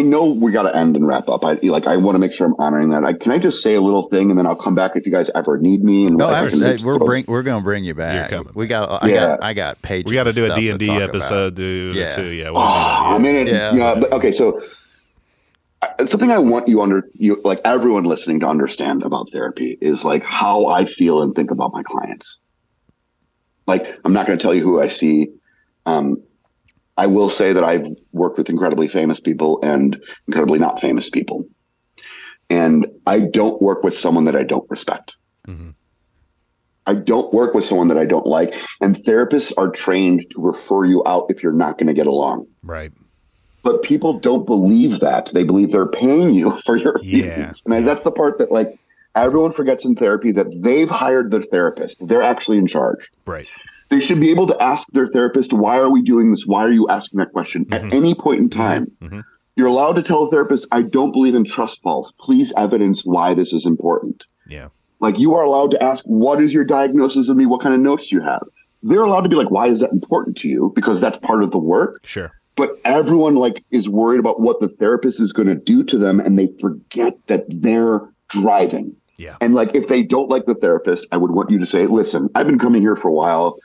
know 0.00 0.24
we 0.32 0.52
got 0.52 0.62
to 0.62 0.74
end 0.74 0.96
and 0.96 1.06
wrap 1.06 1.28
up. 1.28 1.44
I 1.44 1.58
like. 1.62 1.86
I 1.86 1.98
want 1.98 2.14
to 2.14 2.18
make 2.18 2.32
sure 2.32 2.46
I'm 2.46 2.54
honoring 2.58 2.88
that. 2.90 3.04
I, 3.04 3.12
can 3.12 3.30
I 3.30 3.38
just 3.38 3.62
say 3.62 3.74
a 3.74 3.80
little 3.82 4.04
thing 4.04 4.30
and 4.30 4.38
then 4.38 4.46
I'll 4.46 4.56
come 4.56 4.74
back 4.74 4.92
if 4.96 5.04
you 5.04 5.12
guys 5.12 5.28
ever 5.34 5.58
need 5.58 5.84
me? 5.84 6.06
And 6.06 6.16
No, 6.16 6.30
absolutely. 6.30 6.72
just 6.76 6.84
We're 6.86 6.98
bring 6.98 7.26
we're 7.28 7.42
gonna 7.42 7.62
bring 7.62 7.84
you 7.84 7.92
back. 7.92 8.30
coming 8.30 8.52
We 8.54 8.66
got 8.66 9.02
I 9.02 9.08
Yeah. 9.08 9.14
got 9.36 9.42
I 9.42 9.52
got 9.52 9.82
pages. 9.82 10.08
we 10.08 10.14
got 10.14 10.24
to 10.24 10.32
do 10.32 10.44
a 10.44 10.46
stuff 10.46 10.58
to 10.58 10.78
d&d 10.78 10.90
episode 11.02 11.56
too, 11.56 11.92
Yeah. 11.94 12.16
too 12.16 12.28
yeah 12.28 12.44
we'll 12.50 12.62
Oh, 12.62 12.64
that, 12.64 13.02
I 13.02 13.18
mean, 13.18 13.34
it, 13.34 13.48
Yeah. 13.48 13.74
yeah. 13.74 13.94
But 14.00 14.12
okay, 14.14 14.32
so 14.32 14.62
uh, 15.82 16.06
something 16.06 16.30
I 16.30 16.38
want 16.38 16.68
you 16.68 16.80
under 16.80 17.04
you 17.12 17.40
like 17.44 17.60
everyone 17.66 18.04
listening 18.04 18.40
to 18.40 18.46
understand 18.46 19.02
about 19.02 19.30
therapy 19.30 19.76
is 19.82 20.04
like 20.06 20.22
how 20.24 20.68
I 20.68 20.86
feel 20.86 21.20
and 21.20 21.34
think 21.34 21.50
about 21.50 21.72
my 21.74 21.82
clients. 21.82 22.38
Like 23.66 23.86
I'm 24.06 24.14
not 24.14 24.26
going 24.26 24.38
to 24.38 24.42
tell 24.42 24.54
you 24.54 24.62
who 24.62 24.80
I 24.80 24.88
see. 24.88 25.32
Um, 25.84 26.22
I 26.96 27.06
will 27.06 27.30
say 27.30 27.52
that 27.52 27.64
I've 27.64 27.86
worked 28.12 28.38
with 28.38 28.50
incredibly 28.50 28.88
famous 28.88 29.20
people 29.20 29.60
and 29.62 30.00
incredibly 30.28 30.58
not 30.58 30.80
famous 30.80 31.08
people, 31.10 31.44
and 32.50 32.86
I 33.06 33.20
don't 33.20 33.60
work 33.62 33.82
with 33.82 33.96
someone 33.98 34.26
that 34.26 34.36
I 34.36 34.42
don't 34.42 34.68
respect. 34.70 35.12
Mhm. 35.48 35.74
I 36.86 36.94
don't 36.94 37.32
work 37.32 37.54
with 37.54 37.64
someone 37.64 37.88
that 37.88 37.98
I 37.98 38.04
don't 38.04 38.26
like, 38.26 38.54
and 38.80 38.96
therapists 38.96 39.52
are 39.56 39.70
trained 39.70 40.26
to 40.32 40.40
refer 40.40 40.84
you 40.84 41.02
out 41.06 41.26
if 41.28 41.42
you're 41.42 41.52
not 41.52 41.78
going 41.78 41.86
to 41.86 41.94
get 41.94 42.06
along. 42.06 42.46
right 42.62 42.92
But 43.62 43.82
people 43.82 44.18
don't 44.18 44.44
believe 44.44 44.98
that. 45.00 45.30
They 45.32 45.44
believe 45.44 45.70
they're 45.70 45.86
paying 45.86 46.34
you 46.34 46.50
for 46.66 46.76
your 46.76 46.98
Yeah, 47.02 47.34
feelings. 47.34 47.62
And 47.66 47.86
that's 47.86 48.02
the 48.02 48.10
part 48.10 48.38
that 48.38 48.50
like 48.50 48.68
everyone 49.14 49.52
forgets 49.52 49.84
in 49.84 49.94
therapy 49.94 50.32
that 50.32 50.48
they've 50.62 50.90
hired 50.90 51.30
the 51.30 51.42
therapist. 51.42 51.96
They're 52.06 52.22
actually 52.22 52.58
in 52.58 52.66
charge. 52.66 53.08
right 53.26 53.46
They 53.92 54.00
should 54.00 54.20
be 54.20 54.30
able 54.30 54.46
to 54.46 54.62
ask 54.62 54.88
their 54.92 55.08
therapist, 55.08 55.52
why 55.52 55.76
are 55.78 55.90
we 55.90 56.00
doing 56.00 56.30
this? 56.30 56.46
Why 56.46 56.64
are 56.64 56.70
you 56.70 56.88
asking 56.88 57.18
that 57.18 57.30
question 57.32 57.66
at 57.70 57.92
any 57.92 58.14
point 58.14 58.40
in 58.40 58.48
time? 58.48 58.90
Mhm. 59.02 59.22
You're 59.54 59.66
allowed 59.66 59.96
to 59.96 60.02
tell 60.02 60.22
a 60.22 60.30
therapist, 60.30 60.66
I 60.72 60.80
don't 60.80 61.12
believe 61.12 61.34
in 61.34 61.44
trust 61.44 61.82
falls. 61.82 62.14
Please 62.18 62.54
evidence 62.56 63.02
why 63.04 63.34
this 63.34 63.52
is 63.52 63.66
important. 63.66 64.24
yeah 64.48 64.68
Like 65.00 65.18
you 65.18 65.34
are 65.34 65.44
allowed 65.44 65.72
to 65.72 65.82
ask, 65.82 66.04
what 66.06 66.40
is 66.40 66.54
your 66.54 66.64
diagnosis 66.64 67.28
of 67.28 67.36
me? 67.36 67.44
What 67.44 67.60
kind 67.60 67.74
of 67.74 67.82
notes 67.82 68.08
do 68.08 68.16
you 68.16 68.22
have? 68.22 68.44
They're 68.82 69.02
allowed 69.02 69.24
to 69.24 69.28
be 69.28 69.36
like, 69.36 69.50
why 69.50 69.66
is 69.66 69.80
that 69.80 69.92
important 69.92 70.38
to 70.38 70.48
you? 70.48 70.72
Because 70.74 70.98
that's 70.98 71.18
part 71.18 71.42
of 71.42 71.50
the 71.50 71.58
work 71.58 72.00
sure 72.02 72.32
but 72.56 72.78
everyone 72.84 73.34
like 73.34 73.62
is 73.70 73.88
worried 73.90 74.20
about 74.20 74.40
what 74.40 74.60
the 74.60 74.68
therapist 74.68 75.20
is 75.20 75.32
going 75.34 75.48
to 75.48 75.54
do 75.54 75.82
to 75.84 75.98
them 75.98 76.18
and 76.20 76.38
they 76.38 76.48
forget 76.60 77.14
that 77.26 77.44
they're 77.48 78.00
driving 78.28 78.94
yeah 79.18 79.36
and 79.42 79.54
like 79.54 79.74
if 79.74 79.88
they 79.88 80.02
don't 80.02 80.30
like 80.30 80.44
the 80.46 80.54
therapist 80.54 81.06
i 81.12 81.16
would 81.16 81.30
want 81.30 81.50
you 81.50 81.58
to 81.58 81.66
say 81.66 81.86
listen 81.86 82.28
i've 82.34 82.46
been 82.46 82.58
coming 82.58 82.82
here 82.82 82.96
for 82.96 83.08
a 83.08 83.12
while 83.12 83.56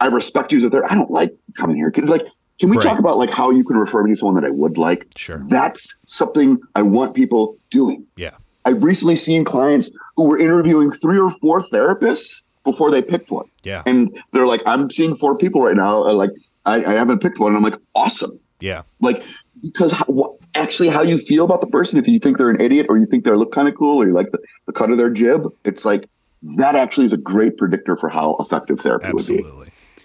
i 0.00 0.06
respect 0.06 0.52
you 0.52 0.58
as 0.58 0.64
a 0.64 0.70
therapist 0.70 0.92
i 0.92 0.94
don't 0.94 1.10
like 1.10 1.34
coming 1.56 1.76
here. 1.76 1.90
Can- 1.90 2.06
like 2.06 2.26
can 2.58 2.70
we 2.70 2.76
Right. 2.76 2.84
talk 2.84 2.98
about 2.98 3.18
like 3.18 3.30
how 3.30 3.50
you 3.50 3.62
can 3.64 3.76
refer 3.76 4.02
me 4.02 4.10
to 4.10 4.16
someone 4.16 4.34
that 4.42 4.44
i 4.46 4.50
would 4.50 4.78
like? 4.78 5.06
Sure. 5.16 5.44
that's 5.48 5.96
something 6.06 6.58
i 6.74 6.82
want 6.82 7.14
people 7.14 7.56
doing. 7.70 8.04
Yeah. 8.16 8.32
I've 8.64 8.82
recently 8.82 9.16
seen 9.16 9.44
clients 9.44 9.90
who 10.16 10.28
were 10.28 10.38
interviewing 10.38 10.90
three 10.90 11.18
or 11.18 11.30
four 11.30 11.62
therapists 11.68 12.42
before 12.64 12.90
they 12.90 13.00
picked 13.00 13.30
one. 13.30 13.46
Yeah. 13.62 13.82
And 13.86 14.20
they're 14.32 14.46
like 14.46 14.62
i'm 14.66 14.90
seeing 14.90 15.16
four 15.16 15.36
people 15.36 15.62
right 15.62 15.76
now. 15.76 16.02
Like 16.10 16.30
I, 16.66 16.84
I 16.84 16.92
haven't 16.94 17.20
picked 17.20 17.38
one. 17.38 17.54
And 17.54 17.56
i'm 17.58 17.62
like 17.70 17.80
awesome. 17.94 18.38
Yeah. 18.60 18.82
Like 19.00 19.22
because 19.62 19.92
how, 19.92 20.04
what, 20.06 20.32
actually 20.54 20.88
how 20.88 21.02
you 21.02 21.18
feel 21.18 21.44
about 21.44 21.60
the 21.60 21.66
person 21.68 21.98
if 21.98 22.08
you 22.08 22.18
think 22.18 22.38
they're 22.38 22.50
an 22.50 22.60
idiot 22.60 22.86
or 22.88 22.98
you 22.98 23.06
think 23.06 23.24
they 23.24 23.30
look 23.30 23.52
kind 23.52 23.68
of 23.68 23.76
cool 23.76 24.02
or 24.02 24.06
you 24.06 24.12
like 24.14 24.30
the, 24.32 24.38
the 24.66 24.72
cut 24.72 24.90
of 24.90 24.98
their 24.98 25.10
jib 25.10 25.46
it's 25.64 25.84
like 25.84 26.08
that 26.42 26.74
actually 26.74 27.04
is 27.06 27.12
a 27.12 27.16
great 27.16 27.56
predictor 27.56 27.96
for 27.96 28.08
how 28.08 28.36
effective 28.40 28.80
therapy 28.80 29.12
would 29.12 29.26
be 29.26 29.44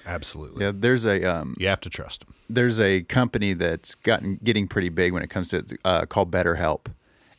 absolutely 0.06 0.64
absolutely 0.64 0.66
Yeah, 0.66 0.72
there's 0.74 1.06
a 1.06 1.24
um, 1.24 1.56
you 1.60 1.68
have 1.68 1.82
to 1.82 1.90
trust 1.90 2.26
them 2.26 2.34
there's 2.50 2.80
a 2.80 3.02
company 3.04 3.54
that's 3.54 3.96
gotten 3.96 4.40
getting 4.44 4.68
pretty 4.68 4.90
big 4.90 5.14
when 5.14 5.24
it 5.24 5.30
comes 5.30 5.50
to 5.50 5.66
uh, 5.86 6.06
called 6.06 6.30
BetterHelp, 6.32 6.88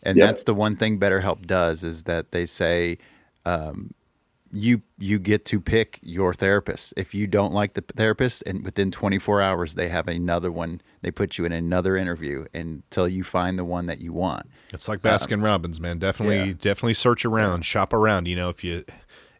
and 0.02 0.18
Yeah. 0.18 0.26
that's 0.26 0.42
the 0.44 0.54
one 0.54 0.74
thing 0.76 0.98
BetterHelp 0.98 1.46
does 1.46 1.84
is 1.84 2.04
that 2.04 2.32
they 2.32 2.46
say 2.46 2.98
um, 3.46 3.92
you 4.52 4.82
you 4.98 5.18
get 5.18 5.44
to 5.46 5.60
pick 5.60 5.98
your 6.02 6.32
therapist. 6.32 6.94
If 6.96 7.12
you 7.14 7.26
don't 7.26 7.52
like 7.52 7.74
the 7.74 7.80
therapist, 7.82 8.42
and 8.46 8.64
within 8.64 8.90
24 8.92 9.42
hours 9.42 9.74
they 9.74 9.88
have 9.88 10.06
another 10.08 10.50
one, 10.52 10.80
they 11.02 11.10
put 11.10 11.38
you 11.38 11.44
in 11.44 11.50
another 11.52 11.96
interview 11.96 12.46
until 12.54 13.08
you 13.08 13.24
find 13.24 13.58
the 13.58 13.64
one 13.64 13.86
that 13.86 14.00
you 14.00 14.12
want. 14.12 14.46
It's 14.72 14.88
like 14.88 15.00
Baskin 15.00 15.42
Robbins, 15.42 15.80
man. 15.80 15.98
Definitely, 15.98 16.36
yeah. 16.50 16.52
definitely 16.60 16.94
search 16.94 17.24
around, 17.24 17.64
shop 17.64 17.92
around. 17.92 18.28
You 18.28 18.36
know, 18.36 18.48
if 18.48 18.62
you 18.64 18.84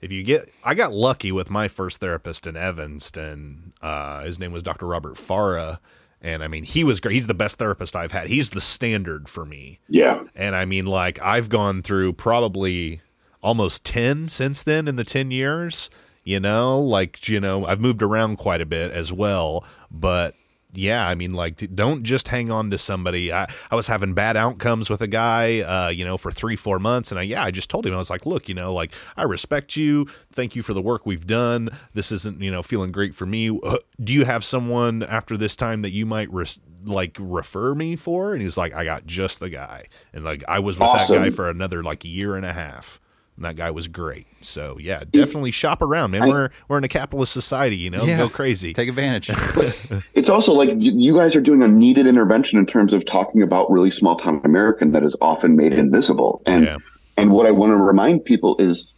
if 0.05 0.13
you 0.13 0.23
get, 0.23 0.51
I 0.63 0.75
got 0.75 0.93
lucky 0.93 1.33
with 1.33 1.49
my 1.49 1.67
first 1.67 1.99
therapist 1.99 2.47
in 2.47 2.57
Evanston. 2.57 3.73
Uh, 3.81 4.23
his 4.23 4.39
name 4.39 4.53
was 4.53 4.63
Dr. 4.63 4.87
Robert 4.87 5.15
Farah, 5.15 5.79
And 6.21 6.45
I 6.45 6.49
mean, 6.49 6.65
he 6.65 6.85
was 6.85 7.01
great. 7.01 7.15
He's 7.15 7.27
the 7.27 7.33
best 7.35 7.57
therapist 7.59 7.97
I've 7.97 8.13
had. 8.13 8.29
He's 8.29 8.51
the 8.51 8.61
standard 8.61 9.29
for 9.29 9.47
me. 9.47 9.81
Yeah. 9.89 10.25
And 10.35 10.55
I 10.55 10.67
mean, 10.67 10.85
like, 10.87 11.21
I've 11.23 11.49
gone 11.49 11.83
through 11.83 12.13
probably 12.15 13.01
almost 13.43 13.85
10 13.87 14.29
since 14.29 14.63
then 14.63 14.89
in 14.89 14.97
the 14.97 15.05
10 15.05 15.31
years, 15.31 15.89
you 16.23 16.39
know, 16.39 16.81
like, 16.81 17.27
you 17.29 17.41
know, 17.41 17.67
I've 17.67 17.81
moved 17.81 18.03
around 18.03 18.37
quite 18.37 18.61
a 18.61 18.67
bit 18.67 18.91
as 18.93 19.13
well. 19.13 19.65
But 19.91 20.35
yeah, 20.75 21.07
I 21.07 21.15
mean, 21.15 21.33
like, 21.33 21.75
don't 21.75 22.03
just 22.03 22.29
hang 22.29 22.51
on 22.51 22.71
to 22.71 22.79
somebody. 22.79 23.33
I, 23.33 23.51
I 23.71 23.75
was 23.75 23.87
having 23.87 24.15
bad 24.15 24.37
outcomes 24.37 24.91
with 24.91 25.01
a 25.01 25.07
guy, 25.07 25.61
uh, 25.61 25.89
you 25.89 26.05
know, 26.05 26.17
for 26.17 26.31
three, 26.31 26.57
four 26.57 26.79
months. 26.79 27.11
And 27.11 27.19
I, 27.19 27.23
yeah, 27.23 27.43
I 27.43 27.51
just 27.51 27.71
told 27.71 27.87
him, 27.87 27.95
I 27.95 27.99
was 27.99 28.11
like, 28.11 28.27
look, 28.27 28.49
you 28.49 28.55
know, 28.55 28.73
like, 28.75 28.93
I 29.17 29.23
respect 29.23 29.77
you. 29.77 30.07
Thank 30.33 30.57
you 30.57 30.63
for 30.63 30.75
the 30.75 30.83
work 30.83 31.07
we've 31.07 31.27
done. 31.27 31.71
This 31.95 32.13
isn't, 32.13 32.41
you 32.41 32.51
know, 32.51 32.63
feeling 32.63 32.93
great 32.93 33.15
for 33.15 33.27
me. 33.27 33.51
Uh, 33.63 33.79
Do 34.03 34.13
you 34.13 34.25
have 34.25 34.45
someone 34.45 35.03
after 35.03 35.37
this 35.37 35.57
time 35.57 35.83
that 35.83 35.93
you 35.93 36.07
might, 36.07 36.33
res- 36.33 36.59
like, 36.85 37.17
refer 37.21 37.75
me 37.75 37.97
for? 37.97 38.33
And 38.33 38.41
he 38.41 38.47
was 38.47 38.57
like, 38.57 38.75
I 38.75 38.85
got 38.85 39.07
just 39.07 39.41
the 39.41 39.51
guy. 39.51 39.87
And, 40.13 40.25
like, 40.25 40.45
I 40.49 40.59
was 40.59 40.79
with 40.79 40.91
that 40.93 41.09
guy 41.09 41.31
for 41.31 41.49
another, 41.49 41.83
like, 41.83 42.05
year 42.05 42.37
and 42.37 42.45
a 42.45 42.53
half. 42.53 43.01
And 43.37 43.45
that 43.45 43.57
guy 43.57 43.71
was 43.73 43.89
great. 43.89 44.27
So 44.43 44.79
yeah, 44.81 45.03
definitely 45.11 45.51
shop 45.51 45.83
around, 45.83 46.13
man. 46.13 46.29
We're 46.29 46.51
we're 46.69 46.79
in 46.79 46.85
a 46.85 46.89
capitalist 46.89 47.33
society, 47.33 47.77
you 47.77 47.91
know. 47.91 48.05
Yeah. 48.05 48.19
Go 48.19 48.29
crazy. 48.29 48.73
Take 48.73 48.89
advantage. 48.89 49.31
It's 50.15 50.31
also 50.31 50.53
like 50.53 50.71
you 50.79 51.15
guys 51.17 51.35
are 51.37 51.41
doing 51.41 51.63
a 51.63 51.69
needed 51.69 52.07
intervention 52.07 52.59
in 52.59 52.65
terms 52.67 52.93
of 52.93 53.05
talking 53.05 53.43
about 53.43 53.71
really 53.71 53.91
small 53.91 54.17
town 54.17 54.41
American 54.45 54.93
that 54.93 55.03
is 55.03 55.15
often 55.21 55.57
made 55.57 55.73
invisible. 55.73 56.41
And 56.47 56.65
Yeah. 56.65 56.77
and 57.17 57.33
what 57.33 57.47
I 57.47 57.51
want 57.51 57.71
to 57.73 57.77
remind 57.77 58.25
people 58.25 58.57
is 58.59 58.91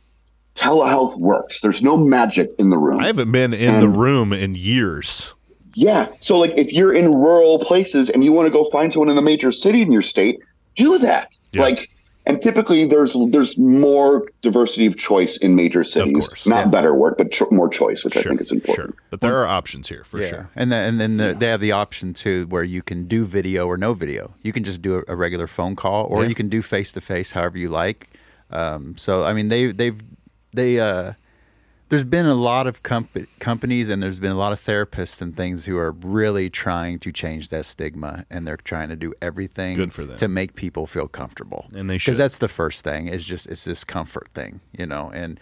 telehealth 0.55 1.19
works. 1.19 1.61
There's 1.61 1.83
no 1.83 1.97
magic 1.97 2.51
in 2.59 2.71
the 2.71 2.79
room. 2.79 3.01
I 3.01 3.07
haven't 3.07 3.33
been 3.33 3.53
in 3.55 3.81
the 3.81 3.87
Um, 3.87 3.97
room 3.97 4.33
in 4.33 4.55
years. 4.55 5.35
Yeah. 5.75 6.09
So 6.21 6.39
like 6.39 6.53
if 6.57 6.73
you're 6.73 6.93
in 6.95 7.13
rural 7.13 7.59
places 7.59 8.09
and 8.11 8.25
you 8.25 8.33
want 8.33 8.47
to 8.47 8.53
go 8.53 8.69
find 8.71 8.93
someone 8.93 9.11
in 9.11 9.19
a 9.19 9.23
major 9.23 9.53
city 9.53 9.83
in 9.83 9.93
your 9.93 10.03
state, 10.03 10.39
do 10.75 10.99
that. 10.99 11.29
Yeah. 11.53 11.63
Like 11.63 11.89
and 12.27 12.43
typically 12.43 12.87
there's 12.87 13.17
there's 13.31 13.57
more 13.57 14.29
diversity 14.43 14.87
of 14.87 14.97
choice 14.97 15.37
in 15.39 15.55
major 15.55 15.85
cities. 15.85 16.27
course, 16.27 16.47
Not 16.47 16.67
yeah. 16.67 16.71
better 16.71 16.95
work, 16.95 17.19
but 17.19 17.31
cho- 17.31 17.49
more 17.51 17.69
choice, 17.69 18.05
which 18.05 18.17
I 18.17 18.23
think 18.23 18.41
is 18.41 18.53
important. 18.53 18.95
sure. 18.95 19.03
But 19.11 19.21
there 19.21 19.37
are 19.41 19.47
options 19.47 19.89
here 19.89 20.05
for 20.05 20.21
yeah. 20.21 20.29
sure. 20.29 20.51
And 20.57 20.71
then, 20.73 20.87
and 20.89 21.01
then 21.01 21.17
the, 21.17 21.35
they 21.39 21.47
have 21.47 21.61
the 21.61 21.73
option 21.73 22.13
too 22.15 22.47
where 22.49 22.65
you 22.65 22.83
can 22.83 23.07
do 23.07 23.25
video 23.25 23.67
or 23.67 23.77
no 23.77 23.95
video. 23.95 24.35
You 24.43 24.53
can 24.53 24.65
just 24.65 24.83
do 24.83 24.97
a, 24.99 25.13
a 25.13 25.17
regular 25.17 25.47
phone 25.47 25.77
call, 25.77 26.07
or 26.11 26.23
Yeah. 26.23 26.29
you 26.29 26.35
can 26.35 26.49
do 26.49 26.63
face 26.63 26.93
to 26.93 27.01
face, 27.01 27.33
however 27.33 27.59
you 27.59 27.69
like. 27.69 28.11
Um, 28.51 28.97
so 28.97 29.25
I 29.25 29.33
mean, 29.33 29.49
they 29.49 29.73
they've 29.73 30.01
they 30.53 30.81
uh, 30.81 31.13
there's 31.89 32.05
been 32.05 32.27
a 32.27 32.35
lot 32.35 32.67
of 32.67 32.83
comp- 32.83 33.29
companies 33.39 33.89
and 33.89 34.03
there's 34.03 34.19
been 34.19 34.33
a 34.33 34.37
lot 34.37 34.53
of 34.53 34.61
therapists 34.61 35.23
and 35.23 35.37
things 35.37 35.67
who 35.67 35.77
are 35.79 35.93
really 35.93 36.51
trying 36.51 36.99
to 37.01 37.13
change 37.13 37.49
that 37.51 37.65
stigma, 37.65 38.25
and 38.31 38.47
they're 38.47 38.57
trying 38.57 38.89
to 38.89 38.97
do 38.97 39.15
everything 39.23 39.77
Good 39.77 39.93
for 39.93 40.05
them. 40.05 40.17
to 40.17 40.29
make 40.29 40.55
people 40.57 40.87
feel 40.87 41.07
comfortable. 41.09 41.67
And 41.75 41.89
they 41.89 41.99
should. 41.99 42.11
because 42.11 42.19
that's 42.19 42.39
the 42.39 42.49
first 42.49 42.83
thing. 42.85 43.09
Is 43.09 43.25
just 43.25 43.47
it's 43.47 43.65
this 43.65 43.85
comfort 43.85 44.29
thing, 44.35 44.61
you 44.77 44.87
know, 44.87 45.11
and 45.15 45.39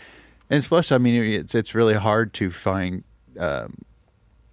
and 0.50 0.58
especially 0.58 0.94
I 0.96 0.98
mean 0.98 1.22
it's 1.22 1.54
it's 1.54 1.74
really 1.74 1.94
hard 1.94 2.32
to 2.34 2.50
find. 2.50 3.04
Um, 3.38 3.78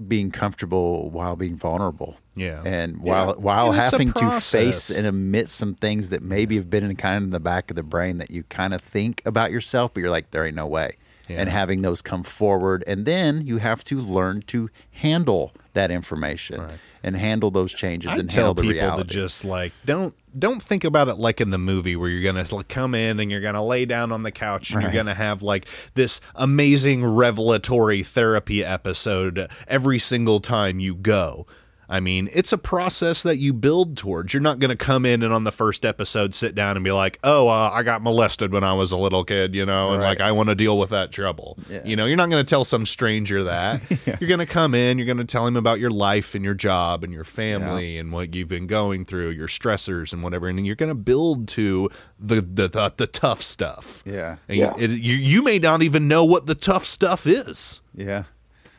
being 0.08 0.32
comfortable 0.32 1.12
while 1.12 1.36
being 1.36 1.56
vulnerable. 1.56 2.18
Yeah. 2.36 2.64
And 2.66 2.98
while 3.04 3.28
Yeah. 3.28 3.34
while 3.34 3.68
And 3.72 3.76
having 3.80 4.12
to 4.14 4.42
face 4.42 4.90
and 4.90 5.06
admit 5.06 5.48
some 5.48 5.76
things 5.76 6.10
that 6.10 6.24
maybe 6.24 6.56
have 6.56 6.72
been 6.72 6.84
in 6.84 6.96
kind 6.96 7.18
of 7.18 7.24
in 7.26 7.30
the 7.30 7.40
back 7.40 7.70
of 7.70 7.76
the 7.76 7.84
brain 7.84 8.18
that 8.18 8.32
you 8.32 8.42
kind 8.50 8.74
of 8.74 8.82
think 8.82 9.22
about 9.28 9.52
yourself, 9.52 9.94
but 9.94 10.00
you're 10.02 10.10
like, 10.10 10.32
there 10.32 10.44
ain't 10.44 10.56
no 10.56 10.66
way. 10.66 10.96
And 11.40 11.50
having 11.50 11.82
those 11.82 12.02
come 12.02 12.24
forward, 12.24 12.84
and 12.88 13.06
then 13.06 13.46
you 13.46 13.58
have 13.58 13.84
to 13.86 14.00
learn 14.00 14.42
to 14.44 14.70
handle 14.92 15.54
that 15.74 15.90
information 15.92 16.62
and 17.04 17.16
handle 17.16 17.50
those 17.50 17.74
changes 17.74 18.12
I 18.12 18.18
and 18.18 18.30
tell 18.30 18.48
handle 18.48 18.54
the 18.56 18.62
people 18.64 18.74
reality. 18.74 19.08
to 19.08 19.14
just 19.14 19.46
like 19.46 19.72
don't 19.86 20.14
don't 20.38 20.62
think 20.62 20.84
about 20.84 21.08
it 21.08 21.16
like 21.16 21.42
in 21.42 21.50
the 21.50 21.58
movie 21.58 21.96
where 21.96 22.10
you're 22.10 22.24
gonna 22.24 22.46
come 22.66 22.94
in 22.94 23.20
and 23.20 23.32
you're 23.32 23.42
gonna 23.42 23.64
lay 23.64 23.86
down 23.86 24.12
on 24.12 24.24
the 24.24 24.32
couch 24.32 24.72
and 24.72 24.82
you're 24.82 24.92
gonna 24.92 25.14
have 25.14 25.42
like 25.42 25.66
this 25.94 26.20
amazing 26.36 27.04
revelatory 27.06 28.04
therapy 28.04 28.64
episode 28.64 29.50
every 29.68 29.98
single 30.00 30.40
time 30.40 30.80
you 30.80 30.94
go. 30.94 31.48
I 31.92 32.00
mean, 32.00 32.30
it's 32.34 32.54
a 32.54 32.58
process 32.58 33.22
that 33.24 33.38
you 33.38 33.52
build 33.54 33.98
towards. 33.98 34.34
You're 34.34 34.42
not 34.42 34.60
going 34.60 34.70
to 34.70 34.78
come 34.78 35.06
in 35.06 35.22
and 35.22 35.34
on 35.34 35.44
the 35.44 35.52
first 35.52 35.84
episode 35.86 36.34
sit 36.34 36.56
down 36.56 36.78
and 36.78 36.84
be 36.86 36.92
like, 36.94 37.20
"Oh, 37.24 37.50
uh, 37.50 37.70
I 37.74 37.84
got 37.84 38.02
molested 38.02 38.54
when 38.54 38.64
I 38.64 38.74
was 38.74 38.94
a 38.94 38.98
little 38.98 39.26
kid," 39.26 39.54
you 39.54 39.66
know, 39.66 39.92
and 39.92 40.02
Right. 40.02 40.08
like 40.08 40.22
I 40.22 40.32
want 40.32 40.48
to 40.50 40.56
deal 40.56 40.78
with 40.80 40.90
that 40.92 41.12
trouble. 41.12 41.58
Yeah. 41.70 41.82
You 41.84 41.98
know, 41.98 42.06
you're 42.06 42.16
not 42.16 42.30
going 42.30 42.44
to 42.44 42.50
tell 42.50 42.64
some 42.64 42.86
stranger 42.86 43.44
that. 43.44 43.82
You're 44.22 44.28
going 44.30 44.40
to 44.40 44.46
come 44.46 44.74
in, 44.74 44.98
you're 44.98 45.06
going 45.06 45.18
to 45.18 45.26
tell 45.26 45.46
him 45.46 45.56
about 45.58 45.80
your 45.80 45.92
life 45.92 46.34
and 46.34 46.44
your 46.46 46.54
job 46.54 47.04
and 47.04 47.12
your 47.12 47.24
family 47.26 47.98
and 47.98 48.12
what 48.12 48.34
you've 48.34 48.48
been 48.48 48.68
going 48.68 49.04
through, 49.06 49.30
your 49.32 49.48
stressors 49.50 50.14
and 50.14 50.24
whatever, 50.24 50.48
and 50.48 50.66
you're 50.66 50.76
going 50.76 50.90
to 50.90 50.96
build 50.96 51.48
to 51.50 51.90
the 52.20 52.36
the, 52.42 52.68
the 52.70 52.94
the 52.96 53.08
tough 53.08 53.42
stuff. 53.42 54.02
Yeah. 54.06 54.38
And 54.48 54.58
Yeah. 54.58 54.74
It, 54.78 54.92
you 54.92 55.16
you 55.16 55.42
may 55.44 55.60
not 55.60 55.82
even 55.82 56.08
know 56.08 56.24
what 56.24 56.46
the 56.46 56.56
tough 56.56 56.86
stuff 56.86 57.28
is. 57.28 57.82
Yeah. 57.94 58.24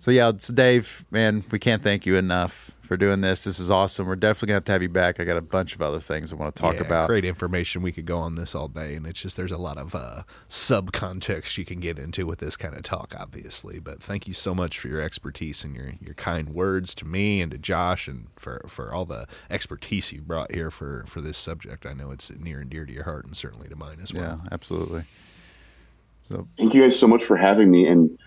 so 0.00 0.10
yeah, 0.10 0.30
it's 0.30 0.48
Dave, 0.48 1.04
man, 1.12 1.44
we 1.52 1.60
can't 1.60 1.82
thank 1.82 2.04
you 2.06 2.16
enough 2.16 2.72
for 2.80 2.96
doing 2.96 3.20
this. 3.20 3.44
This 3.44 3.60
is 3.60 3.70
awesome. 3.70 4.08
We're 4.08 4.16
definitely 4.16 4.46
gonna 4.48 4.56
have 4.56 4.64
to 4.64 4.72
have 4.72 4.82
you 4.82 4.88
back. 4.88 5.20
I 5.20 5.24
got 5.24 5.36
a 5.36 5.40
bunch 5.40 5.76
of 5.76 5.80
other 5.82 6.00
things 6.00 6.32
I 6.32 6.36
want 6.36 6.56
to 6.56 6.60
talk 6.60 6.74
Yeah, 6.74 6.80
about. 6.80 7.06
great 7.06 7.24
information. 7.24 7.82
We 7.82 7.92
could 7.92 8.04
go 8.06 8.18
on 8.18 8.34
this 8.34 8.52
all 8.52 8.66
day, 8.66 8.96
and 8.96 9.06
it's 9.06 9.20
just 9.20 9.36
there's 9.36 9.52
a 9.52 9.58
lot 9.58 9.78
of 9.78 9.94
uh, 9.94 10.24
sub 10.48 10.90
context 10.90 11.56
you 11.56 11.64
can 11.64 11.78
get 11.78 12.00
into 12.00 12.26
with 12.26 12.40
this 12.40 12.56
kind 12.56 12.74
of 12.74 12.82
talk, 12.82 13.14
obviously. 13.16 13.78
But 13.78 14.02
thank 14.02 14.26
you 14.26 14.34
so 14.34 14.56
much 14.56 14.80
for 14.80 14.88
your 14.88 15.00
expertise 15.00 15.62
and 15.62 15.76
your 15.76 15.92
your 16.00 16.14
kind 16.14 16.48
words 16.48 16.92
to 16.96 17.04
me 17.06 17.40
and 17.40 17.52
to 17.52 17.58
Josh, 17.58 18.08
and 18.08 18.26
for 18.34 18.64
for 18.66 18.92
all 18.92 19.04
the 19.04 19.28
expertise 19.50 20.10
you 20.10 20.20
brought 20.20 20.52
here 20.52 20.72
for 20.72 21.04
for 21.06 21.20
this 21.20 21.38
subject. 21.38 21.86
I 21.86 21.92
know 21.92 22.10
it's 22.10 22.32
near 22.40 22.58
and 22.60 22.68
dear 22.70 22.86
to 22.86 22.92
your 22.92 23.04
heart, 23.04 23.24
and 23.24 23.36
certainly 23.36 23.68
to 23.68 23.76
mine 23.76 23.98
as 24.02 24.12
well. 24.12 24.22
Yeah, 24.24 24.34
well. 24.34 24.48
absolutely. 24.50 25.04
So 26.28 26.48
Thank 26.58 26.74
you 26.74 26.82
guys 26.82 26.98
so 26.98 27.06
much 27.06 27.22
for 27.24 27.36
having 27.36 27.70
me 27.70 27.86
and 27.86 28.18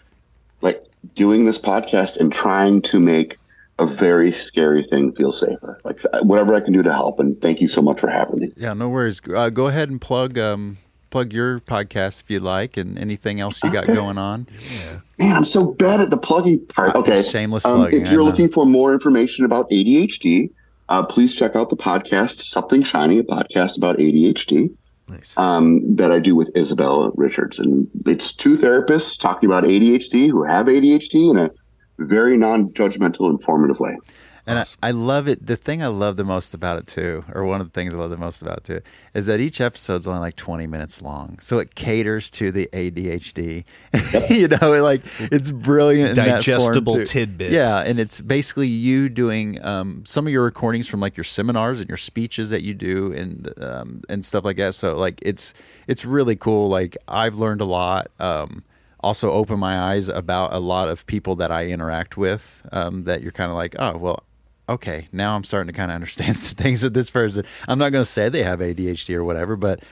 like 0.62 0.86
doing 1.16 1.46
this 1.46 1.60
podcast 1.60 2.18
and 2.18 2.32
trying 2.32 2.82
to 2.84 3.00
make 3.00 3.38
a 3.80 3.86
very 3.86 4.32
scary 4.32 4.86
thing 4.90 5.14
feel 5.14 5.32
safer. 5.32 5.80
Like 5.84 6.00
whatever 6.22 6.54
I 6.54 6.60
can 6.62 6.74
do 6.74 6.84
to 6.84 6.94
help. 6.94 7.20
And 7.20 7.40
thank 7.42 7.60
you 7.60 7.68
so 7.68 7.82
much 7.82 8.00
for 8.00 8.10
having 8.10 8.40
me. 8.40 8.52
yeah, 8.56 8.74
no 8.74 8.88
worries. 8.90 9.22
Uh, 9.28 9.50
go 9.50 9.68
ahead 9.68 9.90
and 9.90 10.00
plug 10.00 10.38
um, 10.38 10.78
plug 11.10 11.34
your 11.34 11.60
podcast 11.60 12.22
if 12.22 12.30
you'd 12.32 12.42
like, 12.44 12.76
and 12.78 12.98
anything 12.98 13.40
else 13.40 13.64
you 13.64 13.72
got 13.72 13.84
Okay. 13.86 13.94
going 13.94 14.18
on. 14.18 14.48
Yeah. 14.72 15.00
Man, 15.20 15.36
I'm 15.36 15.46
so 15.46 15.72
bad 15.74 16.02
at 16.02 16.10
the 16.10 16.18
plugging 16.18 16.66
part. 16.68 16.96
Uh, 16.96 17.00
Okay. 17.00 17.22
shameless 17.22 17.66
Um, 17.66 17.74
plugging, 17.76 18.06
if 18.06 18.12
you're 18.12 18.24
looking 18.24 18.50
for 18.50 18.66
more 18.66 18.94
information 18.94 19.46
about 19.46 19.70
ADHD, 19.70 20.50
uh, 20.90 21.04
please 21.04 21.36
check 21.36 21.56
out 21.56 21.70
the 21.70 21.76
podcast 21.78 22.42
Something 22.42 22.84
Shiny, 22.84 23.20
a 23.20 23.24
podcast 23.24 23.78
about 23.78 23.98
ADHD 24.00 24.76
Nice. 25.14 25.38
um, 25.38 25.95
that 25.95 26.11
I 26.11 26.19
do 26.19 26.35
with 26.35 26.56
Isabella 26.57 27.11
Richards. 27.15 27.60
And 27.60 27.88
it's 28.06 28.34
two 28.34 28.57
therapists 28.57 29.19
talking 29.19 29.48
about 29.48 29.64
ADHD 29.64 30.30
who 30.30 30.44
have 30.44 30.65
ADHD 30.65 31.31
in 31.31 31.38
a 31.38 31.52
very 31.99 32.38
non 32.38 32.69
judgmental, 32.69 33.30
informative 33.30 33.80
way. 33.80 33.98
And 34.45 34.60
I, 34.60 34.65
I 34.82 34.91
love 34.91 35.28
it. 35.28 35.45
The 35.45 35.56
thing 35.56 35.82
I 35.82 35.88
love 35.88 36.18
the 36.18 36.26
most 36.26 36.53
about 36.53 36.78
it 36.78 36.88
too, 36.88 37.24
or 37.34 37.45
one 37.45 37.61
of 37.61 37.68
the 37.68 37.72
things 37.72 37.94
I 37.94 37.98
love 37.98 38.10
the 38.10 38.18
most 38.18 38.41
about 38.41 38.57
it 38.57 38.64
too, 38.65 38.82
is 39.14 39.26
that 39.26 39.40
each 39.40 39.61
episode's 39.61 40.06
only 40.06 40.20
like 40.20 40.36
20 40.36 40.68
minutes 40.68 41.02
long. 41.02 41.40
So 41.40 41.60
it 41.60 41.76
caters 41.76 42.30
to 42.32 42.52
the 42.52 42.70
ADHD. 42.74 43.64
you 44.30 44.48
know, 44.49 44.74
it 44.74 44.82
like 44.82 45.02
it's 45.20 45.49
brilliant. 45.52 46.10
in 46.10 46.15
that 46.15 46.44
form, 46.44 46.57
Digestible 46.57 46.95
too. 46.95 47.06
tidbits. 47.06 47.52
Yeah, 47.52 47.80
and 47.80 47.99
it's 47.99 48.20
basically 48.20 48.68
you 48.68 49.07
doing 49.07 49.64
um, 49.64 50.03
some 50.06 50.28
of 50.28 50.34
your 50.34 50.44
recordings 50.44 50.90
from 50.90 50.99
like 50.99 51.15
your 51.15 51.24
seminars 51.24 51.80
and 51.80 51.88
your 51.88 51.98
speeches 51.98 52.49
that 52.49 52.64
you 52.64 52.74
do 52.74 53.14
and 53.14 53.53
um, 53.64 54.02
and 54.10 54.26
stuff 54.26 54.44
like 54.44 54.57
that. 54.57 54.76
So 54.76 54.98
like 54.98 55.20
it's 55.22 55.53
it's 55.88 56.03
really 56.03 56.36
cool. 56.36 56.68
Like 56.68 56.98
I've 57.07 57.36
learned 57.38 57.61
a 57.61 57.65
lot. 57.65 58.11
Um, 58.20 58.65
also 58.99 59.32
opened 59.32 59.60
my 59.60 59.91
eyes 59.91 60.07
about 60.07 60.53
a 60.53 60.60
lot 60.60 60.88
of 60.88 61.06
people 61.06 61.36
that 61.36 61.52
I 61.52 61.68
interact 61.68 62.15
with. 62.18 62.61
Um, 62.72 63.03
that 63.03 63.22
you're 63.22 63.34
kind 63.34 63.52
of 63.52 63.57
like, 63.57 63.76
oh 63.78 63.98
well, 63.98 64.24
okay, 64.68 65.07
now 65.11 65.35
I'm 65.35 65.44
starting 65.44 65.72
to 65.72 65.77
kind 65.77 65.91
of 65.91 65.95
understand 65.95 66.38
some 66.45 66.56
things 66.56 66.84
with 66.84 66.94
this 66.94 67.11
person. 67.11 67.45
I'm 67.68 67.80
not 67.80 67.91
going 67.91 68.03
to 68.03 68.10
say 68.10 68.30
they 68.30 68.44
have 68.44 68.60
ADHD 68.60 69.15
or 69.15 69.23
whatever, 69.23 69.56
but 69.56 69.84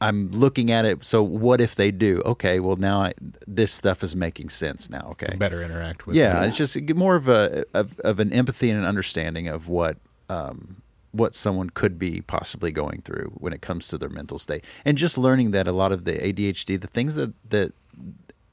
I'm 0.00 0.30
looking 0.30 0.70
at 0.70 0.84
it. 0.84 1.04
So 1.04 1.22
what 1.22 1.60
if 1.60 1.74
they 1.74 1.90
do? 1.90 2.20
Okay, 2.24 2.60
well 2.60 2.76
now 2.76 3.02
I, 3.02 3.14
this 3.46 3.72
stuff 3.72 4.02
is 4.02 4.14
making 4.14 4.50
sense 4.50 4.90
now. 4.90 5.08
Okay, 5.12 5.36
Better 5.36 5.62
interact 5.62 6.06
with. 6.06 6.16
yeah, 6.16 6.32
people. 6.32 6.48
it's 6.48 6.56
just 6.56 6.94
more 6.94 7.16
of 7.16 7.28
a 7.28 7.64
of, 7.74 7.98
of 8.00 8.20
an 8.20 8.32
empathy 8.32 8.70
and 8.70 8.78
an 8.78 8.84
understanding 8.86 9.48
of 9.48 9.68
what 9.68 9.96
um, 10.28 10.82
what 11.12 11.34
someone 11.34 11.70
could 11.70 11.98
be 11.98 12.20
possibly 12.20 12.70
going 12.70 13.00
through 13.00 13.32
when 13.38 13.54
it 13.54 13.62
comes 13.62 13.88
to 13.88 13.96
their 13.96 14.10
mental 14.10 14.38
state, 14.38 14.64
and 14.84 14.98
just 14.98 15.16
learning 15.16 15.52
that 15.52 15.66
a 15.66 15.72
lot 15.72 15.92
of 15.92 16.04
the 16.04 16.12
ADHD, 16.14 16.78
the 16.78 16.86
things 16.86 17.14
that 17.14 17.32
that 17.48 17.72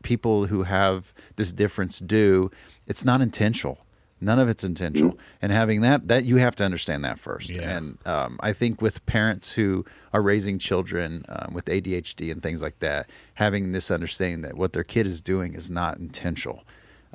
people 0.02 0.48
who 0.48 0.64
have 0.64 1.14
this 1.36 1.52
difference 1.52 2.00
do, 2.00 2.52
it's 2.88 3.04
not 3.04 3.20
intentional. 3.22 3.80
None 4.24 4.40
of 4.40 4.48
it's 4.50 4.64
intentional, 4.64 5.18
and 5.42 5.52
having 5.52 5.82
that 5.82 6.08
that 6.08 6.24
you 6.26 6.38
have 6.38 6.56
to 6.56 6.64
understand 6.64 7.04
that 7.06 7.20
first. 7.20 7.50
Yeah. 7.50 7.78
And 7.78 7.98
um, 8.06 8.40
I 8.40 8.54
think 8.54 8.82
with 8.82 9.06
parents 9.06 9.54
who 9.54 9.86
are 10.14 10.22
raising 10.22 10.60
children 10.60 11.24
um, 11.30 11.54
with 11.54 11.66
ADHD 11.66 12.32
and 12.32 12.42
things 12.42 12.62
like 12.62 12.80
that, 12.80 13.10
having 13.36 13.72
this 13.74 13.92
understanding 13.92 14.42
that 14.44 14.56
what 14.56 14.74
their 14.74 14.84
kid 14.84 15.06
is 15.08 15.22
doing 15.22 15.54
is 15.54 15.70
not 15.70 15.98
intentional, 15.98 16.64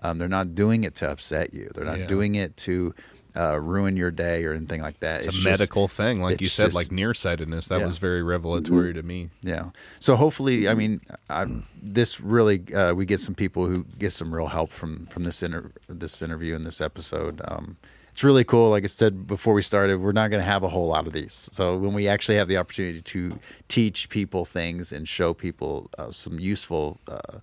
Um, 0.03 0.19
they're 0.19 0.29
not 0.41 0.55
doing 0.55 0.85
it 0.85 0.95
to 0.97 1.11
upset 1.11 1.53
you. 1.53 1.71
They're 1.75 1.85
not 1.93 1.99
Yeah. 2.01 2.07
doing 2.07 2.35
it 2.37 2.57
to 2.69 2.95
uh, 3.37 3.59
ruin 3.61 3.97
your 3.97 4.11
day 4.11 4.45
or 4.45 4.53
anything 4.53 4.81
like 4.83 5.01
that. 5.01 5.19
It's, 5.25 5.29
a 5.29 5.31
just- 5.31 5.45
medical 5.45 5.89
thing, 5.89 6.21
like 6.21 6.41
you 6.41 6.49
said, 6.49 6.67
just- 6.67 6.77
like 6.77 6.91
nearsightedness. 6.93 7.69
That 7.69 7.81
Yeah. 7.81 7.87
was 7.87 7.99
very 7.99 8.23
revelatory 8.23 8.93
to 8.95 9.03
me. 9.03 9.31
Yeah. 9.43 9.71
So 10.01 10.17
hopefully, 10.17 10.69
I 10.69 10.75
mean, 10.75 11.01
I, 11.31 11.47
this 11.83 12.21
really 12.21 12.63
uh, 12.75 12.95
we 12.95 13.07
get 13.07 13.21
some 13.21 13.35
people 13.35 13.67
who 13.67 13.85
get 13.99 14.13
some 14.13 14.35
real 14.35 14.49
help 14.49 14.71
from 14.73 15.07
from 15.07 15.25
this 15.25 15.43
inter- 15.43 15.71
this 15.89 16.21
interview 16.23 16.55
and 16.55 16.65
this 16.65 16.81
episode. 16.81 17.41
Um, 17.47 17.77
it's 18.11 18.25
really 18.25 18.43
cool. 18.43 18.71
Like 18.71 18.83
I 18.83 18.89
said 18.89 19.29
before 19.29 19.55
we 19.55 19.63
started, 19.63 20.01
we're 20.01 20.11
not 20.11 20.29
going 20.29 20.41
to 20.43 20.51
have 20.51 20.65
a 20.65 20.69
whole 20.69 20.89
lot 20.89 21.07
of 21.07 21.13
these. 21.13 21.49
So 21.53 21.77
when 21.77 21.93
we 21.95 22.09
actually 22.09 22.37
have 22.39 22.49
the 22.49 22.57
opportunity 22.57 23.01
to 23.01 23.39
teach 23.69 24.09
people 24.09 24.45
things 24.45 24.91
and 24.91 25.07
show 25.07 25.33
people 25.35 25.89
uh, 25.99 26.11
some 26.11 26.41
useful 26.41 26.99
uh, 27.07 27.39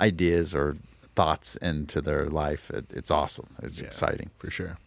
ideas 0.00 0.54
or 0.56 0.76
thoughts 1.14 1.54
into 1.56 2.00
their 2.00 2.26
life, 2.26 2.68
it, 2.70 2.86
it's 2.92 3.12
awesome. 3.12 3.46
It's 3.62 3.80
exciting. 3.80 4.30
for 4.38 4.50
sure. 4.50 4.78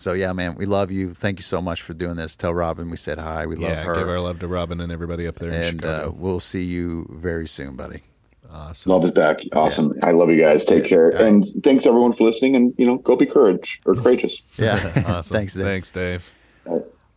So 0.00 0.14
yeah, 0.14 0.32
man, 0.32 0.54
we 0.54 0.66
love 0.66 0.90
you. 0.90 1.12
Thank 1.12 1.38
you 1.38 1.42
so 1.42 1.60
much 1.60 1.82
for 1.82 1.92
doing 1.94 2.16
this. 2.16 2.34
Tell 2.34 2.54
Robin 2.54 2.90
we 2.90 2.96
said 2.96 3.18
hi. 3.18 3.46
We 3.46 3.56
love 3.56 3.70
yeah, 3.70 3.82
her. 3.82 3.94
give 3.94 4.08
our 4.08 4.20
love 4.20 4.38
to 4.40 4.48
Robin 4.48 4.80
and 4.80 4.90
everybody 4.90 5.26
up 5.26 5.36
there 5.36 5.50
in 5.50 5.62
and 5.62 5.84
uh, 5.84 6.10
we'll 6.12 6.40
see 6.40 6.64
you 6.64 7.06
very 7.10 7.46
soon, 7.46 7.76
buddy. 7.76 8.02
awesome. 8.50 8.92
Love 8.92 9.04
is 9.04 9.10
back. 9.10 9.38
Awesome. 9.52 9.92
I 10.02 10.12
love 10.12 10.30
you 10.30 10.40
guys. 10.40 10.64
Take 10.64 10.86
care. 10.86 11.10
And 11.10 11.44
thanks 11.62 11.86
everyone 11.86 12.14
for 12.14 12.24
listening. 12.24 12.56
And 12.56 12.74
you 12.78 12.86
know, 12.86 12.96
go 12.96 13.14
be 13.14 13.26
courage 13.26 13.80
or 13.84 13.94
courageous. 13.94 14.42
Yeah. 14.56 14.78
Awesome. 15.06 15.34
Thanks, 15.36 15.54
Dave. 15.54 15.64
Thanks, 15.64 15.90
Dave. 15.90 16.30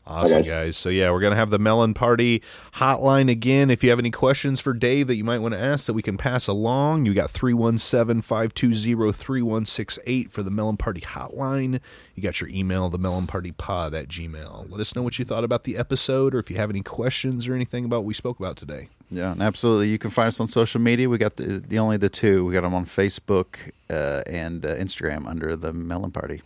All 0.05 0.17
right. 0.17 0.25
Awesome, 0.25 0.37
guys. 0.39 0.49
guys. 0.49 0.77
So, 0.77 0.89
yeah, 0.89 1.11
we're 1.11 1.21
going 1.21 1.31
to 1.31 1.37
have 1.37 1.49
the 1.49 1.59
Melon 1.59 1.93
Party 1.93 2.41
hotline 2.73 3.29
again. 3.29 3.69
If 3.69 3.83
you 3.83 3.89
have 3.89 3.99
any 3.99 4.11
questions 4.11 4.59
for 4.59 4.73
Dave 4.73 5.07
that 5.07 5.15
you 5.15 5.23
might 5.23 5.39
want 5.39 5.53
to 5.53 5.59
ask 5.59 5.85
that 5.85 5.93
we 5.93 6.01
can 6.01 6.17
pass 6.17 6.47
along, 6.47 7.05
you 7.05 7.13
got 7.13 7.29
317 7.31 8.21
520 8.21 9.11
3168 9.13 10.31
for 10.31 10.43
the 10.43 10.51
Melon 10.51 10.75
Party 10.75 11.01
hotline. 11.01 11.79
You 12.15 12.23
got 12.23 12.41
your 12.41 12.49
email, 12.49 12.89
the 12.89 12.97
Melon 12.97 13.27
Party 13.27 13.51
Pod 13.51 13.93
at 13.93 14.09
Gmail. 14.09 14.69
Let 14.69 14.81
us 14.81 14.95
know 14.95 15.01
what 15.03 15.17
you 15.19 15.25
thought 15.25 15.43
about 15.43 15.63
the 15.63 15.77
episode 15.77 16.35
or 16.35 16.39
if 16.39 16.49
you 16.49 16.57
have 16.57 16.69
any 16.69 16.81
questions 16.81 17.47
or 17.47 17.55
anything 17.55 17.85
about 17.85 17.97
what 17.99 18.05
we 18.05 18.13
spoke 18.13 18.39
about 18.39 18.57
today. 18.57 18.89
Yeah, 19.09 19.31
and 19.31 19.41
absolutely. 19.41 19.89
You 19.89 19.99
can 19.99 20.09
find 20.09 20.27
us 20.27 20.39
on 20.39 20.47
social 20.47 20.81
media. 20.81 21.07
We 21.07 21.17
got 21.17 21.37
the, 21.37 21.59
the 21.59 21.79
only 21.79 21.97
the 21.97 22.09
two. 22.09 22.45
We 22.45 22.53
got 22.53 22.61
them 22.61 22.73
on 22.73 22.85
Facebook 22.85 23.71
uh, 23.89 24.23
and 24.27 24.65
uh, 24.65 24.75
Instagram 24.75 25.27
under 25.27 25.55
the 25.55 25.71
Melon 25.71 26.11
Party. 26.11 26.41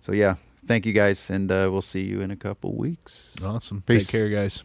So 0.00 0.12
yeah, 0.12 0.36
thank 0.66 0.86
you 0.86 0.92
guys, 0.92 1.30
and 1.30 1.50
uh, 1.50 1.68
we'll 1.70 1.82
see 1.82 2.02
you 2.02 2.20
in 2.20 2.30
a 2.30 2.36
couple 2.36 2.76
weeks. 2.76 3.34
Awesome. 3.44 3.82
Peace. 3.82 4.06
Take 4.06 4.12
care, 4.12 4.28
guys. 4.28 4.62